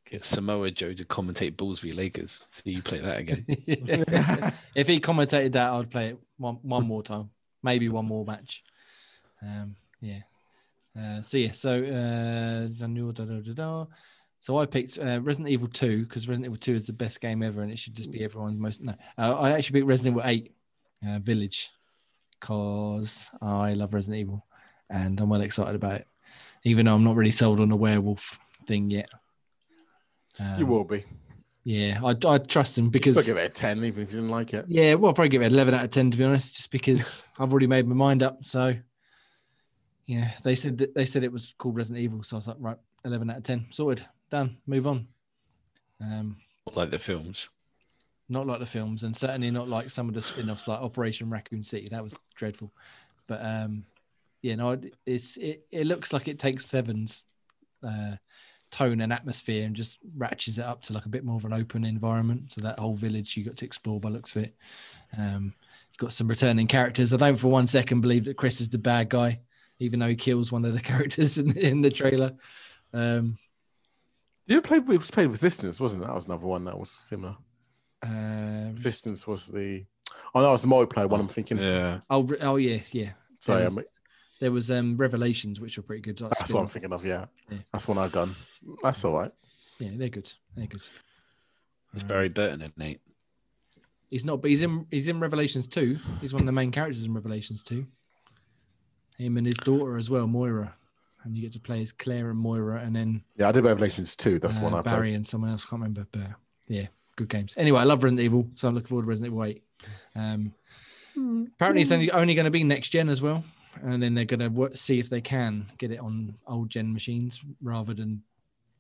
Get 0.09 0.23
Samoa 0.23 0.71
Joe 0.71 0.93
to 0.95 1.05
commentate 1.05 1.57
Bulls 1.57 1.81
v 1.81 1.93
Lakers. 1.93 2.39
So 2.49 2.63
you 2.65 2.81
play 2.81 3.01
that 3.01 3.19
again. 3.19 3.45
if 4.73 4.87
he 4.87 4.99
commentated 4.99 5.51
that, 5.51 5.69
I'd 5.73 5.91
play 5.91 6.07
it 6.07 6.17
one 6.37 6.57
one 6.63 6.87
more 6.87 7.03
time, 7.03 7.29
maybe 7.61 7.87
one 7.87 8.05
more 8.05 8.25
match. 8.25 8.63
Um, 9.45 9.75
yeah. 10.01 10.19
Uh, 10.99 11.21
so 11.21 11.37
yeah, 11.37 11.51
so 11.51 11.71
uh, 11.83 12.67
da, 12.67 12.87
da, 12.87 13.23
da, 13.23 13.53
da. 13.53 13.85
so 14.39 14.57
I 14.57 14.65
picked 14.65 14.97
uh, 14.97 15.19
Resident 15.21 15.49
Evil 15.49 15.67
Two 15.67 16.03
because 16.03 16.27
Resident 16.27 16.45
Evil 16.45 16.57
Two 16.57 16.73
is 16.73 16.87
the 16.87 16.93
best 16.93 17.19
game 17.19 17.43
ever, 17.43 17.61
and 17.61 17.71
it 17.71 17.77
should 17.77 17.95
just 17.95 18.11
be 18.11 18.23
everyone's 18.23 18.59
most. 18.59 18.81
No, 18.81 18.93
uh, 19.17 19.35
I 19.39 19.51
actually 19.51 19.79
picked 19.79 19.87
Resident 19.87 20.15
Evil 20.15 20.29
Eight 20.29 20.55
uh, 21.05 21.19
Village 21.19 21.69
because 22.39 23.29
I 23.41 23.73
love 23.73 23.93
Resident 23.93 24.21
Evil, 24.21 24.45
and 24.89 25.19
I'm 25.19 25.29
well 25.29 25.41
excited 25.41 25.75
about 25.75 26.01
it, 26.01 26.07
even 26.63 26.85
though 26.85 26.95
I'm 26.95 27.03
not 27.03 27.17
really 27.17 27.31
sold 27.31 27.59
on 27.59 27.69
the 27.69 27.75
werewolf 27.75 28.39
thing 28.65 28.89
yet. 28.89 29.09
Um, 30.39 30.59
you 30.59 30.65
will 30.65 30.85
be. 30.85 31.03
Yeah, 31.65 31.99
I, 32.03 32.15
I 32.27 32.37
trust 32.37 32.77
him 32.77 32.89
because 32.89 33.13
Still 33.13 33.35
give 33.35 33.37
it 33.37 33.47
a 33.47 33.49
10, 33.49 33.83
even 33.83 34.03
if 34.03 34.11
you 34.11 34.17
didn't 34.17 34.29
like 34.29 34.53
it. 34.53 34.65
yeah, 34.67 34.93
well, 34.93 35.09
I'll 35.09 35.13
probably 35.15 35.29
give 35.29 35.41
it 35.41 35.51
11 35.51 35.73
out 35.73 35.83
of 35.83 35.89
10 35.89 36.11
to 36.11 36.17
be 36.17 36.23
honest, 36.23 36.55
just 36.55 36.69
because 36.69 37.27
I've 37.39 37.51
already 37.51 37.65
made 37.65 37.87
my 37.87 37.95
mind 37.95 38.21
up. 38.21 38.45
So, 38.45 38.75
yeah, 40.05 40.31
they 40.43 40.55
said 40.55 40.77
that 40.79 40.93
they 40.93 41.05
said 41.05 41.23
it 41.23 41.31
was 41.31 41.55
called 41.57 41.75
Resident 41.75 42.03
Evil, 42.03 42.23
so 42.23 42.35
I 42.35 42.39
was 42.39 42.47
like, 42.47 42.57
right, 42.59 42.77
11 43.05 43.29
out 43.29 43.37
of 43.37 43.43
10, 43.43 43.67
sorted, 43.71 44.05
done, 44.29 44.57
move 44.67 44.87
on. 44.87 45.07
Um, 46.01 46.37
like 46.73 46.91
the 46.91 46.99
films. 46.99 47.49
not 48.29 48.47
like 48.47 48.59
the 48.59 48.65
films, 48.65 49.03
and 49.03 49.15
certainly 49.15 49.51
not 49.51 49.69
like 49.69 49.89
some 49.89 50.07
of 50.07 50.15
the 50.15 50.21
spin-offs, 50.21 50.67
like 50.67 50.79
Operation 50.79 51.29
Raccoon 51.29 51.63
City. 51.63 51.87
That 51.89 52.03
was 52.03 52.13
dreadful, 52.35 52.71
but 53.27 53.39
um, 53.43 53.85
yeah, 54.41 54.55
no, 54.55 54.79
it's 55.05 55.37
it, 55.37 55.65
it 55.71 55.87
looks 55.87 56.13
like 56.13 56.27
it 56.27 56.37
takes 56.37 56.65
Seven's 56.65 57.25
uh, 57.83 58.15
tone 58.71 59.01
and 59.01 59.13
atmosphere 59.13 59.65
and 59.65 59.75
just 59.75 59.99
ratchets 60.17 60.57
it 60.57 60.65
up 60.65 60.81
to 60.83 60.93
like 60.93 61.05
a 61.05 61.09
bit 61.09 61.23
more 61.23 61.37
of 61.37 61.45
an 61.45 61.53
open 61.53 61.85
environment. 61.85 62.51
So 62.51 62.61
that 62.61 62.79
whole 62.79 62.95
village 62.95 63.37
you 63.37 63.43
got 63.43 63.57
to 63.57 63.65
explore 63.65 63.99
by 63.99 64.09
looks 64.09 64.35
of 64.35 64.43
it. 64.43 64.55
Um, 65.17 65.53
you've 65.91 65.97
got 65.97 66.11
some 66.11 66.27
returning 66.27 66.67
characters. 66.67 67.13
I 67.13 67.17
don't 67.17 67.37
for 67.37 67.47
one 67.47 67.67
second 67.67 68.01
believe 68.01 68.25
that 68.25 68.37
Chris 68.37 68.61
is 68.61 68.69
the 68.69 68.77
bad 68.77 69.09
guy, 69.09 69.39
even 69.79 69.99
though 69.99 70.07
he 70.09 70.15
kills 70.15 70.51
one 70.51 70.65
of 70.65 70.73
the 70.73 70.79
characters 70.91 71.37
in, 71.37 71.55
in 71.57 71.81
the 71.81 71.89
trailer. 71.91 72.33
Um, 72.93 73.37
You 74.47 74.61
played 74.61 74.87
with 74.87 75.11
played 75.11 75.27
Resistance, 75.29 75.79
wasn't 75.79 76.03
it? 76.03 76.07
That 76.07 76.15
was 76.15 76.25
another 76.25 76.45
one 76.47 76.63
that 76.65 76.77
was 76.79 76.91
similar. 76.91 77.35
um, 78.03 78.71
Resistance 78.73 79.25
was 79.27 79.47
the. 79.47 79.85
Oh, 80.33 80.41
that 80.41 80.49
was 80.49 80.61
the 80.61 80.67
multiplayer 80.67 81.09
one. 81.09 81.19
I'm 81.19 81.27
thinking. 81.27 81.57
Yeah. 81.57 81.99
oh, 82.09 82.27
oh 82.41 82.55
yeah, 82.57 82.79
yeah. 82.91 83.11
Sorry, 83.39 83.59
There 83.59 83.67
I'm, 83.67 83.79
There 84.39 84.51
was 84.51 84.69
um, 84.71 84.97
Revelations, 84.97 85.59
which 85.59 85.77
were 85.77 85.83
pretty 85.83 86.01
good. 86.01 86.21
like 86.21 86.31
that's 86.37 86.51
what 86.53 86.61
I'm 86.61 86.67
thinking 86.67 86.93
of. 86.93 87.05
Yeah, 87.05 87.25
Yeah. 87.49 87.57
that's 87.71 87.87
one 87.87 87.97
I've 87.97 88.11
done. 88.11 88.35
That's 88.83 89.03
all 89.05 89.17
right. 89.17 89.31
Yeah, 89.79 89.91
they're 89.95 90.09
good. 90.09 90.31
They're 90.55 90.67
good. 90.67 90.83
It's 91.93 92.01
Um, 92.03 92.07
Barry 92.07 92.29
Burton 92.29 92.61
and 92.61 92.73
Nate. 92.77 93.01
He's 94.09 94.23
not, 94.23 94.41
but 94.41 94.51
he's 94.51 94.61
in. 94.61 94.85
He's 94.91 95.07
in 95.07 95.19
Revelations 95.19 95.67
two. 95.67 95.97
He's 96.21 96.31
one 96.33 96.41
of 96.41 96.45
the 96.45 96.51
main 96.51 96.71
characters 96.71 97.03
in 97.03 97.13
Revelations 97.13 97.63
two. 97.63 97.85
Him 99.17 99.37
and 99.37 99.47
his 99.47 99.57
daughter 99.57 99.97
as 99.97 100.09
well, 100.09 100.27
Moira, 100.27 100.73
and 101.23 101.35
you 101.35 101.41
get 101.41 101.53
to 101.53 101.59
play 101.59 101.81
as 101.81 101.91
Claire 101.91 102.29
and 102.31 102.39
Moira, 102.39 102.81
and 102.81 102.95
then 102.95 103.23
Yeah, 103.37 103.49
I 103.49 103.51
did 103.51 103.63
Revelations 103.63 104.15
2. 104.15 104.39
That's 104.39 104.57
uh, 104.57 104.61
one 104.61 104.73
I 104.73 104.81
Barry 104.81 105.09
played. 105.09 105.15
and 105.15 105.27
someone 105.27 105.51
else. 105.51 105.63
I 105.65 105.69
can't 105.69 105.81
remember, 105.81 106.05
but 106.11 106.27
yeah, 106.67 106.87
good 107.15 107.29
games. 107.29 107.53
Anyway, 107.57 107.79
I 107.79 107.83
love 107.83 108.03
Resident 108.03 108.23
Evil, 108.25 108.47
so 108.55 108.67
I'm 108.67 108.75
looking 108.75 108.89
forward 108.89 109.03
to 109.03 109.07
Resident 109.09 109.33
Evil 109.33 109.43
eight. 109.45 109.63
Um, 110.15 110.53
apparently, 111.55 111.81
it's 111.81 111.91
only 111.91 112.11
only 112.11 112.35
going 112.35 112.45
to 112.45 112.51
be 112.51 112.63
next 112.63 112.89
gen 112.89 113.07
as 113.09 113.21
well, 113.21 113.43
and 113.81 114.01
then 114.03 114.13
they're 114.15 114.25
going 114.25 114.39
to 114.39 114.77
see 114.77 114.99
if 114.99 115.09
they 115.09 115.21
can 115.21 115.65
get 115.77 115.91
it 115.91 115.99
on 115.99 116.35
old 116.47 116.69
gen 116.69 116.91
machines 116.93 117.41
rather 117.61 117.93
than 117.93 118.21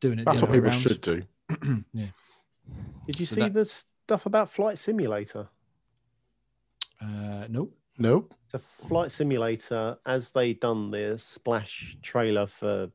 doing 0.01 0.19
it. 0.19 0.25
That's 0.25 0.41
what 0.41 0.51
people 0.51 0.69
way 0.69 0.75
should 0.75 1.01
do. 1.01 1.23
yeah. 1.93 2.07
Did 3.07 3.19
you 3.19 3.25
So 3.25 3.35
see 3.35 3.41
that- 3.41 3.53
the 3.53 3.65
stuff 3.65 4.25
about 4.25 4.51
Flight 4.51 4.77
Simulator? 4.79 5.47
Uh, 7.01 7.45
nope. 7.49 7.73
Nope. 7.97 8.33
The 8.51 8.59
Flight 8.59 9.11
Simulator, 9.11 9.97
as 10.05 10.29
they 10.29 10.53
done 10.53 10.91
the 10.91 11.17
splash 11.17 11.97
trailer 12.01 12.47
for 12.47 12.89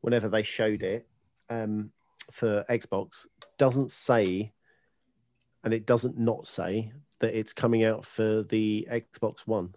whenever 0.00 0.28
they 0.28 0.42
showed 0.42 0.82
it 0.82 1.06
um, 1.50 1.90
for 2.32 2.64
Xbox, 2.68 3.26
doesn't 3.58 3.92
say, 3.92 4.52
and 5.64 5.74
it 5.74 5.86
doesn't 5.86 6.18
not 6.18 6.46
say 6.46 6.92
that 7.20 7.38
it's 7.38 7.52
coming 7.52 7.84
out 7.84 8.04
for 8.04 8.42
the 8.42 8.86
Xbox 8.90 9.40
One. 9.46 9.74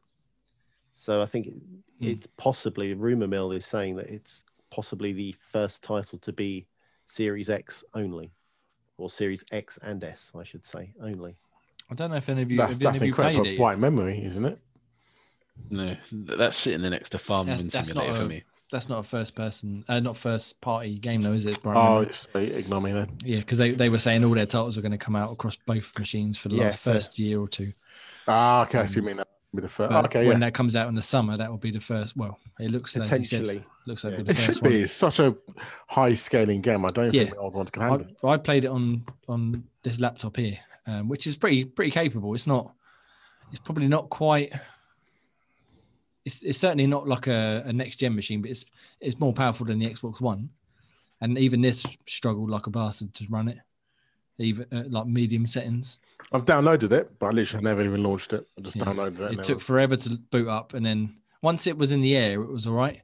So 0.93 1.21
I 1.21 1.25
think 1.25 1.47
it, 1.47 1.53
Hmm. 1.99 2.07
it's 2.07 2.27
possibly 2.37 2.93
rumor 2.93 3.27
mill 3.27 3.51
is 3.51 3.65
saying 3.65 3.97
that 3.97 4.07
it's 4.07 4.43
possibly 4.71 5.11
the 5.11 5.35
first 5.51 5.83
title 5.83 6.17
to 6.19 6.31
be 6.31 6.67
Series 7.07 7.49
X 7.49 7.83
only, 7.93 8.31
or 8.97 9.09
Series 9.09 9.43
X 9.51 9.77
and 9.81 10.01
S, 10.03 10.31
I 10.33 10.43
should 10.43 10.65
say, 10.65 10.93
only. 11.01 11.37
I 11.91 11.95
don't 11.95 12.11
know 12.11 12.17
if 12.17 12.29
any 12.29 12.41
of 12.43 12.51
you 12.51 12.57
That's 12.57 12.73
have 12.73 12.81
any 12.81 12.85
that's 12.85 13.01
of 13.01 13.07
you 13.07 13.13
played 13.13 13.35
incredible. 13.35 13.53
it. 13.55 13.59
White 13.59 13.79
memory, 13.79 14.23
isn't 14.23 14.45
it? 14.45 14.59
No, 15.71 15.95
that's 16.11 16.57
sitting 16.57 16.81
there 16.81 16.91
next 16.91 17.09
to 17.11 17.19
Farming 17.19 17.47
That's- 17.47 17.71
that's 17.71 17.89
not 17.93 18.03
Simulator 18.03 18.15
a- 18.15 18.21
for 18.23 18.27
me. 18.29 18.43
That's 18.71 18.87
not 18.87 18.99
a 18.99 19.03
first 19.03 19.33
person, 19.33 19.83
uh, 19.89 19.99
not 19.99 20.15
first 20.15 20.61
party 20.61 20.99
game 20.99 21.23
though, 21.23 21.31
is 21.33 21.47
it? 21.47 21.59
Brian? 21.63 21.77
Oh, 21.77 22.01
it's 22.01 22.27
uh, 22.35 22.39
ignore 22.39 22.79
me 22.81 22.91
then. 22.91 23.09
yeah, 23.25 23.39
because 23.39 23.57
they, 23.57 23.71
they 23.71 23.89
were 23.89 23.97
saying 23.97 24.23
all 24.23 24.35
their 24.35 24.45
titles 24.45 24.75
were 24.75 24.83
going 24.83 24.91
to 24.91 24.97
come 24.99 25.15
out 25.15 25.31
across 25.31 25.55
both 25.65 25.91
machines 25.97 26.37
for 26.37 26.49
the 26.49 26.55
Yeah, 26.57 26.65
last 26.65 26.79
fair. 26.79 26.93
first 26.93 27.17
year 27.17 27.39
or 27.41 27.47
two. 27.47 27.73
Ah, 28.27 28.61
okay. 28.61 28.85
so 28.85 28.97
you 28.97 29.01
mean 29.01 29.17
that 29.17 29.27
be 29.55 29.63
the 29.63 29.67
first? 29.67 29.89
But 29.91 30.05
okay, 30.05 30.27
when 30.27 30.39
yeah. 30.39 30.47
that 30.47 30.53
comes 30.53 30.75
out 30.75 30.87
in 30.87 30.93
the 30.93 31.01
summer, 31.01 31.35
that 31.35 31.49
will 31.49 31.57
be 31.57 31.71
the 31.71 31.79
first. 31.79 32.15
Well, 32.15 32.37
it 32.59 32.69
looks 32.69 32.95
as 32.95 33.09
said, 33.09 33.23
Potentially. 33.23 33.65
looks 33.87 34.03
like 34.03 34.11
Yeah. 34.13 34.19
it'll 34.19 34.25
be 34.27 34.31
It 34.33 34.35
the 34.35 34.41
should 34.43 34.61
one. 34.61 34.71
be. 34.71 34.81
It's 34.83 34.91
such 34.93 35.17
a 35.17 35.35
high 35.87 36.13
scaling 36.13 36.61
game. 36.61 36.85
I 36.85 36.91
don't 36.91 37.11
Yeah. 37.11 37.23
think 37.23 37.33
the 37.33 37.39
old 37.41 37.55
ones 37.55 37.71
can 37.71 37.81
handle 37.81 38.01
it. 38.01 38.15
I, 38.23 38.27
I 38.27 38.37
played 38.37 38.65
it 38.65 38.69
on 38.69 39.03
on 39.27 39.63
this 39.81 39.99
laptop 39.99 40.37
here, 40.37 40.59
um, 40.89 41.07
which 41.07 41.27
is 41.27 41.35
pretty 41.35 41.65
pretty 41.65 41.91
capable. 41.91 42.33
It's 42.35 42.47
not. 42.47 42.73
It's 43.51 43.59
probably 43.59 43.87
not 43.87 44.09
quite. 44.09 44.53
It's, 46.25 46.41
it's 46.43 46.59
certainly 46.59 46.85
not 46.87 47.07
like 47.07 47.27
a, 47.27 47.63
a 47.65 47.73
next 47.73 47.97
gen 47.97 48.15
machine, 48.15 48.41
but 48.41 48.51
it's 48.51 48.65
it's 48.99 49.19
more 49.19 49.33
powerful 49.33 49.65
than 49.65 49.79
the 49.79 49.89
Xbox 49.89 50.19
One, 50.21 50.49
and 51.21 51.37
even 51.37 51.61
this 51.61 51.85
struggled 52.07 52.49
like 52.49 52.67
a 52.67 52.69
bastard 52.69 53.13
to 53.15 53.25
run 53.29 53.47
it, 53.47 53.57
even 54.37 54.65
uh, 54.71 54.83
like 54.87 55.07
medium 55.07 55.47
settings. 55.47 55.99
I've 56.31 56.45
downloaded 56.45 56.91
it, 56.91 57.17
but 57.19 57.27
I 57.27 57.31
literally 57.31 57.63
never 57.63 57.83
even 57.83 58.03
launched 58.03 58.33
it. 58.33 58.45
I 58.57 58.61
just 58.61 58.75
Yeah. 58.75 58.85
downloaded 58.85 59.21
it. 59.21 59.39
It 59.39 59.43
took 59.43 59.59
forever 59.61 59.95
to 59.97 60.09
boot 60.31 60.47
up, 60.47 60.73
and 60.73 60.85
then 60.85 61.15
once 61.41 61.67
it 61.67 61.77
was 61.77 61.91
in 61.91 62.01
the 62.01 62.15
air, 62.15 62.41
it 62.41 62.51
was 62.51 62.67
all 62.67 62.73
right. 62.73 63.01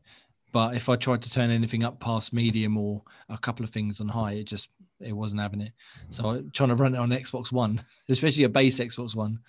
But 0.52 0.76
if 0.76 0.88
I 0.90 0.96
tried 0.96 1.22
to 1.24 1.30
turn 1.30 1.50
anything 1.50 1.84
up 1.84 2.00
past 2.00 2.32
medium 2.32 2.78
or 2.78 3.02
a 3.30 3.38
couple 3.38 3.66
of 3.66 3.72
things 3.72 4.00
on 4.00 4.08
high, 4.08 4.34
it 4.34 4.46
just 4.46 4.70
it 5.06 5.14
wasn't 5.14 5.42
having 5.42 5.62
it. 5.62 5.72
So 6.10 6.44
trying 6.54 6.70
to 6.70 6.76
run 6.76 6.96
it 6.96 6.98
on 6.98 7.10
Xbox 7.10 7.52
One, 7.52 7.84
especially 8.10 8.44
a 8.44 8.50
base 8.50 8.80
Xbox 8.80 9.16
One, 9.16 9.40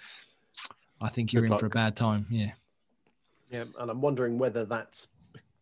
I 1.01 1.09
think 1.09 1.33
you're 1.33 1.43
Good 1.43 1.53
in 1.53 1.59
for 1.59 1.67
a 1.67 1.71
bad 1.71 1.97
time. 1.97 2.27
Yeah, 2.31 2.53
Yeah, 3.51 3.65
and 3.79 3.91
I'm 3.91 4.01
wondering 4.01 4.39
whether 4.39 4.65
that's 4.65 5.09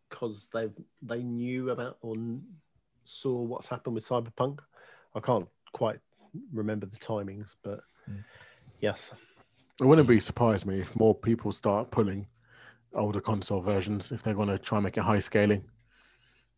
because 0.09 0.49
they 0.53 0.69
they 1.03 1.23
knew 1.23 1.71
about 1.71 1.99
or 2.03 2.15
saw 3.05 3.41
what's 3.43 3.69
happened 3.69 3.95
with 3.95 4.07
Cyberpunk. 4.07 4.61
I 5.15 5.21
can't 5.21 5.49
quite 5.73 6.01
remember 6.53 6.87
the 6.87 6.97
timings, 6.97 7.55
but 7.62 7.81
Mm. 8.11 8.23
yes, 8.81 9.12
It 9.81 9.87
wouldn't 9.87 10.07
be 10.07 10.21
surprised 10.21 10.66
me 10.66 10.81
if 10.81 10.95
more 10.95 11.15
people 11.15 11.51
start 11.53 11.91
pulling 11.91 12.27
older 12.95 13.21
console 13.21 13.61
versions 13.61 14.12
if 14.12 14.23
they're 14.23 14.35
going 14.35 14.49
to 14.49 14.59
try 14.59 14.79
and 14.79 14.85
make 14.85 14.97
it 14.97 15.01
high 15.03 15.19
scaling. 15.19 15.65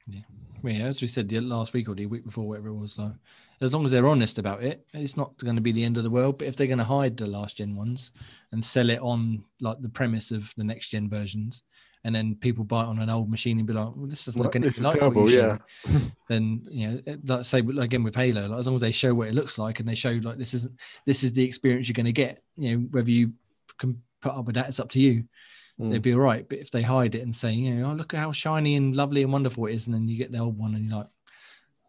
Well, 0.09 0.23
yeah. 0.63 0.85
As 0.85 1.01
we 1.01 1.09
said 1.09 1.29
the 1.29 1.41
last 1.41 1.73
week 1.73 1.89
or 1.89 1.95
the 1.95 2.07
week 2.07 2.25
before, 2.25 2.47
whatever 2.49 2.69
it 2.69 2.75
was, 2.75 2.99
like 2.99 3.13
as 3.61 3.73
long 3.73 3.85
as 3.85 3.91
they're 3.91 4.07
honest 4.07 4.39
about 4.39 4.63
it, 4.63 4.87
it's 4.93 5.17
not 5.17 5.37
going 5.39 5.57
to 5.57 5.63
be 5.63 5.73
the 5.73 5.85
end 5.85 5.97
of 5.97 6.03
the 6.03 6.11
world. 6.11 6.39
But 6.39 6.49
if 6.49 6.57
they're 6.57 6.67
going 6.67 6.79
to 6.79 6.85
hide 6.85 7.17
the 7.17 7.27
last 7.27 7.57
gen 7.57 7.75
ones 7.75 8.11
and 8.53 8.65
sell 8.65 8.91
it 8.91 9.01
on 9.01 9.45
like 9.61 9.81
the 9.81 9.89
premise 9.89 10.31
of 10.31 10.53
the 10.57 10.65
next 10.65 10.89
gen 10.89 11.09
versions, 11.09 11.63
and 12.05 12.15
then 12.15 12.37
people 12.37 12.65
buy 12.65 12.83
it 12.83 12.87
on 12.87 13.01
an 13.01 13.11
old 13.11 13.31
machine 13.31 13.59
and 13.59 13.67
be 13.67 13.73
like, 13.73 13.97
"Well, 13.97 14.07
this 14.07 14.27
doesn't 14.27 14.39
Well, 14.39 14.47
look 14.47 14.57
anything 14.57 14.69
this 14.69 14.79
is 14.79 14.85
like 14.85 14.99
terrible, 14.99 15.25
what 15.25 15.33
you 15.33 15.39
yeah. 15.39 15.59
then 16.29 16.67
you 16.71 16.89
know, 16.89 17.17
like 17.27 17.45
say 17.45 17.59
again 17.59 18.05
with 18.05 18.15
Halo, 18.15 18.47
like, 18.47 18.59
as 18.59 18.67
long 18.67 18.77
as 18.77 18.83
they 18.83 18.93
show 18.93 19.15
what 19.15 19.29
it 19.29 19.35
looks 19.35 19.59
like 19.59 19.81
and 19.81 19.89
they 19.89 19.95
show 19.95 20.11
like 20.23 20.39
this 20.39 20.55
isn't 20.55 20.73
this 21.05 21.25
is 21.25 21.33
the 21.33 21.43
experience 21.43 21.89
you're 21.89 21.95
going 21.95 22.07
to 22.07 22.13
get. 22.13 22.43
You 22.57 22.77
know, 22.77 22.87
whether 22.91 23.11
you 23.11 23.33
can 23.79 24.03
put 24.23 24.33
up 24.33 24.45
with 24.45 24.55
that, 24.55 24.69
it's 24.69 24.81
up 24.81 24.91
to 24.91 25.01
you. 25.01 25.25
Mm. 25.81 25.91
They'd 25.91 26.03
be 26.03 26.15
all 26.15 26.21
right. 26.21 26.49
But 26.49 26.59
if 26.59 26.71
they 26.71 26.83
hide 26.83 27.15
it 27.15 27.21
and 27.23 27.35
say, 27.37 27.53
you 27.53 27.75
know, 27.75 27.91
oh, 27.91 27.95
look 27.95 28.15
at 28.15 28.21
how 28.21 28.33
shiny 28.33 28.77
and 28.77 28.97
lovely 28.97 29.23
and 29.23 29.33
wonderful 29.33 29.67
it 29.67 29.75
is, 29.75 29.87
and 29.87 29.95
then 29.95 30.09
you 30.09 30.17
get 30.17 30.33
the 30.33 30.39
old 30.39 30.57
one 30.59 30.75
and 30.75 30.87
you're 30.89 30.99
like, 30.99 31.09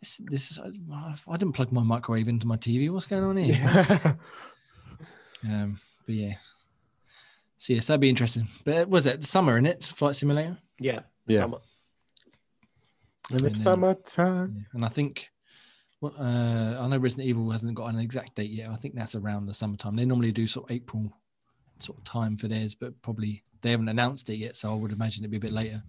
this, 0.01 0.21
this 0.25 0.51
is 0.51 0.59
I 0.59 1.37
didn't 1.37 1.53
plug 1.53 1.71
my 1.71 1.81
microwave 1.83 2.27
into 2.27 2.45
my 2.47 2.57
TV. 2.57 2.89
What's 2.91 3.05
going 3.05 3.23
on 3.23 3.37
here? 3.37 4.17
Um, 5.43 5.79
but 6.05 6.15
yeah. 6.15 6.33
So 7.57 7.73
yes, 7.73 7.87
that'd 7.87 8.01
be 8.01 8.09
interesting. 8.09 8.47
But 8.65 8.89
was 8.89 9.05
it 9.05 9.25
summer 9.25 9.57
in 9.57 9.65
it? 9.67 9.83
Flight 9.83 10.15
simulator. 10.15 10.57
Yeah. 10.79 11.01
Yeah. 11.27 11.41
Summer. 11.41 11.57
In 13.31 13.37
the 13.37 13.45
And 13.45 13.55
then- 13.55 13.63
summertime. 13.63 14.55
Yeah. 14.57 14.63
And 14.73 14.85
I 14.85 14.89
think, 14.89 15.29
well, 16.01 16.13
uh, 16.19 16.81
I 16.81 16.87
know 16.87 16.97
Resident 16.97 17.27
Evil 17.27 17.51
hasn't 17.51 17.75
got 17.75 17.93
an 17.93 17.99
exact 17.99 18.35
date 18.35 18.49
yet. 18.51 18.69
I 18.69 18.75
think 18.77 18.95
that's 18.95 19.15
around 19.15 19.45
the 19.45 19.53
summertime. 19.53 19.95
They 19.95 20.05
normally 20.05 20.31
do 20.31 20.47
sort 20.47 20.69
of 20.69 20.75
April 20.75 21.11
sort 21.79 21.99
of 21.99 22.03
time 22.03 22.35
for 22.37 22.47
theirs, 22.47 22.73
but 22.75 22.99
probably 23.01 23.43
they 23.61 23.71
haven't 23.71 23.89
announced 23.89 24.29
it 24.29 24.35
yet. 24.35 24.55
So 24.55 24.71
I 24.71 24.75
would 24.75 24.91
imagine 24.91 25.23
it'd 25.23 25.31
be 25.31 25.37
a 25.37 25.39
bit 25.39 25.53
later. 25.53 25.81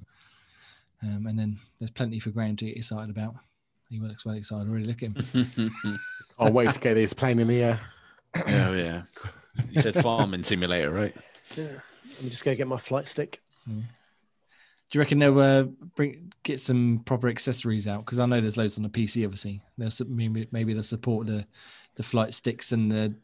Um, 1.02 1.26
and 1.26 1.38
then 1.38 1.58
there's 1.78 1.90
plenty 1.90 2.18
for 2.18 2.30
Graham 2.30 2.56
to 2.56 2.66
get 2.66 2.76
excited 2.76 3.10
about. 3.10 3.34
He 3.88 3.98
looks 3.98 4.24
well 4.24 4.34
excited 4.34 4.68
already. 4.68 4.84
Look 4.84 5.02
at 5.02 5.10
him. 5.10 5.72
Can't 6.38 6.54
wait 6.54 6.72
to 6.72 6.80
get 6.80 6.94
this 6.94 7.12
plane 7.12 7.38
in 7.38 7.48
the 7.48 7.62
air. 7.62 7.80
oh 8.36 8.72
yeah. 8.72 9.02
You 9.70 9.82
said 9.82 10.02
farming 10.02 10.44
simulator, 10.44 10.90
right? 10.90 11.14
Yeah. 11.56 11.80
Let 12.14 12.22
me 12.24 12.30
just 12.30 12.44
go 12.44 12.54
get 12.54 12.66
my 12.66 12.76
flight 12.76 13.08
stick. 13.08 13.40
Do 14.90 14.96
you 14.96 15.00
reckon 15.00 15.18
they'll 15.18 15.38
uh, 15.38 15.64
bring 15.94 16.32
get 16.42 16.60
some 16.60 17.02
proper 17.04 17.28
accessories 17.28 17.86
out? 17.86 18.04
Because 18.04 18.18
I 18.18 18.26
know 18.26 18.40
there's 18.40 18.56
loads 18.56 18.78
on 18.78 18.82
the 18.82 18.88
PC. 18.88 19.24
Obviously, 19.24 19.60
they'll 19.76 19.90
maybe 20.06 20.48
maybe 20.50 20.72
they'll 20.72 20.82
support 20.82 21.26
the 21.26 21.46
the 21.96 22.02
flight 22.02 22.32
sticks 22.32 22.72
and 22.72 22.90
the 22.90 23.14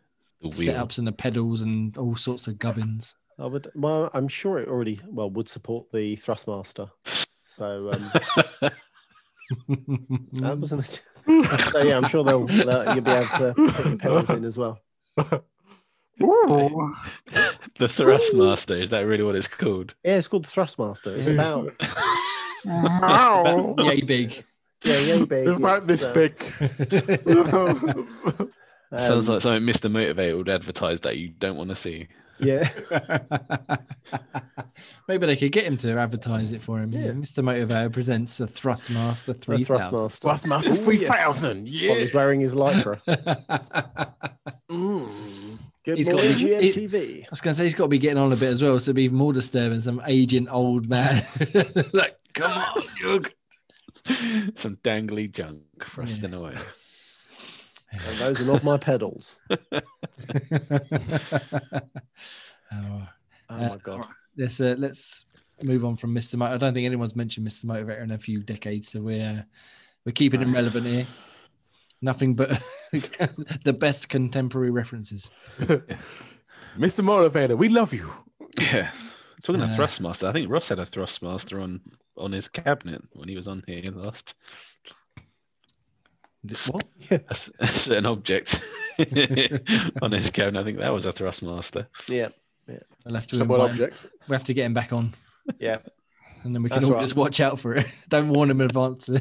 The 0.43 0.51
setups 0.51 0.99
and 0.99 1.07
the 1.07 1.13
pedals 1.13 1.63
and 1.63 1.97
all 1.97 2.17
sorts 2.17 2.47
of 2.49 2.59
gubbins. 2.59 3.15
I 3.39 3.47
would. 3.47 3.71
Well, 3.75 4.11
I'm 4.15 4.29
sure 4.29 4.59
it 4.59 4.69
already 4.69 5.01
well 5.07 5.31
would 5.31 5.49
support 5.49 5.91
the 5.93 6.17
Thrustmaster. 6.17 6.91
So 7.43 7.91
um, 7.93 8.11
that 10.33 10.59
wasn't. 10.59 10.83
A, 10.83 10.85
so 10.85 11.83
yeah, 11.83 11.97
I'm 11.97 12.09
sure 12.09 12.25
they'll, 12.25 12.47
they'll 12.47 12.95
you'll 12.95 13.05
be 13.05 13.11
able 13.11 13.27
to 13.27 13.55
put 13.57 13.87
your 13.87 13.97
pedals 13.97 14.31
in 14.31 14.45
as 14.45 14.59
well. 14.59 14.81
Ooh. 16.23 16.95
The 17.77 17.87
Thrustmaster, 17.87 18.81
is 18.81 18.91
that 18.91 19.01
really 19.01 19.25
what 19.25 19.35
it's 19.35 19.49
called? 19.49 19.97
Yeah, 20.05 20.19
it's 20.19 20.29
called 20.29 20.45
the 20.45 20.49
Thrustmaster. 20.49 21.19
It's 21.19 21.27
about 21.27 21.75
Wow. 22.65 23.75
Yay 23.79 24.01
big. 24.03 24.45
yeah, 24.85 24.99
yeah, 24.99 25.25
big. 25.25 25.49
It's 25.49 25.59
about 25.59 25.83
this 25.83 26.05
uh, 26.05 26.13
thick. 26.13 26.41
Sounds 28.97 29.29
um, 29.29 29.35
like 29.35 29.43
something 29.43 29.63
Mr. 29.63 29.91
Motivator 29.91 30.39
would 30.39 30.49
advertise 30.49 31.01
that 31.01 31.17
you 31.17 31.31
don't 31.31 31.57
want 31.57 31.71
to 31.71 31.77
see. 31.77 32.07
Yeah. 32.39 32.69
Maybe 35.09 35.27
they 35.27 35.37
could 35.37 35.53
get 35.53 35.65
him 35.65 35.77
to 35.79 35.99
advertise 35.99 36.53
it 36.53 36.63
for 36.63 36.81
him. 36.81 36.91
Yeah. 36.93 37.01
Yeah. 37.07 37.11
Mr. 37.13 37.43
Motivator 37.45 37.93
presents 37.93 38.39
the 38.39 38.47
Thrustmaster 38.47 39.27
The 39.27 39.35
3000. 39.35 39.93
Thrustmaster. 39.93 40.21
Thrustmaster 40.21 40.71
Ooh, 40.73 40.85
3000. 40.99 41.57
While 41.59 41.67
Yeah. 41.67 41.95
he's 41.95 42.15
wearing 42.15 42.41
his 42.41 42.55
lycra. 42.55 43.01
Mm. 44.71 45.59
Good 45.85 45.99
He's 45.99 46.09
got 46.09 46.17
morning, 46.17 46.37
to 46.39 46.45
be- 46.45 46.51
GMTV. 46.69 47.23
I 47.25 47.27
was 47.31 47.41
going 47.43 47.53
to 47.55 47.59
say 47.59 47.65
he's 47.65 47.75
got 47.75 47.85
to 47.85 47.89
be 47.89 47.99
getting 47.99 48.19
on 48.19 48.33
a 48.33 48.37
bit 48.37 48.49
as 48.49 48.63
well, 48.63 48.81
so 48.81 48.85
it'd 48.87 48.97
be 48.97 49.05
even 49.05 49.19
more 49.19 49.33
disturbing. 49.33 49.79
Some 49.81 50.03
aging 50.07 50.49
old 50.49 50.89
man, 50.89 51.25
like, 51.93 52.17
come 52.33 52.51
on, 52.51 52.83
Jug. 53.01 53.31
Some 54.57 54.79
dangly 54.83 55.31
junk 55.31 55.63
thrusting 55.93 56.33
away. 56.35 56.57
And 58.07 58.19
those 58.21 58.41
are 58.41 58.45
not 58.45 58.65
my 58.65 58.77
pedals. 58.77 59.41
oh, 59.51 59.61
Oh 62.73 63.09
Uh, 63.51 63.69
my 63.69 63.77
god. 63.83 64.07
let's 64.37 64.61
uh, 64.61 64.75
let's 64.79 65.27
move 65.63 65.85
on 65.85 65.97
from 65.97 66.15
Mr. 66.15 66.37
Mo- 66.37 66.47
I 66.47 66.57
don't 66.57 66.73
think 66.75 66.87
anyone's 66.87 67.15
mentioned 67.15 67.47
Mr. 67.47 67.67
Motivator 67.67 68.03
in 68.03 68.11
a 68.13 68.19
few 68.19 68.43
decades, 68.43 68.89
so 68.91 69.01
we're 69.03 69.45
we're 70.05 70.13
keeping 70.13 70.41
him 70.41 70.55
relevant 70.55 70.87
here. 70.87 71.07
Nothing 72.03 72.35
but 72.35 72.51
the 72.93 73.73
best 73.79 74.09
contemporary 74.09 74.71
references. 74.71 75.31
Mr. 75.59 77.03
Motivator, 77.05 77.57
we 77.57 77.69
love 77.69 77.93
you. 77.93 78.11
Yeah. 78.59 78.91
Talking 79.43 79.61
Uh, 79.63 79.67
of 79.67 79.79
Thrustmaster, 79.79 80.27
I 80.27 80.33
think 80.33 80.51
Ross 80.51 80.69
had 80.69 80.79
a 80.79 80.87
Thrustmaster 80.87 81.63
on 81.63 81.81
on 82.17 82.33
his 82.33 82.49
cabinet 82.49 83.03
when 83.13 83.29
he 83.29 83.37
was 83.37 83.47
on 83.47 83.63
here 83.67 83.91
last. 83.93 84.35
What? 86.71 86.85
A, 87.11 87.21
s- 87.31 87.51
a 87.61 87.67
certain 87.79 88.07
object 88.07 88.61
on 90.03 90.13
his 90.13 90.31
cabinet. 90.31 90.61
I 90.61 90.65
think 90.65 90.79
that 90.79 90.93
was 90.93 91.07
a 91.07 91.13
Thrustmaster. 91.13 91.87
Yeah. 92.09 92.29
I'll 93.07 93.15
have 93.15 93.27
to 93.29 93.37
Some 93.37 93.49
what 93.49 93.61
objects. 93.61 94.07
We 94.29 94.35
have 94.35 94.45
to 94.45 94.55
get 94.55 94.65
him 94.65 94.75
back 94.75 94.93
on, 94.93 95.15
Yeah. 95.59 95.79
and 96.45 96.55
then 96.55 96.63
we 96.63 96.69
can 96.71 96.77
That's 96.81 96.87
all 96.89 96.95
right. 96.97 97.03
just 97.03 97.17
watch 97.17 97.41
out 97.41 97.59
for 97.61 97.75
it. 97.75 97.87
Don't 98.09 98.29
warn 98.31 98.51
him 98.51 98.61
in 98.63 98.67
advance. 98.67 99.11
I 99.11 99.21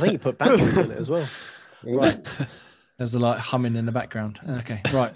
think 0.00 0.12
you 0.12 0.18
put 0.18 0.38
batteries 0.38 0.78
in 0.78 0.90
it 0.90 0.98
as 0.98 1.10
well. 1.10 1.28
Right. 1.84 2.24
There's 2.98 3.14
a 3.14 3.18
like 3.18 3.38
humming 3.38 3.76
in 3.76 3.86
the 3.86 3.92
background. 3.92 4.40
Okay, 4.60 4.80
right. 4.92 5.14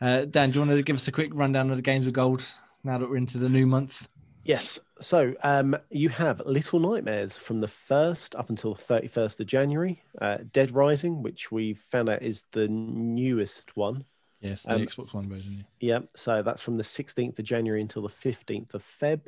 Uh, 0.00 0.24
Dan, 0.24 0.50
do 0.50 0.60
you 0.60 0.66
want 0.66 0.76
to 0.76 0.82
give 0.82 0.96
us 0.96 1.06
a 1.08 1.12
quick 1.12 1.30
rundown 1.34 1.70
of 1.70 1.76
the 1.76 1.82
games 1.82 2.06
of 2.06 2.12
gold 2.12 2.44
now 2.84 2.98
that 2.98 3.08
we're 3.08 3.16
into 3.16 3.38
the 3.38 3.48
new 3.48 3.66
month? 3.66 4.08
Yes. 4.44 4.78
So 5.00 5.34
um, 5.42 5.76
you 5.90 6.08
have 6.08 6.42
Little 6.44 6.80
Nightmares 6.80 7.36
from 7.38 7.60
the 7.60 7.68
1st 7.68 8.38
up 8.38 8.50
until 8.50 8.74
the 8.74 8.82
31st 8.82 9.40
of 9.40 9.46
January. 9.46 10.02
Uh, 10.20 10.38
Dead 10.52 10.72
Rising, 10.72 11.22
which 11.22 11.52
we 11.52 11.74
found 11.74 12.08
out 12.08 12.22
is 12.22 12.44
the 12.52 12.68
newest 12.68 13.76
one. 13.76 14.04
Yes, 14.40 14.64
the 14.64 14.74
Um, 14.74 14.80
Xbox 14.80 15.14
One 15.14 15.28
version. 15.28 15.64
Yep. 15.80 16.08
So 16.16 16.42
that's 16.42 16.60
from 16.60 16.76
the 16.76 16.82
16th 16.82 17.38
of 17.38 17.44
January 17.44 17.80
until 17.80 18.02
the 18.02 18.08
15th 18.08 18.74
of 18.74 18.84
Feb. 19.00 19.20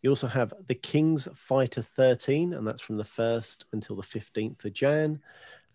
You 0.00 0.08
also 0.08 0.26
have 0.26 0.54
The 0.68 0.74
King's 0.74 1.28
Fighter 1.34 1.82
13, 1.82 2.54
and 2.54 2.66
that's 2.66 2.80
from 2.80 2.96
the 2.96 3.04
1st 3.04 3.64
until 3.72 3.96
the 3.96 4.02
15th 4.02 4.64
of 4.64 4.72
Jan. 4.72 5.20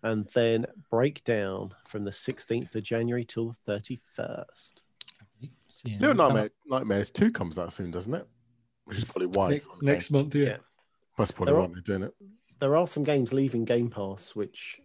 And 0.02 0.26
then 0.34 0.66
Breakdown 0.90 1.72
from 1.86 2.04
the 2.04 2.10
16th 2.10 2.74
of 2.74 2.82
January 2.82 3.24
till 3.24 3.54
the 3.66 3.72
31st. 3.72 4.72
So, 5.68 5.82
yeah, 5.84 5.98
Little 6.00 6.16
Nightmare, 6.16 6.50
Nightmares 6.66 7.10
2 7.10 7.30
comes 7.30 7.58
out 7.58 7.72
soon, 7.72 7.92
doesn't 7.92 8.14
it? 8.14 8.26
Which 8.84 8.98
is 8.98 9.04
probably 9.04 9.26
why 9.28 9.50
Next, 9.50 9.66
it's 9.72 9.82
next 9.82 10.10
month, 10.10 10.34
yeah. 10.34 10.44
Yeah. 10.46 10.56
That's 11.18 11.30
probably 11.30 11.52
There 11.52 11.60
why 11.60 11.66
are- 11.66 11.72
they're 11.72 11.82
doing 11.82 12.02
it. 12.04 12.14
There 12.60 12.76
are 12.76 12.86
some 12.86 13.04
games 13.04 13.32
leaving 13.32 13.64
Game 13.64 13.88
Pass, 13.88 14.34
which 14.36 14.80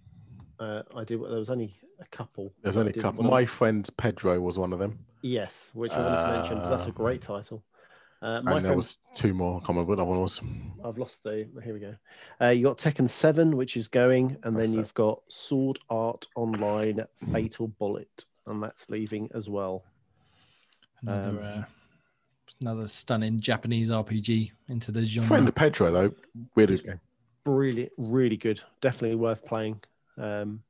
uh, 0.60 0.84
I 0.96 1.04
did. 1.04 1.20
There 1.22 1.40
was 1.40 1.50
only 1.50 1.76
a 2.00 2.06
couple. 2.06 2.54
There's 2.62 2.78
only 2.78 2.92
a 2.92 3.02
couple. 3.02 3.24
wanna- 3.24 3.32
My 3.36 3.46
friend 3.46 3.88
Pedro 3.98 4.40
was 4.40 4.58
one 4.58 4.72
of 4.72 4.80
them. 4.80 5.00
Yes, 5.22 5.72
which 5.74 5.92
I 5.92 6.00
wanted 6.00 6.22
to 6.22 6.38
mention 6.40 6.56
because 6.56 6.70
that's 6.70 6.86
a 6.86 6.90
Uh, 6.90 6.94
great 6.94 7.22
title. 7.22 7.64
Uh, 8.22 8.28
my 8.28 8.38
and 8.38 8.48
there 8.48 8.62
friend, 8.62 8.76
was 8.78 8.98
two 9.14 9.34
more. 9.34 9.56
I 9.58 9.60
can't 9.60 9.70
remember 9.70 9.90
what 9.90 9.98
that 9.98 10.06
one 10.06 10.20
was. 10.22 10.40
I've 10.86 10.98
lost 10.98 11.22
the. 11.24 11.48
Here 11.64 11.74
we 11.74 11.80
go. 11.82 11.96
Uh, 12.42 12.48
you 12.50 12.64
got 12.64 12.78
Tekken 12.78 13.10
Seven, 13.10 13.58
which 13.58 13.76
is 13.76 13.88
going, 13.90 14.38
and 14.44 14.56
then 14.56 14.62
That's 14.62 14.72
it. 14.74 14.78
you've 14.78 14.94
got 14.94 15.22
Sword 15.28 15.80
Art 15.90 16.28
Online 16.36 17.06
Fatal 17.34 17.68
Bullet, 17.68 18.26
and 18.48 18.64
that's 18.64 18.90
leaving 18.90 19.30
as 19.34 19.50
well. 19.50 19.84
Another, 21.02 21.30
Um, 21.30 21.38
uh, 21.44 21.64
another 22.62 22.88
stunning 22.88 23.40
Japanese 23.40 23.90
RPG 23.90 24.52
into 24.70 24.92
the 24.92 25.06
genre. 25.06 25.28
Friend 25.28 25.48
of 25.48 25.56
Pedro, 25.56 25.92
though. 25.92 26.14
Weirdest 26.56 26.86
game. 26.86 27.00
Really, 27.46 27.90
really 27.98 28.38
good. 28.38 28.62
Definitely 28.82 29.18
worth 29.18 29.46
playing. 29.46 29.82
Um, 30.18 30.64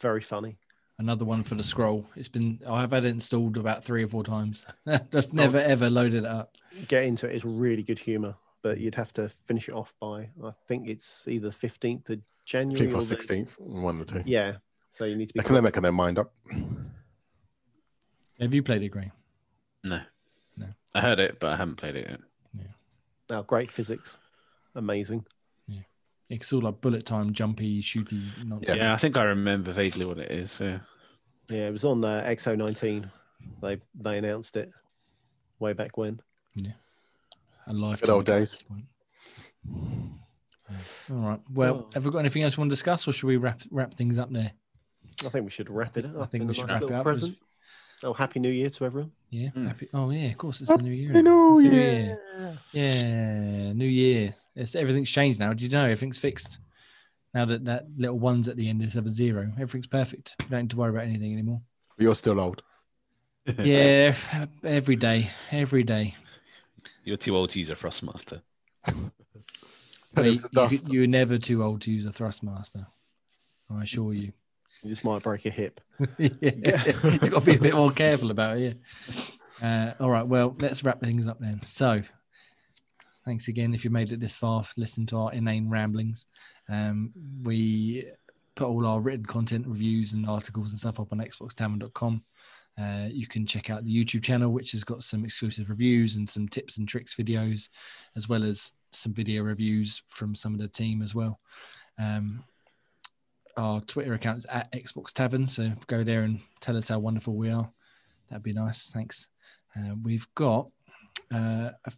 very 0.00 0.20
funny. 0.20 0.58
Another 0.98 1.24
one 1.24 1.42
for 1.42 1.56
the 1.56 1.64
scroll. 1.64 2.06
It's 2.16 2.28
been 2.28 2.60
I've 2.66 2.92
had 2.92 3.04
it 3.04 3.08
installed 3.08 3.56
about 3.56 3.84
three 3.84 4.02
or 4.02 4.08
four 4.08 4.24
times. 4.24 4.64
Just 5.12 5.34
never 5.34 5.58
ever 5.58 5.90
loaded 5.90 6.24
it 6.24 6.30
up. 6.30 6.54
Get 6.88 7.04
into 7.04 7.28
it. 7.28 7.34
It's 7.34 7.44
really 7.44 7.82
good 7.82 7.98
humor, 7.98 8.34
but 8.62 8.78
you'd 8.78 8.94
have 8.94 9.12
to 9.14 9.28
finish 9.28 9.68
it 9.68 9.74
off 9.74 9.92
by 10.00 10.30
I 10.42 10.52
think 10.68 10.88
it's 10.88 11.28
either 11.28 11.50
fifteenth 11.50 12.08
of 12.08 12.20
January 12.46 12.90
or 12.90 12.96
or 12.96 13.00
16th. 13.00 13.60
One 13.60 14.00
of 14.00 14.06
the 14.06 14.14
two. 14.14 14.22
Yeah. 14.24 14.56
So 14.92 15.04
you 15.04 15.16
need 15.16 15.28
to 15.28 15.34
be. 15.34 15.40
They're 15.40 15.60
making 15.60 15.82
their 15.82 15.92
mind 15.92 16.18
up. 16.18 16.32
Have 18.40 18.54
you 18.54 18.62
played 18.62 18.82
it, 18.82 18.88
Gray? 18.88 19.10
No. 19.84 20.00
No. 20.96 21.00
I 21.00 21.02
heard 21.02 21.18
it, 21.18 21.38
but 21.40 21.52
I 21.52 21.56
haven't 21.56 21.76
played 21.76 21.96
it 21.96 22.06
yet. 22.08 22.20
Yeah. 22.58 22.64
Now, 23.30 23.42
great 23.42 23.70
physics, 23.70 24.18
amazing. 24.74 25.24
Yeah. 25.68 25.80
It's 26.30 26.52
all 26.52 26.62
like 26.62 26.80
bullet 26.80 27.06
time, 27.06 27.32
jumpy, 27.32 27.82
shooty 27.82 28.22
nonsense. 28.44 28.78
Yeah. 28.78 28.94
I 28.94 28.98
think 28.98 29.16
I 29.16 29.24
remember 29.24 29.72
vaguely 29.72 30.04
what 30.06 30.18
it 30.18 30.30
is. 30.30 30.56
Yeah. 30.60 30.78
Yeah, 31.48 31.68
it 31.68 31.72
was 31.72 31.84
on 31.84 32.04
uh, 32.04 32.24
X019. 32.26 33.10
They 33.62 33.80
they 33.94 34.18
announced 34.18 34.56
it 34.56 34.70
way 35.60 35.72
back 35.74 35.96
when. 35.96 36.20
Yeah. 36.54 36.72
A 37.68 37.72
life. 37.72 38.00
Good 38.00 38.10
old 38.10 38.24
days. 38.26 38.64
All 39.68 41.16
right. 41.16 41.40
Well, 41.52 41.86
Oh. 41.86 41.90
have 41.94 42.04
we 42.04 42.10
got 42.10 42.18
anything 42.18 42.42
else 42.42 42.56
we 42.56 42.62
want 42.62 42.70
to 42.70 42.72
discuss, 42.72 43.06
or 43.06 43.12
should 43.12 43.26
we 43.28 43.36
wrap 43.36 43.60
wrap 43.70 43.94
things 43.94 44.18
up 44.18 44.32
there? 44.32 44.52
I 45.24 45.28
think 45.28 45.44
we 45.44 45.50
should 45.50 45.70
wrap 45.70 45.96
it 45.96 46.04
up. 46.04 46.16
I 46.20 46.26
think 46.26 46.44
we 46.44 46.50
a 46.50 46.54
should 46.54 46.68
wrap 46.68 46.82
it 46.82 46.90
up. 46.92 47.04
Present. 47.04 47.36
Oh, 48.02 48.12
happy 48.12 48.40
New 48.40 48.50
Year 48.50 48.68
to 48.70 48.84
everyone! 48.84 49.12
Yeah. 49.36 49.50
Mm. 49.50 49.68
Happy, 49.68 49.88
oh 49.92 50.08
yeah, 50.08 50.30
of 50.30 50.38
course 50.38 50.62
it's 50.62 50.70
the 50.70 50.78
new 50.78 50.92
year. 50.92 51.14
I 51.14 51.20
New 51.20 51.60
yeah. 51.60 51.70
Year. 51.70 52.58
Yeah, 52.72 53.72
new 53.74 53.84
year. 53.84 54.34
It's 54.54 54.74
everything's 54.74 55.10
changed 55.10 55.38
now. 55.38 55.50
Did 55.50 55.60
you 55.60 55.68
know 55.68 55.84
everything's 55.84 56.18
fixed? 56.18 56.56
Now 57.34 57.44
that 57.44 57.66
that 57.66 57.84
little 57.98 58.18
one's 58.18 58.48
at 58.48 58.56
the 58.56 58.66
end 58.70 58.80
instead 58.80 59.00
of 59.00 59.06
a 59.06 59.12
zero, 59.12 59.52
everything's 59.60 59.88
perfect. 59.88 60.36
You 60.40 60.48
don't 60.48 60.62
need 60.62 60.70
to 60.70 60.76
worry 60.78 60.88
about 60.88 61.04
anything 61.04 61.34
anymore. 61.34 61.60
You're 61.98 62.14
still 62.14 62.40
old. 62.40 62.62
Yeah, 63.62 64.16
every 64.64 64.96
day, 64.96 65.30
every 65.52 65.84
day. 65.84 66.16
You're 67.04 67.16
too 67.16 67.36
old 67.36 67.50
to 67.50 67.60
use 67.60 67.70
a 67.70 67.76
Thrustmaster. 67.76 68.40
Turn 68.88 69.12
Wait, 70.16 70.40
you, 70.52 70.80
you're 70.88 71.06
never 71.06 71.38
too 71.38 71.62
old 71.62 71.82
to 71.82 71.92
use 71.92 72.06
a 72.06 72.10
Thrustmaster. 72.10 72.86
I 73.70 73.82
assure 73.84 74.14
you. 74.14 74.32
You 74.86 74.92
just 74.92 75.04
might 75.04 75.22
break 75.22 75.44
a 75.46 75.50
hip. 75.50 75.80
yeah. 76.18 76.76
He's 76.78 77.28
got 77.28 77.40
to 77.40 77.46
be 77.46 77.56
a 77.56 77.60
bit 77.60 77.74
more 77.74 77.90
careful 77.90 78.30
about 78.30 78.58
it. 78.58 78.78
Yeah. 79.60 79.94
Uh, 79.98 80.02
all 80.02 80.10
right. 80.10 80.24
Well, 80.24 80.54
let's 80.60 80.84
wrap 80.84 81.00
things 81.00 81.26
up 81.26 81.40
then. 81.40 81.60
So, 81.66 82.02
thanks 83.24 83.48
again 83.48 83.74
if 83.74 83.84
you 83.84 83.90
made 83.90 84.12
it 84.12 84.20
this 84.20 84.36
far. 84.36 84.64
Listen 84.76 85.04
to 85.06 85.16
our 85.16 85.32
inane 85.32 85.68
ramblings. 85.68 86.26
Um, 86.68 87.10
we 87.42 88.06
put 88.54 88.68
all 88.68 88.86
our 88.86 89.00
written 89.00 89.26
content, 89.26 89.66
reviews, 89.66 90.12
and 90.12 90.24
articles 90.24 90.70
and 90.70 90.78
stuff 90.78 91.00
up 91.00 91.10
on 91.10 91.18
XboxTavern.com. 91.18 92.22
Uh, 92.80 93.08
you 93.10 93.26
can 93.26 93.44
check 93.44 93.70
out 93.70 93.84
the 93.84 94.04
YouTube 94.04 94.22
channel, 94.22 94.52
which 94.52 94.70
has 94.70 94.84
got 94.84 95.02
some 95.02 95.24
exclusive 95.24 95.68
reviews 95.68 96.14
and 96.14 96.28
some 96.28 96.46
tips 96.48 96.76
and 96.76 96.86
tricks 96.86 97.16
videos, 97.16 97.70
as 98.14 98.28
well 98.28 98.44
as 98.44 98.72
some 98.92 99.12
video 99.12 99.42
reviews 99.42 100.00
from 100.06 100.32
some 100.36 100.54
of 100.54 100.60
the 100.60 100.68
team 100.68 101.02
as 101.02 101.12
well. 101.12 101.40
Um, 101.98 102.44
our 103.56 103.80
Twitter 103.82 104.14
account 104.14 104.38
is 104.38 104.46
at 104.46 104.70
Xbox 104.72 105.12
Tavern, 105.12 105.46
so 105.46 105.72
go 105.86 106.04
there 106.04 106.22
and 106.22 106.40
tell 106.60 106.76
us 106.76 106.88
how 106.88 106.98
wonderful 106.98 107.34
we 107.34 107.50
are. 107.50 107.70
That'd 108.28 108.42
be 108.42 108.52
nice. 108.52 108.88
Thanks. 108.88 109.28
Uh, 109.76 109.94
we've 110.02 110.26
got 110.34 110.68
uh, 111.32 111.70
a 111.84 111.92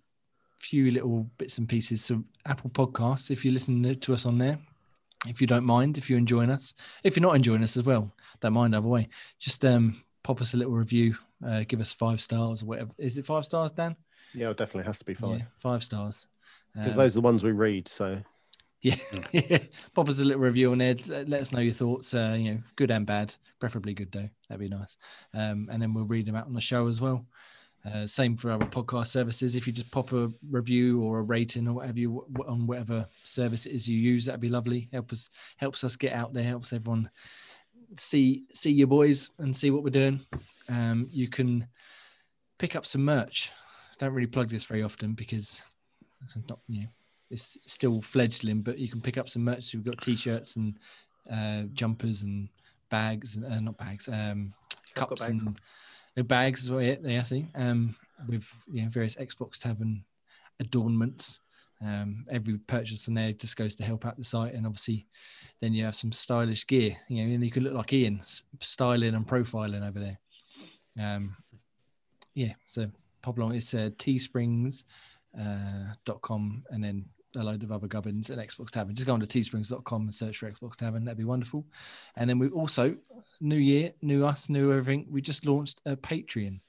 few 0.59 0.91
little 0.91 1.29
bits 1.39 1.59
and 1.59 1.69
pieces. 1.69 2.05
So 2.05 2.23
Apple 2.47 2.71
Podcasts, 2.71 3.31
if 3.31 3.45
you 3.45 3.51
listen 3.53 3.99
to 3.99 4.15
us 4.15 4.27
on 4.27 4.39
there, 4.39 4.59
if 5.27 5.41
you 5.41 5.47
don't 5.47 5.65
mind, 5.65 5.99
if 5.99 6.09
you're 6.09 6.19
enjoying 6.19 6.51
us, 6.51 6.75
if 7.03 7.17
you're 7.17 7.23
not 7.27 7.35
enjoying 7.37 7.63
us 7.63 7.77
as 7.77 7.83
well, 7.85 8.13
don't 8.41 8.53
mind 8.53 8.77
either 8.77 8.87
way. 8.87 9.09
Just 9.41 9.65
um, 9.65 10.03
pop 10.23 10.41
us 10.41 10.55
a 10.55 10.57
little 10.57 10.75
review, 10.75 11.17
uh, 11.45 11.65
give 11.67 11.81
us 11.81 11.93
five 11.93 12.21
stars 12.21 12.63
or 12.63 12.67
whatever. 12.67 12.91
Is 12.99 13.19
it 13.19 13.27
five 13.27 13.45
stars, 13.45 13.73
Dan? 13.73 13.97
Yeah, 14.35 14.51
it 14.51 14.57
definitely 14.59 14.87
has 14.87 14.99
to 14.99 15.05
be 15.05 15.15
five 15.15 15.39
Yeah, 15.39 15.45
five 15.59 15.83
stars. 15.83 16.27
because 16.75 16.93
Um, 16.93 16.99
those 16.99 17.13
are 17.13 17.21
the 17.21 17.21
ones 17.23 17.43
we 17.43 17.51
read. 17.53 17.89
So 17.89 18.21
yeah, 18.81 18.97
pop 19.95 20.09
us 20.09 20.21
a 20.21 20.25
little 20.25 20.43
review 20.43 20.73
on. 20.73 20.79
Let 20.79 21.29
let 21.29 21.41
us 21.41 21.53
know 21.53 21.61
your 21.61 21.75
thoughts. 21.75 22.15
Uh, 22.15 22.37
you 22.39 22.55
know, 22.55 22.61
good 22.77 22.91
and 22.91 23.07
bad, 23.07 23.35
preferably 23.59 23.95
good 23.95 24.13
though. 24.13 24.29
That'd 24.49 24.61
be 24.61 24.75
nice. 24.75 24.97
Um, 25.35 25.69
and 25.71 25.83
then 25.83 25.95
we'll 25.95 26.05
read 26.05 26.27
them 26.27 26.37
out 26.37 26.47
on 26.47 26.55
the 26.55 26.61
show 26.61 26.87
as 26.87 27.01
well. 27.01 27.27
Uh, 27.85 28.07
same 28.07 28.37
for 28.37 28.51
our 28.51 28.59
podcast 28.59 29.09
services. 29.09 29.57
If 29.57 29.67
you 29.67 29.73
just 29.73 29.91
pop 29.91 30.13
a 30.13 30.31
review 30.51 31.01
or 31.01 31.21
a 31.21 31.23
rating 31.23 31.69
or 31.69 31.75
whatever 31.75 31.99
you 31.99 32.27
on 32.47 32.67
whatever 32.67 33.07
service 33.25 33.67
it 33.67 33.73
is 33.73 33.89
you 33.89 33.99
use, 33.99 34.25
that'd 34.25 34.41
be 34.41 34.49
lovely. 34.49 34.89
Help 34.93 35.13
us 35.13 35.31
helps 35.57 35.85
us 35.85 35.97
get 35.97 36.13
out 36.13 36.33
there. 36.33 36.45
Helps 36.45 36.73
everyone 36.73 37.11
see 37.97 38.45
see 38.53 38.71
your 38.71 38.89
boys 38.89 39.31
and 39.39 39.55
see 39.55 39.71
what 39.71 39.83
we're 39.83 39.91
doing. 39.91 40.21
Um, 40.69 41.09
you 41.11 41.29
can 41.29 41.67
pick 42.59 42.77
up 42.77 42.87
some 42.87 43.05
merch. 43.05 43.51
Don't 43.99 44.13
really 44.13 44.27
plug 44.27 44.51
this 44.51 44.65
very 44.65 44.83
often 44.83 45.15
because 45.15 45.63
it's 46.25 46.37
not 46.49 46.61
you 46.69 46.83
know 46.83 46.89
it's 47.31 47.59
still 47.67 48.01
fledgling, 48.01 48.63
but 48.63 48.79
you 48.79 48.89
can 48.89 49.01
pick 49.01 49.19
up 49.19 49.29
some 49.29 49.45
merch. 49.45 49.75
We've 49.75 49.85
got 49.85 50.01
t-shirts 50.01 50.57
and 50.57 50.79
uh, 51.31 51.63
jumpers 51.75 52.23
and 52.23 52.49
bags 52.91 53.37
and 53.37 53.45
uh, 53.45 53.61
not 53.61 53.77
bags, 53.77 54.09
um, 54.09 54.53
cups 54.95 55.27
bags. 55.27 55.43
and 55.45 55.61
uh, 56.19 56.23
bags 56.23 56.65
as 56.65 56.71
well. 56.71 56.83
Yeah, 56.83 56.97
yeah, 57.03 57.21
I 57.21 57.25
see. 57.25 57.47
Um, 57.55 57.95
with 58.29 58.47
you 58.73 58.83
know 58.83 58.89
various 58.89 59.17
Xbox 59.17 59.59
Tavern 59.59 60.05
adornments. 60.61 61.41
Um, 61.81 62.27
every 62.29 62.59
purchase 62.59 63.07
on 63.07 63.15
there 63.15 63.33
just 63.33 63.57
goes 63.57 63.77
to 63.77 63.85
help 63.85 64.05
out 64.05 64.17
the 64.17 64.25
site, 64.25 64.55
and 64.55 64.67
obviously, 64.67 65.07
then 65.61 65.75
you 65.75 65.85
have 65.85 65.95
some 65.95 66.11
stylish 66.11 66.67
gear. 66.67 66.97
You 67.09 67.25
know, 67.25 67.35
and 67.35 67.45
you 67.45 67.53
can 67.53 67.63
look 67.63 67.75
like 67.75 67.93
Ian, 67.93 68.21
styling 68.61 69.15
and 69.15 69.29
profiling 69.29 69.87
over 69.87 70.01
there. 70.01 70.19
Um, 70.99 71.37
yeah, 72.35 72.55
so 72.67 72.91
pop 73.23 73.39
along. 73.39 73.55
It's 73.55 73.75
uh, 73.75 73.91
Teesprings 73.99 74.85
uh, 75.39 75.93
dot 76.05 76.21
com 76.23 76.65
and 76.71 76.83
then 76.83 77.05
a 77.39 77.43
load 77.43 77.63
of 77.63 77.73
other 77.73 77.87
gubbins 77.87 78.31
at 78.31 78.39
Xbox 78.39 78.71
Tavern. 78.71 78.95
Just 78.95 79.07
go 79.07 79.15
on 79.15 79.21
to 79.21 79.27
teesprings.com 79.27 80.03
and 80.03 80.15
search 80.15 80.39
for 80.39 80.51
Xbox 80.51 80.77
Tavern. 80.77 81.05
That'd 81.05 81.19
be 81.19 81.25
wonderful. 81.25 81.65
And 82.17 82.29
then 82.29 82.39
we 82.39 82.49
also, 82.49 82.97
new 83.41 83.57
year, 83.57 83.93
new 84.03 84.27
us, 84.27 84.49
new 84.49 84.73
everything. 84.73 85.07
We 85.11 85.23
just 85.23 85.47
launched 85.47 85.81
a 85.87 85.97
Patreon, 85.97 86.61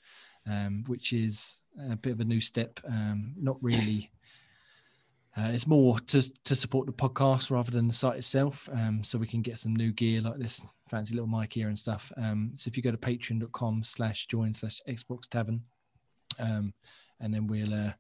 um, 0.48 0.84
which 0.88 1.14
is 1.14 1.58
a 1.90 1.96
bit 1.96 2.14
of 2.14 2.20
a 2.20 2.26
new 2.26 2.42
step. 2.42 2.80
Um, 2.88 3.34
not 3.38 3.58
really. 3.62 4.12
Uh, 5.38 5.52
it's 5.54 5.68
more 5.68 6.00
to, 6.00 6.22
to 6.44 6.56
support 6.56 6.86
the 6.86 6.92
podcast 6.92 7.52
rather 7.52 7.72
than 7.72 7.88
the 7.88 7.94
site 7.94 8.18
itself. 8.18 8.68
Um, 8.72 9.04
so 9.04 9.18
we 9.18 9.28
can 9.28 9.42
get 9.42 9.58
some 9.58 9.76
new 9.76 9.92
gear 9.92 10.22
like 10.22 10.38
this 10.38 10.66
fancy 10.90 11.14
little 11.14 11.30
mic 11.30 11.54
here 11.54 11.68
and 11.68 11.78
stuff. 11.78 12.12
Um, 12.18 12.52
so 12.56 12.68
if 12.68 12.76
you 12.76 12.84
go 12.84 12.92
to 12.92 12.98
patreon.com 12.98 13.84
slash 13.84 14.28
join 14.28 14.54
slash 14.54 14.82
Xbox 14.88 15.30
Tavern, 15.30 15.62
um, 16.40 16.74
and 17.20 17.34
then 17.34 17.48
we'll 17.48 17.74
uh, 17.74 17.94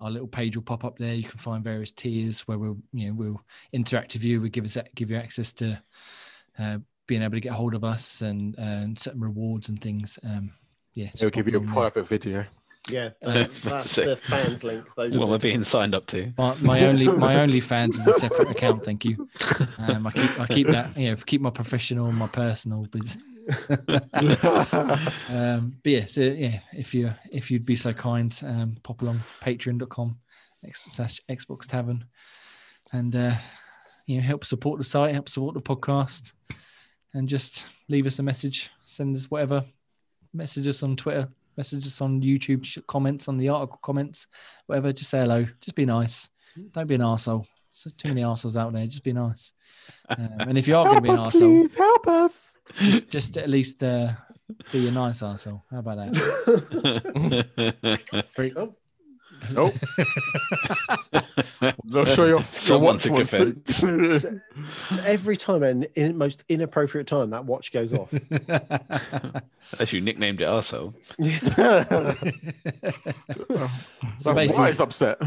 our 0.00 0.10
little 0.10 0.28
page 0.28 0.56
will 0.56 0.62
pop 0.62 0.84
up 0.84 0.98
there. 0.98 1.14
You 1.14 1.24
can 1.24 1.38
find 1.38 1.64
various 1.64 1.90
tiers 1.90 2.40
where 2.40 2.58
we'll 2.58 2.78
you 2.92 3.08
know 3.08 3.14
we'll 3.14 3.40
interact 3.72 4.12
with 4.14 4.24
you. 4.24 4.40
We 4.40 4.50
give 4.50 4.64
us 4.64 4.76
give 4.94 5.10
you 5.10 5.16
access 5.16 5.52
to 5.54 5.82
uh, 6.58 6.78
being 7.06 7.22
able 7.22 7.34
to 7.34 7.40
get 7.40 7.52
hold 7.52 7.74
of 7.74 7.84
us 7.84 8.20
and 8.20 8.54
uh, 8.58 8.62
and 8.62 8.98
certain 8.98 9.20
rewards 9.20 9.68
and 9.68 9.80
things. 9.80 10.18
Um, 10.24 10.52
yeah, 10.94 11.10
They'll 11.18 11.30
give 11.30 11.48
you 11.48 11.54
a 11.54 11.58
along 11.58 11.66
there. 11.66 11.74
private 11.74 12.08
video. 12.08 12.46
Yeah, 12.88 13.10
I 13.26 13.42
was 13.42 13.58
about 13.58 13.86
to 13.86 14.00
that's 14.00 14.20
the 14.20 14.28
fans 14.28 14.64
link. 14.64 14.84
Those 14.96 15.18
What 15.18 15.28
am 15.28 15.34
I 15.34 15.38
being 15.38 15.64
signed 15.64 15.94
up 15.94 16.06
to? 16.08 16.32
My, 16.38 16.54
my 16.56 16.84
only 16.86 17.06
my 17.26 17.40
only 17.40 17.60
fans 17.60 17.96
is 17.96 18.06
a 18.06 18.18
separate 18.18 18.50
account. 18.50 18.84
Thank 18.84 19.04
you. 19.04 19.28
Um, 19.78 20.06
I 20.06 20.12
keep 20.12 20.40
I 20.40 20.46
keep 20.46 20.66
that 20.68 20.96
you 20.96 21.10
know 21.10 21.16
keep 21.16 21.40
my 21.40 21.50
professional 21.50 22.06
and 22.06 22.16
my 22.16 22.28
personal. 22.28 22.86
But 22.90 23.16
um, 25.28 25.76
but 25.82 25.92
yeah, 25.92 26.06
so 26.06 26.20
yeah, 26.20 26.60
if 26.72 26.94
you 26.94 27.12
if 27.30 27.50
you'd 27.50 27.66
be 27.66 27.76
so 27.76 27.92
kind, 27.92 28.36
um, 28.44 28.76
pop 28.82 29.02
along 29.02 29.20
patreon.com 29.42 30.18
X- 30.64 30.84
slash 30.94 31.20
Xbox 31.28 31.66
Tavern, 31.66 32.04
and 32.92 33.14
uh, 33.14 33.36
you 34.06 34.16
know 34.16 34.22
help 34.22 34.44
support 34.44 34.78
the 34.78 34.84
site, 34.84 35.14
help 35.14 35.28
support 35.28 35.54
the 35.54 35.60
podcast, 35.60 36.32
and 37.14 37.28
just 37.28 37.66
leave 37.88 38.06
us 38.06 38.18
a 38.18 38.22
message, 38.22 38.70
send 38.84 39.14
us 39.16 39.30
whatever, 39.30 39.64
message 40.34 40.66
us 40.66 40.82
on 40.82 40.96
Twitter, 40.96 41.28
message 41.56 41.86
us 41.86 42.00
on 42.00 42.20
YouTube, 42.22 42.64
comments 42.86 43.28
on 43.28 43.38
the 43.38 43.48
article 43.48 43.78
comments, 43.82 44.26
whatever. 44.66 44.92
Just 44.92 45.10
say 45.10 45.20
hello, 45.20 45.46
just 45.60 45.74
be 45.74 45.84
nice, 45.86 46.28
don't 46.72 46.86
be 46.86 46.94
an 46.96 47.00
arsehole. 47.00 47.46
So 47.72 47.90
too 47.96 48.08
many 48.08 48.22
arseholes 48.22 48.56
out 48.56 48.72
there, 48.72 48.86
just 48.86 49.04
be 49.04 49.12
nice. 49.12 49.52
Um, 50.08 50.18
and 50.40 50.58
if 50.58 50.66
you 50.66 50.76
are 50.76 50.84
going 50.84 50.96
to 50.96 51.00
be 51.00 51.10
an 51.10 51.16
Help 51.16 51.28
us, 51.28 51.36
arsehole, 51.36 51.60
please, 51.62 51.74
help 51.76 52.06
us. 52.08 52.58
just, 52.80 53.08
just 53.08 53.36
at 53.36 53.48
least 53.48 53.84
uh, 53.84 54.12
be 54.72 54.88
a 54.88 54.90
nice 54.90 55.20
arsehole. 55.20 55.62
How 55.70 55.78
about 55.78 56.12
that? 56.12 56.16
Three- 58.34 58.52
oh, 58.56 58.72
Nope. 59.52 59.74
Not 61.84 62.08
sure 62.08 62.26
your, 62.26 62.36
your 62.36 62.42
Someone 62.44 62.94
watch 62.94 63.02
took 63.02 63.12
wants 63.12 63.30
to. 63.32 63.56
so 64.20 64.40
every 65.04 65.36
time 65.36 65.62
and 65.62 65.86
in 65.94 66.16
most 66.16 66.44
inappropriate 66.48 67.06
time 67.06 67.30
that 67.30 67.44
watch 67.44 67.72
goes 67.72 67.92
off. 67.92 68.12
As 69.78 69.92
you 69.92 70.00
nicknamed 70.00 70.40
it 70.40 70.44
arsehole. 70.44 70.94
That's 71.18 72.22
basically- 74.24 74.56
why 74.56 74.68
it's 74.68 74.80
upset. 74.80 75.18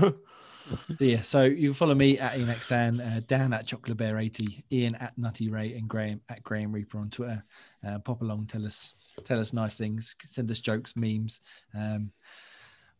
Yeah, 1.00 1.24
so 1.24 1.44
you 1.44 1.70
can 1.70 1.74
follow 1.74 1.96
me 1.96 2.20
at 2.20 2.38
Ian 2.38 2.48
Xan, 2.50 3.18
uh, 3.18 3.22
Dan 3.26 3.54
at 3.54 3.66
Chocolate 3.66 3.98
Bear 3.98 4.20
80, 4.20 4.64
Ian 4.72 4.96
at 4.96 5.18
Nutty 5.18 5.50
Ray, 5.50 5.74
and 5.74 5.88
Graham 5.88 6.22
at 6.30 6.44
Graham 6.44 6.72
Reaper 6.72 7.00
on 7.00 7.10
Twitter. 7.10 7.44
Uh, 7.86 7.98
pop 8.00 8.22
along, 8.22 8.48
tell 8.48 8.66
us 8.66 8.94
tell 9.26 9.40
us 9.40 9.54
nice 9.54 9.78
things, 9.78 10.16
send 10.26 10.50
us 10.52 10.60
jokes, 10.60 10.96
memes, 10.96 11.42
um, 11.76 12.12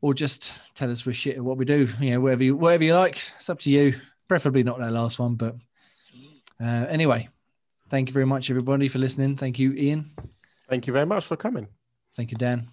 or 0.02 0.14
just 0.14 0.54
tell 0.76 0.92
us 0.92 1.06
we're 1.06 1.14
shit 1.14 1.36
at 1.38 1.44
what 1.44 1.58
we 1.58 1.66
do. 1.66 1.88
You 2.00 2.12
know, 2.12 2.20
whatever 2.22 2.44
you 2.44 2.56
whatever 2.56 2.84
you 2.84 2.96
like, 2.96 3.22
it's 3.38 3.50
up 3.50 3.60
to 3.62 3.72
you. 3.72 4.00
Preferably 4.28 4.64
not 4.64 4.80
that 4.80 4.92
last 4.92 5.20
one, 5.20 5.36
but 5.36 5.56
uh, 6.62 6.86
anyway, 6.90 7.28
thank 7.90 8.08
you 8.10 8.14
very 8.14 8.26
much, 8.28 8.50
everybody, 8.50 8.88
for 8.88 9.00
listening. 9.00 9.36
Thank 9.36 9.60
you, 9.60 9.74
Ian. 9.74 10.12
Thank 10.70 10.88
you 10.88 10.94
very 10.94 11.06
much 11.06 11.26
for 11.26 11.36
coming. 11.36 11.68
Thank 12.16 12.32
you, 12.32 12.38
Dan, 12.38 12.70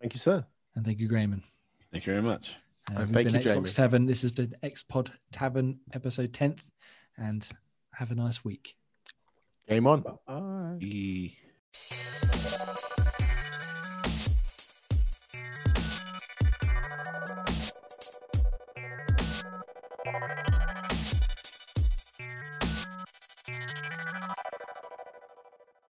Thank 0.00 0.14
you, 0.14 0.20
sir. 0.20 0.44
and 0.74 0.84
thank 0.84 0.98
you, 1.00 1.08
Grayman. 1.08 1.42
Thank 1.92 2.06
you 2.06 2.12
very 2.14 2.22
much. 2.22 2.52
Uh, 2.90 3.00
And 3.00 3.12
thank 3.12 3.26
been 3.30 3.34
you, 3.34 3.40
Xbox 3.40 3.54
Jamie. 3.54 3.68
Tavern. 3.70 4.06
This 4.06 4.22
has 4.22 4.32
been 4.32 4.54
X 4.62 4.82
Pod 4.82 5.12
Tavern 5.32 5.78
episode 5.92 6.32
10th, 6.32 6.60
and 7.18 7.46
have 7.92 8.10
a 8.10 8.14
nice 8.14 8.42
week. 8.44 8.74
Game 9.68 9.86
on. 9.86 10.02
Bye. 10.26 12.29